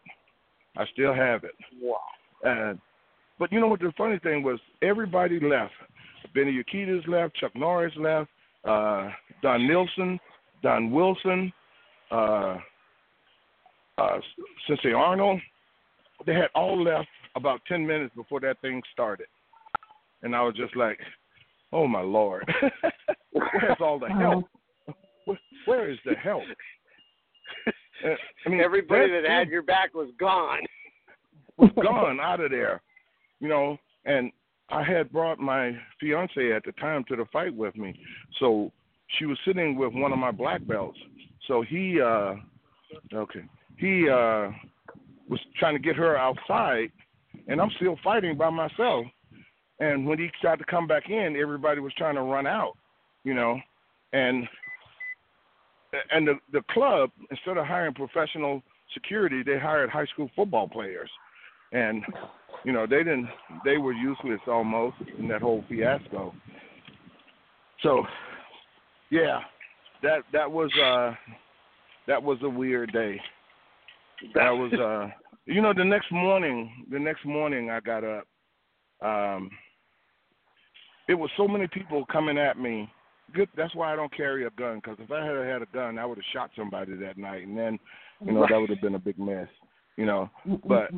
I 0.76 0.84
still 0.92 1.12
have 1.12 1.42
it. 1.42 1.50
Wow. 1.80 1.98
And 2.44 2.78
but 3.40 3.50
you 3.50 3.58
know 3.58 3.66
what 3.66 3.80
the 3.80 3.92
funny 3.98 4.20
thing 4.20 4.44
was? 4.44 4.60
Everybody 4.82 5.40
left. 5.40 5.72
Benny 6.34 6.62
Urquidez 6.62 7.06
left. 7.08 7.36
Chuck 7.36 7.54
Norris 7.54 7.92
left. 7.96 8.30
Uh, 8.64 9.10
Don 9.42 9.66
Nilsson, 9.66 10.18
Don 10.62 10.90
Wilson, 10.90 11.52
uh, 12.10 12.56
uh, 13.98 14.18
Sensei 14.66 14.92
Arnold. 14.92 15.40
They 16.26 16.34
had 16.34 16.48
all 16.54 16.80
left 16.82 17.08
about 17.34 17.60
ten 17.66 17.84
minutes 17.86 18.14
before 18.14 18.38
that 18.40 18.60
thing 18.60 18.80
started, 18.92 19.26
and 20.22 20.36
I 20.36 20.42
was 20.42 20.54
just 20.54 20.76
like, 20.76 21.00
"Oh 21.72 21.88
my 21.88 22.00
lord, 22.02 22.48
where's 23.32 23.78
all 23.80 23.98
the 23.98 24.08
help? 24.08 24.44
Where, 25.24 25.38
where 25.64 25.90
is 25.90 25.98
the 26.04 26.14
help?" 26.14 26.44
I 28.46 28.48
mean, 28.48 28.60
Everybody 28.60 29.10
that- 29.10 29.22
that 29.22 29.30
had 29.30 29.48
your 29.48 29.62
back 29.62 29.94
was 29.94 30.10
gone. 30.18 30.60
was 31.56 31.70
gone 31.82 32.20
out 32.20 32.40
of 32.40 32.50
there, 32.52 32.80
you 33.40 33.48
know. 33.48 33.76
And 34.04 34.30
I 34.72 34.82
had 34.82 35.12
brought 35.12 35.38
my 35.38 35.72
fiance 36.00 36.52
at 36.52 36.64
the 36.64 36.72
time 36.72 37.04
to 37.08 37.16
the 37.16 37.26
fight 37.30 37.54
with 37.54 37.76
me, 37.76 37.94
so 38.40 38.72
she 39.18 39.26
was 39.26 39.38
sitting 39.46 39.76
with 39.76 39.92
one 39.92 40.12
of 40.12 40.18
my 40.18 40.30
black 40.30 40.66
belts. 40.66 40.98
So 41.46 41.62
he, 41.62 42.00
uh 42.00 42.34
okay, 43.14 43.44
he 43.76 44.08
uh 44.08 44.50
was 45.28 45.40
trying 45.58 45.74
to 45.74 45.78
get 45.78 45.94
her 45.96 46.16
outside, 46.16 46.90
and 47.48 47.60
I'm 47.60 47.70
still 47.76 47.98
fighting 48.02 48.36
by 48.36 48.48
myself. 48.48 49.06
And 49.78 50.06
when 50.06 50.18
he 50.18 50.30
tried 50.40 50.58
to 50.58 50.64
come 50.64 50.86
back 50.86 51.10
in, 51.10 51.36
everybody 51.36 51.80
was 51.80 51.92
trying 51.94 52.14
to 52.14 52.22
run 52.22 52.46
out, 52.46 52.76
you 53.24 53.34
know, 53.34 53.60
and 54.14 54.48
and 56.10 56.26
the 56.26 56.34
the 56.52 56.62
club 56.70 57.10
instead 57.30 57.58
of 57.58 57.66
hiring 57.66 57.92
professional 57.92 58.62
security, 58.94 59.42
they 59.42 59.58
hired 59.58 59.90
high 59.90 60.06
school 60.06 60.30
football 60.34 60.66
players, 60.66 61.10
and 61.72 62.02
you 62.64 62.72
know 62.72 62.86
they 62.86 62.98
didn't 62.98 63.28
they 63.64 63.78
were 63.78 63.92
useless 63.92 64.40
almost 64.46 64.96
in 65.18 65.28
that 65.28 65.42
whole 65.42 65.64
fiasco. 65.68 66.34
So, 67.82 68.04
yeah, 69.10 69.40
that 70.02 70.20
that 70.32 70.50
was 70.50 70.70
uh 70.82 71.14
that 72.06 72.22
was 72.22 72.38
a 72.42 72.48
weird 72.48 72.92
day. 72.92 73.20
That 74.34 74.50
was 74.50 74.72
uh 74.72 75.10
you 75.46 75.60
know 75.60 75.72
the 75.74 75.84
next 75.84 76.12
morning 76.12 76.86
the 76.90 76.98
next 76.98 77.24
morning 77.24 77.70
I 77.70 77.80
got 77.80 78.04
up 78.04 78.24
um 79.02 79.50
it 81.08 81.14
was 81.14 81.30
so 81.36 81.48
many 81.48 81.66
people 81.66 82.04
coming 82.06 82.38
at 82.38 82.58
me 82.58 82.88
good 83.34 83.48
that's 83.56 83.74
why 83.74 83.92
I 83.92 83.96
don't 83.96 84.16
carry 84.16 84.46
a 84.46 84.50
gun 84.50 84.80
cuz 84.80 84.96
if 85.00 85.10
I 85.10 85.24
had 85.24 85.34
had 85.44 85.62
a 85.62 85.66
gun 85.66 85.98
I 85.98 86.06
would 86.06 86.18
have 86.18 86.24
shot 86.32 86.50
somebody 86.54 86.94
that 86.94 87.18
night 87.18 87.46
and 87.46 87.58
then 87.58 87.78
you 88.24 88.32
know 88.32 88.46
that 88.48 88.56
would 88.56 88.70
have 88.70 88.80
been 88.80 88.94
a 88.94 89.00
big 89.00 89.18
mess 89.18 89.48
you 89.96 90.06
know 90.06 90.30
but 90.64 90.90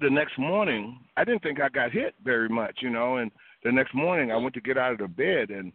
the 0.00 0.10
next 0.10 0.38
morning 0.38 1.00
I 1.16 1.24
didn't 1.24 1.42
think 1.42 1.60
I 1.60 1.68
got 1.68 1.92
hit 1.92 2.14
very 2.24 2.48
much 2.48 2.78
you 2.80 2.90
know 2.90 3.16
and 3.16 3.30
the 3.62 3.72
next 3.72 3.94
morning 3.94 4.32
I 4.32 4.36
went 4.36 4.54
to 4.54 4.60
get 4.60 4.76
out 4.76 4.92
of 4.92 4.98
the 4.98 5.08
bed 5.08 5.50
and 5.50 5.72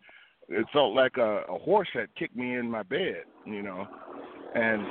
it 0.50 0.66
felt 0.74 0.96
like 0.96 1.18
a, 1.18 1.44
a 1.50 1.58
horse 1.60 1.88
had 1.94 2.14
kicked 2.16 2.36
me 2.36 2.56
in 2.56 2.70
my 2.70 2.84
bed 2.84 3.24
you 3.46 3.62
know 3.62 3.88
and 4.56 4.86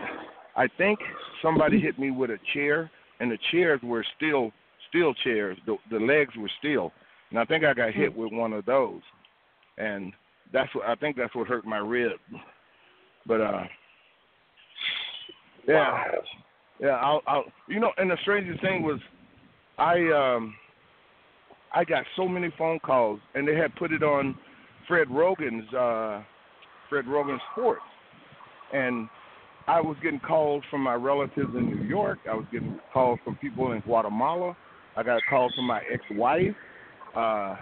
I 0.59 0.66
think 0.76 0.98
somebody 1.40 1.80
hit 1.80 2.00
me 2.00 2.10
with 2.10 2.30
a 2.30 2.38
chair, 2.52 2.90
and 3.20 3.30
the 3.30 3.38
chairs 3.52 3.80
were 3.82 4.05
steel 4.16 4.50
steel 4.88 5.14
chairs. 5.22 5.56
The 5.66 5.76
the 5.90 5.98
legs 5.98 6.34
were 6.36 6.50
steel, 6.59 6.92
and 7.30 7.38
I 7.38 7.44
think 7.44 7.64
I 7.64 7.72
got 7.74 7.94
hit 7.94 8.14
with 8.14 8.32
one 8.32 8.52
of 8.52 8.66
those, 8.66 9.00
and 9.78 10.12
that's 10.52 10.74
what 10.74 10.86
I 10.86 10.96
think 10.96 11.16
that's 11.16 11.34
what 11.34 11.46
hurt 11.46 11.64
my 11.64 11.78
rib. 11.78 12.18
But 13.24 13.40
uh, 13.40 13.64
yeah, 15.68 16.05
yeah. 16.80 16.88
I'll, 16.88 17.22
I'll 17.28 17.44
you 17.68 17.78
know, 17.78 17.92
and 17.96 18.10
the 18.10 18.16
strangest 18.22 18.60
thing 18.60 18.82
was, 18.82 18.98
I 19.78 20.34
um, 20.36 20.55
I 21.74 21.84
got 21.84 22.05
so 22.16 22.26
many 22.26 22.52
phone 22.59 22.78
calls, 22.80 23.20
and 23.34 23.46
they 23.46 23.55
had 23.55 23.74
put 23.76 23.92
it 23.92 24.02
on 24.02 24.36
Fred 24.86 25.09
Roggin's 25.09 25.72
uh, 25.72 26.22
Fred 26.88 27.05
Roggin 27.05 27.38
Sports, 27.52 27.82
and 28.72 29.09
I 29.66 29.80
was 29.80 29.96
getting 30.02 30.20
calls 30.20 30.62
from 30.70 30.82
my 30.82 30.94
relatives 30.94 31.50
in 31.55 31.66
New 31.66 31.84
York. 31.84 32.18
I 32.28 32.34
was 32.34 32.46
getting 32.50 32.80
calls 32.92 33.18
from 33.24 33.36
people 33.36 33.72
in 33.72 33.80
Guatemala. 33.80 34.56
I 34.96 35.02
got 35.02 35.18
a 35.18 35.20
call 35.28 35.50
from 35.55 35.66
my 35.66 35.82
ex-wife. 35.92 36.56
Uh, 37.14 37.55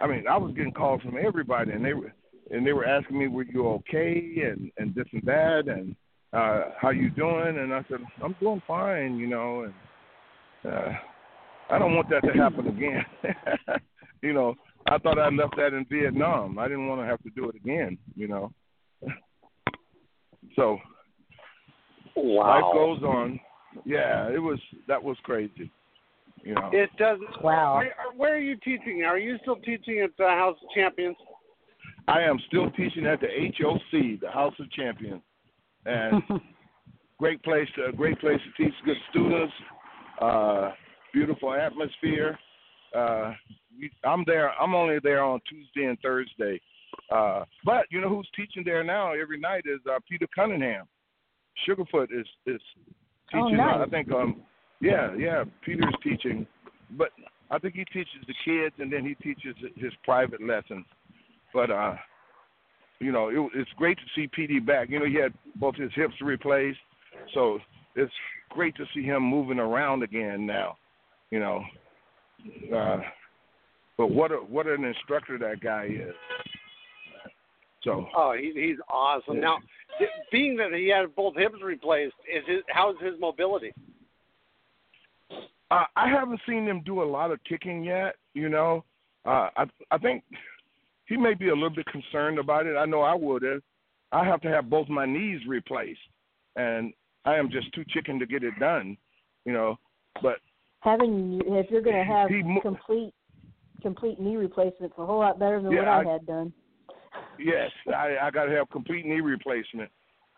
I 0.00 0.06
mean, 0.06 0.24
I 0.30 0.38
was 0.38 0.54
getting 0.56 0.72
calls 0.72 1.02
from 1.02 1.16
everybody, 1.22 1.72
and 1.72 1.84
they 1.84 1.92
were 1.92 2.12
and 2.50 2.66
they 2.66 2.72
were 2.72 2.86
asking 2.86 3.18
me, 3.18 3.28
"Were 3.28 3.44
you 3.44 3.68
okay?" 3.68 4.42
and 4.44 4.70
and 4.78 4.94
this 4.94 5.06
and 5.12 5.22
that, 5.24 5.64
and 5.66 5.94
uh, 6.32 6.70
how 6.80 6.90
you 6.90 7.10
doing? 7.10 7.58
And 7.58 7.74
I 7.74 7.84
said, 7.88 7.98
"I'm 8.22 8.34
doing 8.40 8.62
fine," 8.66 9.18
you 9.18 9.26
know. 9.26 9.64
And 9.64 10.72
uh, 10.72 10.92
I 11.72 11.78
don't 11.78 11.94
want 11.94 12.08
that 12.10 12.22
to 12.24 12.32
happen 12.32 12.66
again. 12.66 13.04
you 14.22 14.32
know, 14.32 14.54
I 14.88 14.98
thought 14.98 15.18
I 15.18 15.28
left 15.28 15.56
that 15.56 15.72
in 15.72 15.86
Vietnam. 15.90 16.58
I 16.58 16.64
didn't 16.64 16.88
want 16.88 17.00
to 17.00 17.06
have 17.06 17.22
to 17.22 17.30
do 17.30 17.48
it 17.48 17.56
again. 17.56 17.98
You 18.16 18.28
know. 18.28 18.52
so 20.56 20.78
Wow. 22.16 22.62
life 22.62 22.74
goes 22.74 23.02
on. 23.02 23.40
Yeah, 23.84 24.28
it 24.28 24.38
was 24.38 24.58
that 24.88 25.02
was 25.02 25.16
crazy. 25.22 25.70
You 26.42 26.54
know. 26.54 26.70
It 26.72 26.90
doesn't. 26.98 27.42
Wow. 27.42 27.76
Where, 27.76 27.94
where 28.16 28.34
are 28.34 28.40
you 28.40 28.56
teaching? 28.56 29.04
Are 29.06 29.18
you 29.18 29.36
still 29.42 29.56
teaching 29.56 30.00
at 30.00 30.10
the 30.18 30.26
House 30.26 30.56
of 30.62 30.70
Champions? 30.74 31.16
I 32.08 32.22
am 32.22 32.38
still 32.48 32.70
teaching 32.70 33.06
at 33.06 33.20
the 33.20 33.28
HOC, 33.28 34.20
the 34.20 34.30
House 34.30 34.54
of 34.58 34.70
Champions, 34.72 35.22
and 35.86 36.22
great 37.18 37.42
place, 37.42 37.68
to, 37.76 37.92
great 37.92 38.18
place 38.18 38.40
to 38.40 38.64
teach 38.64 38.74
good 38.84 38.96
students. 39.10 39.52
Uh, 40.20 40.70
beautiful 41.12 41.52
atmosphere. 41.54 42.38
Uh, 42.94 43.32
I'm 44.04 44.24
there. 44.26 44.50
I'm 44.60 44.74
only 44.74 44.98
there 45.02 45.22
on 45.22 45.40
Tuesday 45.48 45.88
and 45.88 45.98
Thursday. 46.00 46.60
Uh, 47.10 47.44
but 47.64 47.86
you 47.90 48.00
know 48.00 48.08
who's 48.08 48.28
teaching 48.36 48.62
there 48.64 48.84
now 48.84 49.12
every 49.12 49.38
night 49.38 49.64
is 49.66 49.80
uh, 49.90 49.98
Peter 50.08 50.26
Cunningham. 50.34 50.86
Sugarfoot 51.66 52.08
is 52.12 52.26
is 52.46 52.60
teaching. 53.30 53.40
Oh, 53.42 53.44
teaching. 53.44 53.56
nice. 53.56 53.86
I 53.86 53.90
think 53.90 54.10
um 54.12 54.42
yeah 54.80 55.14
yeah 55.16 55.44
Peter's 55.64 55.94
teaching, 56.02 56.46
but 56.96 57.10
I 57.50 57.58
think 57.58 57.74
he 57.74 57.84
teaches 57.86 58.20
the 58.26 58.34
kids 58.44 58.74
and 58.78 58.92
then 58.92 59.04
he 59.04 59.14
teaches 59.14 59.54
his 59.76 59.92
private 60.04 60.42
lessons. 60.42 60.86
But 61.52 61.70
uh, 61.70 61.94
you 63.00 63.12
know 63.12 63.28
it, 63.28 63.50
it's 63.54 63.70
great 63.76 63.98
to 63.98 64.04
see 64.14 64.28
PD 64.28 64.64
back. 64.64 64.90
You 64.90 65.00
know 65.00 65.06
he 65.06 65.14
had 65.14 65.32
both 65.56 65.76
his 65.76 65.90
hips 65.94 66.14
replaced, 66.20 66.78
so 67.34 67.58
it's 67.96 68.12
great 68.50 68.76
to 68.76 68.84
see 68.94 69.02
him 69.02 69.22
moving 69.22 69.58
around 69.58 70.02
again 70.02 70.46
now. 70.46 70.76
You 71.30 71.40
know, 71.40 71.64
uh, 72.74 72.98
but 73.96 74.10
what 74.10 74.32
a 74.32 74.36
what 74.36 74.66
an 74.66 74.84
instructor 74.84 75.38
that 75.38 75.60
guy 75.60 75.88
is. 75.90 76.14
So 77.82 78.06
Oh, 78.16 78.34
he, 78.38 78.52
he's 78.54 78.78
awesome. 78.88 79.40
Now, 79.40 79.58
th- 79.98 80.10
being 80.30 80.56
that 80.56 80.72
he 80.72 80.88
had 80.88 81.14
both 81.14 81.36
hips 81.36 81.62
replaced, 81.62 82.14
is 82.30 82.42
his 82.46 82.62
how's 82.68 82.96
his 83.00 83.14
mobility? 83.18 83.72
Uh, 85.70 85.84
I 85.96 86.08
haven't 86.08 86.40
seen 86.48 86.66
him 86.66 86.82
do 86.84 87.02
a 87.02 87.04
lot 87.04 87.30
of 87.30 87.38
kicking 87.48 87.84
yet. 87.84 88.16
You 88.34 88.48
know, 88.48 88.84
uh, 89.24 89.48
I 89.56 89.64
I 89.90 89.98
think 89.98 90.24
he 91.06 91.16
may 91.16 91.34
be 91.34 91.48
a 91.48 91.54
little 91.54 91.70
bit 91.70 91.86
concerned 91.86 92.38
about 92.38 92.66
it. 92.66 92.76
I 92.76 92.86
know 92.86 93.00
I 93.02 93.14
would 93.14 93.42
have. 93.42 93.62
I 94.12 94.24
have 94.24 94.40
to 94.42 94.48
have 94.48 94.68
both 94.68 94.88
my 94.88 95.06
knees 95.06 95.40
replaced, 95.46 96.00
and 96.56 96.92
I 97.24 97.36
am 97.36 97.50
just 97.50 97.72
too 97.72 97.84
chicken 97.88 98.18
to 98.18 98.26
get 98.26 98.42
it 98.42 98.58
done. 98.58 98.96
You 99.44 99.52
know, 99.52 99.78
but 100.22 100.36
Having 100.80 101.42
if 101.46 101.70
you're 101.70 101.82
going 101.82 101.96
to 101.96 102.12
have 102.12 102.30
He 102.30 102.42
complete 102.62 103.12
complete 103.82 104.20
knee 104.20 104.36
replacements, 104.36 104.94
a 104.98 105.06
whole 105.06 105.18
lot 105.20 105.38
better 105.38 105.60
than 105.60 105.74
what 105.74 105.88
I, 105.88 106.00
I- 106.00 106.04
had 106.12 106.26
done. 106.26 106.52
yes, 107.38 107.70
I 107.88 108.16
I 108.22 108.30
got 108.30 108.46
to 108.46 108.52
have 108.52 108.68
complete 108.70 109.06
knee 109.06 109.20
replacement, 109.20 109.90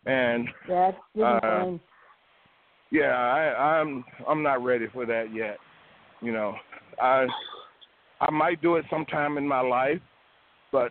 and 0.06 0.48
That's 0.68 0.96
uh, 1.22 1.72
yeah, 2.90 3.14
I 3.14 3.80
I'm 3.80 4.04
I'm 4.28 4.42
not 4.42 4.62
ready 4.64 4.86
for 4.92 5.06
that 5.06 5.32
yet. 5.34 5.58
You 6.20 6.32
know, 6.32 6.54
I 7.00 7.26
I 8.20 8.30
might 8.30 8.60
do 8.62 8.76
it 8.76 8.84
sometime 8.90 9.38
in 9.38 9.46
my 9.46 9.60
life, 9.60 10.00
but 10.70 10.90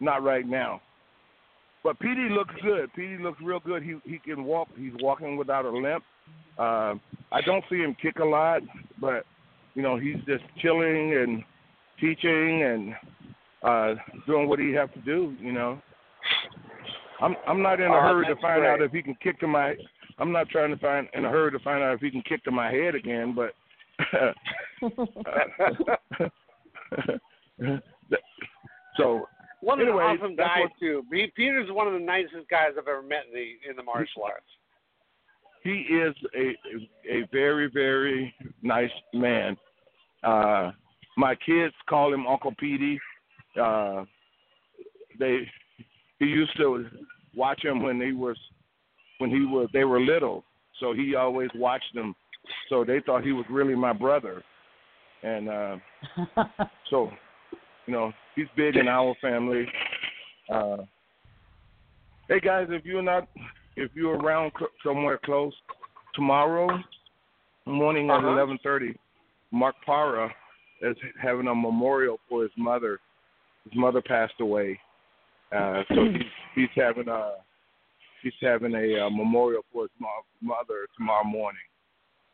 not 0.00 0.22
right 0.22 0.46
now. 0.46 0.80
But 1.82 1.98
PD 1.98 2.30
looks 2.30 2.54
good. 2.62 2.90
PD 2.98 3.22
looks 3.22 3.40
real 3.42 3.60
good. 3.60 3.82
He 3.82 3.96
he 4.04 4.18
can 4.18 4.44
walk. 4.44 4.68
He's 4.76 4.92
walking 5.00 5.36
without 5.36 5.64
a 5.64 5.70
limp. 5.70 6.04
Uh, 6.58 6.94
I 7.32 7.40
don't 7.44 7.64
see 7.70 7.76
him 7.76 7.96
kick 8.00 8.18
a 8.18 8.24
lot, 8.24 8.62
but 9.00 9.24
you 9.74 9.82
know 9.82 9.98
he's 9.98 10.16
just 10.26 10.44
chilling 10.60 11.14
and 11.16 11.42
teaching 12.00 12.62
and 12.62 12.94
uh, 13.62 13.94
doing 14.26 14.48
what 14.48 14.58
he 14.58 14.72
has 14.72 14.88
to 14.94 15.00
do. 15.02 15.34
You 15.40 15.52
know, 15.52 15.80
I'm 17.20 17.36
I'm 17.46 17.62
not 17.62 17.80
in 17.80 17.90
a 17.90 17.94
Oh, 17.94 18.00
hurry 18.00 18.26
to 18.26 18.36
find 18.40 18.60
great. 18.60 18.70
out 18.70 18.82
if 18.82 18.92
he 18.92 19.02
can 19.02 19.16
kick 19.22 19.38
to 19.40 19.46
my. 19.46 19.74
I'm 20.18 20.32
not 20.32 20.48
trying 20.48 20.70
to 20.70 20.78
find 20.78 21.08
in 21.12 21.26
a 21.26 21.30
hurry 21.30 21.52
to 21.52 21.58
find 21.58 21.82
out 21.82 21.92
if 21.94 22.00
he 22.00 22.10
can 22.10 22.22
kick 22.22 22.42
to 22.44 22.50
my 22.50 22.70
head 22.70 22.94
again, 22.94 23.34
but. 23.34 23.52
so 28.96 29.26
What 29.60 29.78
an 29.80 29.88
Anyway, 29.88 30.04
awesome 30.04 30.36
that's 30.36 30.48
guy 30.48 30.60
what- 30.60 30.70
too. 30.80 31.04
He, 31.12 31.26
Peter's 31.36 31.70
one 31.70 31.86
of 31.86 31.92
the 31.94 31.98
nicest 32.00 32.48
guys 32.50 32.70
I've 32.78 32.88
ever 32.88 33.02
met 33.02 33.24
in 33.28 33.34
the 33.34 33.70
in 33.70 33.76
the 33.76 33.82
martial 33.82 34.22
arts. 34.24 34.46
He 35.66 35.94
is 35.94 36.14
a 36.34 36.54
a 37.10 37.28
very 37.32 37.68
very 37.72 38.32
nice 38.62 38.90
man. 39.12 39.56
Uh, 40.22 40.70
my 41.16 41.34
kids 41.34 41.74
call 41.88 42.12
him 42.12 42.26
Uncle 42.26 42.54
Petey. 42.58 43.00
Uh, 43.60 44.04
they 45.18 45.40
he 46.18 46.26
used 46.26 46.56
to 46.58 46.86
watch 47.34 47.64
him 47.64 47.82
when 47.82 48.00
he 48.00 48.12
was 48.12 48.36
when 49.18 49.30
he 49.30 49.40
was 49.40 49.68
they 49.72 49.84
were 49.84 50.00
little, 50.00 50.44
so 50.80 50.92
he 50.92 51.14
always 51.14 51.50
watched 51.54 51.94
them. 51.94 52.14
So 52.68 52.84
they 52.84 53.00
thought 53.04 53.24
he 53.24 53.32
was 53.32 53.44
really 53.50 53.74
my 53.74 53.92
brother, 53.92 54.44
and 55.22 55.48
uh, 55.48 55.76
so 56.90 57.10
you 57.86 57.92
know 57.92 58.12
he's 58.36 58.46
big 58.56 58.76
in 58.76 58.86
our 58.86 59.14
family. 59.20 59.66
Uh, 60.48 60.78
hey 62.28 62.38
guys, 62.38 62.68
if 62.70 62.84
you're 62.84 63.02
not 63.02 63.26
if 63.76 63.90
you're 63.94 64.16
around 64.18 64.52
cl- 64.58 64.70
somewhere 64.84 65.18
close 65.24 65.54
tomorrow 66.14 66.68
morning 67.66 68.10
at 68.10 68.18
Uh-huh. 68.18 68.28
eleven 68.28 68.58
thirty, 68.62 68.94
Mark 69.50 69.74
Parra 69.84 70.34
is 70.82 70.96
having 71.20 71.46
a 71.48 71.54
memorial 71.54 72.18
for 72.28 72.42
his 72.42 72.52
mother. 72.56 73.00
His 73.64 73.74
mother 73.76 74.00
passed 74.00 74.34
away, 74.40 74.78
uh, 75.52 75.82
so 75.88 76.04
he's, 76.12 76.22
he's 76.54 76.68
having 76.82 77.08
a 77.08 77.34
he's 78.22 78.32
having 78.40 78.74
a 78.74 79.06
uh, 79.06 79.10
memorial 79.10 79.62
for 79.72 79.82
his 79.84 79.90
mo- 79.98 80.08
mother 80.40 80.86
tomorrow 80.96 81.24
morning. 81.24 81.60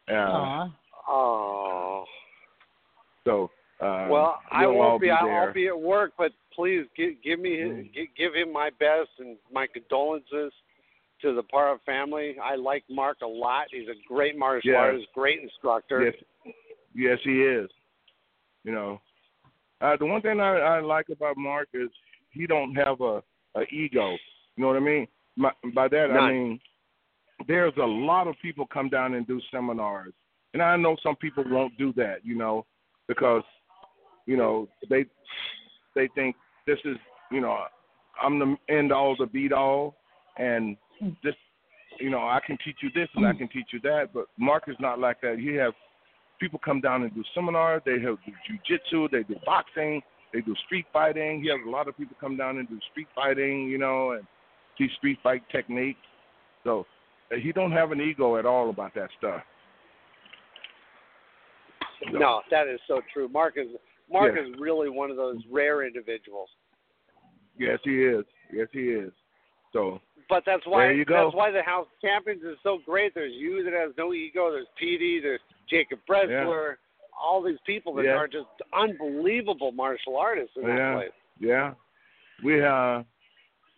Uh, 0.09 0.13
Aw. 0.15 0.69
Oh. 1.09 2.05
so 3.25 3.51
uh, 3.81 4.07
Well, 4.11 4.41
I 4.51 4.67
we'll 4.67 4.81
all 4.81 4.89
won't 4.91 5.01
be. 5.01 5.07
be 5.09 5.11
I'll, 5.11 5.27
there. 5.27 5.53
Be 5.53 5.67
at 5.69 5.79
work, 5.81 6.13
but 6.19 6.33
please 6.55 6.85
give, 6.97 7.15
give 7.25 7.41
me 7.41 7.59
his, 7.61 7.87
gi- 7.95 8.11
give 8.17 8.35
him 8.35 8.53
my 8.53 8.71
best 8.79 9.09
and 9.19 9.37
my 9.53 9.67
condolences 9.67 10.53
to 11.23 11.35
the 11.35 11.43
Parra 11.43 11.79
family. 11.87 12.37
I 12.43 12.57
like 12.57 12.85
Mark 12.91 13.19
a 13.23 13.27
lot. 13.27 13.67
He's 13.71 13.89
a 13.89 13.95
great 14.07 14.37
martial 14.37 14.73
Yeah. 14.73 14.79
artist, 14.79 15.07
great 15.15 15.41
instructor. 15.41 16.05
Yes, 16.05 16.55
yes, 16.95 17.19
he 17.23 17.43
is. 17.43 17.71
You 18.65 18.73
know, 18.73 19.01
uh, 19.81 19.97
the 19.97 20.07
one 20.07 20.23
thing 20.23 20.41
I, 20.41 20.59
I 20.59 20.81
like 20.81 21.09
about 21.09 21.37
Mark 21.37 21.69
is 21.73 21.91
he 22.31 22.47
don't 22.47 22.75
have 22.75 23.01
a, 23.01 23.23
a 23.57 23.63
ego. 23.71 24.17
You 24.57 24.63
know 24.63 24.69
what 24.69 24.77
I 24.77 24.81
mean? 24.81 25.09
My, 25.37 25.51
by 25.75 25.89
that 25.89 26.11
I 26.11 26.31
mean 26.31 26.61
there's 27.49 27.73
a 27.81 27.87
lot 27.87 28.27
of 28.27 28.35
people 28.41 28.67
come 28.67 28.89
down 28.89 29.15
and 29.15 29.27
do 29.27 29.41
seminars, 29.51 30.13
and 30.53 30.63
I 30.63 30.77
know 30.77 30.97
some 31.03 31.17
people 31.17 31.45
won't 31.47 31.77
do 31.79 31.93
that. 31.95 32.25
You 32.25 32.37
know, 32.37 32.67
because 33.09 33.43
you 34.27 34.37
know 34.37 34.69
they 34.89 35.07
they 35.95 36.09
think 36.15 36.37
this 36.67 36.79
is 36.85 36.97
you 37.31 37.41
know 37.41 37.65
I'm 38.23 38.39
the 38.39 38.57
end 38.69 38.93
all, 38.93 39.17
the 39.19 39.27
beat 39.27 39.53
all, 39.53 39.97
and 40.37 40.77
this 41.23 41.35
you 42.01 42.11
know 42.11 42.19
I 42.19 42.41
can 42.45 42.57
teach 42.65 42.77
you 42.83 42.91
this 42.95 43.09
and 43.15 43.27
I 43.27 43.33
can 43.33 43.49
teach 43.49 43.67
you 43.73 43.81
that. 43.81 44.11
But 44.13 44.27
Mark 44.39 44.65
is 44.69 44.77
not 44.81 44.99
like 44.99 45.21
that. 45.23 45.39
He 45.39 45.55
have 45.57 45.73
people 46.41 46.61
come 46.65 46.81
down 46.81 47.03
and 47.03 47.15
do 47.15 47.23
seminars. 47.35 47.83
They 47.85 48.01
have 48.01 48.17
do 48.25 48.33
jujitsu. 48.49 49.11
They 49.11 49.23
do 49.23 49.37
boxing. 49.45 50.03
They 50.33 50.41
do 50.41 50.55
street 50.65 50.87
fighting. 50.93 51.43
He 51.43 51.49
has 51.51 51.59
a 51.67 51.71
lot 51.71 51.89
of 51.89 51.97
people 51.97 52.17
come 52.21 52.37
down 52.37 52.59
and 52.59 52.69
do 52.69 52.79
street 52.91 53.09
fighting. 53.15 53.69
You 53.69 53.79
know, 53.79 54.13
and 54.13 54.27
teach 54.79 54.93
street 54.97 55.19
fight 55.23 55.43
techniques. 55.51 56.01
So 56.65 56.87
uh, 57.33 57.37
he 57.37 57.53
don't 57.53 57.73
have 57.73 57.93
an 57.93 58.01
ego 58.01 58.37
at 58.37 58.47
all 58.47 58.71
about 58.71 58.95
that 58.95 59.11
stuff. 59.19 59.43
No, 62.11 62.41
that 62.51 62.67
is 62.67 62.81
so 62.89 63.01
true. 63.13 63.29
Mark 63.29 63.55
is 63.57 63.69
Mark 64.11 64.35
Yeah. 64.37 64.43
is 64.43 64.55
really 64.59 64.89
one 64.89 65.11
of 65.11 65.17
those 65.17 65.39
rare 65.51 65.87
individuals. 65.87 66.49
Yes, 67.59 67.79
he 67.85 68.03
is. 68.03 68.25
Yes, 68.53 68.69
he 68.73 68.91
is. 68.91 69.13
So 69.73 70.01
But 70.29 70.43
that's 70.47 70.67
why 70.67 70.87
There 70.87 70.95
you 70.95 71.05
go. 71.05 71.25
that's 71.25 71.37
why 71.37 71.51
the 71.51 71.63
House 71.63 71.87
of 71.93 72.01
Champions 72.01 72.43
is 72.43 72.57
so 72.63 72.79
great. 72.85 73.15
There's 73.15 73.33
you 73.35 73.63
that 73.65 73.73
has 73.73 73.93
no 73.99 74.13
ego. 74.15 74.51
There's 74.51 74.67
Petey. 74.79 75.21
There's 75.21 75.41
Jacob 75.69 75.99
Bressler. 76.09 76.77
All 77.23 77.43
these 77.43 77.59
people 77.67 77.95
that 77.95 78.05
Yeah. 78.05 78.13
are 78.17 78.27
just 78.29 78.47
unbelievable 78.73 79.73
martial 79.73 80.17
artists 80.17 80.57
in 80.57 80.63
that 80.63 80.77
yeah, 80.77 80.95
place. 80.95 81.11
yeah. 81.39 81.75
We 82.43 82.65
uh 82.65 83.03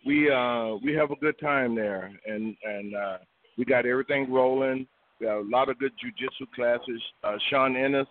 we 0.05 0.31
uh 0.31 0.75
we 0.83 0.93
have 0.93 1.11
a 1.11 1.15
good 1.17 1.37
time 1.39 1.75
there 1.75 2.11
and 2.25 2.55
and 2.63 2.95
uh 2.95 3.17
we 3.57 3.65
got 3.65 3.85
everything 3.85 4.31
rolling. 4.31 4.87
We 5.19 5.27
got 5.27 5.37
a 5.39 5.47
lot 5.49 5.69
of 5.69 5.77
good 5.77 5.91
jujitsu 6.03 6.51
classes. 6.55 7.01
Uh 7.23 7.37
Sean 7.49 7.75
Ennis 7.75 8.07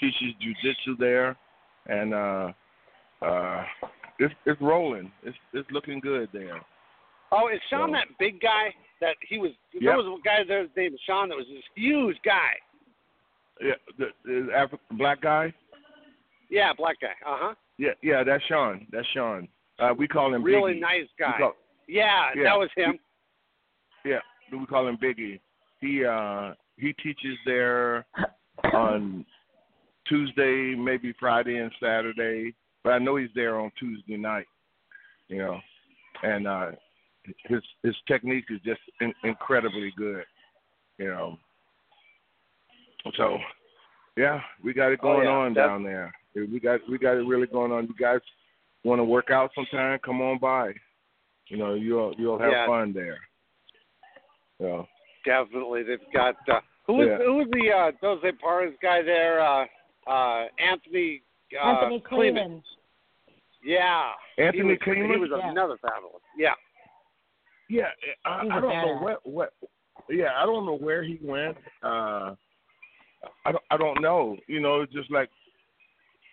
teaches 0.00 0.34
jujitsu 0.42 0.96
there 0.98 1.36
and 1.86 2.14
uh 2.14 2.52
uh 3.22 3.64
it's 4.18 4.34
it's 4.46 4.60
rolling. 4.60 5.10
It's 5.22 5.36
it's 5.52 5.70
looking 5.70 6.00
good 6.00 6.28
there. 6.32 6.60
Oh, 7.32 7.48
is 7.48 7.60
Sean 7.70 7.88
So- 7.90 7.92
that 7.94 8.06
big 8.18 8.40
guy 8.40 8.74
that 9.00 9.16
he 9.28 9.38
was? 9.38 9.50
There 9.80 9.96
was 9.96 10.06
a 10.06 10.22
guy 10.24 10.44
there 10.46 10.66
named 10.76 10.98
Sean 11.06 11.28
that 11.28 11.36
was 11.36 11.46
this 11.48 11.62
huge 11.74 12.16
guy. 12.24 12.52
Yeah, 13.60 13.74
the, 13.98 14.06
the 14.24 14.52
African 14.54 14.96
black 14.96 15.20
guy? 15.20 15.52
Yeah, 16.50 16.72
black 16.76 17.00
guy. 17.00 17.12
Uh 17.26 17.36
huh. 17.38 17.54
Yeah, 17.76 17.90
yeah, 18.02 18.22
that's 18.24 18.44
Sean. 18.44 18.86
That's 18.92 19.06
Sean. 19.14 19.48
Uh 19.78 19.94
we 19.96 20.08
call 20.08 20.32
him 20.34 20.42
Really 20.42 20.74
Biggie. 20.74 20.80
nice 20.80 21.08
guy. 21.18 21.34
call- 21.38 21.56
yeah, 21.86 22.30
Yeah. 22.36 22.44
that 22.44 22.58
was 22.58 22.70
him. 22.76 22.98
Yeah, 24.04 24.20
we 24.52 24.64
call 24.66 24.86
him 24.88 24.96
Biggie. 24.96 25.40
He 25.80 26.04
uh 26.04 26.54
he 26.76 26.92
teaches 26.94 27.36
there 27.44 28.06
on 28.72 29.24
Tuesday, 30.08 30.74
maybe 30.74 31.12
Friday 31.20 31.56
and 31.58 31.70
Saturday, 31.80 32.54
but 32.82 32.92
I 32.94 32.98
know 32.98 33.16
he's 33.16 33.28
there 33.34 33.58
on 33.58 33.70
Tuesday 33.78 34.16
night. 34.16 34.46
You 35.28 35.38
know, 35.38 35.60
and 36.22 36.46
uh 36.48 36.70
his 37.44 37.62
his 37.82 37.94
technique 38.06 38.44
is 38.50 38.60
just 38.64 38.80
in, 39.00 39.12
incredibly 39.24 39.92
good. 39.96 40.24
You 40.98 41.08
know, 41.08 41.38
so 43.16 43.38
yeah, 44.16 44.40
we 44.62 44.72
got 44.74 44.92
it 44.92 45.00
Oh, 45.02 45.14
going 45.14 45.26
yeah. 45.26 45.32
on 45.32 45.54
That's- 45.54 45.68
down 45.70 45.82
there. 45.84 46.12
We 46.34 46.60
got 46.60 46.80
we 46.88 46.98
got 46.98 47.16
it 47.16 47.26
really 47.26 47.46
going 47.46 47.72
on. 47.72 47.86
You 47.86 47.94
guys 47.98 48.20
want 48.84 49.00
to 49.00 49.04
work 49.04 49.30
out 49.30 49.50
sometime? 49.54 49.98
Come 50.04 50.20
on 50.20 50.38
by. 50.38 50.72
You 51.48 51.56
know, 51.56 51.74
you'll 51.74 52.14
you'll 52.18 52.38
have 52.38 52.52
Yeah. 52.52 52.66
fun 52.66 52.92
there. 52.92 53.18
Yeah. 54.60 54.82
Definitely, 55.24 55.82
they've 55.82 55.98
got. 56.12 56.36
Uh, 56.48 56.60
who 56.86 56.94
was 56.94 57.08
Yeah. 57.08 57.18
who 57.18 57.34
was 57.34 57.48
the 57.50 57.72
uh, 57.72 57.92
Jose 58.00 58.32
Parras 58.40 58.74
guy 58.82 59.02
there? 59.02 59.40
Uh, 59.40 59.66
uh, 60.06 60.46
Anthony. 60.58 61.22
Uh, 61.58 61.64
Anthony 61.66 62.00
Kleeman. 62.00 62.34
Kleeman. 62.34 62.62
Yeah. 63.64 64.12
Anthony 64.36 64.58
he 64.58 64.62
was, 64.64 64.78
He 64.84 65.16
was 65.18 65.30
Yeah. 65.42 65.50
another 65.50 65.76
fabulous. 65.78 66.22
Yeah. 66.36 66.54
Yeah, 67.68 67.88
I, 68.24 68.40
I 68.50 68.60
don't 68.60 68.70
know 68.70 68.98
what 69.00 69.26
what. 69.26 69.52
Yeah, 70.08 70.28
I 70.36 70.46
don't 70.46 70.64
know 70.64 70.78
where 70.78 71.02
he 71.02 71.18
went. 71.22 71.56
Uh, 71.82 72.34
I 73.44 73.52
don't 73.52 73.64
I 73.70 73.76
don't 73.76 74.00
know. 74.00 74.36
You 74.46 74.60
know, 74.60 74.86
just 74.86 75.10
like 75.10 75.28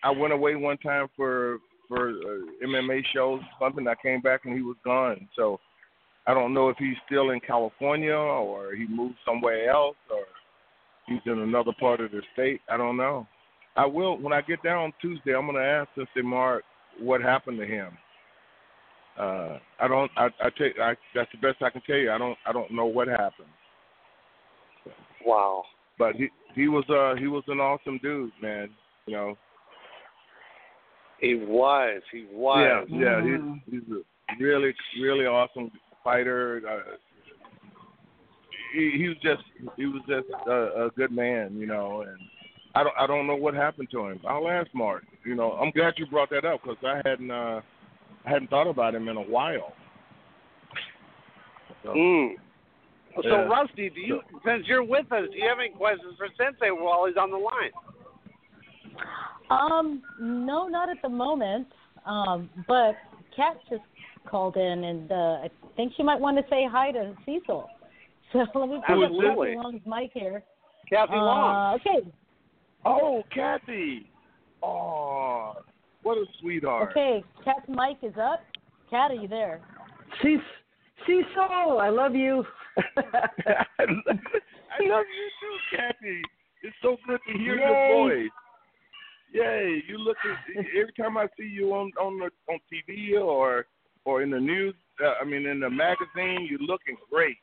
I 0.03 0.11
went 0.11 0.33
away 0.33 0.55
one 0.55 0.77
time 0.77 1.07
for 1.15 1.57
for 1.87 2.09
uh, 2.09 2.65
MMA 2.65 3.01
shows 3.13 3.41
something. 3.59 3.87
I 3.87 3.95
came 4.01 4.21
back 4.21 4.41
and 4.45 4.55
he 4.55 4.61
was 4.61 4.77
gone. 4.83 5.27
So 5.35 5.59
I 6.27 6.33
don't 6.33 6.53
know 6.53 6.69
if 6.69 6.77
he's 6.77 6.95
still 7.05 7.31
in 7.31 7.39
California 7.39 8.15
or 8.15 8.75
he 8.75 8.87
moved 8.87 9.15
somewhere 9.25 9.69
else 9.69 9.97
or 10.09 10.25
he's 11.07 11.21
in 11.25 11.39
another 11.39 11.71
part 11.79 12.01
of 12.01 12.11
the 12.11 12.21
state. 12.33 12.61
I 12.69 12.77
don't 12.77 12.97
know. 12.97 13.27
I 13.75 13.85
will 13.85 14.17
when 14.17 14.33
I 14.33 14.41
get 14.41 14.63
down 14.63 14.85
on 14.85 14.93
Tuesday. 15.01 15.35
I'm 15.35 15.45
gonna 15.47 15.59
ask 15.59 15.89
Sifu 15.97 16.23
Mark 16.23 16.63
what 16.99 17.21
happened 17.21 17.59
to 17.59 17.65
him. 17.65 17.97
Uh, 19.19 19.59
I 19.79 19.87
don't. 19.87 20.11
I, 20.17 20.25
I 20.41 20.49
tell. 20.57 20.67
I, 20.81 20.93
that's 21.13 21.31
the 21.31 21.37
best 21.37 21.61
I 21.61 21.69
can 21.69 21.81
tell 21.81 21.95
you. 21.95 22.11
I 22.11 22.17
don't. 22.17 22.37
I 22.45 22.51
don't 22.51 22.71
know 22.71 22.85
what 22.85 23.07
happened. 23.07 23.47
Wow. 25.25 25.63
But 25.97 26.15
he 26.15 26.29
he 26.53 26.67
was 26.67 26.83
uh 26.89 27.19
he 27.19 27.27
was 27.27 27.43
an 27.47 27.59
awesome 27.59 27.99
dude, 28.03 28.31
man. 28.41 28.69
You 29.05 29.13
know. 29.13 29.37
He 31.19 31.35
was. 31.35 32.01
He 32.11 32.25
was. 32.31 32.87
Yeah, 32.89 32.99
yeah. 32.99 33.23
He's 33.23 33.81
he's 33.81 33.95
a 33.95 34.43
really, 34.43 34.73
really 35.01 35.25
awesome 35.25 35.71
fighter. 36.03 36.61
Uh, 36.69 36.95
he, 38.73 38.91
he 38.97 39.07
was 39.07 39.17
just 39.23 39.43
he 39.77 39.85
was 39.85 40.01
just 40.07 40.27
a, 40.47 40.85
a 40.85 40.89
good 40.97 41.11
man, 41.11 41.55
you 41.57 41.67
know, 41.67 42.01
and 42.01 42.17
I 42.75 42.83
don't 42.83 42.95
I 42.99 43.07
don't 43.07 43.27
know 43.27 43.35
what 43.35 43.53
happened 43.53 43.87
to 43.91 44.07
him. 44.07 44.19
I'll 44.27 44.49
ask 44.49 44.69
Mark. 44.73 45.03
You 45.25 45.35
know, 45.35 45.53
I'm 45.53 45.71
glad 45.71 45.93
you 45.97 46.05
brought 46.05 46.29
that 46.31 46.45
up 46.45 46.61
because 46.61 46.77
I 46.83 47.01
hadn't 47.07 47.31
uh, 47.31 47.61
I 48.25 48.29
hadn't 48.29 48.49
thought 48.49 48.67
about 48.67 48.95
him 48.95 49.07
in 49.07 49.17
a 49.17 49.21
while. 49.21 49.73
So, 51.83 51.93
Mm. 51.93 52.35
So, 53.15 53.21
Yeah. 53.23 53.45
Rusty, 53.45 53.89
do 53.89 54.01
you, 54.01 54.21
since 54.43 54.67
you're 54.67 54.83
with 54.83 55.09
us, 55.11 55.29
do 55.29 55.37
you 55.37 55.47
have 55.47 55.59
any 55.59 55.69
questions 55.69 56.17
for 56.17 56.27
Sensei 56.35 56.69
while 56.71 57.05
he's 57.05 57.15
on 57.15 57.31
the 57.31 57.37
line? 57.37 57.71
Um, 59.49 60.03
no, 60.19 60.67
not 60.67 60.89
at 60.89 61.01
the 61.01 61.09
moment. 61.09 61.71
Um, 62.05 62.49
but 62.67 62.97
Kat 63.35 63.57
just 63.69 63.83
called 64.25 64.57
in, 64.57 64.83
and 64.83 65.11
uh, 65.11 65.15
I 65.43 65.49
think 65.75 65.93
she 65.95 66.03
might 66.03 66.19
want 66.19 66.37
to 66.37 66.43
say 66.49 66.67
hi 66.69 66.91
to 66.91 67.15
Cecil. 67.25 67.69
So 68.33 68.39
let 68.39 68.67
me 68.67 68.81
put 68.85 68.97
up 68.97 69.11
Absolutely. 69.11 69.53
Kathy 69.53 69.63
Long's 69.63 69.81
mic 69.85 70.11
here. 70.13 70.43
Kathy 70.89 71.13
uh, 71.13 71.23
Long. 71.23 71.75
Okay, 71.75 72.11
Oh, 72.85 73.23
Kathy. 73.33 74.09
Oh, 74.61 75.53
what 76.05 76.17
a 76.19 76.25
sweetheart. 76.39 76.91
okay. 76.91 77.23
Kat's 77.43 77.67
mic 77.67 77.97
is 78.03 78.15
up. 78.21 78.41
Kat, 78.89 79.09
are 79.11 79.15
you 79.15 79.27
there? 79.27 79.59
Cis- 80.21 80.39
Cecil, 81.07 81.79
I 81.79 81.89
love 81.89 82.13
you. 82.15 82.43
I 82.77 83.83
love 84.81 85.05
you 85.09 85.27
too, 85.41 85.57
Kathy. 85.75 86.21
It's 86.63 86.75
so 86.81 86.97
good 87.07 87.19
to 87.27 87.37
hear 87.37 87.55
Yay. 87.55 87.61
your 87.61 88.09
voice. 88.09 88.29
Yay! 89.33 89.83
You 89.87 89.97
look 89.97 90.17
at, 90.23 90.65
every 90.79 90.93
time 90.97 91.17
I 91.17 91.27
see 91.37 91.47
you 91.47 91.73
on 91.73 91.91
on 91.99 92.19
the 92.19 92.29
on 92.51 92.59
TV 92.71 93.19
or 93.19 93.65
or 94.05 94.21
in 94.21 94.29
the 94.29 94.39
news. 94.39 94.75
Uh, 95.03 95.13
I 95.21 95.25
mean, 95.25 95.45
in 95.45 95.59
the 95.59 95.69
magazine, 95.69 96.47
you're 96.49 96.59
looking 96.59 96.95
great. 97.11 97.37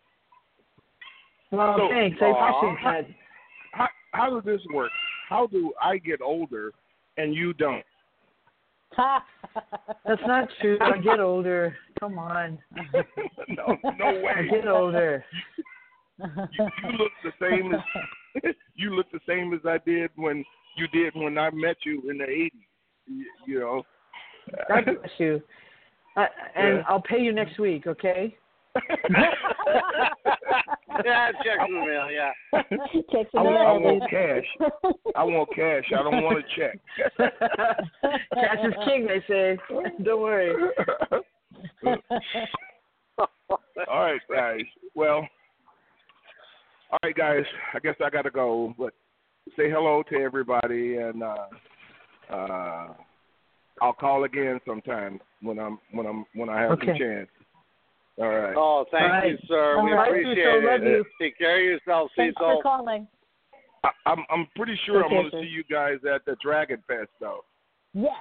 Well, 1.50 1.76
So- 1.78 1.88
thanks. 1.90 2.16
I 2.22 2.28
appreciate 2.30 2.84
that. 2.84 3.06
How 3.72 3.88
how 4.12 4.30
does 4.30 4.44
this 4.44 4.60
work? 4.72 4.90
How 5.28 5.46
do 5.48 5.72
I 5.82 5.98
get 5.98 6.20
older 6.22 6.72
and 7.16 7.34
you 7.34 7.52
don't? 7.54 7.84
That's 10.06 10.22
not 10.26 10.48
true. 10.60 10.78
I 10.80 10.98
get 10.98 11.20
older. 11.20 11.76
Come 12.00 12.18
on. 12.18 12.58
no, 13.48 13.76
no 13.98 14.06
way. 14.20 14.32
I 14.36 14.42
get 14.54 14.68
older. 14.68 15.24
You 16.18 16.28
look 16.98 17.12
the 17.24 17.32
same 17.40 17.74
as 17.74 17.80
you 18.74 18.94
look 18.94 19.10
the 19.12 19.20
same 19.26 19.52
as 19.52 19.60
I 19.66 19.78
did 19.84 20.10
when 20.16 20.44
you 20.76 20.86
did 20.88 21.14
when 21.14 21.38
I 21.38 21.50
met 21.50 21.76
you 21.84 22.02
in 22.10 22.18
the 22.18 22.24
'80s. 22.24 22.50
You, 23.06 23.24
you 23.46 23.60
know. 23.60 23.82
God 24.68 24.84
bless 24.84 25.10
you. 25.18 25.42
Uh, 26.16 26.26
and 26.54 26.78
Yeah. 26.78 26.84
I'll 26.88 27.02
pay 27.02 27.20
you 27.20 27.32
next 27.32 27.58
week, 27.58 27.86
okay? 27.86 28.36
Yeah, 31.04 31.32
check 31.44 31.68
in 31.68 31.74
the 31.74 31.80
mail. 31.86 32.10
Yeah. 32.10 32.32
Checks 33.12 33.30
I, 33.34 33.40
in 33.40 33.44
the 33.44 33.50
want- 33.50 33.56
I 33.56 33.78
mail, 33.78 33.98
want 33.98 34.10
cash. 34.10 34.44
I 35.16 35.24
want 35.24 35.48
cash. 35.54 35.84
I 35.98 36.02
don't 36.02 36.22
want 36.22 36.38
a 36.38 36.42
check. 36.56 36.78
Cash 38.34 38.58
is 38.64 38.74
king, 38.84 39.06
they 39.06 39.22
say. 39.28 39.58
Don't 40.04 40.20
worry. 40.22 40.52
all 43.18 44.02
right, 44.02 44.20
guys. 44.32 44.60
Well, 44.94 45.26
all 46.90 46.98
right, 47.02 47.14
guys. 47.14 47.44
I 47.74 47.78
guess 47.78 47.94
I 48.04 48.10
got 48.10 48.22
to 48.22 48.30
go, 48.30 48.74
but 48.78 48.92
say 49.56 49.70
hello 49.70 50.02
to 50.10 50.16
everybody, 50.16 50.96
and 50.96 51.22
uh, 51.22 51.46
uh, 52.30 52.88
I'll 53.80 53.92
call 53.98 54.24
again 54.24 54.60
sometime 54.66 55.20
when 55.40 55.58
I'm 55.58 55.78
when 55.92 56.06
I'm 56.06 56.24
when 56.34 56.48
I 56.48 56.60
have 56.62 56.72
Okay. 56.72 56.92
the 56.92 56.98
chance. 56.98 57.28
All 58.22 58.28
right. 58.28 58.54
Oh, 58.56 58.84
thank 58.92 59.02
All 59.02 59.08
right. 59.08 59.30
you, 59.32 59.38
sir. 59.48 59.78
All 59.78 59.84
we 59.84 59.90
right, 59.92 60.08
appreciate 60.08 60.36
Cecil, 60.44 60.64
love 60.70 60.82
it. 60.82 60.86
you. 60.88 61.04
Take 61.20 61.36
care 61.38 61.56
of 61.58 61.64
yourself, 61.64 62.10
Thanks 62.16 62.34
Cecil. 62.38 62.56
for 62.58 62.62
calling. 62.62 63.08
I, 63.84 63.90
I'm 64.06 64.24
I'm 64.30 64.46
pretty 64.54 64.78
sure 64.86 65.02
I'm 65.02 65.10
going 65.10 65.28
to 65.30 65.40
see 65.40 65.48
you 65.48 65.64
guys 65.64 65.98
at 66.08 66.24
the 66.24 66.36
Dragon 66.40 66.80
Fest, 66.86 67.10
though. 67.20 67.44
Yes. 67.94 68.14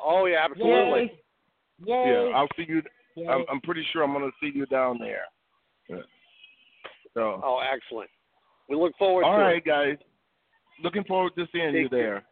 Oh 0.00 0.26
yeah, 0.26 0.44
absolutely. 0.44 1.12
Yay. 1.86 1.86
Yay. 1.86 2.28
Yeah, 2.30 2.36
I'll 2.36 2.48
see 2.56 2.64
you. 2.68 2.82
Yay. 3.16 3.28
I'm, 3.28 3.44
I'm 3.48 3.60
pretty 3.60 3.86
sure 3.92 4.02
I'm 4.02 4.12
going 4.12 4.28
to 4.28 4.36
see 4.44 4.50
you 4.56 4.66
down 4.66 4.98
there. 4.98 5.22
Yeah. 5.88 6.02
So. 7.14 7.40
Oh, 7.44 7.60
excellent. 7.72 8.10
We 8.68 8.74
look 8.74 8.92
forward 8.98 9.24
All 9.24 9.36
to 9.36 9.42
right, 9.42 9.58
it. 9.58 9.64
guys. 9.64 9.96
Looking 10.82 11.04
forward 11.04 11.32
to 11.38 11.46
seeing 11.52 11.72
you 11.74 11.82
Take 11.84 11.90
care. 11.90 12.00
there. 12.00 12.24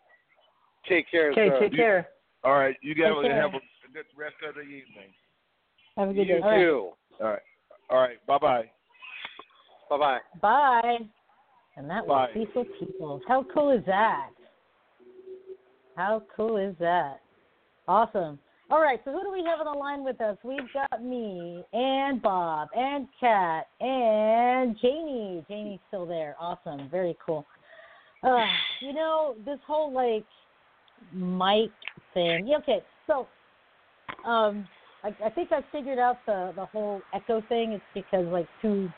Take 0.89 1.09
care, 1.11 1.31
Okay, 1.31 1.49
sir. 1.49 1.61
take 1.61 1.77
care. 1.77 2.09
All 2.43 2.55
right, 2.59 2.75
you 2.83 2.97
guys 2.97 3.13
have 3.31 3.51
a 3.55 3.61
good 3.93 4.07
rest 4.19 4.35
of 4.49 4.57
the 4.57 4.63
evening. 4.63 5.15
Have 5.97 6.09
a 6.09 6.13
good 6.13 6.27
You 6.27 6.35
day. 6.35 6.41
All 6.43 6.51
right. 6.51 6.59
too. 6.59 6.91
All 7.21 7.29
right. 7.29 7.43
All 7.91 8.01
right. 8.01 8.27
Bye 8.27 8.39
bye. 8.39 8.71
Bye 9.91 9.99
bye. 9.99 10.19
Bye. 10.41 10.99
And 11.77 11.89
that 11.89 12.07
was 12.07 12.31
Bye. 12.35 12.45
Cecil 12.47 12.65
Peoples. 12.79 13.23
How 13.27 13.45
cool 13.55 13.71
is 13.71 13.85
that? 13.87 14.31
How 15.97 16.23
cool 16.37 16.57
is 16.57 16.75
that? 16.81 17.21
Awesome. 17.89 18.39
All 18.71 18.81
right, 18.81 19.01
so 19.05 19.13
who 19.13 19.23
do 19.23 19.31
we 19.31 19.45
have 19.45 19.61
on 19.61 19.71
the 19.71 19.79
line 19.79 20.03
with 20.03 20.19
us? 20.23 20.39
We've 20.43 20.61
got 20.73 21.05
me 21.05 21.63
and 21.75 22.23
Bob 22.23 22.69
and 22.75 23.07
Kat 23.21 23.67
and 23.81 24.75
Janie. 24.81 25.45
Janie's 25.47 25.81
still 25.89 26.07
there. 26.07 26.37
Awesome. 26.41 26.89
Very 26.91 27.15
cool. 27.25 27.45
Uh, 28.23 28.47
you 28.81 28.95
know, 28.95 29.35
this 29.45 29.59
whole 29.67 29.93
like 29.93 30.25
mic 31.13 31.71
thing. 32.15 32.47
Yeah, 32.47 32.59
okay, 32.59 32.83
so 33.07 33.27
um 34.27 34.67
I, 35.05 35.09
I 35.25 35.31
think 35.31 35.51
I 35.53 35.61
figured 35.73 35.99
out 35.99 36.19
the 36.27 36.53
the 36.55 36.67
whole 36.67 37.01
echo 37.15 37.43
thing. 37.49 37.73
It's 37.73 37.85
because 37.95 38.27
like 38.27 38.47
two 38.61 38.89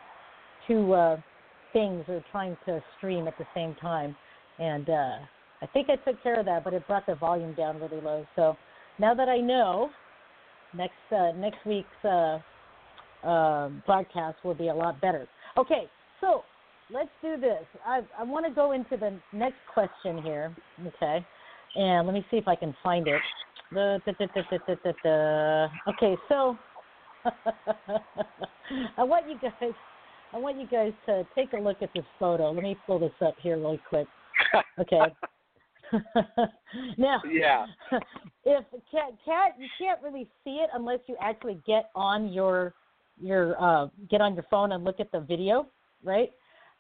two 0.66 0.93
uh 0.93 1.16
things 1.72 2.05
are 2.09 2.24
trying 2.31 2.56
to 2.64 2.82
stream 2.97 3.26
at 3.28 3.36
the 3.36 3.47
same 3.55 3.74
time, 3.74 4.16
and 4.59 4.89
uh, 4.89 5.16
I 5.60 5.66
think 5.72 5.89
I 5.90 5.97
took 5.97 6.22
care 6.22 6.39
of 6.39 6.47
that, 6.47 6.64
but 6.64 6.72
it 6.72 6.86
brought 6.86 7.05
the 7.06 7.16
volume 7.16 7.52
down 7.55 7.81
really 7.81 8.01
low. 8.01 8.24
So 8.36 8.56
now 8.98 9.12
that 9.14 9.28
I 9.28 9.39
know, 9.39 9.90
next 10.74 10.93
uh, 11.10 11.32
next 11.32 11.59
week's 11.66 12.05
uh, 12.05 12.39
uh, 13.26 13.68
broadcast 13.86 14.36
will 14.44 14.55
be 14.55 14.68
a 14.68 14.74
lot 14.74 15.01
better. 15.01 15.26
Okay, 15.59 15.90
so 16.20 16.44
let's 16.93 17.10
do 17.20 17.36
this. 17.39 17.64
I 17.85 18.01
I 18.18 18.22
want 18.22 18.47
to 18.47 18.52
go 18.52 18.72
into 18.72 18.97
the 18.97 19.18
next 19.32 19.59
question 19.72 20.22
here. 20.22 20.55
Okay, 20.86 21.26
and 21.76 22.06
let 22.06 22.14
me 22.14 22.24
see 22.31 22.36
if 22.36 22.48
I 22.48 22.56
can 22.56 22.74
find 22.82 23.06
it. 23.09 23.20
Okay, 25.89 26.17
so 26.29 26.57
I 28.97 29.03
want 29.05 29.29
you 29.29 29.39
guys 29.39 29.73
I 30.33 30.39
want 30.39 30.61
you 30.61 30.67
guys 30.67 30.93
to 31.07 31.27
take 31.35 31.53
a 31.53 31.57
look 31.57 31.83
at 31.83 31.91
this 31.95 32.05
photo. 32.19 32.51
Let 32.51 32.63
me 32.63 32.77
pull 32.87 32.99
this 32.99 33.13
up 33.21 33.35
here 33.39 33.57
really 33.57 33.81
quick. 33.89 34.07
Okay. 34.81 35.15
now, 36.99 37.23
Yeah. 37.31 37.67
if 38.45 38.65
Kat 38.91 39.13
Kat 39.25 39.55
you 39.59 39.69
can't 39.79 40.03
really 40.03 40.29
see 40.45 40.57
it 40.63 40.71
unless 40.75 41.01
you 41.07 41.17
actually 41.21 41.61
get 41.67 41.91
on 41.95 42.33
your 42.33 42.75
your 43.21 43.61
uh 43.63 43.89
get 44.11 44.21
on 44.21 44.35
your 44.35 44.45
phone 44.51 44.73
and 44.73 44.85
look 44.85 45.01
at 45.01 45.11
the 45.13 45.21
video, 45.21 45.67
right? 46.03 46.31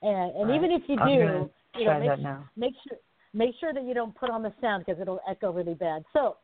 And 0.02 0.36
and 0.36 0.48
Right. 0.48 0.56
even 0.56 0.70
if 0.72 0.82
you 0.88 0.96
do, 0.96 1.50
you 1.78 1.84
know, 1.86 2.00
make, 2.00 2.18
that 2.18 2.40
make 2.56 2.74
sure 2.86 2.98
make 3.32 3.54
sure 3.60 3.72
that 3.72 3.84
you 3.84 3.94
don't 3.94 4.14
put 4.14 4.30
on 4.30 4.42
the 4.42 4.52
sound 4.60 4.84
because 4.86 5.00
it'll 5.00 5.20
echo 5.28 5.52
really 5.52 5.74
bad. 5.74 6.04
So, 6.12 6.36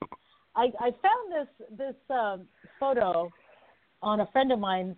I 0.57 0.67
I 0.79 0.91
found 0.91 1.33
this 1.33 1.79
this 1.79 1.95
um, 2.11 2.47
photo 2.79 3.31
on 4.03 4.21
a 4.21 4.27
friend 4.33 4.53
of 4.53 4.59
mine's 4.59 4.97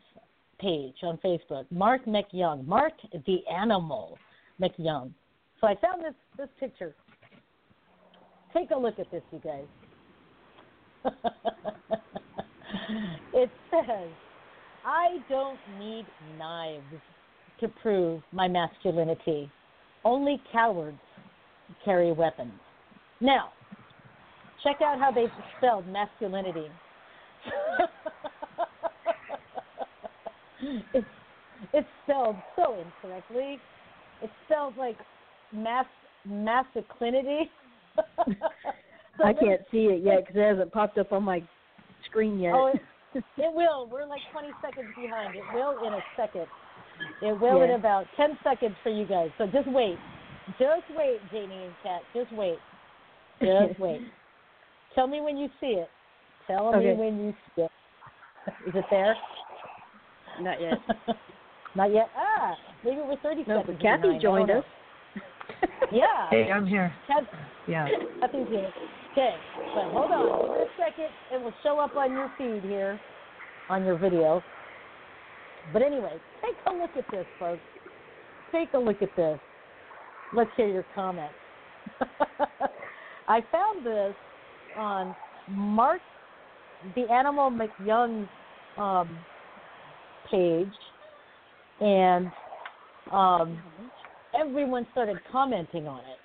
page 0.58 0.94
on 1.02 1.18
Facebook, 1.18 1.66
Marc 1.70 2.04
MacYoung, 2.06 2.66
Mark 2.66 2.92
the 3.26 3.38
Animal 3.52 4.16
MacYoung. 4.60 5.12
So 5.60 5.66
I 5.66 5.74
found 5.76 6.04
this 6.04 6.14
this 6.36 6.48
picture. 6.58 6.94
Take 8.54 8.70
a 8.70 8.76
look 8.76 8.98
at 8.98 9.10
this, 9.10 9.22
you 9.32 9.40
guys. 9.40 9.64
it 13.34 13.50
says, 13.70 14.08
"I 14.84 15.18
don't 15.28 15.58
need 15.78 16.06
knives 16.38 16.82
to 17.60 17.68
prove 17.68 18.22
my 18.32 18.48
masculinity. 18.48 19.50
Only 20.04 20.40
cowards 20.52 21.00
carry 21.84 22.12
weapons." 22.12 22.52
Now, 23.20 23.50
check 24.62 24.80
out 24.82 24.98
how 24.98 25.10
they 25.10 25.26
spelled 25.58 25.86
masculinity. 25.86 26.68
it's 30.94 31.06
it's 31.72 31.88
spelled 32.04 32.36
so 32.56 32.76
incorrectly. 32.78 33.58
It's 34.22 34.32
spelled 34.46 34.76
like 34.76 34.96
mas 35.52 35.86
masculinity. 36.24 37.50
So 37.96 38.02
I 39.24 39.32
can't 39.32 39.60
see 39.70 39.86
it 39.86 40.04
yet 40.04 40.20
because 40.26 40.36
it 40.36 40.48
hasn't 40.48 40.72
popped 40.72 40.98
up 40.98 41.12
on 41.12 41.22
my 41.24 41.42
screen 42.08 42.38
yet. 42.38 42.52
Oh, 42.54 42.72
it, 42.72 42.80
it 43.36 43.52
will. 43.54 43.88
We're 43.90 44.06
like 44.06 44.20
20 44.32 44.48
seconds 44.62 44.88
behind. 44.96 45.34
It 45.34 45.42
will 45.54 45.86
in 45.86 45.94
a 45.94 46.00
second. 46.16 46.46
It 47.20 47.38
will 47.40 47.62
in 47.62 47.70
about 47.72 48.06
10 48.16 48.38
seconds 48.44 48.76
for 48.82 48.90
you 48.90 49.06
guys. 49.06 49.30
So 49.38 49.46
just 49.46 49.68
wait. 49.68 49.98
Just 50.58 50.84
wait, 50.96 51.18
Janie 51.30 51.64
and 51.64 51.74
Kat. 51.82 52.02
Just 52.14 52.32
wait. 52.32 52.58
Just 53.40 53.78
wait. 53.80 54.00
Tell 54.94 55.06
me 55.06 55.20
when 55.20 55.36
you 55.36 55.48
see 55.60 55.78
it. 55.78 55.88
Tell 56.46 56.68
Okay. 56.74 56.92
me 56.92 56.94
when 56.94 57.20
you 57.24 57.34
see 57.54 57.62
it. 57.62 57.70
Is 58.66 58.74
it 58.74 58.84
there? 58.90 59.16
Not 60.40 60.60
yet. 60.60 60.78
Not 61.74 61.92
yet. 61.92 62.10
Ah, 62.16 62.54
maybe 62.84 63.00
we're 63.00 63.16
30 63.16 63.44
No, 63.46 63.60
seconds. 63.60 63.78
Kathy 63.80 64.02
behind. 64.02 64.22
Joined 64.22 64.50
us. 64.50 64.64
Yeah. 65.92 66.30
Hey, 66.30 66.50
I'm 66.50 66.66
here. 66.66 66.92
Kath, 67.06 67.24
Yeah. 67.68 67.86
Kathy's 68.20 68.48
here. 68.48 68.72
Okay, 69.12 69.34
but 69.74 69.84
hold 69.92 70.10
on. 70.10 70.40
Give 70.40 70.56
it 70.56 70.68
a 70.68 70.70
second. 70.78 71.08
It 71.30 71.42
will 71.42 71.52
show 71.62 71.78
up 71.78 71.94
on 71.96 72.12
your 72.12 72.32
feed 72.38 72.62
here, 72.62 72.98
on 73.68 73.84
your 73.84 73.98
video. 73.98 74.42
But 75.70 75.82
anyway, 75.82 76.14
take 76.40 76.56
a 76.66 76.72
look 76.72 76.90
at 76.96 77.04
this, 77.10 77.26
folks. 77.38 77.60
Take 78.52 78.72
a 78.72 78.78
look 78.78 79.02
at 79.02 79.14
this. 79.16 79.38
Let's 80.34 80.50
hear 80.56 80.68
your 80.68 80.86
comments. 80.94 81.34
I 83.28 83.40
found 83.52 83.84
this 83.84 84.14
on 84.76 85.14
Mark, 85.48 86.00
the 86.94 87.10
Animal 87.12 87.50
MacYoung's 87.50 88.28
um, 88.76 89.18
page, 90.30 90.68
and 91.80 92.30
um, 93.12 93.62
everyone 94.38 94.86
started 94.92 95.18
commenting 95.30 95.86
on 95.86 96.00
it. 96.00 96.18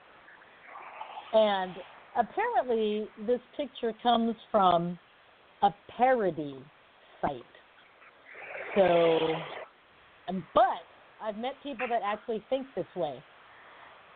And 1.33 1.75
apparently, 2.17 3.07
this 3.25 3.41
picture 3.55 3.93
comes 4.01 4.35
from 4.51 4.97
a 5.61 5.69
parody 5.95 6.55
site. 7.21 7.41
So, 8.75 9.19
but 10.53 10.63
I've 11.21 11.37
met 11.37 11.53
people 11.63 11.87
that 11.89 12.01
actually 12.03 12.43
think 12.49 12.67
this 12.75 12.85
way. 12.95 13.21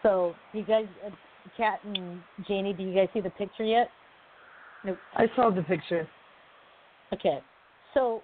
So, 0.03 0.33
you 0.53 0.63
guys, 0.63 0.85
uh, 1.05 1.09
Kat 1.57 1.79
and 1.83 2.21
Janie, 2.47 2.73
do 2.73 2.83
you 2.83 2.93
guys 2.93 3.07
see 3.13 3.21
the 3.21 3.29
picture 3.31 3.63
yet? 3.63 3.89
Nope. 4.83 4.97
I 5.15 5.25
saw 5.35 5.49
the 5.49 5.61
picture. 5.63 6.07
Okay. 7.13 7.39
So, 7.93 8.21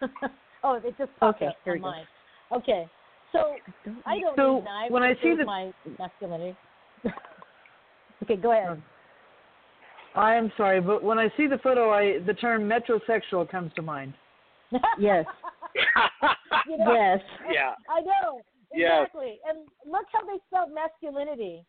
oh, 0.64 0.74
it 0.74 0.94
just 0.98 1.10
popped 1.18 1.38
Okay, 1.38 1.46
up 1.46 1.56
here 1.64 1.72
on 1.74 1.78
we 1.78 1.82
go. 1.82 1.90
mine. 1.90 2.04
Okay. 2.52 2.86
So, 3.32 3.54
I 4.04 4.18
don't 4.20 4.36
So, 4.36 4.54
need 4.56 4.64
knives. 4.64 4.92
when 4.92 5.02
I 5.02 5.14
see 5.22 5.34
the- 5.34 5.44
my 5.44 5.72
masculinity. 5.98 6.56
okay, 8.22 8.36
go 8.36 8.52
ahead. 8.52 8.68
Uh, 8.70 8.76
I 10.18 10.34
am 10.34 10.50
sorry, 10.56 10.80
but 10.80 11.02
when 11.02 11.18
I 11.18 11.28
see 11.36 11.46
the 11.46 11.58
photo, 11.58 11.90
I 11.90 12.20
the 12.20 12.32
term 12.34 12.62
metrosexual 12.68 13.48
comes 13.50 13.72
to 13.74 13.82
mind. 13.82 14.14
Yes. 14.98 15.26
You 16.66 16.78
know, 16.78 16.92
Yes. 16.94 17.20
Yeah. 17.52 17.74
I 17.90 18.00
know. 18.00 18.40
Yes. 18.74 19.02
Exactly. 19.02 19.38
And 19.48 19.58
look 19.84 20.06
how 20.12 20.24
they 20.26 20.38
spelled 20.48 20.70
masculinity. 20.72 21.64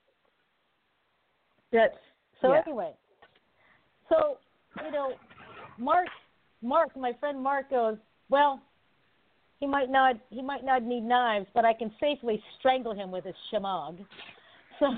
That's 1.73 1.93
So 2.41 2.53
yeah. 2.53 2.61
anyway, 2.65 2.93
so 4.09 4.37
you 4.83 4.91
know, 4.91 5.13
Mark, 5.77 6.07
Mark, 6.61 6.95
my 6.95 7.13
friend 7.19 7.41
Mark 7.41 7.69
goes, 7.69 7.97
well, 8.29 8.61
he 9.59 9.67
might 9.67 9.89
not, 9.89 10.15
he 10.29 10.41
might 10.41 10.63
not 10.63 10.83
need 10.83 11.03
knives, 11.03 11.47
but 11.53 11.65
I 11.65 11.73
can 11.73 11.91
safely 11.99 12.41
strangle 12.59 12.93
him 12.93 13.11
with 13.11 13.25
his 13.25 13.35
shemagh. 13.51 14.05
So 14.79 14.85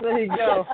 There 0.00 0.18
you 0.18 0.28
go. 0.28 0.66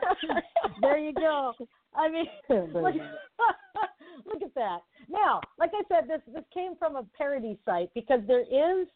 there 0.81 0.99
you 0.99 1.13
go. 1.13 1.53
I 1.97 2.09
mean, 2.09 2.27
look, 2.49 2.95
look 4.27 4.43
at 4.43 4.55
that. 4.55 4.79
Now, 5.09 5.41
like 5.59 5.71
I 5.75 5.83
said, 5.89 6.09
this 6.09 6.21
this 6.33 6.45
came 6.53 6.77
from 6.77 6.97
a 6.97 7.05
parody 7.17 7.59
site 7.65 7.91
because 7.95 8.21
there 8.27 8.43
is 8.43 8.87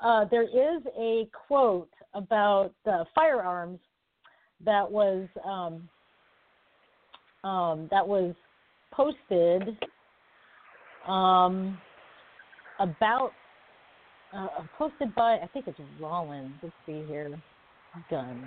uh, 0.00 0.24
there 0.30 0.42
is 0.42 0.82
a 0.98 1.28
quote 1.46 1.92
about 2.14 2.74
uh, 2.86 3.04
firearms 3.14 3.78
that 4.64 4.90
was 4.90 5.26
um, 5.44 5.88
um, 7.46 7.88
that 7.92 8.06
was 8.06 8.34
posted 8.92 9.78
um, 11.06 11.78
about 12.80 13.30
uh, 14.36 14.48
posted 14.76 15.14
by 15.14 15.34
I 15.34 15.48
think 15.52 15.68
it's 15.68 15.78
Rollins. 16.00 16.52
Let's 16.62 16.74
see 16.84 17.04
here, 17.06 17.30
guns. 18.10 18.44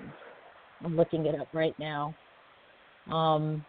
I'm 0.83 0.97
looking 0.97 1.25
it 1.25 1.39
up 1.39 1.47
right 1.53 1.73
now. 1.79 2.13
Um, 3.09 3.65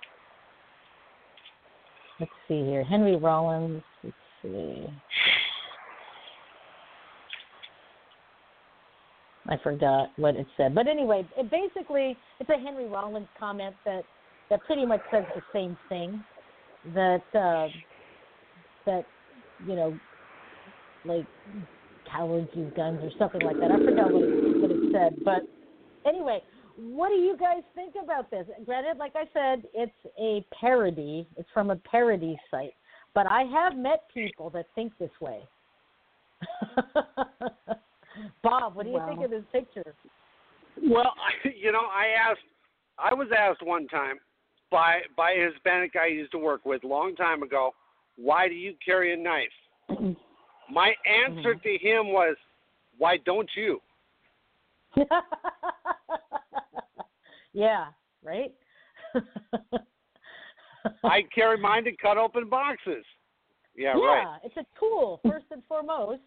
let's 2.18 2.32
see 2.48 2.62
here, 2.64 2.82
Henry 2.84 3.16
Rollins. 3.16 3.82
Let's 4.02 4.16
see. 4.42 4.86
I 9.48 9.56
forgot 9.62 10.08
what 10.16 10.36
it 10.36 10.46
said, 10.56 10.74
but 10.74 10.86
anyway, 10.86 11.26
it 11.36 11.50
basically 11.50 12.16
it's 12.40 12.50
a 12.50 12.58
Henry 12.58 12.88
Rollins 12.88 13.28
comment 13.38 13.74
that 13.84 14.02
that 14.50 14.64
pretty 14.64 14.84
much 14.84 15.00
says 15.10 15.24
the 15.34 15.42
same 15.52 15.76
thing. 15.88 16.22
That 16.94 17.22
uh, 17.34 17.68
that 18.86 19.06
you 19.64 19.76
know, 19.76 19.98
like 21.04 21.26
cowards 22.10 22.48
use 22.54 22.72
guns 22.76 23.00
or 23.02 23.10
something 23.18 23.40
like 23.42 23.58
that. 23.60 23.70
I 23.70 23.78
forgot 23.78 24.12
what 24.12 24.22
it, 24.22 24.60
what 24.60 24.70
it 24.70 24.92
said, 24.92 25.16
but 25.24 25.42
anyway, 26.06 26.42
what 26.76 27.10
do 27.10 27.16
you 27.16 27.36
guys 27.38 27.62
think 27.74 27.94
about 28.02 28.30
this? 28.30 28.46
Granted, 28.64 28.96
like 28.98 29.12
I 29.14 29.24
said, 29.32 29.64
it's 29.74 29.92
a 30.18 30.44
parody. 30.58 31.28
It's 31.36 31.48
from 31.52 31.70
a 31.70 31.76
parody 31.76 32.38
site, 32.50 32.74
but 33.14 33.26
I 33.26 33.42
have 33.42 33.76
met 33.76 34.04
people 34.12 34.50
that 34.50 34.66
think 34.74 34.92
this 34.98 35.10
way. 35.20 35.40
Bob, 38.42 38.74
what 38.74 38.84
do 38.84 38.90
you 38.90 38.96
Wow. 38.96 39.06
think 39.06 39.22
of 39.24 39.30
this 39.30 39.44
picture? 39.52 39.94
Well, 40.82 41.12
I, 41.16 41.48
you 41.56 41.70
know, 41.72 41.82
I 41.92 42.06
asked, 42.18 42.40
I 42.98 43.12
was 43.14 43.28
asked 43.36 43.62
one 43.62 43.86
time 43.88 44.18
by 44.70 45.00
by 45.16 45.32
a 45.32 45.50
Hispanic 45.50 45.94
guy 45.94 46.04
I 46.04 46.08
used 46.08 46.32
to 46.32 46.38
work 46.38 46.64
with 46.64 46.84
a 46.84 46.86
long 46.86 47.14
time 47.16 47.42
ago, 47.42 47.72
why 48.16 48.48
do 48.48 48.54
you 48.54 48.74
carry 48.84 49.12
a 49.12 49.16
knife? 49.16 49.48
My 50.70 50.94
answer 51.04 51.54
to 51.54 51.78
him 51.78 52.12
was, 52.12 52.36
why 52.98 53.16
don't 53.24 53.50
you? 53.56 53.80
yeah, 57.52 57.86
right? 58.22 58.52
I 61.04 61.22
carry 61.34 61.58
mine 61.58 61.84
to 61.84 61.92
cut 61.96 62.18
open 62.18 62.48
boxes. 62.48 63.04
Yeah, 63.76 63.94
yeah, 63.96 64.06
right. 64.06 64.40
it's 64.44 64.56
a 64.56 64.64
tool 64.78 65.20
first 65.24 65.46
and 65.50 65.62
foremost. 65.68 66.20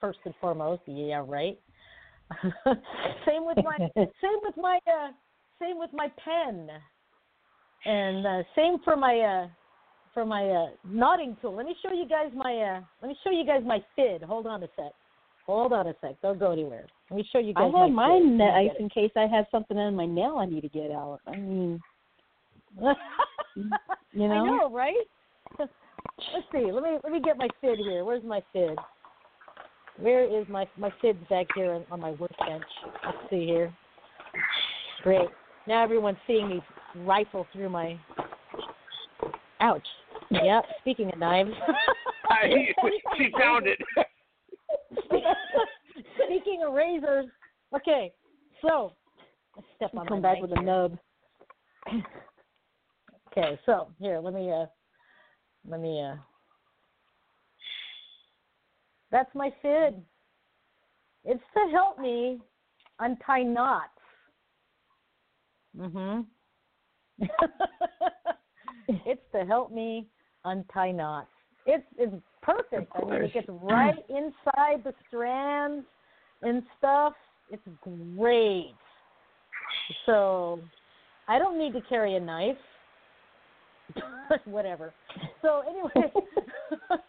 First 0.00 0.18
and 0.24 0.34
foremost, 0.40 0.82
yeah, 0.86 1.22
right. 1.26 1.58
same 3.26 3.44
with 3.44 3.58
my 3.58 3.78
same 3.96 4.38
with 4.42 4.56
my 4.56 4.78
uh, 4.86 5.12
same 5.60 5.78
with 5.78 5.90
my 5.92 6.08
pen, 6.24 6.68
and 7.84 8.26
uh, 8.26 8.42
same 8.56 8.78
for 8.84 8.96
my 8.96 9.18
uh, 9.18 9.48
for 10.14 10.24
my 10.24 10.48
uh, 10.48 10.66
knotting 10.84 11.36
tool. 11.40 11.56
Let 11.56 11.66
me 11.66 11.74
show 11.82 11.92
you 11.92 12.06
guys 12.08 12.30
my 12.34 12.54
uh, 12.54 12.80
let 13.00 13.08
me 13.08 13.16
show 13.24 13.30
you 13.30 13.44
guys 13.46 13.62
my 13.64 13.82
fid. 13.96 14.22
Hold 14.22 14.46
on 14.46 14.62
a 14.62 14.68
sec. 14.76 14.92
Hold 15.46 15.72
on 15.72 15.88
a 15.88 15.94
sec. 16.00 16.20
Don't 16.22 16.38
go 16.38 16.52
anywhere. 16.52 16.86
Let 17.10 17.16
me 17.16 17.28
show 17.32 17.38
you 17.38 17.52
I 17.56 17.62
guys. 17.62 17.72
my 17.72 17.84
have 17.84 17.92
mine. 17.92 18.36
Nice 18.38 18.70
in 18.78 18.88
case 18.88 19.10
I 19.16 19.26
have 19.26 19.46
something 19.50 19.76
on 19.76 19.94
my 19.94 20.06
nail 20.06 20.36
I 20.38 20.46
need 20.46 20.62
to 20.62 20.68
get 20.68 20.90
out. 20.90 21.20
I 21.26 21.32
mean, 21.32 21.80
you 22.80 24.28
know? 24.28 24.32
I 24.32 24.46
know, 24.46 24.70
right? 24.70 24.94
Let's 25.58 25.72
see. 26.52 26.70
Let 26.70 26.82
me 26.82 26.98
let 27.02 27.12
me 27.12 27.20
get 27.20 27.36
my 27.36 27.48
fid 27.60 27.78
here. 27.78 28.04
Where's 28.04 28.24
my 28.24 28.42
fid? 28.52 28.78
Where 29.98 30.24
is 30.24 30.46
my 30.48 30.66
my 30.76 30.90
fid's 31.00 31.18
back 31.28 31.46
here 31.54 31.72
on, 31.72 31.84
on 31.90 32.00
my 32.00 32.10
workbench? 32.12 32.64
Let's 33.04 33.18
see 33.30 33.46
here. 33.46 33.74
Great. 35.02 35.28
Now 35.66 35.82
everyone's 35.82 36.18
seeing 36.26 36.48
me 36.48 36.62
rifle 36.96 37.46
through 37.52 37.68
my. 37.68 37.98
Ouch. 39.60 39.86
Yep. 40.30 40.64
Speaking 40.80 41.12
of 41.12 41.18
knives. 41.18 41.50
she 43.16 43.30
found 43.38 43.66
it. 43.66 43.78
Speaking 46.24 46.62
of 46.66 46.72
razors. 46.72 47.26
Okay. 47.74 48.12
So 48.60 48.92
let's 49.56 49.68
step 49.76 49.90
on 49.94 50.06
come 50.06 50.22
my 50.22 50.34
back 50.34 50.40
mic 50.40 50.50
with 50.50 50.58
a 50.58 50.62
nub. 50.62 50.98
Okay, 53.36 53.58
so 53.64 53.88
here, 53.98 54.20
let 54.20 54.34
me 54.34 54.50
uh 54.52 54.66
let 55.68 55.80
me 55.80 56.02
uh 56.02 56.16
That's 59.10 59.34
my 59.34 59.50
fid. 59.62 60.02
It's 61.24 61.42
to 61.54 61.70
help 61.72 61.98
me 61.98 62.40
untie 62.98 63.42
knots. 63.42 63.90
Mhm. 65.76 66.26
it's 68.88 69.20
to 69.32 69.44
help 69.44 69.72
me 69.72 70.06
untie 70.44 70.92
knots. 70.92 71.28
It's 71.66 71.84
it's 71.98 72.14
perfect. 72.42 72.90
I 72.94 73.04
mean, 73.04 73.22
it 73.22 73.32
gets 73.34 73.48
right 73.48 73.98
inside 74.08 74.82
the 74.84 74.92
strands 75.08 75.86
and 76.42 76.62
stuff. 76.78 77.14
It's 77.50 77.62
great. 78.16 78.74
So, 80.06 80.60
I 81.28 81.38
don't 81.38 81.58
need 81.58 81.72
to 81.74 81.80
carry 81.88 82.16
a 82.16 82.20
knife. 82.20 82.56
Whatever. 84.44 84.92
So 85.42 85.62
anyway, 85.68 86.12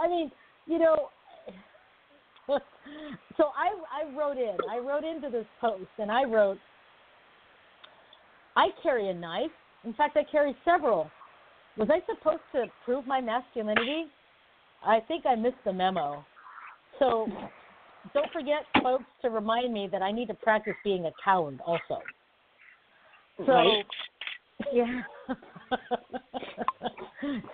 I 0.00 0.08
mean, 0.08 0.30
you 0.66 0.78
know, 0.78 1.08
so 2.48 3.44
I 3.56 3.70
I 3.92 4.16
wrote 4.16 4.36
in. 4.36 4.56
I 4.70 4.78
wrote 4.78 5.04
into 5.04 5.30
this 5.30 5.46
post, 5.60 5.88
and 5.98 6.10
I 6.10 6.24
wrote, 6.24 6.58
I 8.56 8.68
carry 8.82 9.08
a 9.08 9.14
knife. 9.14 9.50
In 9.84 9.94
fact, 9.94 10.16
I 10.16 10.24
carry 10.24 10.54
several 10.64 11.10
Was 11.76 11.88
I 11.90 12.00
supposed 12.12 12.42
to 12.54 12.66
prove 12.84 13.06
my 13.06 13.20
masculinity? 13.20 14.04
I 14.84 15.00
think 15.00 15.24
I 15.26 15.34
missed 15.34 15.56
the 15.64 15.72
memo. 15.72 16.24
So 16.98 17.26
don't 18.14 18.30
forget, 18.32 18.64
folks, 18.82 19.04
to 19.22 19.30
remind 19.30 19.72
me 19.72 19.88
that 19.90 20.02
I 20.02 20.12
need 20.12 20.28
to 20.28 20.34
practice 20.34 20.74
being 20.84 21.06
a 21.06 21.10
coward 21.24 21.60
also. 21.66 21.98
So, 23.38 23.52
Right. 23.52 23.86
yeah. 24.72 25.02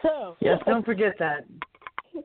so 0.02 0.36
Yes, 0.40 0.58
don't 0.66 0.84
forget 0.84 1.14
that. 1.18 1.44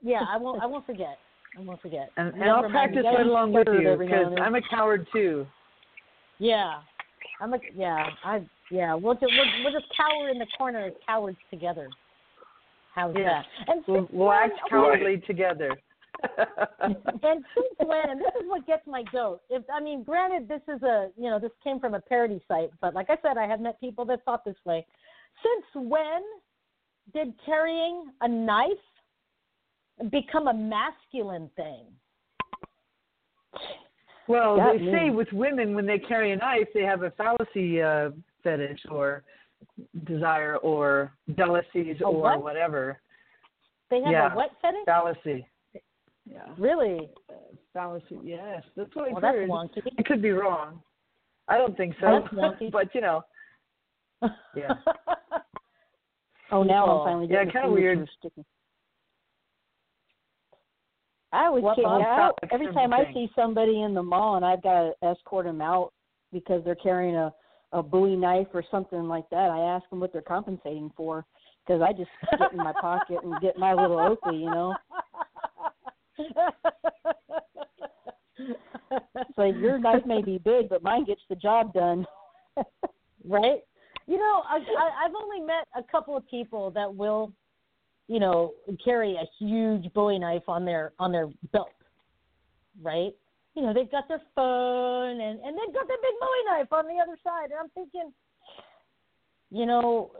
yeah, 0.01 0.23
I 0.27 0.37
won't. 0.37 0.61
I 0.63 0.65
won't 0.65 0.85
forget. 0.85 1.19
I 1.57 1.61
won't 1.61 1.81
forget. 1.81 2.09
And, 2.17 2.33
and 2.33 2.43
I'll 2.43 2.69
practice 2.69 3.03
right 3.05 3.25
along 3.25 3.53
with 3.53 3.67
you 3.67 3.95
because. 3.99 4.35
I'm 4.41 4.55
a 4.55 4.61
coward 4.69 5.07
too. 5.13 5.45
Yeah, 6.39 6.79
I'm 7.43 7.53
a 7.53 7.57
yeah. 7.75 8.05
I 8.23 8.47
yeah. 8.71 8.95
We'll 8.95 9.15
just 9.15 9.25
we'll, 9.25 9.63
we'll 9.63 9.73
just 9.73 9.91
cower 9.95 10.29
in 10.29 10.39
the 10.39 10.47
corner 10.57 10.85
as 10.85 10.93
cowards 11.05 11.37
together. 11.51 11.89
How's 12.95 13.13
Yes. 13.17 13.43
that? 13.67 13.75
And 13.75 13.83
We'll, 13.87 14.07
we'll 14.13 14.31
act 14.31 14.53
cowardly 14.69 15.17
together. 15.27 15.71
and 16.37 16.95
since 17.21 17.75
when? 17.79 18.09
And 18.11 18.19
this 18.21 18.31
is 18.41 18.47
what 18.47 18.65
gets 18.65 18.87
my 18.87 19.03
goat. 19.11 19.41
If 19.49 19.63
I 19.73 19.81
mean, 19.81 20.03
granted, 20.03 20.47
this 20.47 20.61
is 20.73 20.81
a 20.83 21.09
you 21.17 21.29
know 21.29 21.37
this 21.37 21.51
came 21.63 21.81
from 21.81 21.95
a 21.95 21.99
parody 21.99 22.41
site, 22.47 22.69
but 22.79 22.93
like 22.93 23.09
I 23.09 23.17
said, 23.21 23.37
I 23.37 23.45
have 23.45 23.59
met 23.59 23.77
people 23.81 24.05
that 24.05 24.23
thought 24.23 24.45
this 24.45 24.55
way. 24.63 24.85
Since 25.43 25.85
when 25.89 26.21
did 27.13 27.33
carrying 27.45 28.05
a 28.21 28.27
knife 28.27 28.71
become 30.11 30.47
a 30.47 30.53
masculine 30.53 31.49
thing? 31.57 31.87
Well, 34.27 34.55
Got 34.57 34.73
they 34.73 34.79
me. 34.79 34.91
say 34.91 35.09
with 35.09 35.31
women 35.33 35.75
when 35.75 35.85
they 35.85 35.99
carry 35.99 36.31
a 36.31 36.35
knife, 36.37 36.67
they 36.73 36.83
have 36.83 37.03
a 37.03 37.11
fallacy 37.11 37.81
uh, 37.81 38.11
fetish 38.43 38.79
or 38.89 39.23
desire 40.05 40.57
or 40.57 41.11
jealousies 41.37 41.97
A 42.01 42.05
or 42.05 42.21
what? 42.21 42.43
whatever. 42.43 43.01
They 43.89 44.01
have 44.01 44.11
Yeah. 44.11 44.33
a 44.33 44.35
what 44.35 44.51
fetish? 44.61 44.85
Fallacy. 44.85 45.47
Yeah. 46.25 46.45
Really? 46.57 47.09
Fallacy. 47.73 48.17
Yes, 48.23 48.63
that's 48.77 48.95
what 48.95 49.11
Well, 49.11 49.21
that's 49.21 49.35
heard. 49.35 49.49
wonky. 49.49 49.81
I 49.99 50.03
could 50.03 50.21
be 50.21 50.31
wrong. 50.31 50.81
I 51.49 51.57
don't 51.57 51.75
think 51.75 51.95
so. 51.99 52.21
That's 52.21 52.33
wonky. 52.33 52.71
but 52.71 52.93
you 52.95 53.01
know, 53.01 53.21
yeah. 54.55 54.75
Oh, 56.51 56.63
now 56.63 56.85
I'm 56.85 57.05
finally 57.05 57.27
yeah, 57.29 57.39
getting 57.43 57.51
kinda 57.51 57.71
weird. 57.71 57.97
fingers 57.97 58.15
sticky. 58.19 58.45
I 61.33 61.45
always 61.45 61.63
What 61.63 61.75
kick 61.75 61.85
out 61.85 62.37
every 62.51 62.71
time 62.73 62.93
I 62.93 63.11
see 63.13 63.29
somebody 63.35 63.81
in 63.81 63.93
the 63.93 64.03
mall 64.03 64.35
and 64.35 64.45
I've 64.45 64.61
got 64.61 64.83
to 64.83 64.93
escort 65.05 65.45
them 65.45 65.61
out 65.61 65.91
because 66.31 66.63
they're 66.63 66.75
carrying 66.75 67.15
a 67.15 67.33
a 67.73 67.83
Bowie 67.83 68.15
knife 68.15 68.47
or 68.53 68.63
something 68.71 69.07
like 69.07 69.27
that. 69.31 69.49
I 69.49 69.75
ask 69.75 69.89
them 69.89 69.99
what 69.99 70.13
they're 70.13 70.21
compensating 70.21 70.91
for 70.95 71.25
because 71.65 71.81
I 71.81 71.91
just 71.91 72.11
get 72.39 72.51
in 72.51 72.59
my 72.59 72.73
pocket 72.79 73.17
and 73.23 73.33
get 73.41 73.57
my 73.57 73.73
little 73.73 73.99
Oakley, 73.99 74.37
you 74.37 74.45
know. 74.45 74.75
so 79.35 79.43
your 79.43 79.79
knife 79.79 80.05
may 80.05 80.21
be 80.21 80.37
big, 80.37 80.69
but 80.69 80.83
mine 80.83 81.03
gets 81.05 81.21
the 81.29 81.35
job 81.35 81.73
done. 81.73 82.05
right? 83.27 83.61
You 84.05 84.17
know, 84.17 84.43
I, 84.47 84.57
I, 84.57 85.05
I've 85.05 85.15
only 85.15 85.39
met 85.39 85.65
a 85.75 85.83
couple 85.91 86.15
of 86.15 86.27
people 86.29 86.69
that 86.71 86.93
will, 86.93 87.33
you 88.07 88.19
know, 88.19 88.53
carry 88.83 89.15
a 89.15 89.25
huge 89.43 89.91
Bowie 89.93 90.19
knife 90.19 90.43
on 90.47 90.65
their 90.65 90.93
on 90.99 91.11
their 91.11 91.29
belt, 91.51 91.69
right? 92.81 93.11
You 93.55 93.61
know, 93.61 93.73
they've 93.73 93.91
got 93.91 94.07
their 94.07 94.21
phone 94.35 95.21
and 95.21 95.39
and 95.39 95.57
they've 95.57 95.73
got 95.73 95.87
their 95.87 95.97
big 95.97 96.19
Bowie 96.19 96.45
knife 96.47 96.71
on 96.71 96.85
the 96.85 97.01
other 97.01 97.17
side, 97.23 97.51
and 97.51 97.59
I'm 97.59 97.69
thinking, 97.69 98.11
you 99.51 99.65
know, 99.65 100.11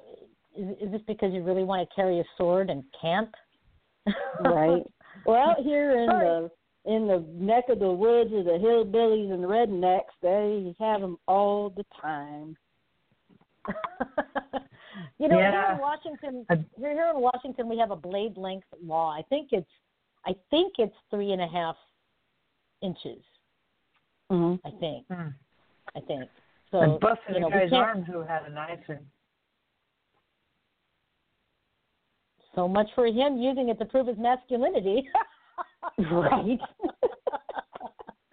is, 0.58 0.70
is 0.82 0.92
this 0.92 1.02
because 1.08 1.34
you 1.34 1.44
really 1.44 1.64
want 1.64 1.88
to 1.88 1.96
carry 1.96 2.20
a 2.20 2.24
sword 2.38 2.70
and 2.70 2.84
camp? 3.00 3.34
right. 4.42 4.84
Well, 5.26 5.38
out 5.38 5.60
here 5.64 5.92
in 6.02 6.10
Sorry. 6.10 6.26
the 6.26 6.50
in 6.86 7.08
the 7.08 7.24
neck 7.34 7.66
of 7.70 7.80
the 7.80 7.92
woods 7.92 8.32
of 8.34 8.46
the 8.46 8.52
hillbillies 8.52 9.32
and 9.32 9.44
the 9.44 9.48
rednecks, 9.48 10.12
they 10.22 10.76
have 10.84 11.02
them 11.02 11.18
all 11.28 11.70
the 11.70 11.86
time. 12.02 12.58
you 15.20 15.28
know, 15.28 15.38
here 15.38 15.68
in 15.72 15.78
Washington, 15.80 16.46
here 16.78 16.94
here 16.94 17.12
in 17.14 17.20
Washington, 17.22 17.70
we 17.70 17.78
have 17.78 17.92
a 17.92 17.96
blade 17.96 18.38
length 18.38 18.68
law. 18.84 19.10
I 19.12 19.22
think 19.30 19.50
it's, 19.52 19.70
I 20.26 20.36
think 20.50 20.74
it's 20.78 20.96
three 21.10 21.32
and 21.32 21.42
a 21.42 21.48
half 21.48 21.76
inches. 22.82 23.24
hmm 24.30 24.56
I 24.66 24.72
think. 24.80 25.06
Hmm. 25.08 25.30
I 25.96 26.00
think. 26.02 26.30
So 26.72 26.82
and 26.82 27.00
busting 27.00 27.36
you 27.36 27.42
know, 27.42 27.48
a 27.48 27.52
guy's 27.52 27.74
arm 27.74 28.04
who 28.04 28.22
had 28.22 28.44
a 28.48 28.50
knife 28.50 28.80
and 28.88 29.00
So 32.56 32.68
much 32.68 32.88
for 32.96 33.06
him 33.08 33.38
using 33.38 33.70
it 33.70 33.80
to 33.80 33.86
prove 33.86 34.08
his 34.08 34.18
masculinity. 34.18 35.08
Right. 36.12 36.60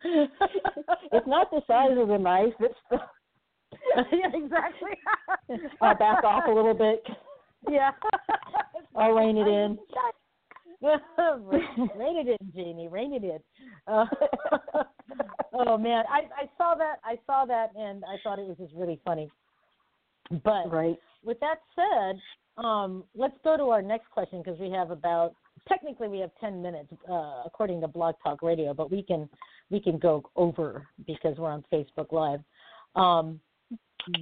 it's 0.05 1.27
not 1.27 1.51
the 1.51 1.61
size 1.67 1.99
of 1.99 2.09
the 2.09 2.17
knife; 2.17 2.55
it's 2.61 2.75
the. 2.91 2.99
Yeah, 4.13 4.29
exactly. 4.35 4.91
I'll 5.81 5.97
back 5.97 6.25
off 6.25 6.45
a 6.49 6.51
little 6.51 6.75
bit. 6.75 7.03
Yeah. 7.69 7.91
I'll 8.97 9.13
rein 9.13 9.37
it 9.37 9.47
in. 9.47 9.79
Rein 10.83 12.17
it 12.17 12.39
in, 12.41 12.53
Jeannie. 12.55 12.89
Rein 12.89 13.13
it 13.13 13.25
in. 13.25 13.39
Uh, 13.87 14.07
oh 15.53 15.77
man, 15.77 16.05
I 16.09 16.23
I 16.43 16.51
saw 16.57 16.75
that. 16.77 16.97
I 17.05 17.19
saw 17.27 17.45
that, 17.45 17.71
and 17.77 18.03
I 18.05 18.17
thought 18.25 18.39
it 18.39 18.47
was 18.49 18.57
just 18.59 18.73
really 18.75 19.01
funny. 19.05 19.31
But 20.45 20.71
Right. 20.71 20.99
with 21.25 21.39
that 21.41 21.57
said, 21.75 22.65
um, 22.65 23.05
let's 23.15 23.37
go 23.45 23.57
to 23.57 23.65
our 23.65 23.83
next 23.83 24.11
question 24.11 24.43
because 24.43 24.59
we 24.59 24.71
have 24.71 24.91
about 24.91 25.35
technically 25.69 26.09
we 26.09 26.19
have 26.21 26.31
ten 26.41 26.63
minutes 26.63 26.93
uh, 27.11 27.43
according 27.45 27.81
to 27.83 27.89
Blog 27.89 28.15
Talk 28.23 28.43
Radio, 28.43 28.73
but 28.73 28.91
we 28.91 29.03
can 29.03 29.29
we 29.71 29.81
can 29.81 29.99
go 29.99 30.23
over 30.37 30.87
because 31.07 31.37
we're 31.37 31.51
on 31.51 31.65
Facebook 31.73 32.13
Live. 32.13 32.41
Um, 32.97 33.41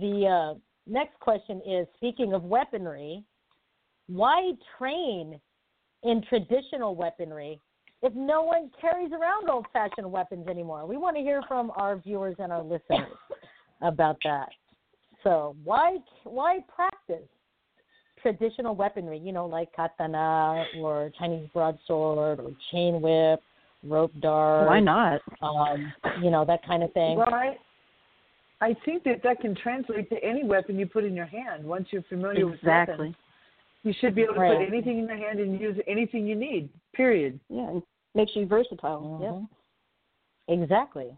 the 0.00 0.54
uh, 0.54 0.58
next 0.86 1.18
question 1.20 1.60
is: 1.66 1.86
Speaking 1.96 2.32
of 2.32 2.44
weaponry, 2.44 3.24
why 4.08 4.52
train 4.76 5.40
in 6.02 6.22
traditional 6.28 6.94
weaponry 6.94 7.60
if 8.00 8.14
no 8.14 8.42
one 8.42 8.70
carries 8.80 9.10
around 9.12 9.50
old-fashioned 9.50 10.10
weapons 10.10 10.46
anymore? 10.48 10.86
We 10.86 10.96
want 10.96 11.16
to 11.16 11.22
hear 11.22 11.42
from 11.48 11.72
our 11.76 11.96
viewers 11.96 12.36
and 12.38 12.52
our 12.52 12.62
listeners 12.62 13.12
about 13.82 14.16
that. 14.24 14.48
So 15.24 15.56
why 15.64 15.98
why 16.24 16.60
practice 16.74 17.28
traditional 18.22 18.74
weaponry? 18.74 19.18
You 19.18 19.32
know, 19.32 19.46
like 19.46 19.72
katana 19.74 20.64
or 20.78 21.10
Chinese 21.18 21.48
broadsword 21.52 22.40
or 22.40 22.50
chain 22.70 23.00
whip, 23.00 23.40
rope 23.82 24.12
dart. 24.20 24.68
Why 24.68 24.80
not? 24.80 25.20
Um, 25.42 25.92
you 26.22 26.30
know 26.30 26.44
that 26.44 26.64
kind 26.66 26.82
of 26.82 26.92
thing. 26.92 27.16
Well, 27.16 27.26
I, 28.60 28.66
I 28.66 28.76
think 28.84 29.04
that 29.04 29.22
that 29.22 29.40
can 29.40 29.54
translate 29.54 30.08
to 30.10 30.22
any 30.22 30.44
weapon 30.44 30.78
you 30.78 30.86
put 30.86 31.04
in 31.04 31.14
your 31.14 31.26
hand. 31.26 31.64
Once 31.64 31.88
you're 31.90 32.02
familiar 32.04 32.46
with 32.46 32.56
Exactly. 32.56 32.96
weapons, 32.96 33.16
you 33.82 33.92
should 34.00 34.14
be 34.14 34.22
able 34.22 34.34
to 34.34 34.40
Right. 34.40 34.58
put 34.58 34.66
anything 34.66 34.98
in 34.98 35.06
your 35.06 35.16
hand 35.16 35.40
and 35.40 35.60
use 35.60 35.80
anything 35.86 36.26
you 36.26 36.34
need. 36.34 36.68
Period. 36.92 37.38
Yeah, 37.48 37.68
and 37.68 37.82
makes 38.14 38.34
you 38.34 38.46
versatile. 38.46 39.18
Mhm. 39.20 39.48
Exactly. 40.48 41.16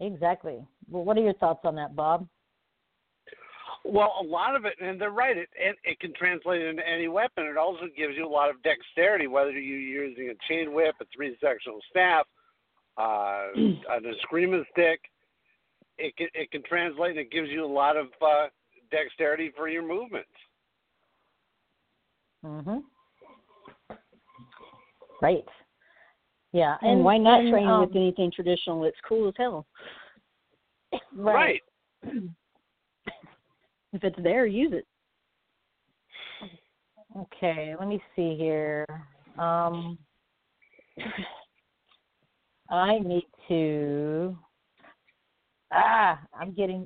Exactly. 0.00 0.66
Well, 0.90 1.04
what 1.04 1.16
are 1.16 1.22
your 1.22 1.34
thoughts 1.34 1.64
on 1.64 1.74
that, 1.76 1.94
Bob? 1.94 2.28
Well, 3.84 4.14
a 4.20 4.22
lot 4.22 4.54
of 4.54 4.64
it, 4.64 4.74
and 4.80 5.00
they're 5.00 5.10
right. 5.10 5.36
It 5.36 5.48
it, 5.56 5.76
it 5.84 6.00
can 6.00 6.12
translate 6.14 6.62
into 6.62 6.86
any 6.88 7.08
weapon. 7.08 7.46
It 7.46 7.56
also 7.56 7.88
gives 7.96 8.16
you 8.16 8.26
a 8.26 8.28
lot 8.28 8.48
of 8.48 8.62
dexterity, 8.62 9.26
whether 9.26 9.50
you're 9.50 10.06
using 10.06 10.30
a 10.30 10.34
chain 10.48 10.72
whip, 10.72 10.94
a 11.00 11.04
three-sectional 11.14 11.80
staff, 11.90 12.26
uh, 12.96 13.48
an 13.54 14.04
eskrima 14.04 14.64
stick. 14.70 15.00
It 16.02 16.16
can 16.16 16.26
it 16.34 16.50
can 16.50 16.62
translate, 16.64 17.10
and 17.10 17.20
it 17.20 17.30
gives 17.30 17.48
you 17.48 17.64
a 17.64 17.66
lot 17.66 17.96
of 17.96 18.06
uh, 18.20 18.46
dexterity 18.90 19.52
for 19.56 19.68
your 19.68 19.86
movements. 19.86 20.28
Mhm. 22.44 22.82
Right. 25.20 25.44
Yeah. 26.50 26.76
And, 26.82 27.04
why 27.04 27.18
not 27.18 27.40
and, 27.40 27.50
train 27.50 27.68
um, 27.68 27.80
with 27.86 27.94
anything 27.94 28.32
traditional? 28.32 28.84
It's 28.84 28.96
cool 29.08 29.28
as 29.28 29.34
hell. 29.36 29.66
Right. 31.14 31.62
If 33.94 34.04
it's 34.04 34.22
there, 34.22 34.46
use 34.46 34.72
it. 34.72 34.86
Okay, 37.14 37.74
let 37.78 37.88
me 37.88 38.02
see 38.16 38.34
here. 38.38 38.86
Um, 39.38 39.98
I 42.70 43.00
need 43.00 43.26
to. 43.48 44.34
Ah, 45.72 46.20
I'm 46.38 46.52
getting. 46.52 46.84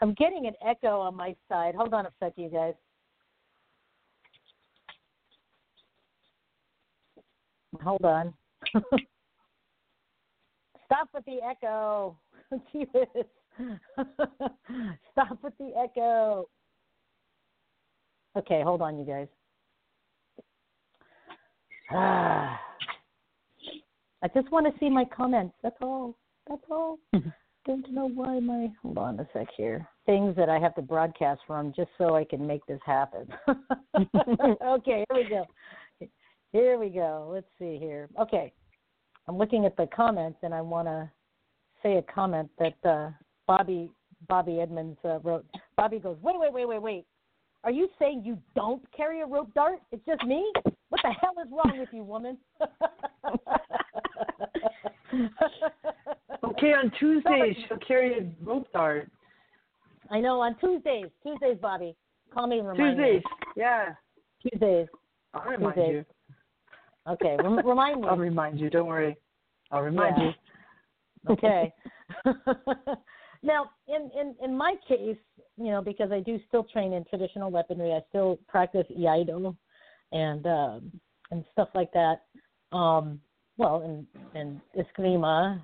I'm 0.00 0.14
getting 0.14 0.46
an 0.46 0.54
echo 0.66 1.00
on 1.00 1.14
my 1.16 1.34
side. 1.48 1.74
Hold 1.74 1.94
on 1.94 2.06
a 2.06 2.10
sec, 2.18 2.32
you 2.36 2.48
guys. 2.50 2.74
Hold 7.82 8.04
on. 8.04 8.34
Stop 10.84 11.08
with 11.14 11.24
the 11.24 11.38
echo. 11.48 12.18
Jesus. 12.72 13.06
Stop 15.12 15.38
with 15.42 15.56
the 15.58 15.72
echo. 15.82 16.48
Okay, 18.36 18.62
hold 18.62 18.82
on, 18.82 18.98
you 18.98 19.04
guys. 19.04 19.28
Ah. 21.90 22.60
I 24.24 24.28
just 24.28 24.52
want 24.52 24.72
to 24.72 24.78
see 24.78 24.88
my 24.88 25.04
comments. 25.04 25.54
That's 25.62 25.76
all. 25.80 26.16
That's 26.48 26.62
all. 26.70 26.98
Don't 27.64 27.88
know 27.92 28.08
why 28.08 28.40
my. 28.40 28.68
Hold 28.82 28.98
on 28.98 29.20
a 29.20 29.28
sec 29.32 29.46
here. 29.56 29.86
Things 30.04 30.34
that 30.36 30.48
I 30.48 30.58
have 30.58 30.74
to 30.74 30.82
broadcast 30.82 31.42
from 31.46 31.72
just 31.76 31.90
so 31.96 32.16
I 32.16 32.24
can 32.24 32.44
make 32.44 32.66
this 32.66 32.80
happen. 32.84 33.28
okay, 34.64 35.04
here 35.08 35.14
we 35.14 35.28
go. 35.28 35.46
Here 36.50 36.78
we 36.78 36.88
go. 36.88 37.30
Let's 37.32 37.46
see 37.58 37.78
here. 37.78 38.08
Okay, 38.20 38.52
I'm 39.28 39.38
looking 39.38 39.64
at 39.64 39.76
the 39.76 39.86
comments 39.94 40.38
and 40.42 40.52
I 40.52 40.60
want 40.60 40.88
to 40.88 41.08
say 41.82 41.98
a 41.98 42.02
comment 42.02 42.50
that 42.58 42.74
uh, 42.84 43.10
Bobby 43.46 43.90
Bobby 44.28 44.60
Edmonds 44.60 44.98
uh, 45.04 45.20
wrote. 45.20 45.46
Bobby 45.76 45.98
goes, 45.98 46.16
wait, 46.20 46.38
wait, 46.38 46.52
wait, 46.52 46.66
wait, 46.66 46.82
wait. 46.82 47.06
Are 47.64 47.70
you 47.70 47.88
saying 47.98 48.22
you 48.24 48.38
don't 48.56 48.82
carry 48.96 49.20
a 49.20 49.26
rope 49.26 49.54
dart? 49.54 49.78
It's 49.92 50.04
just 50.04 50.24
me? 50.24 50.50
What 50.88 51.00
the 51.02 51.12
hell 51.20 51.34
is 51.44 51.50
wrong 51.52 51.78
with 51.78 51.90
you, 51.92 52.02
woman? 52.02 52.36
okay, 56.44 56.72
on 56.72 56.90
Tuesdays 56.98 57.56
she'll 57.68 57.78
carry 57.78 58.18
a 58.18 58.44
rope 58.44 58.68
dart. 58.72 59.10
I 60.10 60.20
know 60.20 60.40
on 60.40 60.56
Tuesdays. 60.58 61.06
Tuesdays, 61.22 61.58
Bobby. 61.60 61.94
Call 62.32 62.46
me 62.46 62.58
and 62.58 62.68
remind 62.68 62.96
Tuesdays, 62.96 63.22
me. 63.24 63.30
yeah. 63.56 63.94
Tuesdays. 64.40 64.86
I'll 65.34 65.50
remind 65.50 65.74
Tuesdays. 65.74 66.04
you. 67.06 67.12
Okay, 67.12 67.36
rem- 67.42 67.66
remind 67.66 68.00
me. 68.00 68.08
I'll 68.10 68.16
remind 68.16 68.60
you. 68.60 68.70
Don't 68.70 68.86
worry. 68.86 69.16
I'll 69.70 69.82
remind 69.82 70.16
Yeah. 70.18 70.24
you. 70.24 70.32
Okay. 71.30 71.72
now, 73.42 73.70
in, 73.88 74.10
in 74.18 74.34
in 74.42 74.56
my 74.56 74.74
case, 74.88 75.16
you 75.56 75.70
know, 75.70 75.80
because 75.82 76.10
I 76.10 76.20
do 76.20 76.38
still 76.48 76.64
train 76.64 76.92
in 76.92 77.04
traditional 77.04 77.50
weaponry, 77.50 77.92
I 77.92 78.00
still 78.08 78.38
practice 78.48 78.86
iaido 78.98 79.54
and 80.12 80.46
um, 80.46 80.92
and 81.30 81.44
stuff 81.52 81.68
like 81.74 81.92
that. 81.92 82.22
Um, 82.76 83.20
well, 83.56 83.82
and 83.84 84.06
and 84.34 84.60
eskrima, 84.76 85.60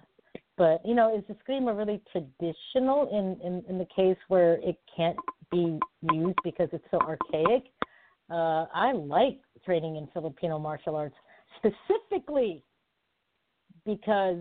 but 0.56 0.80
you 0.84 0.94
know, 0.94 1.16
is 1.16 1.24
eskrima 1.24 1.76
really 1.76 2.00
traditional 2.12 3.08
in, 3.10 3.40
in 3.46 3.64
in 3.68 3.78
the 3.78 3.86
case 3.94 4.18
where 4.28 4.54
it 4.54 4.78
can't 4.94 5.16
be 5.50 5.78
used 6.12 6.38
because 6.44 6.68
it's 6.72 6.84
so 6.90 6.98
archaic? 7.00 7.64
Uh, 8.30 8.66
I 8.74 8.92
like 8.92 9.40
training 9.64 9.96
in 9.96 10.06
Filipino 10.12 10.58
martial 10.58 10.96
arts 10.96 11.16
specifically 11.56 12.62
because 13.86 14.38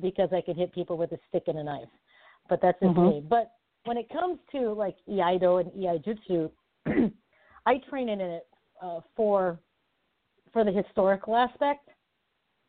because 0.00 0.30
I 0.32 0.40
can 0.40 0.56
hit 0.56 0.72
people 0.74 0.98
with 0.98 1.12
a 1.12 1.18
stick 1.28 1.44
and 1.46 1.58
a 1.58 1.64
knife. 1.64 1.88
But 2.48 2.60
that's 2.60 2.78
just 2.80 2.94
Mhm. 2.94 3.10
me. 3.10 3.20
But 3.20 3.52
when 3.84 3.96
it 3.96 4.08
comes 4.08 4.38
to 4.52 4.72
like 4.72 4.96
iaido 5.06 5.60
and 5.60 5.72
iaijutsu, 5.72 6.50
I 7.66 7.78
train 7.78 8.08
in 8.08 8.20
it 8.20 8.46
uh, 8.82 9.00
for 9.14 9.58
for 10.52 10.64
the 10.64 10.72
historical 10.72 11.36
aspect, 11.36 11.88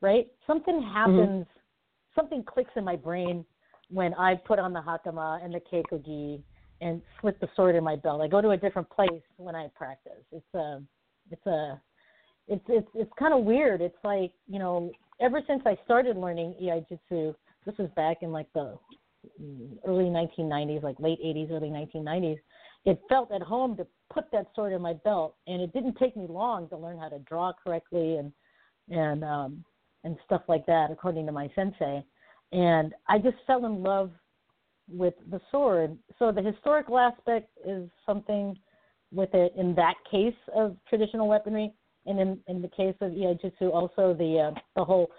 right? 0.01 0.27
Something 0.47 0.75
mm-hmm. 0.75 0.93
happens, 0.93 1.45
something 2.15 2.43
clicks 2.43 2.71
in 2.75 2.83
my 2.83 2.95
brain 2.95 3.45
when 3.89 4.13
I 4.15 4.35
put 4.35 4.59
on 4.59 4.73
the 4.73 4.79
hakama 4.79 5.43
and 5.43 5.53
the 5.53 5.59
keikogi 5.59 6.41
and 6.81 7.01
slip 7.19 7.39
the 7.39 7.49
sword 7.55 7.75
in 7.75 7.83
my 7.83 7.95
belt. 7.95 8.21
I 8.21 8.27
go 8.27 8.41
to 8.41 8.51
a 8.51 8.57
different 8.57 8.89
place 8.89 9.21
when 9.37 9.55
I 9.55 9.67
practice. 9.75 10.23
It's 10.31 10.53
a, 10.53 10.81
it's 11.31 11.45
a, 11.45 11.81
it's 12.47 12.65
it's 12.67 12.87
it's 12.95 13.11
kind 13.19 13.33
of 13.33 13.43
weird. 13.43 13.81
It's 13.81 13.97
like 14.03 14.31
you 14.47 14.59
know, 14.59 14.91
ever 15.21 15.41
since 15.45 15.61
I 15.65 15.77
started 15.85 16.17
learning 16.17 16.55
iaijutsu, 16.61 17.35
this 17.65 17.77
was 17.77 17.89
back 17.95 18.17
in 18.21 18.31
like 18.31 18.47
the 18.53 18.77
early 19.85 20.05
1990s, 20.05 20.83
like 20.83 20.95
late 20.99 21.19
80s, 21.23 21.51
early 21.51 21.69
1990s. 21.69 22.39
It 22.85 22.99
felt 23.09 23.31
at 23.31 23.41
home 23.41 23.75
to 23.77 23.87
put 24.13 24.31
that 24.31 24.47
sword 24.55 24.73
in 24.73 24.81
my 24.81 24.93
belt, 24.93 25.35
and 25.47 25.61
it 25.61 25.73
didn't 25.73 25.97
take 25.97 26.15
me 26.15 26.25
long 26.27 26.69
to 26.69 26.77
learn 26.77 26.97
how 26.97 27.09
to 27.09 27.19
draw 27.19 27.51
correctly 27.63 28.17
and 28.17 28.31
and 28.89 29.23
um, 29.23 29.63
and 30.03 30.17
stuff 30.25 30.41
like 30.47 30.65
that, 30.65 30.89
according 30.91 31.25
to 31.25 31.31
my 31.31 31.49
sensei. 31.55 32.03
And 32.51 32.93
I 33.07 33.19
just 33.19 33.37
fell 33.45 33.65
in 33.65 33.83
love 33.83 34.11
with 34.91 35.13
the 35.29 35.39
sword. 35.51 35.97
So 36.17 36.31
the 36.31 36.41
historical 36.41 36.97
aspect 36.97 37.49
is 37.65 37.89
something 38.05 38.57
with 39.11 39.33
it 39.33 39.53
in 39.57 39.75
that 39.75 39.95
case 40.09 40.33
of 40.55 40.75
traditional 40.87 41.27
weaponry, 41.27 41.71
and 42.05 42.19
in 42.19 42.39
in 42.47 42.61
the 42.61 42.69
case 42.69 42.95
of 43.01 43.11
iaijutsu, 43.11 43.71
also 43.73 44.13
the 44.13 44.51
uh, 44.51 44.59
the 44.75 44.83
whole 44.83 45.11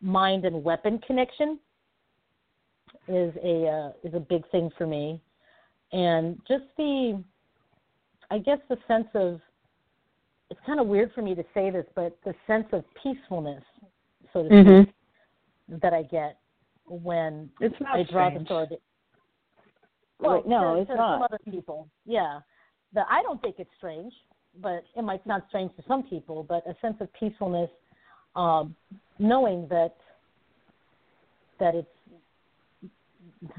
mind 0.00 0.44
and 0.44 0.62
weapon 0.62 0.98
connection 1.06 1.58
is 3.08 3.32
a 3.42 3.66
uh, 3.66 3.92
is 4.02 4.14
a 4.14 4.20
big 4.20 4.48
thing 4.50 4.70
for 4.76 4.86
me, 4.86 5.20
and 5.94 6.38
just 6.46 6.64
the 6.76 7.22
I 8.30 8.38
guess 8.38 8.58
the 8.68 8.76
sense 8.88 9.06
of 9.14 9.40
it's 10.50 10.60
kind 10.66 10.80
of 10.80 10.86
weird 10.86 11.12
for 11.14 11.22
me 11.22 11.34
to 11.34 11.44
say 11.54 11.70
this, 11.70 11.86
but 11.94 12.16
the 12.24 12.34
sense 12.46 12.66
of 12.72 12.84
peacefulness, 13.02 13.62
so 14.32 14.42
to 14.42 14.48
Mhm. 14.48 14.84
speak, 14.84 15.80
that 15.80 15.94
I 15.94 16.02
get 16.02 16.38
when 16.86 17.50
It's 17.60 17.78
not 17.80 17.96
I 17.96 18.02
draw 18.02 18.28
strange. 18.28 18.48
the 18.48 18.54
sword. 18.54 18.80
Right, 20.18 20.46
no, 20.46 20.74
to, 20.74 20.80
it's 20.80 20.90
to 20.90 20.96
not. 20.96 21.14
Some 21.14 21.22
other 21.22 21.38
people, 21.38 21.88
yeah. 22.04 22.40
The, 22.92 23.10
I 23.10 23.22
don't 23.22 23.40
think 23.40 23.58
it's 23.58 23.74
strange, 23.76 24.14
but 24.60 24.84
it 24.94 25.02
might 25.02 25.24
sound 25.24 25.42
strange 25.48 25.74
to 25.76 25.82
some 25.82 26.02
people. 26.02 26.42
But 26.44 26.66
a 26.66 26.74
sense 26.80 27.00
of 27.00 27.12
peacefulness, 27.14 27.70
um, 28.36 28.76
knowing 29.18 29.66
that 29.68 29.96
that 31.58 31.74
it's 31.74 31.93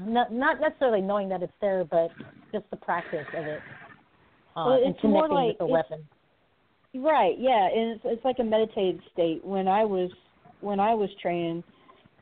not 0.00 0.32
not 0.32 0.60
necessarily 0.60 1.00
knowing 1.00 1.28
that 1.28 1.42
it's 1.42 1.52
there, 1.60 1.84
but 1.84 2.10
just 2.52 2.64
the 2.70 2.76
practice 2.76 3.26
of 3.36 3.44
it 3.44 3.60
uh, 4.56 4.64
Well, 4.66 4.82
and 4.84 4.98
connecting 4.98 5.34
like 5.34 5.48
with 5.48 5.58
the 5.58 5.66
weapon. 5.66 6.08
Right, 6.94 7.36
yeah, 7.38 7.68
and 7.68 7.92
it's 7.92 8.00
it's 8.04 8.24
like 8.24 8.36
a 8.38 8.44
meditative 8.44 9.00
state. 9.12 9.44
When 9.44 9.68
I 9.68 9.84
was 9.84 10.10
when 10.60 10.80
I 10.80 10.94
was 10.94 11.10
training, 11.20 11.62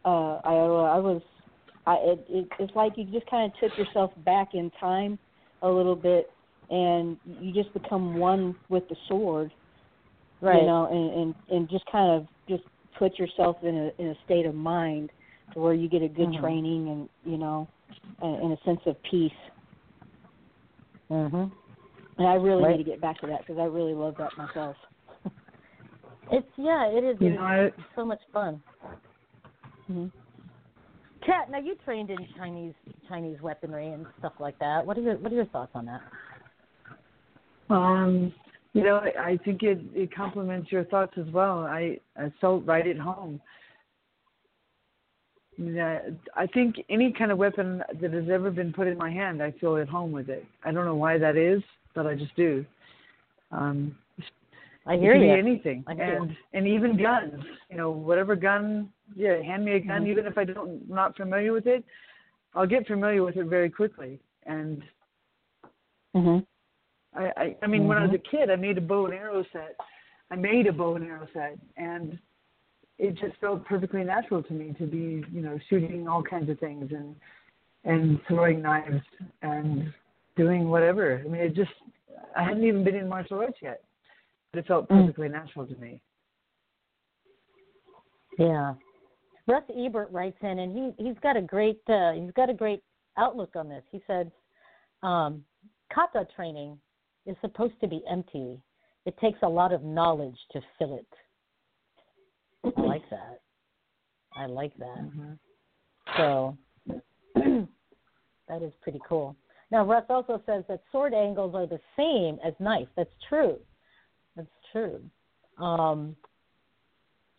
uh, 0.05 0.41
I 0.45 0.53
I 0.53 0.99
was, 0.99 1.23
I 1.86 1.95
it, 1.95 2.27
it 2.28 2.49
it's 2.59 2.74
like 2.74 2.95
you 2.97 3.05
just 3.05 3.27
kind 3.31 3.51
of 3.51 3.59
took 3.61 3.78
yourself 3.78 4.11
back 4.24 4.49
in 4.55 4.70
time 4.81 5.19
a 5.62 5.69
little 5.69 5.97
bit, 5.97 6.28
and 6.70 7.16
you 7.41 7.53
just 7.53 7.73
become 7.73 8.16
one 8.16 8.57
with 8.69 8.89
the 8.89 8.97
sword, 9.09 9.53
Right. 10.41 10.61
You 10.61 10.66
know, 10.66 10.89
and 10.91 11.23
and 11.23 11.35
and 11.57 11.70
just 11.70 11.85
kind 11.91 12.11
of 12.11 12.27
just 12.49 12.65
put 12.99 13.19
yourself 13.19 13.57
in 13.62 13.77
a 13.77 14.03
in 14.03 14.09
a 14.09 14.15
state 14.27 14.45
of 14.45 14.55
mind 14.55 15.11
to 15.53 15.61
where 15.61 15.75
you 15.75 15.89
get 15.89 16.03
a 16.03 16.09
good 16.09 16.29
Mhm. 16.29 16.41
training 16.41 16.89
and 16.89 17.09
you 17.25 17.39
know, 17.39 17.69
and, 18.21 18.37
and 18.43 18.53
a 18.53 18.62
sense 18.65 18.81
of 18.87 19.01
peace. 19.03 19.33
Mhm. 21.11 21.51
And 22.16 22.27
I 22.27 22.35
really 22.35 22.62
Right. 22.62 22.77
need 22.77 22.85
to 22.85 22.91
get 22.91 23.01
back 23.01 23.21
to 23.21 23.27
that 23.27 23.41
because 23.41 23.59
I 23.59 23.65
really 23.65 23.95
love 23.95 24.16
that 24.19 24.37
myself. 24.37 24.77
It's 26.31 26.49
yeah, 26.57 26.87
it 26.87 27.05
is. 27.05 27.21
You 27.21 27.31
know, 27.35 27.43
I- 27.43 27.73
so 27.95 28.05
much 28.05 28.21
fun. 28.33 28.62
Mm-hmm. 29.91 30.07
Kat, 31.21 31.51
now 31.51 31.59
you 31.59 31.75
trained 31.85 32.11
in 32.11 32.27
Chinese 32.37 32.75
Chinese 33.09 33.41
weaponry 33.43 33.89
and 33.89 34.07
stuff 34.19 34.33
like 34.41 34.59
that. 34.59 34.85
What 34.87 34.97
are 34.97 35.03
your 35.03 35.16
What 35.19 35.31
are 35.33 35.35
your 35.35 35.45
thoughts 35.47 35.73
on 35.75 35.85
that? 35.87 36.01
Um, 37.69 38.33
you 38.73 38.83
know, 38.83 38.97
I 38.97 39.31
I 39.33 39.37
think 39.45 39.62
it 39.62 39.81
it 39.95 40.15
complements 40.15 40.73
your 40.73 40.85
thoughts 40.85 41.16
as 41.19 41.27
well. 41.33 41.59
I 41.61 42.01
I 42.16 42.31
felt 42.41 42.65
right 42.66 42.87
at 42.87 42.99
home. 42.99 43.41
Yeah, 45.56 46.01
I 46.36 46.47
think 46.48 46.76
any 46.89 47.12
kind 47.12 47.31
of 47.31 47.39
weapon 47.39 47.82
that 48.01 48.12
has 48.12 48.28
ever 48.28 48.51
been 48.51 48.72
put 48.72 48.89
in 48.89 48.98
my 48.98 49.10
hand, 49.10 49.43
I 49.43 49.52
feel 49.52 49.76
at 49.76 49.89
home 49.89 50.10
with 50.10 50.28
it. 50.28 50.44
I 50.64 50.72
don't 50.72 50.85
know 50.85 50.97
why 50.97 51.16
that 51.18 51.36
is, 51.36 51.62
but 51.94 52.06
I 52.06 52.14
just 52.14 52.35
do. 52.35 52.64
Um, 53.52 53.97
I 54.86 54.97
hear 54.97 55.14
can 55.14 55.22
you. 55.22 55.32
anything, 55.32 55.85
I 55.86 55.94
hear 55.94 56.18
and 56.18 56.31
you. 56.31 56.36
and 56.52 56.66
even 56.66 57.01
guns. 57.01 57.44
You 57.70 57.76
know, 57.76 57.90
whatever 57.90 58.35
gun, 58.36 58.93
yeah, 59.14 59.40
hand 59.43 59.64
me 59.64 59.72
a 59.76 59.81
gun, 59.81 60.02
Mhm. 60.02 60.09
even 60.09 60.26
if 60.26 60.36
I 60.36 60.44
don't 60.44 60.89
not 60.89 61.16
familiar 61.16 61.52
with 61.52 61.66
it, 61.66 61.85
I'll 62.55 62.66
get 62.66 62.86
familiar 62.86 63.22
with 63.22 63.36
it 63.36 63.47
very 63.47 63.70
quickly. 63.70 64.20
And 64.44 64.82
Mhm. 66.14 66.47
I, 67.14 67.32
I, 67.36 67.56
I 67.62 67.66
mean, 67.66 67.86
when 67.86 67.97
I 67.98 68.02
was 68.06 68.14
a 68.14 68.18
Mm-hmm. 68.18 68.36
kid, 68.36 68.51
I 68.51 68.56
made 68.56 68.76
a 68.76 68.81
bow 68.81 69.06
and 69.06 69.14
arrow 69.14 69.44
set. 69.52 69.76
I 70.31 70.36
made 70.36 70.66
a 70.66 70.72
bow 70.72 70.97
and 70.97 71.05
arrow 71.05 71.28
set, 71.32 71.59
and 71.76 72.18
it 72.99 73.16
just 73.19 73.37
felt 73.41 73.65
perfectly 73.65 74.05
natural 74.05 74.43
to 74.43 74.53
me 74.53 74.75
to 74.79 74.87
be, 74.87 75.25
you 75.33 75.41
know, 75.41 75.59
shooting 75.69 76.07
all 76.07 76.23
kinds 76.23 76.49
of 76.49 76.59
things 76.59 76.91
and 76.93 77.16
and 77.85 78.19
throwing 78.29 78.62
knives 78.62 79.03
and 79.43 79.93
doing 80.37 80.71
whatever. 80.71 81.23
I 81.25 81.29
mean, 81.29 81.41
it 81.43 81.55
just 81.55 81.73
I 82.37 82.43
hadn't 82.43 82.65
even 82.65 82.85
been 82.85 82.95
in 82.95 83.09
martial 83.09 83.39
arts 83.39 83.59
yet, 83.61 83.83
but 84.53 84.61
it 84.61 84.66
felt 84.66 84.89
Mm. 84.89 85.01
perfectly 85.01 85.29
natural 85.29 85.66
to 85.66 85.77
me. 85.77 86.01
Yeah. 88.39 88.75
Russ 89.47 89.65
Ebert 89.77 90.11
writes 90.11 90.39
in, 90.43 90.61
and 90.61 90.73
he 90.73 91.05
he's 91.05 91.19
got 91.19 91.37
a 91.37 91.43
great 91.43 91.81
uh, 91.89 92.12
he's 92.12 92.33
got 92.33 92.49
a 92.49 92.55
great 92.55 92.83
outlook 93.16 93.55
on 93.57 93.69
this. 93.69 93.85
He 93.91 94.03
said, 94.07 94.33
um, 95.03 95.45
"Kata 95.93 96.27
training 96.35 96.81
is 97.27 97.37
supposed 97.41 97.79
to 97.81 97.89
be 97.89 98.03
empty. 98.09 98.59
It 99.05 99.16
takes 99.19 99.39
a 99.43 99.49
lot 99.49 99.73
of 99.73 99.83
knowledge 99.83 100.39
to 100.53 100.62
fill 100.79 100.97
it." 100.97 101.07
I 102.65 102.81
like 102.81 103.09
that. 103.11 103.41
I 104.36 104.47
like 104.47 104.73
that. 104.78 105.39
So 106.16 106.57
that 107.36 108.62
is 108.62 108.73
pretty 108.82 109.01
cool. 109.09 109.36
Now, 109.70 109.85
Russ 109.85 110.05
also 110.09 110.43
says 110.47 110.65
that 110.69 110.82
sword 110.93 111.15
angles 111.15 111.55
are 111.55 111.66
the 111.66 111.81
same 111.97 112.39
as 112.47 112.55
knife. 112.61 112.89
That's 112.97 113.11
true. 113.28 113.59
That's 114.36 114.49
true. 114.73 115.01
Um, 115.59 116.16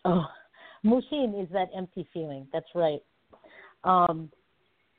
oh, 0.06 0.26
Mushin 0.84 1.36
is 1.40 1.52
that 1.54 1.70
empty 1.76 2.08
feeling. 2.14 2.48
That's 2.54 2.70
right. 2.76 3.02
Um, 3.84 4.30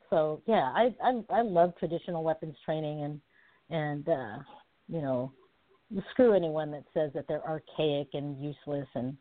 so 0.09 0.41
yeah, 0.45 0.71
I, 0.73 0.95
I 1.03 1.21
I 1.29 1.41
love 1.41 1.73
traditional 1.77 2.23
weapons 2.23 2.55
training 2.63 3.03
and 3.03 3.21
and 3.69 4.07
uh, 4.07 4.37
you 4.87 5.01
know 5.01 5.31
screw 6.11 6.33
anyone 6.33 6.71
that 6.71 6.83
says 6.93 7.11
that 7.13 7.25
they're 7.27 7.45
archaic 7.45 8.09
and 8.13 8.41
useless 8.41 8.87
and 8.95 9.17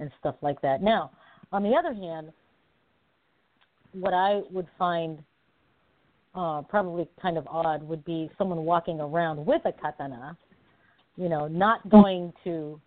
and 0.00 0.10
stuff 0.18 0.34
like 0.42 0.60
that. 0.62 0.82
Now, 0.82 1.12
on 1.52 1.62
the 1.62 1.70
other 1.70 1.94
hand, 1.94 2.32
what 3.92 4.14
I 4.14 4.40
would 4.50 4.66
find 4.78 5.22
uh, 6.34 6.62
probably 6.62 7.08
kind 7.20 7.36
of 7.36 7.46
odd 7.48 7.82
would 7.82 8.04
be 8.04 8.30
someone 8.38 8.64
walking 8.64 9.00
around 9.00 9.44
with 9.44 9.62
a 9.64 9.72
katana, 9.72 10.36
you 11.16 11.28
know, 11.28 11.48
not 11.48 11.88
going 11.88 12.32
to 12.44 12.80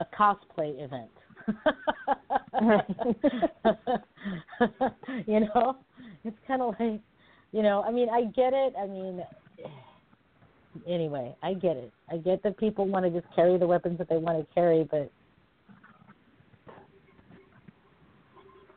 a 0.00 0.04
cosplay 0.04 0.82
event. 0.82 1.10
you 5.26 5.40
know, 5.40 5.76
it's 6.24 6.36
kind 6.46 6.60
of 6.60 6.74
like, 6.78 7.00
you 7.52 7.62
know, 7.62 7.84
I 7.86 7.92
mean, 7.92 8.08
I 8.08 8.24
get 8.24 8.52
it. 8.52 8.74
I 8.78 8.86
mean, 8.86 9.22
anyway, 10.88 11.34
I 11.42 11.54
get 11.54 11.76
it. 11.76 11.92
I 12.10 12.16
get 12.16 12.42
that 12.42 12.58
people 12.58 12.86
want 12.86 13.04
to 13.04 13.10
just 13.10 13.32
carry 13.34 13.58
the 13.58 13.66
weapons 13.66 13.98
that 13.98 14.08
they 14.08 14.16
want 14.16 14.38
to 14.38 14.54
carry, 14.54 14.84
but 14.90 15.10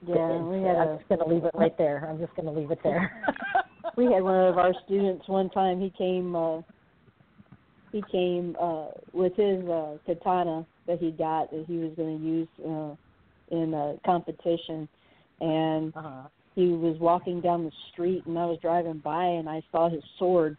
Yeah, 0.05 0.15
had 0.17 0.77
I'm 0.77 0.97
just 0.97 1.09
going 1.09 1.19
to 1.19 1.27
leave 1.27 1.43
it 1.45 1.51
right 1.55 1.77
there. 1.77 2.07
I'm 2.09 2.19
just 2.19 2.35
going 2.35 2.45
to 2.45 2.51
leave 2.51 2.71
it 2.71 2.79
there. 2.83 3.23
we 3.97 4.05
had 4.05 4.23
one 4.23 4.35
of 4.47 4.57
our 4.57 4.73
students 4.85 5.27
one 5.27 5.49
time. 5.49 5.79
He 5.79 5.91
came. 5.97 6.35
uh 6.35 6.61
He 7.91 8.01
came 8.11 8.55
uh 8.61 8.87
with 9.13 9.35
his 9.35 9.63
uh 9.67 9.97
katana 10.05 10.65
that 10.87 10.99
he 10.99 11.11
got 11.11 11.51
that 11.51 11.65
he 11.67 11.77
was 11.77 11.91
going 11.95 12.17
to 12.17 12.23
use 12.25 12.47
uh 12.65 12.95
in 13.51 13.73
a 13.73 13.95
competition, 14.05 14.87
and 15.41 15.95
uh-huh. 15.95 16.27
he 16.55 16.67
was 16.67 16.97
walking 16.99 17.41
down 17.41 17.65
the 17.65 17.71
street, 17.91 18.23
and 18.27 18.37
I 18.37 18.45
was 18.45 18.59
driving 18.61 18.99
by, 19.03 19.23
and 19.25 19.49
I 19.49 19.61
saw 19.71 19.89
his 19.89 20.03
sword. 20.19 20.55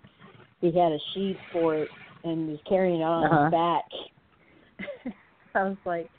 He 0.60 0.66
had 0.66 0.92
a 0.92 0.98
sheath 1.14 1.36
for 1.52 1.76
it, 1.76 1.88
and 2.24 2.48
was 2.48 2.58
carrying 2.68 3.00
it 3.00 3.04
on 3.04 3.24
Uh-huh. 3.24 3.44
his 3.44 3.50
back. 3.52 5.14
I 5.54 5.64
was 5.64 5.76
like, 5.84 6.10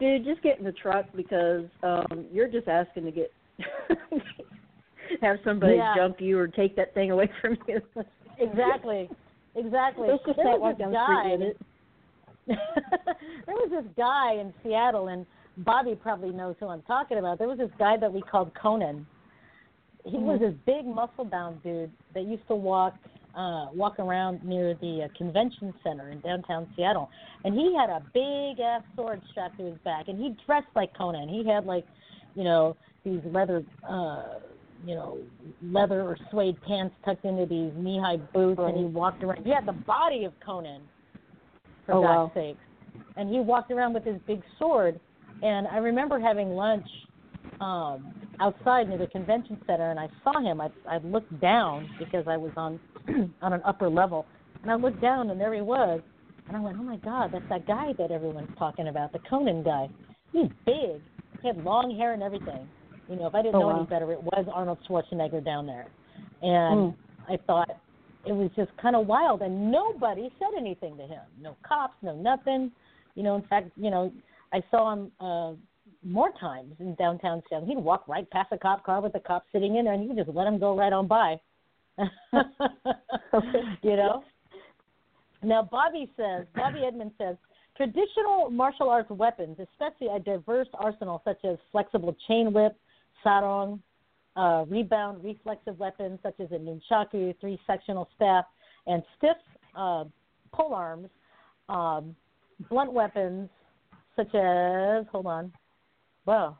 dude, 0.00 0.24
just 0.24 0.42
get 0.42 0.58
in 0.58 0.64
the 0.64 0.72
truck 0.72 1.06
because 1.14 1.64
um 1.82 2.26
you're 2.32 2.48
just 2.48 2.68
asking 2.68 3.04
to 3.04 3.10
get 3.10 3.32
have 5.20 5.38
somebody 5.44 5.76
Yeah. 5.76 5.94
jump 5.96 6.20
you 6.20 6.38
or 6.38 6.48
take 6.48 6.76
that 6.76 6.92
thing 6.94 7.10
away 7.10 7.30
from 7.40 7.56
you. 7.68 7.80
exactly. 8.38 9.08
Exactly. 9.54 10.08
Let's 10.08 10.24
just 10.26 10.36
There 10.36 10.44
not 10.46 10.60
was 10.60 10.74
this 10.76 10.84
down 10.84 10.92
the 10.92 11.04
street 11.04 11.56
guy- 12.48 12.56
there 13.46 13.54
was 13.56 13.70
this 13.70 13.92
guy 13.96 14.34
in 14.34 14.52
Seattle, 14.62 15.08
and 15.08 15.26
Bobby 15.58 15.96
probably 16.00 16.30
knows 16.30 16.54
who 16.60 16.68
I'm 16.68 16.82
talking 16.82 17.18
about. 17.18 17.38
There 17.38 17.48
was 17.48 17.58
this 17.58 17.70
guy 17.78 17.96
that 17.96 18.12
we 18.12 18.20
called 18.20 18.52
Conan. 18.54 19.04
He 20.04 20.16
was 20.18 20.38
this 20.38 20.54
big, 20.64 20.84
muscle-bound 20.86 21.62
dude 21.64 21.90
that 22.14 22.22
used 22.24 22.46
to 22.46 22.54
walk 22.54 22.94
uh 23.36 23.66
walk 23.72 23.98
around 23.98 24.42
near 24.42 24.74
the 24.80 25.04
uh, 25.04 25.08
convention 25.16 25.74
center 25.82 26.10
in 26.10 26.20
downtown 26.20 26.66
Seattle, 26.74 27.10
and 27.44 27.54
he 27.54 27.76
had 27.78 27.90
a 27.90 28.02
big 28.14 28.60
ass 28.60 28.82
sword 28.96 29.22
strapped 29.30 29.58
to 29.58 29.64
his 29.66 29.78
back, 29.84 30.08
and 30.08 30.18
he 30.18 30.34
dressed 30.46 30.66
like 30.74 30.92
Conan. 30.96 31.28
He 31.28 31.46
had 31.48 31.64
like, 31.66 31.86
you 32.34 32.44
know, 32.44 32.76
these 33.04 33.20
leather. 33.24 33.64
uh 33.88 34.24
you 34.84 34.94
know, 34.94 35.20
leather 35.62 36.02
or 36.02 36.18
suede 36.30 36.60
pants 36.60 36.94
tucked 37.02 37.24
into 37.24 37.46
these 37.46 37.72
knee-high 37.74 38.18
boots, 38.34 38.60
and 38.62 38.76
he 38.76 38.84
walked 38.84 39.22
around. 39.22 39.38
He 39.42 39.50
had 39.50 39.64
the 39.64 39.72
body 39.72 40.24
of 40.24 40.34
Conan, 40.44 40.82
for 41.86 41.94
Oh, 41.94 42.02
God's 42.02 42.04
wow. 42.04 42.32
sake. 42.34 42.58
And 43.16 43.30
he 43.30 43.40
walked 43.40 43.70
around 43.70 43.94
with 43.94 44.04
his 44.04 44.20
big 44.26 44.42
sword. 44.58 45.00
And 45.40 45.66
I 45.68 45.78
remember 45.78 46.20
having 46.20 46.50
lunch 46.50 46.86
um 47.60 48.12
outside 48.38 48.86
near 48.90 48.98
the 48.98 49.06
convention 49.06 49.58
center, 49.66 49.90
and 49.90 49.98
I 49.98 50.08
saw 50.22 50.40
him. 50.42 50.60
I 50.60 50.68
I 50.86 50.98
looked 50.98 51.40
down 51.40 51.90
because 51.98 52.26
I 52.28 52.36
was 52.36 52.52
on 52.56 52.78
on 53.42 53.52
an 53.52 53.60
upper 53.64 53.88
level, 53.88 54.26
and 54.62 54.70
I 54.70 54.74
looked 54.74 55.00
down, 55.00 55.30
and 55.30 55.40
there 55.40 55.54
he 55.54 55.60
was. 55.60 56.00
And 56.48 56.56
I 56.56 56.60
went, 56.60 56.76
oh 56.78 56.82
my 56.82 56.96
God, 56.98 57.30
that's 57.32 57.44
that 57.48 57.66
guy 57.66 57.92
that 57.98 58.10
everyone's 58.12 58.56
talking 58.58 58.88
about, 58.88 59.12
the 59.12 59.18
Conan 59.28 59.64
guy. 59.64 59.88
He's 60.32 60.48
big. 60.64 61.00
He 61.42 61.48
had 61.48 61.56
long 61.64 61.96
hair 61.96 62.12
and 62.12 62.22
everything. 62.22 62.68
You 63.08 63.16
know, 63.16 63.26
if 63.26 63.34
I 63.34 63.42
didn't 63.42 63.56
Oh, 63.56 63.60
know 63.60 63.66
wow. 63.68 63.76
any 63.78 63.86
better, 63.86 64.12
it 64.12 64.22
was 64.22 64.46
Arnold 64.52 64.78
Schwarzenegger 64.88 65.44
down 65.44 65.66
there. 65.66 65.86
And 66.42 66.92
Mm. 66.92 66.96
I 67.28 67.36
thought 67.46 67.70
it 68.24 68.32
was 68.32 68.50
just 68.56 68.76
kind 68.76 68.94
of 68.94 69.06
wild, 69.06 69.42
and 69.42 69.70
nobody 69.70 70.32
said 70.38 70.54
anything 70.56 70.96
to 70.96 71.04
him. 71.04 71.22
No 71.40 71.56
cops, 71.62 71.94
no 72.02 72.14
nothing. 72.14 72.70
You 73.14 73.22
know, 73.22 73.36
in 73.36 73.42
fact, 73.42 73.70
you 73.76 73.90
know, 73.90 74.12
I 74.52 74.62
saw 74.70 74.92
him 74.92 75.12
uh, 75.20 75.52
more 76.04 76.30
times 76.38 76.74
in 76.78 76.94
downtown 76.96 77.42
Seattle. 77.48 77.66
He'd 77.66 77.78
walk 77.78 78.06
right 78.06 78.28
past 78.30 78.52
a 78.52 78.58
cop 78.58 78.84
car 78.84 79.00
with 79.00 79.12
the 79.12 79.20
cop 79.20 79.44
sitting 79.52 79.76
in 79.76 79.84
there, 79.84 79.94
and 79.94 80.02
he 80.02 80.08
would 80.08 80.16
just 80.16 80.28
let 80.28 80.46
him 80.46 80.58
go 80.58 80.76
right 80.76 80.92
on 80.92 81.06
by. 81.06 81.40
you 83.82 83.96
know. 83.96 84.22
Now, 85.42 85.62
Bobby 85.62 86.10
says, 86.16 86.46
Bobby 86.54 86.80
Edmonds 86.86 87.14
says, 87.18 87.36
traditional 87.76 88.50
martial 88.50 88.88
arts 88.88 89.10
weapons, 89.10 89.58
especially 89.58 90.08
a 90.14 90.18
diverse 90.18 90.68
arsenal 90.74 91.22
such 91.24 91.44
as 91.44 91.58
flexible 91.72 92.16
chain 92.26 92.52
whip, 92.52 92.76
sarong, 93.22 93.80
uh, 94.36 94.64
rebound 94.68 95.22
reflexive 95.24 95.78
weapons 95.78 96.18
such 96.22 96.38
as 96.40 96.48
a 96.52 96.58
nunchaku, 96.58 97.34
three 97.40 97.58
sectional 97.66 98.08
staff, 98.16 98.44
and 98.86 99.02
stiff 99.16 99.36
uh, 99.74 100.04
pole 100.52 100.74
arms, 100.74 101.08
um, 101.68 102.14
blunt 102.70 102.92
weapons 102.92 103.48
such 104.16 104.34
as, 104.34 105.04
hold 105.12 105.26
on, 105.26 105.52
wow, 106.24 106.56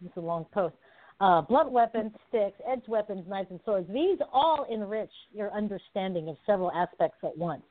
this 0.00 0.10
is 0.10 0.16
a 0.16 0.20
long 0.20 0.46
post. 0.52 0.74
Uh, 1.20 1.42
blunt 1.42 1.70
weapons, 1.70 2.12
sticks, 2.28 2.58
edge 2.66 2.82
weapons, 2.88 3.22
knives, 3.28 3.48
and 3.50 3.60
swords. 3.64 3.86
These 3.92 4.18
all 4.32 4.66
enrich 4.70 5.10
your 5.34 5.52
understanding 5.52 6.28
of 6.28 6.36
several 6.46 6.72
aspects 6.72 7.18
at 7.22 7.36
once 7.36 7.62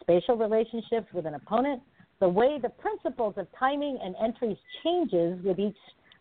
spatial 0.00 0.36
relationships 0.36 1.06
with 1.12 1.26
an 1.26 1.34
opponent, 1.34 1.80
the 2.20 2.28
way 2.28 2.58
the 2.60 2.68
principles 2.68 3.34
of 3.36 3.46
timing 3.58 3.98
and 4.02 4.14
entries 4.22 4.56
changes 4.82 5.42
with 5.44 5.58
each 5.58 5.76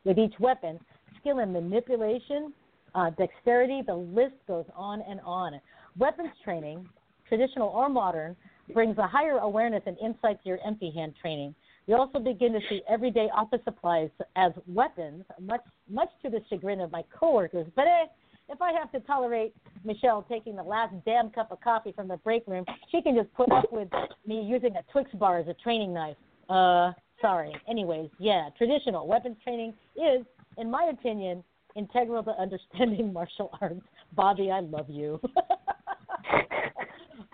with 0.06 0.18
each 0.18 0.34
weapon, 0.40 0.80
skill 1.20 1.40
in 1.40 1.52
manipulation, 1.52 2.54
uh, 2.96 3.10
dexterity, 3.12 3.82
the 3.86 3.94
list 3.94 4.36
goes 4.48 4.66
on 4.76 5.02
and 5.02 5.20
on. 5.26 5.60
Weapons 5.98 6.32
training, 6.44 6.88
traditional 7.28 7.68
or 7.68 7.90
modern, 7.90 8.36
brings 8.74 8.98
a 8.98 9.06
higher 9.06 9.40
awareness 9.40 9.84
and 9.86 9.98
insight 10.00 10.42
to 10.44 10.50
your 10.50 10.60
empty 10.66 10.90
hand 10.92 11.14
training. 11.20 11.54
You 11.90 11.96
also 11.96 12.20
begin 12.20 12.54
to 12.54 12.60
see 12.70 12.84
everyday 12.88 13.30
office 13.36 13.62
supplies 13.64 14.12
as 14.36 14.52
weapons, 14.68 15.26
much 15.42 15.64
much 15.90 16.10
to 16.22 16.30
the 16.30 16.40
chagrin 16.48 16.82
of 16.82 16.92
my 16.92 17.04
coworkers. 17.20 17.66
But 17.76 17.88
eh, 17.88 18.06
if 18.48 18.62
I 18.62 18.72
have 18.74 18.92
to 18.92 19.00
tolerate 19.00 19.56
Michelle 19.84 20.24
taking 20.30 20.56
the 20.56 20.62
last 20.62 20.94
damn 21.04 21.32
cup 21.32 21.52
of 21.52 21.60
coffee 21.62 21.92
from 21.92 22.08
the 22.08 22.18
break 22.18 22.46
room, 22.46 22.64
she 22.92 23.02
can 23.02 23.16
just 23.16 23.34
put 23.34 23.52
up 23.52 23.72
with 23.72 23.88
me 24.28 24.40
using 24.40 24.76
a 24.76 24.84
Twix 24.92 25.10
bar 25.14 25.40
as 25.40 25.48
a 25.48 25.56
training 25.56 25.92
knife. 25.92 26.16
Uh, 26.48 26.92
sorry. 27.22 27.56
Anyways, 27.68 28.12
yeah, 28.20 28.50
traditional 28.56 29.08
weapons 29.08 29.38
training 29.44 29.74
is, 29.96 30.24
in 30.60 30.70
my 30.70 30.92
opinion, 30.94 31.44
integral 31.76 32.22
to 32.22 32.40
understanding 32.40 33.12
martial 33.20 33.50
arts. 33.62 33.82
Bobby, 34.16 34.52
I 34.52 34.60
love 34.60 34.92
you. 34.92 35.20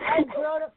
I've 0.00 0.28
grown 0.28 0.62
up. 0.62 0.74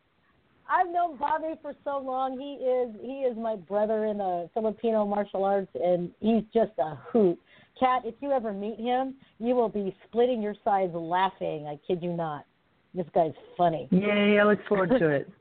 I've 0.70 0.92
known 0.92 1.18
Bobby 1.18 1.56
for 1.62 1.74
so 1.84 1.98
long. 1.98 2.40
He 2.40 2.64
is 2.64 2.96
he 3.02 3.22
is 3.22 3.36
my 3.38 3.56
brother 3.56 4.06
in 4.06 4.20
the 4.20 4.50
Filipino 4.54 5.06
martial 5.06 5.44
arts, 5.44 5.72
and 5.74 6.12
he's 6.20 6.44
just 6.54 6.72
a 6.78 6.96
hoot. 7.12 7.40
Kat, 7.80 8.04
if 8.06 8.16
you 8.20 8.32
ever 8.32 8.54
meet 8.54 8.80
him, 8.80 9.16
you 9.40 9.56
will 9.56 9.70
be 9.70 9.96
splitting 10.08 10.42
your 10.42 10.56
sides 10.64 10.94
laughing. 10.94 11.66
I 11.68 11.80
kid 11.88 12.04
you 12.04 12.14
not. 12.14 12.46
This 12.94 13.06
guy's 13.16 13.34
funny. 13.58 13.88
Yay, 13.92 14.40
I 14.40 14.44
look 14.44 14.60
forward 14.68 14.92
to 15.00 15.10
it. 15.10 15.30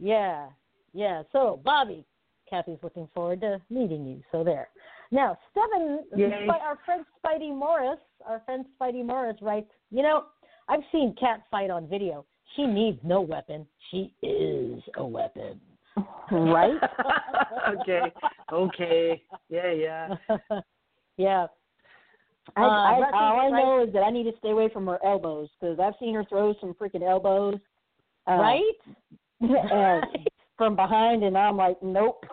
Yeah, 0.00 0.46
yeah. 0.94 1.24
So, 1.32 1.60
Bobby, 1.64 2.04
Kathy's 2.48 2.78
looking 2.84 3.08
forward 3.12 3.40
to 3.40 3.60
meeting 3.68 4.06
you. 4.06 4.22
So 4.30 4.44
there. 4.44 4.68
Now, 5.10 5.36
Stephen, 5.50 6.04
Yay. 6.16 6.46
Our 6.48 6.78
friend 6.84 7.04
Spidey 7.18 7.52
Morris, 7.52 7.98
our 8.24 8.40
friend 8.44 8.64
Spidey 8.80 9.04
Morris 9.04 9.38
writes, 9.42 9.66
you 9.90 10.04
know, 10.04 10.26
I've 10.68 10.84
seen 10.92 11.16
Kat 11.18 11.42
fight 11.50 11.70
on 11.70 11.88
video. 11.88 12.24
She 12.56 12.66
needs 12.66 12.98
no 13.02 13.20
weapon. 13.20 13.66
She 13.90 14.12
is 14.22 14.82
a 14.96 15.04
weapon. 15.06 15.60
Right? 16.30 16.78
okay. 17.80 18.12
Okay. 18.52 19.22
Yeah, 19.48 19.72
yeah. 19.72 20.14
yeah. 21.16 21.46
I, 22.56 22.62
Uh, 22.62 22.66
I, 22.66 23.00
Rusty, 23.00 23.16
all 23.16 23.40
I 23.40 23.48
right- 23.50 23.64
know 23.64 23.84
is 23.86 23.92
that 23.92 24.02
I 24.02 24.10
need 24.10 24.24
to 24.24 24.32
stay 24.38 24.50
away 24.50 24.68
from 24.72 24.86
her 24.86 24.98
elbows 25.04 25.48
because 25.60 25.78
I've 25.80 25.94
seen 26.00 26.14
her 26.14 26.24
throw 26.24 26.54
some 26.60 26.74
freaking 26.74 27.02
elbows. 27.02 27.56
Uh, 28.28 28.32
right? 28.36 28.62
and 29.40 30.04
from 30.56 30.74
behind, 30.76 31.22
and 31.24 31.36
I'm 31.36 31.56
like, 31.56 31.76
nope. 31.82 32.24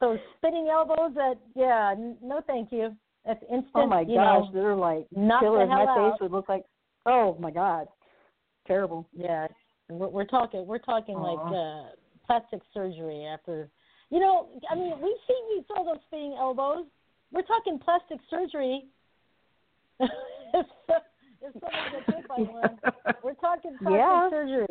Those 0.00 0.18
spinning 0.36 0.68
elbows 0.70 1.14
that, 1.14 1.34
yeah, 1.54 1.92
n- 1.96 2.16
no 2.22 2.40
thank 2.46 2.70
you. 2.70 2.94
That's 3.24 3.42
instant. 3.44 3.70
Oh 3.74 3.86
my 3.86 4.02
you 4.02 4.14
gosh, 4.16 4.44
know, 4.44 4.50
they're 4.52 4.74
like 4.76 5.06
knock 5.10 5.40
the 5.40 5.46
killers. 5.46 5.68
My 5.70 5.84
out. 5.86 6.12
face 6.12 6.20
would 6.20 6.32
look 6.32 6.48
like, 6.50 6.64
oh 7.06 7.36
my 7.40 7.50
god, 7.50 7.86
terrible. 8.66 9.08
Yeah, 9.12 9.46
we're, 9.88 10.08
we're 10.08 10.24
talking. 10.24 10.66
We're 10.66 10.78
talking 10.78 11.16
like 11.16 11.38
uh, 11.38 11.90
plastic 12.26 12.60
surgery 12.74 13.24
after. 13.24 13.68
You 14.10 14.20
know, 14.20 14.48
I 14.70 14.76
mean, 14.76 14.92
we've 15.00 15.16
seen 15.26 15.56
you 15.56 15.64
throw 15.66 15.84
those 15.84 15.98
spinning 16.06 16.36
elbows. 16.38 16.84
We're 17.32 17.42
talking 17.42 17.78
plastic 17.78 18.18
surgery. 18.30 18.84
if, 20.00 20.66
if 20.88 21.52
someone 21.54 21.90
gets 21.90 22.06
hit 22.06 22.28
by 22.28 22.36
one, 22.36 22.78
we're 23.22 23.34
talking 23.34 23.76
plastic 23.78 23.98
Yeah. 23.98 24.30
surgery. 24.30 24.66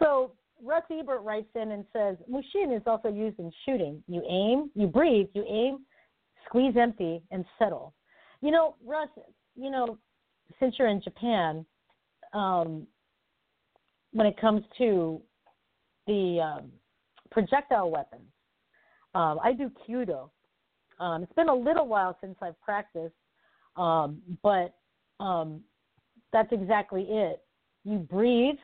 So 0.00 0.32
Russ 0.62 0.82
Ebert 0.90 1.22
writes 1.22 1.48
in 1.54 1.72
and 1.72 1.84
says, 1.92 2.16
Mushin 2.28 2.72
is 2.72 2.82
also 2.86 3.08
used 3.08 3.38
in 3.38 3.52
shooting. 3.64 4.02
You 4.08 4.22
aim, 4.28 4.70
you 4.74 4.86
breathe, 4.86 5.28
you 5.34 5.44
aim, 5.48 5.84
squeeze 6.46 6.74
empty, 6.76 7.22
and 7.30 7.44
settle. 7.58 7.94
You 8.40 8.50
know, 8.50 8.76
Russ, 8.84 9.08
you 9.54 9.70
know, 9.70 9.98
since 10.58 10.76
you're 10.78 10.88
in 10.88 11.02
Japan, 11.02 11.64
um, 12.32 12.86
when 14.12 14.26
it 14.26 14.40
comes 14.40 14.62
to 14.78 15.20
the 16.06 16.40
um, 16.40 16.72
projectile 17.30 17.90
weapons, 17.90 18.28
um, 19.14 19.38
I 19.42 19.52
do 19.52 19.70
Kyudo. 19.88 20.30
Um, 20.98 21.22
it's 21.22 21.32
been 21.32 21.48
a 21.48 21.54
little 21.54 21.86
while 21.86 22.16
since 22.20 22.36
I've 22.40 22.60
practiced, 22.62 23.14
um, 23.76 24.22
but 24.42 24.74
um, 25.20 25.60
that's 26.32 26.52
exactly 26.52 27.02
it. 27.08 27.42
You 27.84 27.98
breathe 27.98 28.56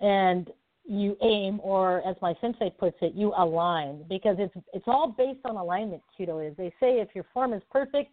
and 0.00 0.50
you 0.84 1.16
aim, 1.22 1.60
or 1.62 2.06
as 2.06 2.16
my 2.20 2.34
sensei 2.40 2.70
puts 2.78 2.96
it, 3.00 3.14
you 3.14 3.32
align 3.36 4.04
because 4.08 4.36
it's 4.38 4.54
it's 4.72 4.84
all 4.86 5.14
based 5.16 5.40
on 5.44 5.56
alignment. 5.56 6.02
Kyudo 6.18 6.46
is. 6.46 6.56
They 6.56 6.72
say 6.80 7.00
if 7.00 7.08
your 7.14 7.24
form 7.32 7.54
is 7.54 7.62
perfect, 7.70 8.10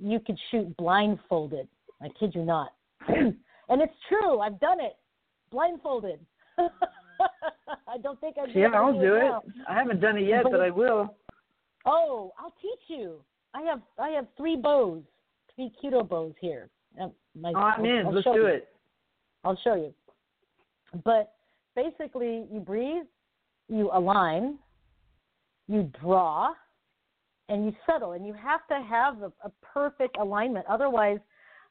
you 0.00 0.20
could 0.20 0.38
shoot 0.50 0.76
blindfolded. 0.76 1.68
I 2.02 2.08
kid 2.18 2.34
you 2.34 2.44
not, 2.44 2.70
and 3.08 3.36
it's 3.68 3.92
true. 4.08 4.40
I've 4.40 4.58
done 4.60 4.80
it 4.80 4.94
blindfolded. 5.50 6.18
I 6.58 7.98
don't 8.02 8.20
think 8.20 8.36
be 8.52 8.60
Yeah, 8.60 8.68
I'll 8.74 8.92
do 8.98 9.14
it. 9.16 9.20
now. 9.20 9.42
I 9.68 9.74
haven't 9.74 10.00
done 10.00 10.16
it 10.16 10.26
yet, 10.26 10.44
but 10.50 10.60
I 10.60 10.70
will. 10.70 11.14
Oh, 11.86 12.32
I'll 12.38 12.54
teach 12.62 12.80
you. 12.88 13.20
I 13.54 13.62
have 13.62 13.80
I 13.98 14.08
have 14.10 14.26
three 14.36 14.56
bows, 14.56 15.02
three 15.54 15.70
Kyudo 15.82 16.08
bows 16.08 16.34
here. 16.40 16.68
My, 16.98 17.52
Oh, 17.54 17.58
I'm 17.58 17.80
I'll- 17.80 17.84
in. 17.84 18.06
I'll 18.06 18.12
Let's 18.12 18.24
do 18.24 18.32
you. 18.34 18.46
it. 18.46 18.68
I'll 19.44 19.58
show 19.64 19.74
you. 19.74 19.92
But 21.04 21.32
basically, 21.74 22.46
you 22.52 22.60
breathe, 22.60 23.04
you 23.68 23.90
align, 23.92 24.58
you 25.68 25.90
draw, 26.00 26.52
and 27.48 27.64
you 27.66 27.72
settle. 27.86 28.12
And 28.12 28.26
you 28.26 28.34
have 28.34 28.66
to 28.68 28.82
have 28.86 29.22
a, 29.22 29.32
a 29.44 29.50
perfect 29.62 30.16
alignment. 30.18 30.66
Otherwise, 30.68 31.18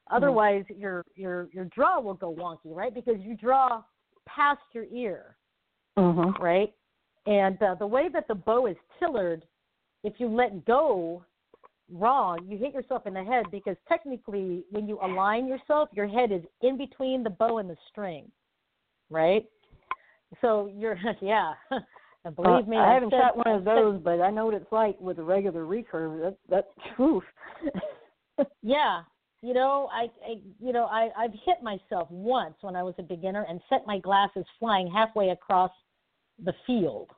otherwise 0.09 0.63
your 0.75 1.05
your 1.15 1.49
your 1.53 1.65
draw 1.65 1.99
will 1.99 2.13
go 2.15 2.33
wonky, 2.33 2.75
right? 2.75 2.93
Because 2.93 3.15
you 3.19 3.35
draw 3.35 3.83
past 4.27 4.61
your 4.73 4.85
ear, 4.85 5.35
Mm-hmm. 5.97 6.41
right? 6.41 6.73
And 7.27 7.61
uh, 7.61 7.75
the 7.75 7.85
way 7.85 8.07
that 8.13 8.27
the 8.27 8.35
bow 8.35 8.65
is 8.65 8.77
tillered, 8.97 9.43
if 10.03 10.13
you 10.17 10.27
let 10.27 10.65
go 10.65 11.23
wrong, 11.91 12.39
you 12.47 12.57
hit 12.57 12.73
yourself 12.73 13.05
in 13.05 13.13
the 13.13 13.23
head 13.23 13.45
because 13.51 13.75
technically, 13.87 14.63
when 14.71 14.87
you 14.87 14.97
align 15.03 15.45
yourself, 15.47 15.89
your 15.91 16.07
head 16.07 16.31
is 16.31 16.41
in 16.61 16.77
between 16.77 17.21
the 17.23 17.29
bow 17.29 17.59
and 17.59 17.69
the 17.69 17.75
string, 17.89 18.31
right? 19.09 19.45
So 20.39 20.71
you're, 20.73 20.97
yeah. 21.21 21.53
And 22.23 22.35
believe 22.35 22.67
me, 22.67 22.77
Uh, 22.77 22.81
I 22.81 22.85
I've 22.87 22.93
haven't 23.01 23.09
shot 23.11 23.35
one 23.35 23.47
of 23.55 23.63
those, 23.65 23.99
but 23.99 24.21
I 24.21 24.29
know 24.29 24.45
what 24.45 24.53
it's 24.53 24.71
like 24.71 24.99
with 25.01 25.17
a 25.17 25.23
regular 25.23 25.63
recurve. 25.65 26.21
That 26.21 26.37
that 26.49 26.99
oof. 26.99 27.23
Yeah, 28.61 29.01
you 29.41 29.53
know, 29.53 29.89
I, 29.91 30.03
I 30.25 30.41
you 30.59 30.71
know, 30.71 30.85
I 30.85 31.09
I've 31.17 31.33
hit 31.45 31.63
myself 31.63 32.07
once 32.09 32.55
when 32.61 32.75
I 32.75 32.83
was 32.83 32.93
a 32.99 33.03
beginner 33.03 33.45
and 33.49 33.59
sent 33.69 33.87
my 33.87 33.99
glasses 33.99 34.45
flying 34.59 34.89
halfway 34.91 35.29
across 35.29 35.71
the 36.43 36.53
field. 36.65 37.09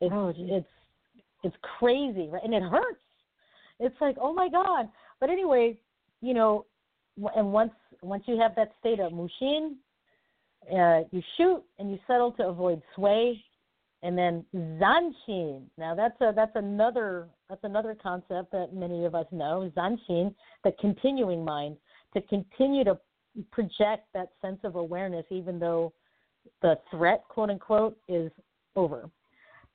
It's 0.00 0.12
Oh, 0.14 0.32
it's 0.36 0.66
it's 1.44 1.56
crazy, 1.78 2.28
right? 2.30 2.42
And 2.42 2.54
it 2.54 2.62
hurts. 2.62 3.00
It's 3.80 3.96
like, 4.00 4.16
oh 4.20 4.32
my 4.32 4.48
god. 4.48 4.88
But 5.20 5.30
anyway, 5.30 5.78
you 6.20 6.34
know, 6.34 6.66
and 7.36 7.52
once 7.52 7.72
once 8.02 8.24
you 8.26 8.38
have 8.38 8.54
that 8.56 8.72
state 8.80 9.00
of 9.00 9.12
mushin, 9.12 9.76
uh, 10.72 11.00
you 11.10 11.22
shoot 11.36 11.62
and 11.78 11.90
you 11.90 11.98
settle 12.06 12.32
to 12.32 12.44
avoid 12.44 12.82
sway, 12.94 13.42
and 14.02 14.16
then 14.16 14.44
zanshin. 14.54 15.62
Now 15.76 15.94
that's 15.94 16.20
a 16.20 16.32
that's 16.34 16.54
another 16.54 17.28
that's 17.48 17.64
another 17.64 17.96
concept 18.00 18.52
that 18.52 18.72
many 18.72 19.04
of 19.04 19.14
us 19.14 19.26
know. 19.32 19.70
Zanshin, 19.76 20.34
the 20.64 20.72
continuing 20.80 21.44
mind, 21.44 21.76
to 22.14 22.22
continue 22.22 22.84
to 22.84 22.98
project 23.50 24.06
that 24.14 24.30
sense 24.40 24.58
of 24.64 24.76
awareness, 24.76 25.24
even 25.30 25.58
though 25.58 25.92
the 26.62 26.78
threat, 26.90 27.22
quote 27.28 27.50
unquote, 27.50 27.98
is 28.08 28.30
over. 28.76 29.10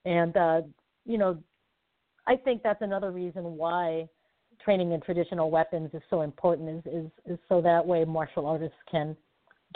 And 0.05 0.35
uh, 0.37 0.61
you 1.05 1.17
know, 1.17 1.37
I 2.27 2.37
think 2.37 2.63
that's 2.63 2.81
another 2.81 3.11
reason 3.11 3.43
why 3.57 4.07
training 4.63 4.93
in 4.93 5.01
traditional 5.01 5.51
weapons 5.51 5.89
is 5.93 6.01
so 6.09 6.21
important. 6.21 6.85
Is 6.85 6.93
is, 6.93 7.11
is 7.25 7.39
so 7.49 7.61
that 7.61 7.85
way 7.85 8.05
martial 8.05 8.45
artists 8.45 8.77
can 8.89 9.17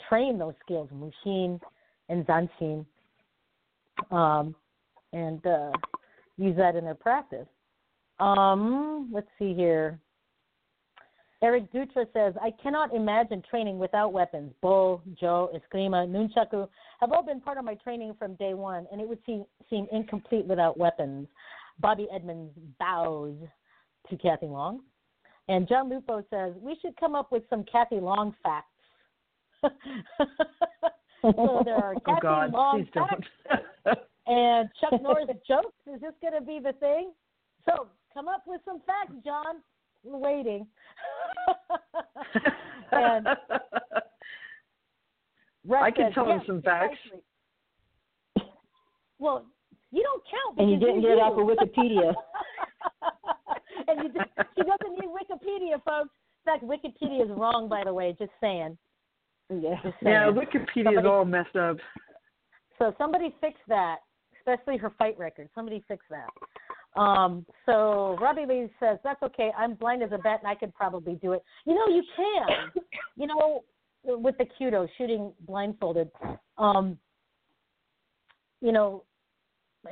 train 0.08 0.38
those 0.38 0.54
skills, 0.64 0.90
mushin 0.94 1.60
and 2.10 2.26
zanshin, 2.26 2.86
um, 4.12 4.56
and 5.14 5.46
uh, 5.46 5.72
use 6.38 6.56
that 6.58 6.76
in 6.76 6.84
their 6.84 6.96
practice. 6.96 7.48
Um, 8.20 9.10
let's 9.14 9.28
see 9.38 9.54
here. 9.54 10.00
Eric 11.44 11.72
Dutra 11.72 12.06
says, 12.14 12.34
I 12.42 12.52
cannot 12.64 12.96
imagine 12.96 13.44
training 13.48 13.78
without 13.78 14.12
weapons. 14.12 14.54
Bo, 14.62 15.02
Jo, 15.20 15.52
Eskrima, 15.54 16.08
Nunchaku 16.08 16.68
have 17.00 17.12
all 17.12 17.22
been 17.22 17.40
part 17.40 17.60
of 17.60 17.66
my 17.66 17.76
training 17.76 18.16
from 18.18 18.34
day 18.36 18.56
one, 18.56 18.88
and 18.92 19.00
it 19.00 19.08
would 19.08 19.20
seem, 19.24 19.46
seem 19.70 19.86
incomplete 19.92 20.46
without 20.46 20.80
weapons. 20.80 21.28
Bobby 21.80 22.08
Edmonds 22.12 22.54
bows 22.80 23.36
to 24.10 24.18
Kathy 24.18 24.48
Long. 24.48 24.82
And 25.48 25.68
John 25.70 25.90
Lupo 25.90 26.24
says, 26.32 26.54
we 26.60 26.76
should 26.82 26.98
come 27.00 27.14
up 27.14 27.32
with 27.32 27.44
some 27.52 27.64
Kathy 27.72 28.00
Long 28.00 28.36
facts. 28.42 28.68
so 31.22 31.62
there 31.66 31.76
are 31.84 31.96
Oh 31.96 32.00
Kathy 32.06 32.22
God, 32.22 32.52
Long 32.54 32.86
please 32.86 32.92
facts 32.94 33.28
and 34.28 34.70
Chuck 34.80 35.02
Norris 35.02 35.28
jokes. 35.48 35.74
Is 35.94 36.02
this 36.02 36.14
going 36.22 36.34
to 36.34 36.42
be 36.42 36.60
the 36.60 36.74
thing? 36.74 37.12
So 37.66 37.88
come 38.14 38.28
up 38.28 38.44
with 38.46 38.62
some 38.66 38.82
facts, 38.86 39.14
John. 39.24 39.62
We're 40.04 40.18
waiting. 40.18 40.68
and 42.92 43.28
Russ 45.66 45.84
I 45.84 45.92
can 45.92 46.06
says, 46.06 46.14
tell 46.14 46.26
him 46.26 46.38
yes, 46.38 46.48
some 46.48 46.62
facts. 46.62 46.98
precisely. 47.02 47.24
Well, 49.20 49.46
you 49.92 50.04
don't 50.04 50.24
count. 50.30 50.60
And 50.60 50.72
you 50.72 50.78
didn't 50.78 51.02
you're 51.02 51.16
get 51.16 51.20
it 51.20 51.26
off 51.26 51.40
of 51.40 51.48
Wikipedia. 51.48 52.14
and 53.88 54.04
you 54.04 54.10
did, 54.10 54.22
she 54.56 54.64
doesn't 54.64 55.00
need 55.00 55.10
Wikipedia, 55.10 55.82
folks. 55.84 56.14
In 56.46 56.54
fact, 56.54 56.64
Wikipedia 56.64 57.24
is 57.24 57.32
wrong, 57.32 57.68
by 57.68 57.84
the 57.84 57.94
way. 57.94 58.16
Just 58.18 58.32
saying. 58.40 58.78
Yeah. 59.50 59.76
Yeah, 60.02 60.30
saying. 60.30 60.36
Wikipedia 60.36 61.00
is 61.00 61.06
all 61.06 61.26
messed 61.26 61.56
up. 61.56 61.78
So 62.80 62.94
somebody 62.98 63.34
fix 63.42 63.60
that, 63.68 63.98
especially 64.40 64.78
her 64.78 64.92
fight 64.98 65.18
record. 65.18 65.50
Somebody 65.56 65.84
fix 65.88 66.06
that. 66.10 67.00
Um, 67.00 67.46
so 67.66 68.18
Robbie 68.20 68.46
Lee 68.48 68.70
says 68.80 68.98
that's 69.04 69.22
okay. 69.22 69.52
I'm 69.58 69.76
blind 69.76 70.04
as 70.04 70.12
a 70.12 70.18
bat, 70.18 70.40
and 70.42 70.50
I 70.50 70.56
could 70.56 70.74
probably 70.74 71.16
do 71.16 71.34
it. 71.34 71.44
You 71.66 71.76
know, 71.76 71.88
you 71.88 72.04
can. 72.16 72.84
You 73.16 73.28
know, 73.28 73.64
with 74.04 74.36
the 74.38 74.46
Kyudo 74.60 74.88
shooting 74.98 75.32
blindfolded. 75.42 76.10
Um, 76.58 76.98
you 78.62 78.72
know, 78.72 79.04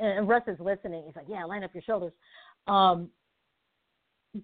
and 0.00 0.18
and 0.18 0.28
Russ 0.28 0.42
is 0.46 0.58
listening. 0.60 1.04
He's 1.06 1.16
like, 1.16 1.26
"Yeah, 1.28 1.44
line 1.44 1.64
up 1.64 1.74
your 1.74 1.82
shoulders." 1.82 2.12
Um, 2.66 3.08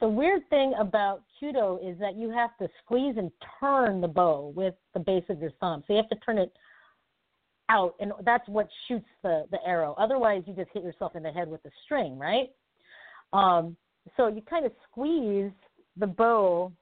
the 0.00 0.08
weird 0.08 0.48
thing 0.48 0.74
about 0.78 1.22
Kyudo 1.40 1.78
is 1.86 1.98
that 1.98 2.16
you 2.16 2.30
have 2.30 2.56
to 2.58 2.68
squeeze 2.82 3.16
and 3.16 3.30
turn 3.60 4.00
the 4.00 4.08
bow 4.08 4.52
with 4.54 4.74
the 4.94 5.00
base 5.00 5.24
of 5.28 5.40
your 5.40 5.50
thumb. 5.60 5.82
So 5.86 5.92
you 5.92 5.96
have 5.96 6.08
to 6.08 6.24
turn 6.24 6.38
it 6.38 6.52
out, 7.68 7.94
and 8.00 8.12
that's 8.24 8.48
what 8.48 8.68
shoots 8.88 9.08
the 9.22 9.44
the 9.50 9.58
arrow. 9.66 9.94
Otherwise, 9.98 10.42
you 10.46 10.54
just 10.54 10.70
hit 10.72 10.82
yourself 10.82 11.16
in 11.16 11.22
the 11.22 11.30
head 11.30 11.48
with 11.48 11.62
the 11.62 11.70
string, 11.84 12.18
right? 12.18 12.50
Um, 13.32 13.76
so 14.16 14.28
you 14.28 14.42
kind 14.42 14.66
of 14.66 14.72
squeeze 14.90 15.52
the 15.96 16.06
bow 16.06 16.72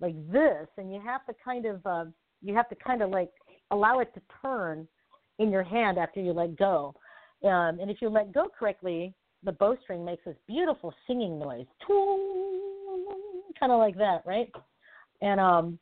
like 0.00 0.14
this, 0.30 0.66
and 0.76 0.92
you 0.92 1.00
have 1.00 1.24
to 1.26 1.34
kind 1.44 1.66
of 1.66 1.86
uh, 1.86 2.04
you 2.42 2.54
have 2.54 2.68
to 2.68 2.74
kind 2.74 3.02
of 3.02 3.10
like 3.10 3.30
allow 3.70 4.00
it 4.00 4.12
to 4.14 4.20
turn 4.42 4.88
in 5.38 5.50
your 5.50 5.62
hand 5.62 5.98
after 5.98 6.20
you 6.20 6.32
let 6.32 6.56
go. 6.56 6.94
Um, 7.44 7.80
and 7.80 7.90
if 7.90 8.02
you 8.02 8.08
let 8.08 8.32
go 8.32 8.48
correctly, 8.58 9.14
the 9.42 9.52
bowstring 9.52 10.04
makes 10.04 10.24
this 10.24 10.36
beautiful 10.46 10.92
singing 11.06 11.38
noise, 11.38 11.66
kind 13.58 13.72
of 13.72 13.78
like 13.78 13.96
that, 13.96 14.22
right? 14.26 14.50
And 15.20 15.40
um, 15.40 15.78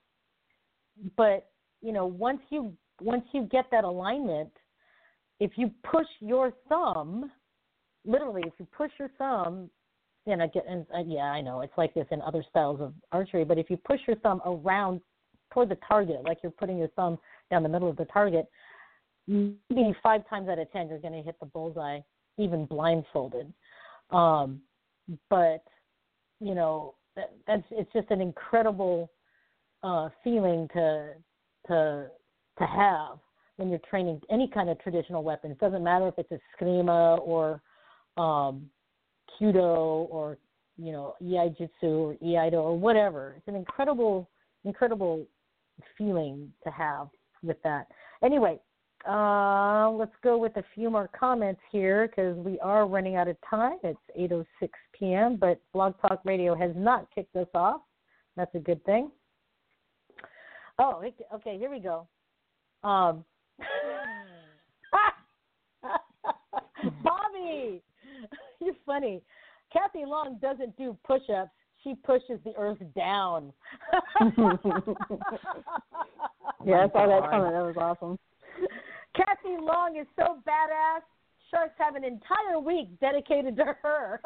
but 1.17 1.51
you 1.81 1.93
know, 1.93 2.07
once 2.07 2.41
you 2.51 2.73
once 3.01 3.25
you 3.33 3.49
get 3.51 3.67
that 3.71 3.85
alignment, 3.85 4.51
if 5.41 5.53
you 5.57 5.71
push 5.91 6.07
your 6.21 6.53
thumb, 6.69 7.31
literally, 8.05 8.43
if 8.47 8.55
you 8.59 8.67
push 8.77 8.91
your 8.99 9.11
thumb 9.19 9.71
and 10.27 10.43
again, 10.43 10.63
and 10.69 10.87
uh, 10.95 11.03
yeah, 11.07 11.25
I 11.25 11.41
know 11.41 11.61
it's 11.61 11.77
like 11.77 11.95
this 11.95 12.07
in 12.11 12.21
other 12.23 12.45
styles 12.49 12.81
of 12.81 12.93
archery. 13.13 13.45
But 13.45 13.59
if 13.59 13.71
you 13.71 13.77
push 13.77 14.01
your 14.07 14.17
thumb 14.17 14.41
around 14.45 15.01
toward 15.53 15.69
the 15.69 15.79
target, 15.87 16.23
like 16.25 16.39
you're 16.43 16.53
putting 16.53 16.79
your 16.79 16.89
thumb 16.89 17.19
down 17.51 17.63
the 17.63 17.69
middle 17.69 17.89
of 17.89 17.97
the 17.97 18.05
target, 18.07 18.47
maybe 19.27 19.95
five 20.03 20.29
times 20.29 20.49
out 20.49 20.59
of 20.59 20.71
ten 20.73 20.89
you're 20.89 20.99
going 20.99 21.15
to 21.15 21.23
hit 21.23 21.37
the 21.41 21.47
bullseye, 21.47 22.01
even 22.37 22.67
blindfolded. 22.67 23.53
Um, 24.11 24.61
but 25.31 25.63
you 26.41 26.55
know, 26.55 26.95
that, 27.19 27.33
that's 27.47 27.63
it's 27.71 27.93
just 27.93 28.11
an 28.11 28.21
incredible 28.21 29.11
uh, 29.83 30.09
feeling 30.23 30.69
to 30.73 31.11
to 31.67 32.07
to 32.59 32.67
have 32.67 33.19
when 33.57 33.69
you're 33.69 33.81
training 33.91 34.21
any 34.31 34.49
kind 34.49 34.71
of 34.71 34.79
traditional 34.81 35.23
weapon. 35.23 35.51
It 35.51 35.59
doesn't 35.59 35.83
matter 35.83 36.09
if 36.09 36.15
it's 36.17 36.31
a 36.31 36.65
Eskrima 36.65 37.19
or 37.21 37.61
um, 38.17 38.71
Kyudo 39.41 40.09
or 40.11 40.39
you 40.77 40.93
know 40.93 41.15
Iai 41.23 41.69
or 41.83 42.15
Iaido 42.15 42.55
or 42.55 42.79
whatever. 42.79 43.35
It's 43.37 43.49
an 43.49 43.57
incredible, 43.57 44.31
incredible 44.65 45.27
feeling 45.97 46.53
to 46.65 46.71
have 46.71 47.09
with 47.43 47.61
that. 47.65 47.89
Anyway, 48.23 48.59
uh, 49.07 49.91
let's 49.91 50.15
go 50.23 50.39
with 50.39 50.57
a 50.57 50.65
few 50.75 50.91
more 50.91 51.09
comments 51.19 51.61
here 51.71 52.09
because 52.09 52.37
we 52.39 52.59
are 52.61 52.87
running 52.87 53.17
out 53.17 53.29
of 53.29 53.37
time. 53.49 53.79
It's 53.83 53.99
8:06 54.19 54.71
p.m., 54.99 55.37
but 55.37 55.61
Blog 55.73 55.95
Talk 56.01 56.21
Radio 56.25 56.55
has 56.55 56.73
not 56.75 57.07
kicked 57.15 57.37
us 57.37 57.47
off. 57.55 57.83
That's 58.37 58.55
a 58.55 58.59
good 58.59 58.85
thing. 58.85 59.11
Oh, 60.79 61.03
okay. 61.35 61.59
Here 61.59 61.71
we 61.71 61.81
go. 61.81 62.07
Um, 62.85 63.25
Bobby, 67.03 67.83
you're 68.61 68.75
funny. 68.87 69.21
Kathy 69.73 70.05
Long 70.07 70.39
doesn't 70.41 70.77
do 70.77 70.97
push-ups. 71.05 71.51
She 71.83 71.95
pushes 71.95 72.39
the 72.45 72.53
earth 72.57 72.79
down. 72.97 73.53
yeah, 76.65 76.85
I 76.85 76.89
saw 76.93 77.07
that 77.07 77.31
comment. 77.31 77.53
That 77.53 77.65
was 77.65 77.77
awesome. 77.77 78.19
Kathy 79.19 79.57
Long 79.61 79.97
is 80.01 80.07
so 80.17 80.39
badass. 80.47 81.03
Sharks 81.51 81.75
have 81.79 81.97
an 81.97 82.05
entire 82.05 82.61
week 82.63 82.89
dedicated 83.01 83.57
to 83.57 83.75
her. 83.83 84.21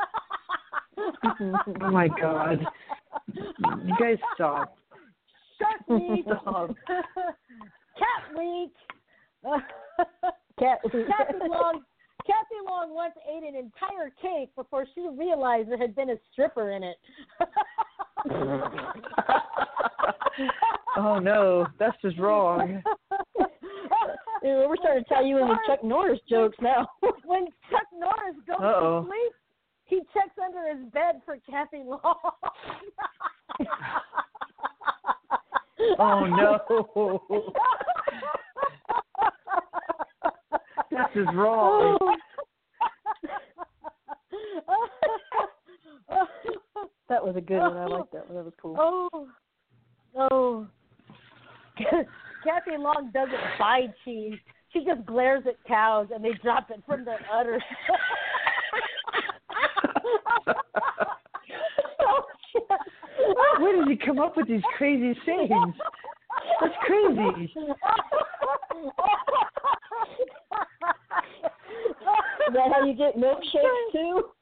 oh 1.81 1.91
my 1.91 2.09
god! 2.09 2.61
You 3.33 3.95
guys 3.99 4.19
stop. 4.35 4.77
Shark 5.59 5.89
Week. 5.89 6.27
Stop. 6.43 6.75
Cat 6.87 8.37
Week. 8.37 8.73
Cat 10.59 10.79
Kathy 10.83 11.49
Long. 11.49 11.83
Kathy 12.27 12.61
Long 12.69 12.95
once 12.95 13.15
ate 13.29 13.43
an 13.43 13.57
entire 13.57 14.11
cake 14.21 14.55
before 14.55 14.87
she 14.95 15.09
realized 15.17 15.71
there 15.71 15.79
had 15.79 15.95
been 15.95 16.11
a 16.11 16.17
stripper 16.33 16.73
in 16.73 16.83
it. 16.83 16.97
oh 20.97 21.19
no, 21.19 21.67
that's 21.79 21.97
just 22.03 22.19
wrong. 22.19 22.83
Dude, 24.43 24.51
we're 24.69 24.77
starting 24.77 25.05
to 25.05 25.09
tie 25.09 25.23
you 25.23 25.39
into 25.39 25.57
Chuck 25.67 25.83
Norris 25.85 26.21
jokes 26.29 26.57
now. 26.61 26.89
when 27.25 27.47
Chuck 27.71 27.87
Norris 27.99 28.37
goes 28.47 28.57
Uh-oh. 28.61 29.03
to 29.03 29.09
sleep, 29.09 29.33
he 29.85 30.01
checks 30.13 30.37
under 30.43 30.69
his 30.75 30.85
bed 30.93 31.23
for 31.25 31.39
Kathy 31.49 31.83
Long. 31.85 31.99
oh 35.99 36.27
no. 36.27 36.59
That's 40.91 41.15
just 41.15 41.33
wrong. 41.35 41.99
That 47.09 47.25
was 47.25 47.37
a 47.37 47.41
good 47.43 47.59
one. 47.59 47.77
I 47.77 47.87
like 47.87 48.11
that 48.13 48.27
one. 48.27 48.37
That 48.37 48.45
was 48.45 48.55
cool. 48.61 48.77
Oh, 48.79 49.29
oh. 50.17 50.67
Kathy 52.45 52.77
Long 52.79 53.11
doesn't 53.13 53.59
buy 53.59 53.87
cheese. 54.05 54.39
She 54.73 54.85
just 54.85 55.05
glares 55.05 55.45
at 55.47 55.63
cows 55.67 56.09
and 56.15 56.25
they 56.25 56.33
drop 56.43 56.71
it 56.71 56.83
from 56.87 57.05
their 57.05 57.21
udders. 57.33 57.63
Where 63.59 63.77
does 63.77 63.89
he 63.89 63.97
come 63.97 64.19
up 64.19 64.37
with 64.37 64.49
these 64.49 64.63
crazy 64.77 65.15
sayings? 65.27 65.75
That's 66.61 66.75
crazy. 66.83 67.53
Is 72.49 72.55
that 72.55 72.73
how 72.73 72.85
you 72.85 72.95
get 72.95 73.17
milkshakes 73.17 73.93
too? 73.93 74.33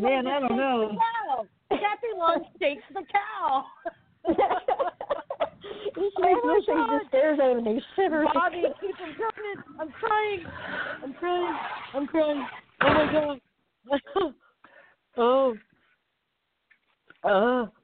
Man, 0.00 0.26
I 0.26 0.40
don't 0.40 0.56
know. 0.56 0.88
The 0.88 0.96
cow. 0.96 1.46
Kathy 1.70 2.12
Long 2.16 2.44
shakes 2.60 2.82
the 2.92 3.02
cow. 3.12 3.64
She 5.84 6.00
makes 6.00 6.14
Oh 6.18 6.20
my 6.22 6.32
milkshakes 6.44 6.86
God. 6.88 6.98
just 6.98 7.08
stares 7.08 7.38
at 7.42 7.50
him 7.50 7.64
and. 8.20 8.28
Bobby, 8.34 8.62
keep 8.80 8.96
him 8.96 9.14
coming. 9.16 9.58
I'm 9.80 9.90
crying. 9.92 10.44
I'm 11.02 11.14
crying. 11.14 11.56
I'm 11.94 12.06
crying. 12.06 12.46
Oh 12.82 12.94
my 12.94 13.12
god. 13.12 14.34
oh. 15.16 15.54
Oh. 17.24 17.68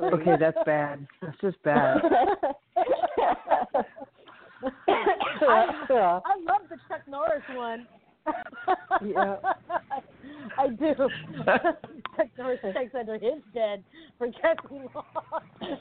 Okay, 0.00 0.34
that's 0.38 0.56
bad. 0.66 1.06
That's 1.20 1.38
just 1.40 1.62
bad. 1.62 2.00
I, 5.44 5.66
I 5.90 6.36
love 6.40 6.62
the 6.68 6.76
Chuck 6.88 7.02
Norris 7.08 7.42
one. 7.54 7.86
Yeah. 9.04 9.36
I 10.58 10.68
do. 10.68 10.94
Chuck 12.16 12.28
Norris 12.36 12.60
checks 12.62 12.94
under 12.98 13.14
his 13.14 13.42
bed 13.54 13.84
for 14.18 14.28
Kathy 14.32 14.82
Long. 14.94 15.78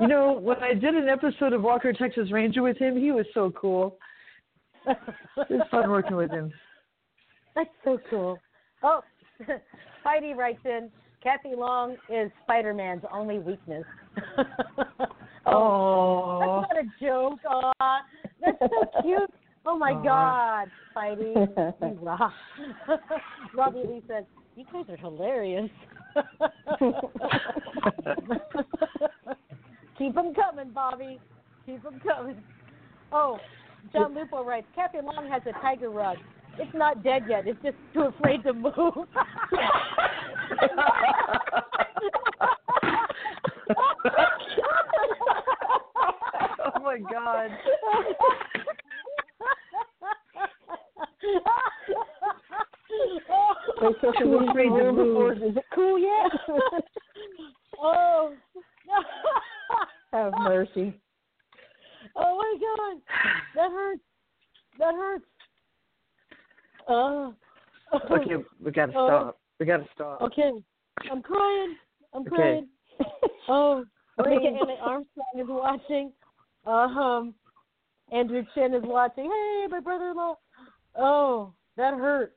You 0.00 0.08
know, 0.08 0.38
when 0.40 0.55
I 0.66 0.74
did 0.74 0.94
an 0.94 1.08
episode 1.08 1.52
of 1.52 1.62
Walker 1.62 1.92
Texas 1.92 2.32
Ranger 2.32 2.62
with 2.62 2.76
him, 2.76 2.96
he 2.96 3.12
was 3.12 3.26
so 3.34 3.52
cool. 3.52 3.98
It 4.88 5.50
was 5.50 5.66
fun 5.70 5.90
working 5.90 6.16
with 6.16 6.30
him. 6.30 6.52
That's 7.54 7.68
so 7.84 7.98
cool. 8.08 8.38
Oh, 8.82 9.00
Spidey 10.04 10.34
writes 10.34 10.60
in, 10.64 10.90
Kathy 11.22 11.54
Long 11.56 11.96
is 12.08 12.30
Spider 12.44 12.72
Man's 12.74 13.02
only 13.12 13.38
weakness. 13.38 13.84
Oh. 15.48 16.40
That's 16.40 16.72
not 16.72 16.84
a 16.84 16.86
joke. 17.00 17.38
Aw, 17.48 18.00
that's 18.44 18.58
so 18.58 19.02
cute. 19.02 19.30
Oh 19.64 19.78
my 19.78 19.92
Aw. 19.92 20.02
God, 20.02 20.68
Spidey. 20.92 21.34
You 21.82 21.98
rock. 22.02 22.32
Robbie 23.54 23.84
Lee 23.86 24.02
says, 24.08 24.24
You 24.56 24.64
guys 24.72 24.86
are 24.88 24.96
hilarious. 24.96 25.70
Keep 29.98 30.14
them 30.14 30.34
coming, 30.34 30.72
Bobby. 30.72 31.18
Keep 31.64 31.82
them 31.82 32.00
coming. 32.06 32.36
Oh, 33.12 33.38
John 33.92 34.14
Lupo 34.14 34.44
writes, 34.44 34.66
Kathy 34.74 34.98
Long 35.02 35.28
has 35.30 35.42
a 35.46 35.52
tiger 35.60 35.90
rug. 35.90 36.16
It's 36.58 36.74
not 36.74 37.04
dead 37.04 37.24
yet. 37.28 37.46
It's 37.46 37.60
just 37.62 37.76
too 37.92 38.02
afraid 38.02 38.42
to 38.44 38.52
move. 38.52 38.72
oh 38.76 39.06
my 46.82 46.98
god. 47.10 47.50
Wait 53.82 53.94
till 54.00 54.12
she 54.14 54.24
Too 54.24 54.46
afraid 54.50 54.68
to 54.68 54.92
move. 54.92 55.42
Is 55.42 55.56
it 55.56 55.64
cool 55.74 55.98
yet? 55.98 56.32
oh. 57.80 58.32
Have 60.12 60.32
mercy. 60.38 60.94
Oh 62.14 62.36
my 62.36 62.58
god, 62.60 63.02
that 63.54 63.70
hurts. 63.70 64.02
That 64.78 64.94
hurts. 64.94 65.24
Oh. 66.88 67.34
Okay, 68.10 68.36
we 68.62 68.70
gotta 68.70 68.92
Oh. 68.96 69.06
stop. 69.06 69.40
We 69.58 69.66
gotta 69.66 69.86
stop. 69.94 70.22
Okay, 70.22 70.52
I'm 71.10 71.22
crying. 71.22 71.76
I'm 72.12 72.22
Okay. 72.22 72.30
crying. 72.30 72.68
Oh, 73.48 73.84
Okay. 74.18 74.30
Rebecca 74.30 74.58
Anna 74.62 74.74
Armstrong 74.80 75.38
is 75.38 75.46
watching. 75.46 76.12
Uh, 76.66 76.70
um, 76.70 77.34
Andrew 78.10 78.44
Chin 78.54 78.74
is 78.74 78.82
watching. 78.82 79.24
Hey, 79.24 79.66
my 79.68 79.80
brother-in-law. 79.80 80.36
Oh, 80.96 81.52
that 81.76 81.94
hurt. 81.94 82.34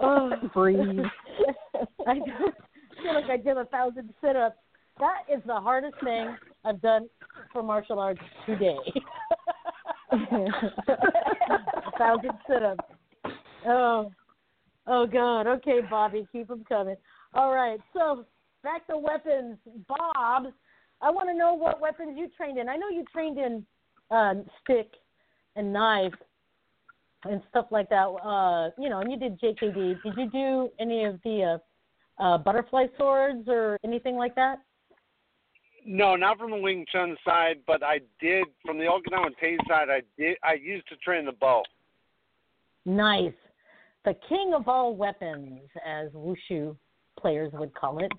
Oh, 0.00 0.32
Breathe. 0.52 0.78
I 2.06 2.14
feel 2.14 3.14
like 3.14 3.30
I 3.30 3.36
did 3.36 3.56
a 3.56 3.64
thousand 3.66 4.12
sit-ups. 4.20 4.56
That 4.98 5.22
is 5.32 5.42
the 5.46 5.60
hardest 5.60 5.94
thing 6.02 6.36
I've 6.64 6.80
done 6.80 7.08
for 7.52 7.62
martial 7.62 7.98
arts 7.98 8.20
today. 8.46 8.76
a 10.12 11.98
thousand 11.98 12.30
sit-ups. 12.48 12.84
Oh, 13.66 14.10
oh 14.86 15.06
God. 15.06 15.46
Okay, 15.46 15.80
Bobby, 15.90 16.26
keep 16.32 16.48
them 16.48 16.64
coming. 16.68 16.96
All 17.34 17.52
right, 17.54 17.80
so 17.92 18.24
back 18.62 18.86
to 18.88 18.98
weapons, 18.98 19.56
Bob. 19.88 20.52
I 21.00 21.10
want 21.10 21.28
to 21.28 21.34
know 21.34 21.54
what 21.54 21.80
weapons 21.80 22.16
you 22.16 22.28
trained 22.36 22.58
in. 22.58 22.68
I 22.68 22.76
know 22.76 22.88
you 22.88 23.04
trained 23.12 23.38
in 23.38 23.64
um, 24.10 24.44
stick 24.62 24.92
and 25.56 25.72
knife. 25.72 26.12
and 27.24 27.40
stuff 27.50 27.66
like 27.70 27.88
that. 27.88 28.06
Uh, 28.06 28.70
you 28.78 28.88
know, 28.88 29.00
and 29.00 29.10
you 29.10 29.18
did 29.18 29.40
JKD. 29.40 30.02
Did 30.02 30.14
you 30.16 30.30
do 30.30 30.68
any 30.78 31.04
of 31.04 31.20
the 31.24 31.58
uh, 32.20 32.22
uh, 32.22 32.38
butterfly 32.38 32.86
swords 32.98 33.48
or 33.48 33.78
anything 33.84 34.16
like 34.16 34.34
that? 34.34 34.58
No, 35.84 36.16
not 36.16 36.38
from 36.38 36.50
the 36.50 36.56
Wing 36.56 36.86
Chun 36.92 37.16
side, 37.24 37.58
but 37.66 37.82
I 37.82 38.00
did 38.20 38.44
from 38.64 38.78
the 38.78 38.84
Okinawan 38.84 39.30
Te 39.40 39.56
side. 39.68 39.88
I 39.90 40.02
did. 40.16 40.36
I 40.42 40.54
used 40.54 40.88
to 40.88 40.96
train 40.96 41.24
the 41.24 41.32
bo. 41.32 41.62
Nice. 42.84 43.32
The 44.04 44.14
king 44.28 44.52
of 44.54 44.68
all 44.68 44.96
weapons, 44.96 45.60
as 45.86 46.10
wushu 46.12 46.76
players 47.18 47.52
would 47.54 47.74
call 47.74 47.98
it. 47.98 48.12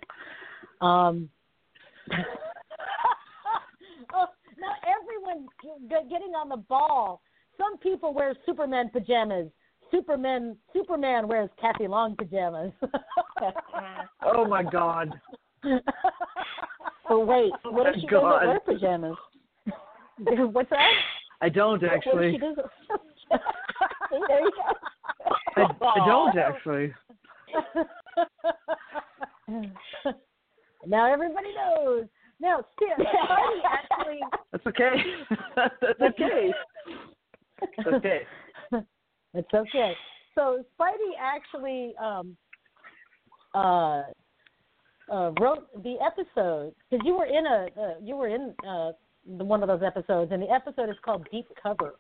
Um, 0.82 1.30
oh, 4.14 4.28
now 4.60 4.74
everyone's 4.88 5.50
getting 5.90 6.34
on 6.36 6.50
the 6.50 6.58
ball. 6.58 7.22
Some 7.58 7.78
people 7.78 8.14
wear 8.14 8.34
Superman 8.46 8.90
pajamas. 8.92 9.50
Superman 9.92 10.58
Superman 10.74 11.28
wears 11.28 11.50
Kathy 11.62 11.88
Long 11.88 12.16
pajamas. 12.16 12.72
oh 14.26 14.46
my 14.46 14.64
God. 14.64 15.14
oh 17.10 17.20
wait, 17.26 17.52
what 17.64 17.88
if 17.88 17.96
she 18.02 18.08
God. 18.08 18.40
doesn't 18.40 18.48
wear 18.48 18.60
pajamas? 18.60 19.18
What's 20.54 20.70
that? 20.70 20.92
I 21.42 21.50
don't 21.50 21.84
actually. 21.84 22.34
she 22.34 22.38
doesn't? 22.38 22.60
There 24.28 24.42
you 24.42 24.52
go. 24.52 24.62
I, 25.58 25.62
I 25.62 26.06
don't 26.06 26.38
actually. 26.38 26.94
now 30.86 31.12
everybody 31.12 31.48
knows. 31.56 32.06
Now, 32.40 32.64
Spidey 32.80 33.06
actually. 33.66 34.20
That's 34.52 34.68
okay. 34.68 34.92
That's 35.56 36.02
okay. 36.02 36.54
It's 37.62 37.88
okay. 37.88 38.22
it's 39.34 39.54
okay. 39.54 39.94
So 40.36 40.64
Spidey 40.80 41.14
actually 41.20 41.96
um, 42.02 42.38
uh, 43.56 44.04
uh, 45.14 45.32
wrote 45.40 45.68
the 45.84 45.96
episode 46.06 46.74
because 46.90 47.06
you 47.06 47.16
were 47.16 47.26
in 47.26 47.46
a 47.46 47.68
uh, 47.80 47.94
you 48.02 48.16
were 48.16 48.28
in 48.28 48.54
uh, 48.68 48.92
the, 49.38 49.44
one 49.44 49.62
of 49.62 49.68
those 49.68 49.84
episodes, 49.86 50.32
and 50.32 50.42
the 50.42 50.50
episode 50.50 50.90
is 50.90 50.96
called 51.06 51.28
Deep 51.32 51.48
Cover. 51.62 51.96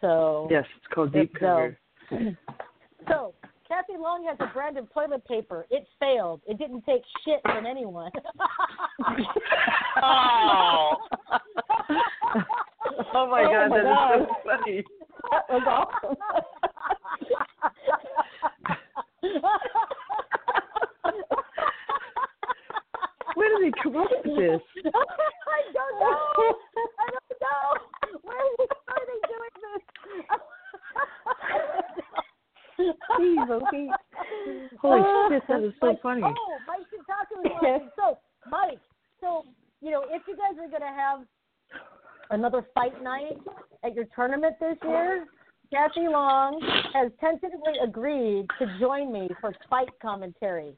So 0.00 0.46
Yes, 0.50 0.64
it's 0.76 0.86
called 0.94 1.12
Deep 1.12 1.32
so, 1.40 1.72
Cover. 2.10 2.38
So 3.08 3.34
Kathy 3.66 3.94
Long 3.98 4.24
has 4.28 4.36
a 4.38 4.46
brand 4.52 4.78
of 4.78 4.92
toilet 4.92 5.26
paper. 5.26 5.66
It 5.70 5.88
failed. 5.98 6.40
It 6.46 6.56
didn't 6.58 6.84
take 6.84 7.02
shit 7.24 7.40
from 7.42 7.66
anyone. 7.66 8.12
Oh. 10.02 10.96
Oh 13.14 13.26
my 13.28 13.42
Oh 13.42 13.50
God, 13.52 13.70
my 13.70 13.76
that 13.78 13.80
is 13.80 13.84
God. 13.84 14.18
so 14.18 14.34
funny. 14.44 14.84
That 15.30 15.44
was 15.50 15.86
awesome. 16.02 16.16
Where 23.34 23.48
did 23.58 23.66
he 23.66 23.82
come 23.82 23.96
up 23.96 24.10
with 24.10 24.36
this? 24.36 24.60
I 24.84 25.60
don't 25.72 26.00
know. 26.00 26.54
I 26.98 27.10
don't 27.12 27.40
know. 27.40 27.64
Where 28.22 28.36
are 28.36 29.04
they, 29.08 29.20
doing 29.28 29.54
this? 29.66 29.82
Jeez, 33.18 33.50
okay. 33.50 33.88
Holy 34.80 35.00
oh, 35.04 35.28
shit, 35.30 35.42
that 35.48 35.62
is 35.62 35.72
so 35.80 35.86
Mike, 35.86 36.02
funny. 36.02 36.22
Oh, 36.24 36.58
Mike 36.66 36.86
Shintaku 36.90 37.46
is 37.46 37.52
watching. 37.54 37.90
So, 37.96 38.18
Mike, 38.50 38.78
so, 39.20 39.44
you 39.80 39.90
know, 39.90 40.04
if 40.08 40.22
you 40.26 40.36
guys 40.36 40.58
are 40.58 40.68
going 40.68 40.82
to 40.82 40.86
have 40.86 41.20
another 42.30 42.66
fight 42.74 43.02
night 43.02 43.38
at 43.84 43.94
your 43.94 44.04
tournament 44.14 44.56
this 44.60 44.76
year, 44.84 45.26
Kathy 45.72 46.08
Long 46.08 46.60
has 46.92 47.10
tentatively 47.20 47.74
agreed 47.82 48.46
to 48.58 48.78
join 48.78 49.12
me 49.12 49.28
for 49.40 49.54
fight 49.70 49.88
commentary. 50.00 50.74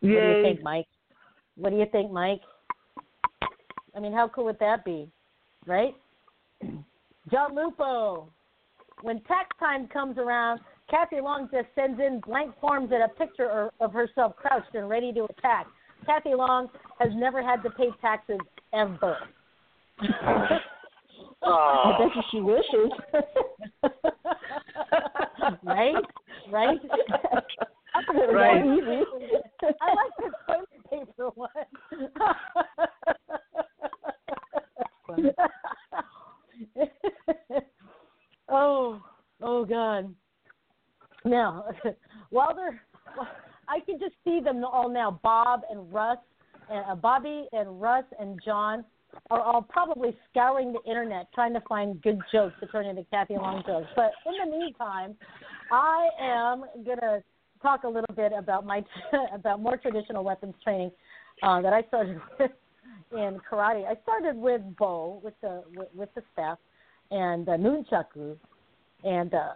What 0.00 0.08
do 0.08 0.08
you 0.08 0.42
think, 0.42 0.62
Mike? 0.62 0.86
What 1.62 1.70
do 1.70 1.76
you 1.76 1.86
think, 1.92 2.10
Mike? 2.10 2.40
I 3.94 4.00
mean, 4.00 4.12
how 4.12 4.26
cool 4.26 4.46
would 4.46 4.58
that 4.58 4.84
be, 4.84 5.08
right? 5.64 5.94
John 7.30 7.54
Lupo. 7.54 8.26
When 9.02 9.20
tax 9.20 9.46
time 9.60 9.86
comes 9.86 10.18
around, 10.18 10.58
Kathy 10.90 11.20
Long 11.20 11.48
just 11.52 11.68
sends 11.76 12.00
in 12.00 12.20
blank 12.26 12.52
forms 12.60 12.90
and 12.92 13.04
a 13.04 13.08
picture 13.08 13.44
er, 13.44 13.70
of 13.80 13.92
herself 13.92 14.34
crouched 14.34 14.74
and 14.74 14.88
ready 14.88 15.12
to 15.12 15.22
attack. 15.26 15.68
Kathy 16.04 16.34
Long 16.34 16.66
has 16.98 17.10
never 17.14 17.44
had 17.44 17.62
to 17.62 17.70
pay 17.70 17.90
taxes 18.00 18.40
ever. 18.74 19.16
I 20.00 20.58
ah. 21.44 21.96
bet 21.96 22.08
you 22.16 22.22
she 22.32 22.40
wishes. 22.40 22.90
right? 25.62 25.94
Right? 26.50 26.78
Right. 28.32 28.64
I 29.80 29.94
like 29.94 30.11
one. 31.36 31.50
oh, 38.48 39.02
oh 39.40 39.64
God. 39.64 40.14
Now, 41.24 41.64
while 42.30 42.54
they're, 42.54 42.82
I 43.68 43.80
can 43.80 43.98
just 43.98 44.14
see 44.24 44.40
them 44.40 44.64
all 44.64 44.88
now. 44.88 45.20
Bob 45.22 45.62
and 45.70 45.92
Russ, 45.92 46.18
and 46.70 46.84
uh, 46.88 46.94
Bobby 46.94 47.46
and 47.52 47.80
Russ 47.80 48.04
and 48.18 48.40
John 48.44 48.84
are 49.30 49.40
all 49.40 49.62
probably 49.62 50.16
scouring 50.30 50.72
the 50.72 50.82
internet 50.90 51.32
trying 51.34 51.52
to 51.54 51.60
find 51.68 52.00
good 52.02 52.18
jokes 52.32 52.54
to 52.60 52.66
turn 52.68 52.86
into 52.86 53.04
Kathy 53.10 53.34
Long 53.34 53.62
jokes. 53.66 53.88
But 53.94 54.12
in 54.26 54.50
the 54.50 54.56
meantime, 54.56 55.14
I 55.70 56.08
am 56.20 56.64
gonna 56.84 57.22
talk 57.60 57.84
a 57.84 57.88
little 57.88 58.14
bit 58.16 58.32
about 58.36 58.66
my 58.66 58.82
about 59.34 59.60
more 59.60 59.76
traditional 59.76 60.24
weapons 60.24 60.54
training 60.64 60.90
uh, 61.42 61.60
that 61.60 61.72
I 61.72 61.82
started 61.82 62.20
with 62.38 62.50
in 63.12 63.40
karate. 63.50 63.86
I 63.86 63.96
started 64.02 64.36
with 64.36 64.62
bo 64.78 65.20
with 65.22 65.34
the 65.42 65.62
with, 65.76 65.88
with 65.94 66.14
the 66.14 66.22
staff 66.32 66.58
and 67.10 67.48
uh, 67.48 67.52
nunchaku, 67.52 68.36
and 69.04 69.34
uh, 69.34 69.52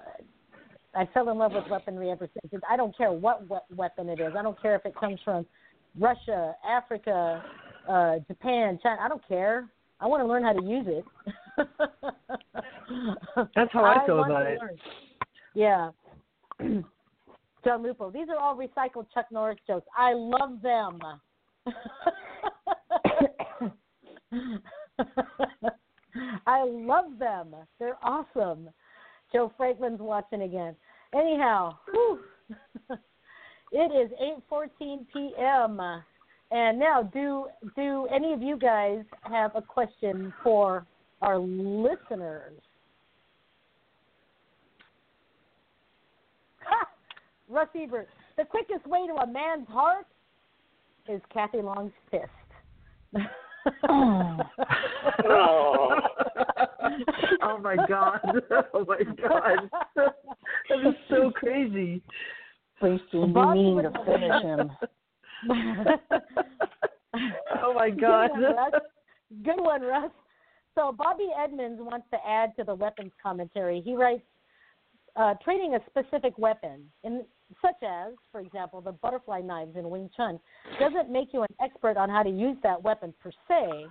I 0.94 1.08
fell 1.14 1.30
in 1.30 1.38
love 1.38 1.52
with 1.52 1.64
weaponry 1.70 2.10
ever 2.10 2.28
since. 2.42 2.62
I 2.68 2.76
don't 2.76 2.96
care 2.96 3.12
what 3.12 3.48
we- 3.48 3.76
weapon 3.76 4.08
it 4.08 4.20
is. 4.20 4.32
I 4.36 4.42
don't 4.42 4.60
care 4.60 4.74
if 4.74 4.84
it 4.84 4.94
comes 4.94 5.18
from 5.24 5.46
Russia, 5.98 6.54
Africa, 6.68 7.42
uh, 7.88 8.16
Japan, 8.28 8.78
China. 8.82 9.00
I 9.00 9.08
don't 9.08 9.26
care. 9.26 9.68
I 10.00 10.06
want 10.06 10.22
to 10.22 10.26
learn 10.26 10.42
how 10.42 10.52
to 10.52 10.62
use 10.62 10.86
it. 10.86 11.04
That's 13.54 13.72
how 13.72 13.84
I 13.84 14.04
feel 14.04 14.22
about 14.22 14.46
it. 14.46 14.58
learn. 14.60 14.76
Yeah. 15.54 15.90
John 17.64 17.82
Lupo. 17.82 18.10
These 18.10 18.28
are 18.28 18.36
all 18.36 18.56
recycled 18.56 19.06
Chuck 19.12 19.26
Norris 19.32 19.58
jokes. 19.66 19.86
I 19.96 20.12
love 20.12 20.60
them. 20.62 21.00
I 26.46 26.64
love 26.64 27.18
them. 27.18 27.54
They're 27.78 27.98
awesome. 28.02 28.70
Joe 29.32 29.52
Franklin's 29.56 30.00
watching 30.00 30.42
again. 30.42 30.76
Anyhow, 31.14 31.76
it 33.72 33.92
is 33.92 34.10
8:14 34.50 35.06
p.m. 35.12 35.80
And 36.50 36.78
now, 36.78 37.02
do 37.02 37.46
do 37.74 38.06
any 38.14 38.32
of 38.32 38.40
you 38.42 38.56
guys 38.56 39.04
have 39.22 39.52
a 39.56 39.62
question 39.62 40.32
for 40.42 40.86
our 41.22 41.38
listeners? 41.38 42.60
Ha! 46.64 46.88
Russ 47.48 47.68
Ebert. 47.74 48.08
The 48.36 48.44
quickest 48.44 48.86
way 48.86 49.06
to 49.06 49.14
a 49.14 49.26
man's 49.26 49.66
heart 49.68 50.06
is 51.08 51.20
Kathy 51.32 51.62
Long's 51.62 51.92
fist. 52.10 52.30
oh 53.88 54.38
Oh 57.42 57.58
my 57.58 57.76
god. 57.88 58.20
Oh 58.74 58.84
my 58.86 59.02
god. 59.20 59.70
That 59.96 60.86
is 60.86 60.94
so 61.08 61.30
crazy. 61.30 62.02
Please 62.78 63.00
do 63.10 63.26
Bobby 63.26 63.58
meaning 63.58 63.74
would 63.76 63.82
to 63.82 64.04
finish 64.04 64.42
him. 64.42 64.70
Oh 67.62 67.72
my 67.72 67.88
Good 67.88 68.00
god. 68.00 68.30
one, 68.32 68.42
Russ. 68.42 68.72
Good 69.42 69.60
one, 69.60 69.80
Russ. 69.82 70.10
So 70.74 70.92
Bobby 70.92 71.28
Edmonds 71.42 71.80
wants 71.80 72.06
to 72.12 72.18
add 72.26 72.54
to 72.58 72.64
the 72.64 72.74
weapons 72.74 73.10
commentary. 73.22 73.80
He 73.80 73.94
writes, 73.96 74.22
uh, 75.16 75.34
training 75.42 75.74
a 75.74 75.80
specific 75.88 76.36
weapon, 76.36 76.84
in, 77.04 77.24
such 77.62 77.82
as, 77.82 78.14
for 78.32 78.40
example, 78.40 78.80
the 78.80 78.92
butterfly 78.92 79.40
knives 79.40 79.76
in 79.76 79.88
Wing 79.90 80.10
Chun, 80.16 80.38
doesn't 80.80 81.10
make 81.10 81.28
you 81.32 81.42
an 81.42 81.54
expert 81.62 81.96
on 81.96 82.08
how 82.08 82.22
to 82.22 82.30
use 82.30 82.56
that 82.62 82.82
weapon 82.82 83.14
per 83.22 83.30
se, 83.48 83.86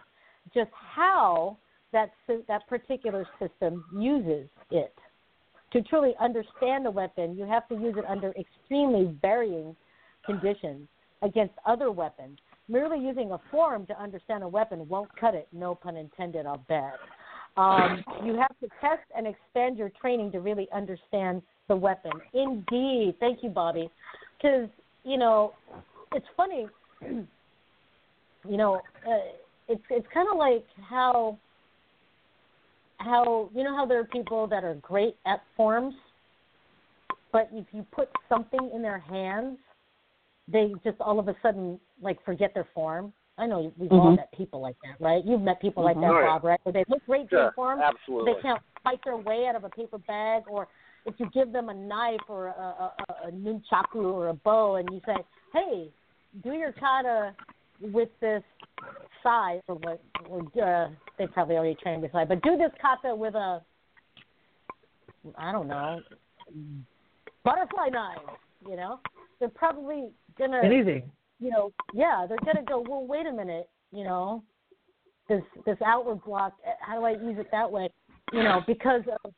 just 0.53 0.72
how 0.73 1.57
that 1.91 2.11
that 2.48 2.68
particular 2.68 3.26
system 3.40 3.86
uses 3.98 4.49
it. 4.72 4.94
To 5.73 5.82
truly 5.82 6.14
understand 6.22 6.86
a 6.86 6.91
weapon, 6.91 7.36
you 7.38 7.45
have 7.45 7.68
to 7.69 7.76
use 7.76 7.95
it 7.98 8.06
under 8.07 8.34
extremely 8.34 9.18
varying 9.22 9.76
conditions 10.26 10.88
against 11.22 11.53
other 11.65 11.91
weapons. 11.91 12.38
Merely 12.68 12.99
using 12.99 13.32
a 13.32 13.40
form 13.52 13.86
to 13.88 14.02
understand 14.02 14.44
a 14.44 14.48
weapon 14.48 14.88
won't 14.88 15.10
cut 15.19 15.36
it, 15.36 15.48
no 15.52 15.76
pun 15.76 15.98
intended, 15.98 16.45
I'll 16.45 16.64
bet. 16.68 16.95
Um, 17.57 18.03
you 18.23 18.36
have 18.36 18.57
to 18.60 18.68
test 18.82 19.03
and 19.15 19.27
expand 19.27 19.77
your 19.77 19.90
training 20.02 20.32
to 20.34 20.40
really 20.40 20.68
understand 20.73 21.41
the 21.67 21.75
weapon. 21.75 22.11
Indeed. 22.33 23.15
Thank 23.19 23.43
you, 23.43 23.49
Bobby. 23.49 23.89
Because, 24.37 24.69
you 25.03 25.17
know, 25.17 25.53
it's 26.13 26.25
funny. 26.37 26.67
you 27.01 27.27
know, 28.57 28.81
uh, 29.07 29.17
it's 29.67 29.81
it's 29.89 30.07
kind 30.13 30.27
of 30.31 30.37
like 30.37 30.65
how 30.87 31.37
how 32.97 33.49
you 33.53 33.63
know 33.63 33.75
how 33.75 33.85
there 33.85 33.99
are 33.99 34.05
people 34.05 34.47
that 34.47 34.63
are 34.63 34.75
great 34.75 35.15
at 35.25 35.41
forms, 35.57 35.95
but 37.31 37.49
if 37.51 37.65
you 37.71 37.85
put 37.91 38.09
something 38.29 38.71
in 38.73 38.81
their 38.81 38.99
hands, 38.99 39.57
they 40.47 40.73
just 40.83 40.99
all 41.01 41.19
of 41.19 41.27
a 41.27 41.35
sudden 41.41 41.79
like 42.01 42.23
forget 42.23 42.53
their 42.53 42.67
form. 42.73 43.11
I 43.37 43.47
know 43.47 43.73
we've 43.77 43.91
all 43.91 44.11
Mhm. 44.11 44.17
met 44.17 44.31
people 44.31 44.61
like 44.61 44.77
that, 44.83 44.95
right? 45.03 45.23
You've 45.25 45.41
met 45.41 45.59
people 45.59 45.83
like 45.83 45.97
Mhm. 45.97 46.01
that, 46.01 46.11
Oh. 46.11 46.25
Bob, 46.25 46.43
right? 46.45 46.59
Where 46.63 46.71
they 46.71 46.85
look 46.87 47.05
great 47.05 47.29
Yeah, 47.31 47.47
in 47.47 47.51
form, 47.51 47.81
absolutely. 47.81 48.33
they 48.33 48.41
can't 48.41 48.61
fight 48.81 49.03
their 49.03 49.17
way 49.17 49.47
out 49.47 49.55
of 49.55 49.65
a 49.65 49.69
paper 49.69 49.97
bag, 49.97 50.43
or 50.47 50.67
if 51.06 51.15
you 51.19 51.30
give 51.34 51.52
them 51.52 51.69
a 51.69 51.73
knife 51.73 52.22
or 52.27 52.48
a, 52.48 52.52
a, 52.52 52.94
a, 53.10 53.27
a 53.27 53.32
nunchaku 53.32 54.03
or 54.03 54.30
a 54.30 54.34
bo, 54.34 54.76
and 54.76 54.90
you 54.91 55.02
say, 55.06 55.15
"Hey, 55.53 55.90
do 56.44 56.53
your 56.53 56.72
kata 56.73 57.34
with 57.80 58.10
this 58.22 58.44
sai 59.23 59.61
or 59.68 59.76
what?" 59.76 60.02
Or 60.30 60.41
uh, 60.61 60.90
they 61.18 61.27
probably 61.27 61.56
already 61.56 61.77
trained 61.82 62.02
with 62.02 62.11
sai, 62.11 62.26
but 62.26 62.41
do 62.41 62.57
this 62.57 62.72
kata 62.82 63.15
with 63.15 63.36
a, 63.36 63.61
I 65.38 65.52
don't 65.52 65.68
know, 65.68 65.99
butterfly 67.44 67.90
knife. 67.91 68.19
You 68.68 68.76
know, 68.76 68.99
they're 69.40 69.49
probably 69.49 70.10
gonna 70.38 70.61
Anything. 70.64 71.11
you 71.40 71.52
know, 71.52 71.72
yeah, 71.94 72.26
they're 72.27 72.38
gonna 72.44 72.65
go. 72.65 72.84
Well, 72.88 73.06
wait 73.06 73.27
a 73.27 73.32
minute, 73.32 73.69
you 73.91 74.03
know, 74.03 74.44
this 75.30 75.44
this 75.65 75.77
outward 75.86 76.23
block. 76.23 76.53
How 76.80 76.98
do 76.99 77.06
I 77.06 77.11
use 77.11 77.38
it 77.38 77.48
that 77.52 77.72
way? 77.72 77.90
You 78.34 78.41
know, 78.41 78.61
because 78.65 79.03
of, 79.23 79.32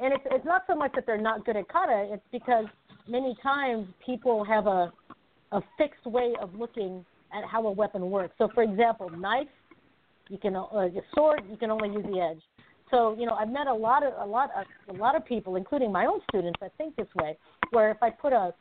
and 0.00 0.12
it's 0.12 0.24
it's 0.30 0.44
not 0.44 0.62
so 0.66 0.74
much 0.74 0.92
that 0.94 1.06
they're 1.06 1.20
not 1.20 1.44
good 1.44 1.56
at 1.56 1.68
kata. 1.68 2.08
It's 2.12 2.22
because 2.32 2.66
many 3.08 3.36
times 3.42 3.86
people 4.04 4.44
have 4.44 4.66
a 4.66 4.92
a 5.52 5.60
fixed 5.78 6.06
way 6.06 6.34
of 6.40 6.54
looking 6.54 7.04
at 7.32 7.44
how 7.44 7.66
a 7.66 7.70
weapon 7.70 8.10
works. 8.10 8.34
So, 8.38 8.48
for 8.54 8.62
example, 8.62 9.10
knife, 9.10 9.48
you 10.28 10.38
can 10.38 10.56
uh, 10.56 10.62
a 10.62 10.90
sword, 11.14 11.42
you 11.50 11.56
can 11.56 11.70
only 11.70 11.88
use 11.88 12.04
the 12.04 12.20
edge. 12.20 12.42
So, 12.90 13.16
you 13.18 13.26
know, 13.26 13.34
I've 13.34 13.48
met 13.48 13.66
a 13.66 13.74
lot 13.74 14.02
of 14.04 14.12
a 14.18 14.30
lot 14.30 14.50
of 14.56 14.94
a 14.94 14.98
lot 14.98 15.16
of 15.16 15.24
people, 15.24 15.56
including 15.56 15.90
my 15.92 16.06
own 16.06 16.20
students, 16.28 16.58
that 16.60 16.72
think 16.78 16.96
this 16.96 17.08
way. 17.16 17.36
Where 17.70 17.90
if 17.90 18.02
I 18.02 18.10
put 18.10 18.32
a 18.32 18.54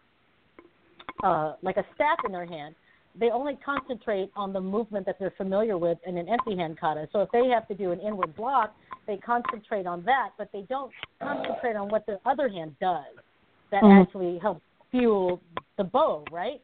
uh, 1.24 1.56
like 1.62 1.78
a 1.78 1.86
staff 1.96 2.18
in 2.26 2.32
their 2.32 2.46
hand, 2.46 2.76
they 3.20 3.30
only 3.30 3.58
concentrate 3.64 4.30
on 4.36 4.52
the 4.52 4.60
movement 4.60 5.06
that 5.06 5.18
they're 5.20 5.34
familiar 5.38 5.78
with 5.78 5.98
in 6.06 6.18
an 6.18 6.28
empty 6.28 6.56
hand 6.56 6.78
kata. 6.80 7.08
So 7.12 7.22
if 7.22 7.32
they 7.32 7.48
have 7.48 7.68
to 7.70 7.74
do 7.74 7.92
an 7.92 8.00
inward 8.00 8.36
block, 8.36 8.76
they 9.08 9.18
concentrate 9.18 9.86
on 9.86 10.04
that, 10.04 10.30
but 10.38 10.50
they 10.52 10.64
don't 10.64 10.92
concentrate 11.22 11.76
on 11.76 11.90
what 11.90 12.06
the 12.06 12.20
other 12.26 12.50
hand 12.50 12.76
does 12.80 13.16
that 13.72 13.84
Mhm. 13.84 14.02
actually 14.02 14.38
helps 14.40 14.62
fuel 14.92 15.42
the 15.78 15.84
bo, 15.84 16.26
right? 16.32 16.62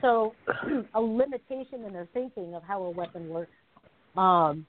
So 0.00 0.34
a 0.94 1.00
limitation 1.00 1.84
in 1.84 1.92
their 1.92 2.06
thinking 2.06 2.54
of 2.54 2.62
how 2.62 2.82
a 2.82 2.90
weapon 2.90 3.28
works, 3.28 3.52
um, 4.16 4.66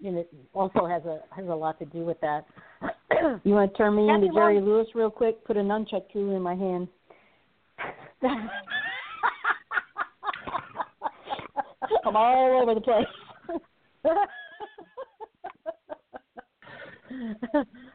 you 0.00 0.12
know, 0.12 0.24
also 0.54 0.86
has 0.86 1.04
a 1.06 1.22
has 1.30 1.46
a 1.46 1.54
lot 1.54 1.78
to 1.78 1.84
do 1.86 2.04
with 2.04 2.20
that. 2.20 2.46
You 3.42 3.54
want 3.54 3.72
to 3.72 3.76
turn 3.76 3.96
me 3.96 4.08
into 4.08 4.28
Jerry 4.28 4.60
Lewis 4.60 4.86
real 4.94 5.10
quick? 5.10 5.42
Put 5.44 5.56
a 5.56 5.60
nunchuck 5.60 6.08
tool 6.12 6.36
in 6.36 6.42
my 6.42 6.54
hand. 6.54 6.88
I'm 12.04 12.16
all 12.16 12.62
over 12.62 12.74
the 12.74 12.80
place. 12.80 13.06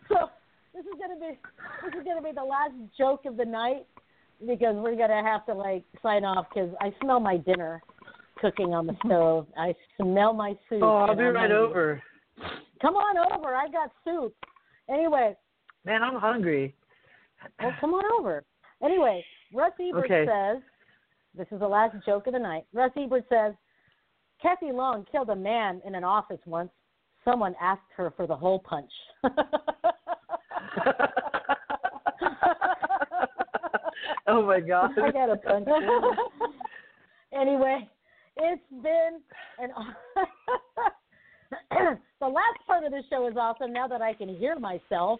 so 0.09 0.30
this 0.73 0.85
is 0.85 0.99
gonna 0.99 1.19
be 1.19 1.38
this 1.83 1.93
is 1.93 2.03
gonna 2.05 2.22
be 2.22 2.31
the 2.35 2.43
last 2.43 2.73
joke 2.97 3.25
of 3.25 3.38
the 3.38 3.45
night 3.45 3.85
because 4.45 4.75
we're 4.75 4.95
gonna 4.95 5.23
have 5.23 5.45
to 5.45 5.53
like 5.53 5.83
sign 6.01 6.23
off 6.23 6.47
because 6.53 6.72
I 6.81 6.93
smell 7.01 7.19
my 7.19 7.38
dinner 7.38 7.81
cooking 8.41 8.73
on 8.73 8.88
the 8.88 8.95
stove. 9.05 9.47
I 9.57 9.75
smell 10.01 10.33
my 10.33 10.51
soup. 10.69 10.81
Oh, 10.83 11.05
I'll 11.07 11.15
be 11.15 11.23
I'm 11.23 11.33
right 11.33 11.49
hungry. 11.51 11.67
over. 11.67 12.01
Come 12.81 12.95
on 12.95 13.17
over. 13.38 13.53
I 13.55 13.67
got 13.69 13.91
soup. 14.03 14.35
Anyway, 14.89 15.35
Man, 15.85 16.03
I'm 16.03 16.19
hungry. 16.19 16.75
well, 17.61 17.73
come 17.80 17.93
on 17.93 18.03
over. 18.19 18.43
Anyway, 18.83 19.23
Russ 19.53 19.72
Ebert 19.80 20.05
Okay. 20.05 20.25
says, 20.25 20.61
this 21.38 21.47
is 21.51 21.59
the 21.59 21.67
last 21.67 21.95
joke 22.05 22.27
of 22.27 22.33
the 22.33 22.39
night. 22.39 22.63
Russ 22.73 22.91
Ebert 22.97 23.25
says, 23.30 23.53
Kathy 24.43 24.72
Long 24.72 25.05
killed 25.11 25.30
a 25.30 25.35
man 25.35 25.81
in 25.85 25.95
an 25.95 26.03
office 26.03 26.41
once. 26.45 26.69
Someone 27.25 27.55
asked 27.59 27.81
her 27.95 28.13
for 28.15 28.27
the 28.27 28.35
hole 28.35 28.59
punch. 28.59 28.91
Oh 34.33 34.45
my 34.45 34.59
god. 34.59 34.91
I 34.97 35.11
got 35.11 35.30
a 35.30 35.35
punch. 35.35 35.67
anyway, 37.33 37.88
it's 38.38 38.61
been 38.81 39.19
an. 39.59 39.69
the 42.19 42.27
last 42.27 42.59
part 42.65 42.83
of 42.83 42.91
the 42.91 43.03
show 43.09 43.27
is 43.27 43.35
awesome 43.38 43.72
now 43.73 43.88
that 43.88 44.01
I 44.01 44.13
can 44.13 44.30
hear 44.30 44.57
myself, 44.57 45.19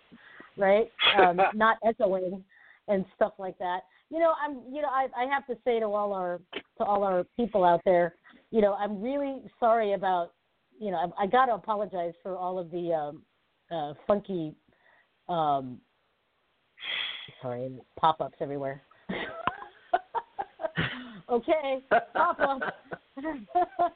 right? 0.58 0.90
Um, 1.19 1.40
not 1.53 1.77
echoing 1.85 2.43
and 2.88 3.06
stuff 3.16 3.34
like 3.38 3.58
that. 3.60 3.82
You 4.10 4.19
know, 4.19 4.34
I'm. 4.43 4.61
You 4.74 4.82
know, 4.82 4.90
I 4.90 5.08
I 5.16 5.26
have 5.26 5.45
to 5.48 5.56
say 5.66 5.80
to 5.80 5.85
all 5.85 6.14
our 6.14 6.40
to 6.77 6.84
all 6.84 7.03
our 7.03 7.26
people 7.35 7.64
out 7.64 7.82
there, 7.85 8.16
you 8.54 8.62
know, 8.62 8.76
I'm 8.76 9.02
really 9.02 9.42
sorry 9.60 9.94
about. 9.94 10.34
You 10.80 10.92
know, 10.92 11.12
I, 11.18 11.24
I 11.24 11.28
got 11.28 11.48
to 11.48 11.54
apologize 11.54 12.14
for 12.22 12.38
all 12.38 12.60
of 12.60 12.70
the 12.70 12.94
um, 12.94 13.24
uh, 13.72 13.94
funky. 14.06 14.54
Um, 15.28 15.80
sorry, 17.42 17.72
pop-ups 18.00 18.38
everywhere. 18.42 18.84
okay, 21.30 21.84
pop-up. 22.14 22.62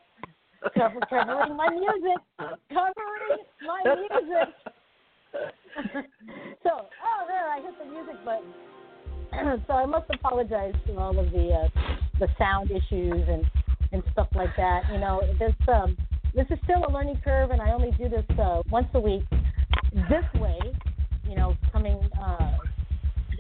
Cover, 0.74 1.00
covering 1.10 1.56
my 1.56 1.70
music. 1.70 2.18
Covering 2.70 3.44
my 3.62 3.96
music. 3.96 4.56
so, 6.64 6.70
oh, 6.70 7.26
there, 7.28 7.50
I 7.50 7.62
hit 7.62 7.74
the 7.78 7.86
music 7.92 8.26
button. 8.26 9.62
so 9.68 9.74
I 9.74 9.86
must 9.86 10.10
apologize 10.14 10.74
to 10.88 10.98
all 10.98 11.18
of 11.20 11.32
the 11.32 11.50
uh, 11.52 11.70
the 12.20 12.28
sound 12.40 12.72
issues 12.72 13.28
and 13.28 13.46
and 13.92 14.04
stuff 14.12 14.28
like 14.36 14.56
that. 14.58 14.84
You 14.92 15.00
know, 15.00 15.22
this 15.40 15.54
um 15.68 15.98
this 16.34 16.46
is 16.50 16.60
still 16.64 16.86
a 16.88 16.92
learning 16.92 17.20
curve, 17.24 17.52
and 17.52 17.62
I 17.62 17.72
only 17.72 17.92
do 17.98 18.10
this 18.10 18.26
uh, 18.40 18.62
once 18.70 18.88
a 18.94 19.00
week. 19.00 19.24
This 20.10 20.26
way, 20.40 20.60
you 21.28 21.36
know, 21.36 21.56
coming 21.72 21.98
uh, 22.22 22.58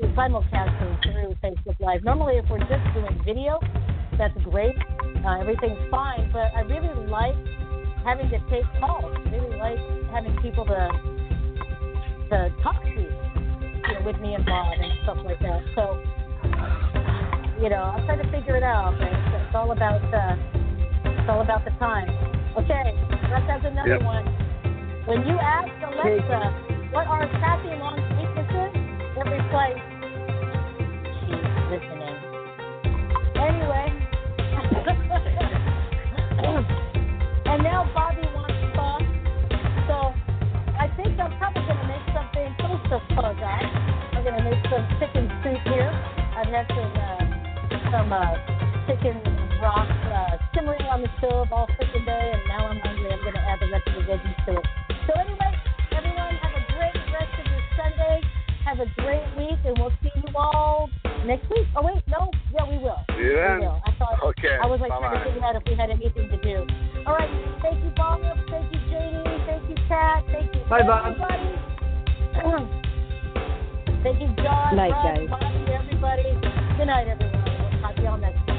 simulcasting 0.02 1.04
through 1.04 1.36
Facebook 1.44 1.80
Live. 1.80 2.04
Normally, 2.04 2.38
if 2.38 2.46
we're 2.50 2.60
just 2.60 2.94
doing 2.94 3.22
video, 3.26 3.60
that's 4.18 4.34
great. 4.44 4.76
Uh, 5.24 5.40
everything's 5.40 5.78
fine, 5.92 6.32
but 6.32 6.52
I 6.56 6.62
really 6.62 7.08
like 7.08 7.36
having 8.04 8.30
to 8.30 8.40
take 8.50 8.64
calls. 8.80 9.14
I 9.16 9.30
really 9.30 9.58
like 9.58 9.80
having 10.12 10.36
people 10.42 10.66
to 10.66 10.90
to 12.30 12.50
talk 12.62 12.82
to, 12.84 12.90
you 12.90 13.94
know, 13.94 14.06
with 14.06 14.20
me 14.20 14.36
Bob 14.46 14.74
and 14.80 14.94
stuff 15.04 15.18
like 15.24 15.40
that. 15.40 15.62
So, 15.76 16.02
you 17.62 17.70
know, 17.70 17.84
I'm 17.96 18.06
trying 18.06 18.20
to 18.22 18.30
figure 18.32 18.56
it 18.56 18.64
out. 18.64 18.94
It's, 19.02 19.36
it's 19.46 19.56
all 19.56 19.72
about 19.72 20.02
uh, 20.14 20.36
it's 21.06 21.30
all 21.30 21.42
about 21.42 21.66
the 21.66 21.72
time. 21.82 22.08
Okay, 22.58 22.94
Russ 23.32 23.44
has 23.50 23.62
another 23.66 23.98
Yep. 23.98 24.04
one. 24.04 24.26
When 25.06 25.26
you 25.26 25.38
ask 25.40 25.70
Alexa, 25.82 26.52
what 26.92 27.08
are 27.08 27.28
Kathy 27.40 27.70
Long's 27.80 28.04
weaknesses, 28.18 28.72
it 29.16 29.26
replies, 29.26 29.80
she's 31.24 31.46
listening. 31.72 32.18
Anyway. 33.38 33.88
and 37.46 37.64
now 37.64 37.86
Bobby 37.94 38.28
wants 38.36 38.54
pho. 38.76 38.98
So 39.88 39.96
I 40.78 40.88
think 40.98 41.20
I'm 41.20 41.38
probably 41.38 41.62
going 41.64 41.78
to 41.78 41.88
make 41.88 42.06
something 42.14 42.56
close 42.60 42.82
to 42.90 43.00
pho, 43.16 43.34
guys. 43.40 43.77
Some 48.08 48.14
uh, 48.14 48.88
chicken 48.88 49.20
broth 49.60 49.90
uh, 49.90 50.38
simmering 50.56 50.84
on 50.88 51.02
the 51.02 51.10
stove 51.20 51.48
all 51.52 51.68
freaking 51.76 52.06
day, 52.06 52.32
and 52.34 52.42
now 52.48 52.68
I'm 52.68 52.80
hungry. 52.80 53.12
I'm 53.12 53.20
going 53.20 53.34
to 53.34 53.40
add 53.44 53.60
the 53.60 53.68
rest 53.68 53.88
of 53.88 53.96
the 53.96 54.02
veggies 54.08 54.46
to 54.48 54.52
it. 54.56 54.66
So 55.08 55.14
anyway, 55.20 55.52
everyone 55.92 56.36
have 56.40 56.56
a 56.56 56.64
great 56.72 56.96
rest 57.12 57.36
of 57.36 57.46
your 57.52 57.64
Sunday. 57.76 58.22
Have 58.64 58.80
a 58.80 58.88
great 59.04 59.28
week, 59.36 59.60
and 59.66 59.76
we'll 59.80 59.92
see 60.04 60.12
you 60.16 60.24
all 60.36 60.90
next 61.26 61.50
week. 61.50 61.68
Oh 61.76 61.84
wait, 61.84 62.04
no, 62.08 62.32
yeah, 62.54 62.64
we 62.70 62.78
will. 62.80 63.00
Yeah. 63.12 63.16
you 63.20 63.36
then. 63.36 63.60
We 63.60 63.68
will. 63.68 63.82
I 63.84 63.92
thought. 64.00 64.24
Okay, 64.24 64.56
I 64.62 64.68
was 64.68 64.80
like 64.80 64.92
trying 64.92 65.12
to 65.12 65.20
bye-bye. 65.20 65.28
figure 65.28 65.44
out 65.44 65.56
if 65.56 65.64
we 65.68 65.76
had 65.76 65.90
anything 65.92 66.30
to 66.32 66.38
do. 66.40 66.64
All 67.08 67.16
right. 67.16 67.32
Thank 67.62 67.84
you, 67.84 67.92
Bob. 67.96 68.22
Thank 68.52 68.72
you, 68.72 68.80
Janie. 68.88 69.24
Thank 69.48 69.68
you, 69.68 69.76
Kat. 69.88 70.24
Thank 70.32 70.56
you, 70.56 70.64
Bye, 70.70 70.84
Bob. 70.84 71.12
everybody. 71.12 71.60
Thank 74.04 74.20
you, 74.22 74.28
John. 74.44 74.76
Night, 74.76 74.92
Russ, 74.96 75.04
guys. 75.04 75.28
Bobby, 75.28 75.72
everybody. 75.72 76.24
Good 76.78 76.88
night, 76.88 77.08
everyone 77.08 77.37
wellness 78.18 78.57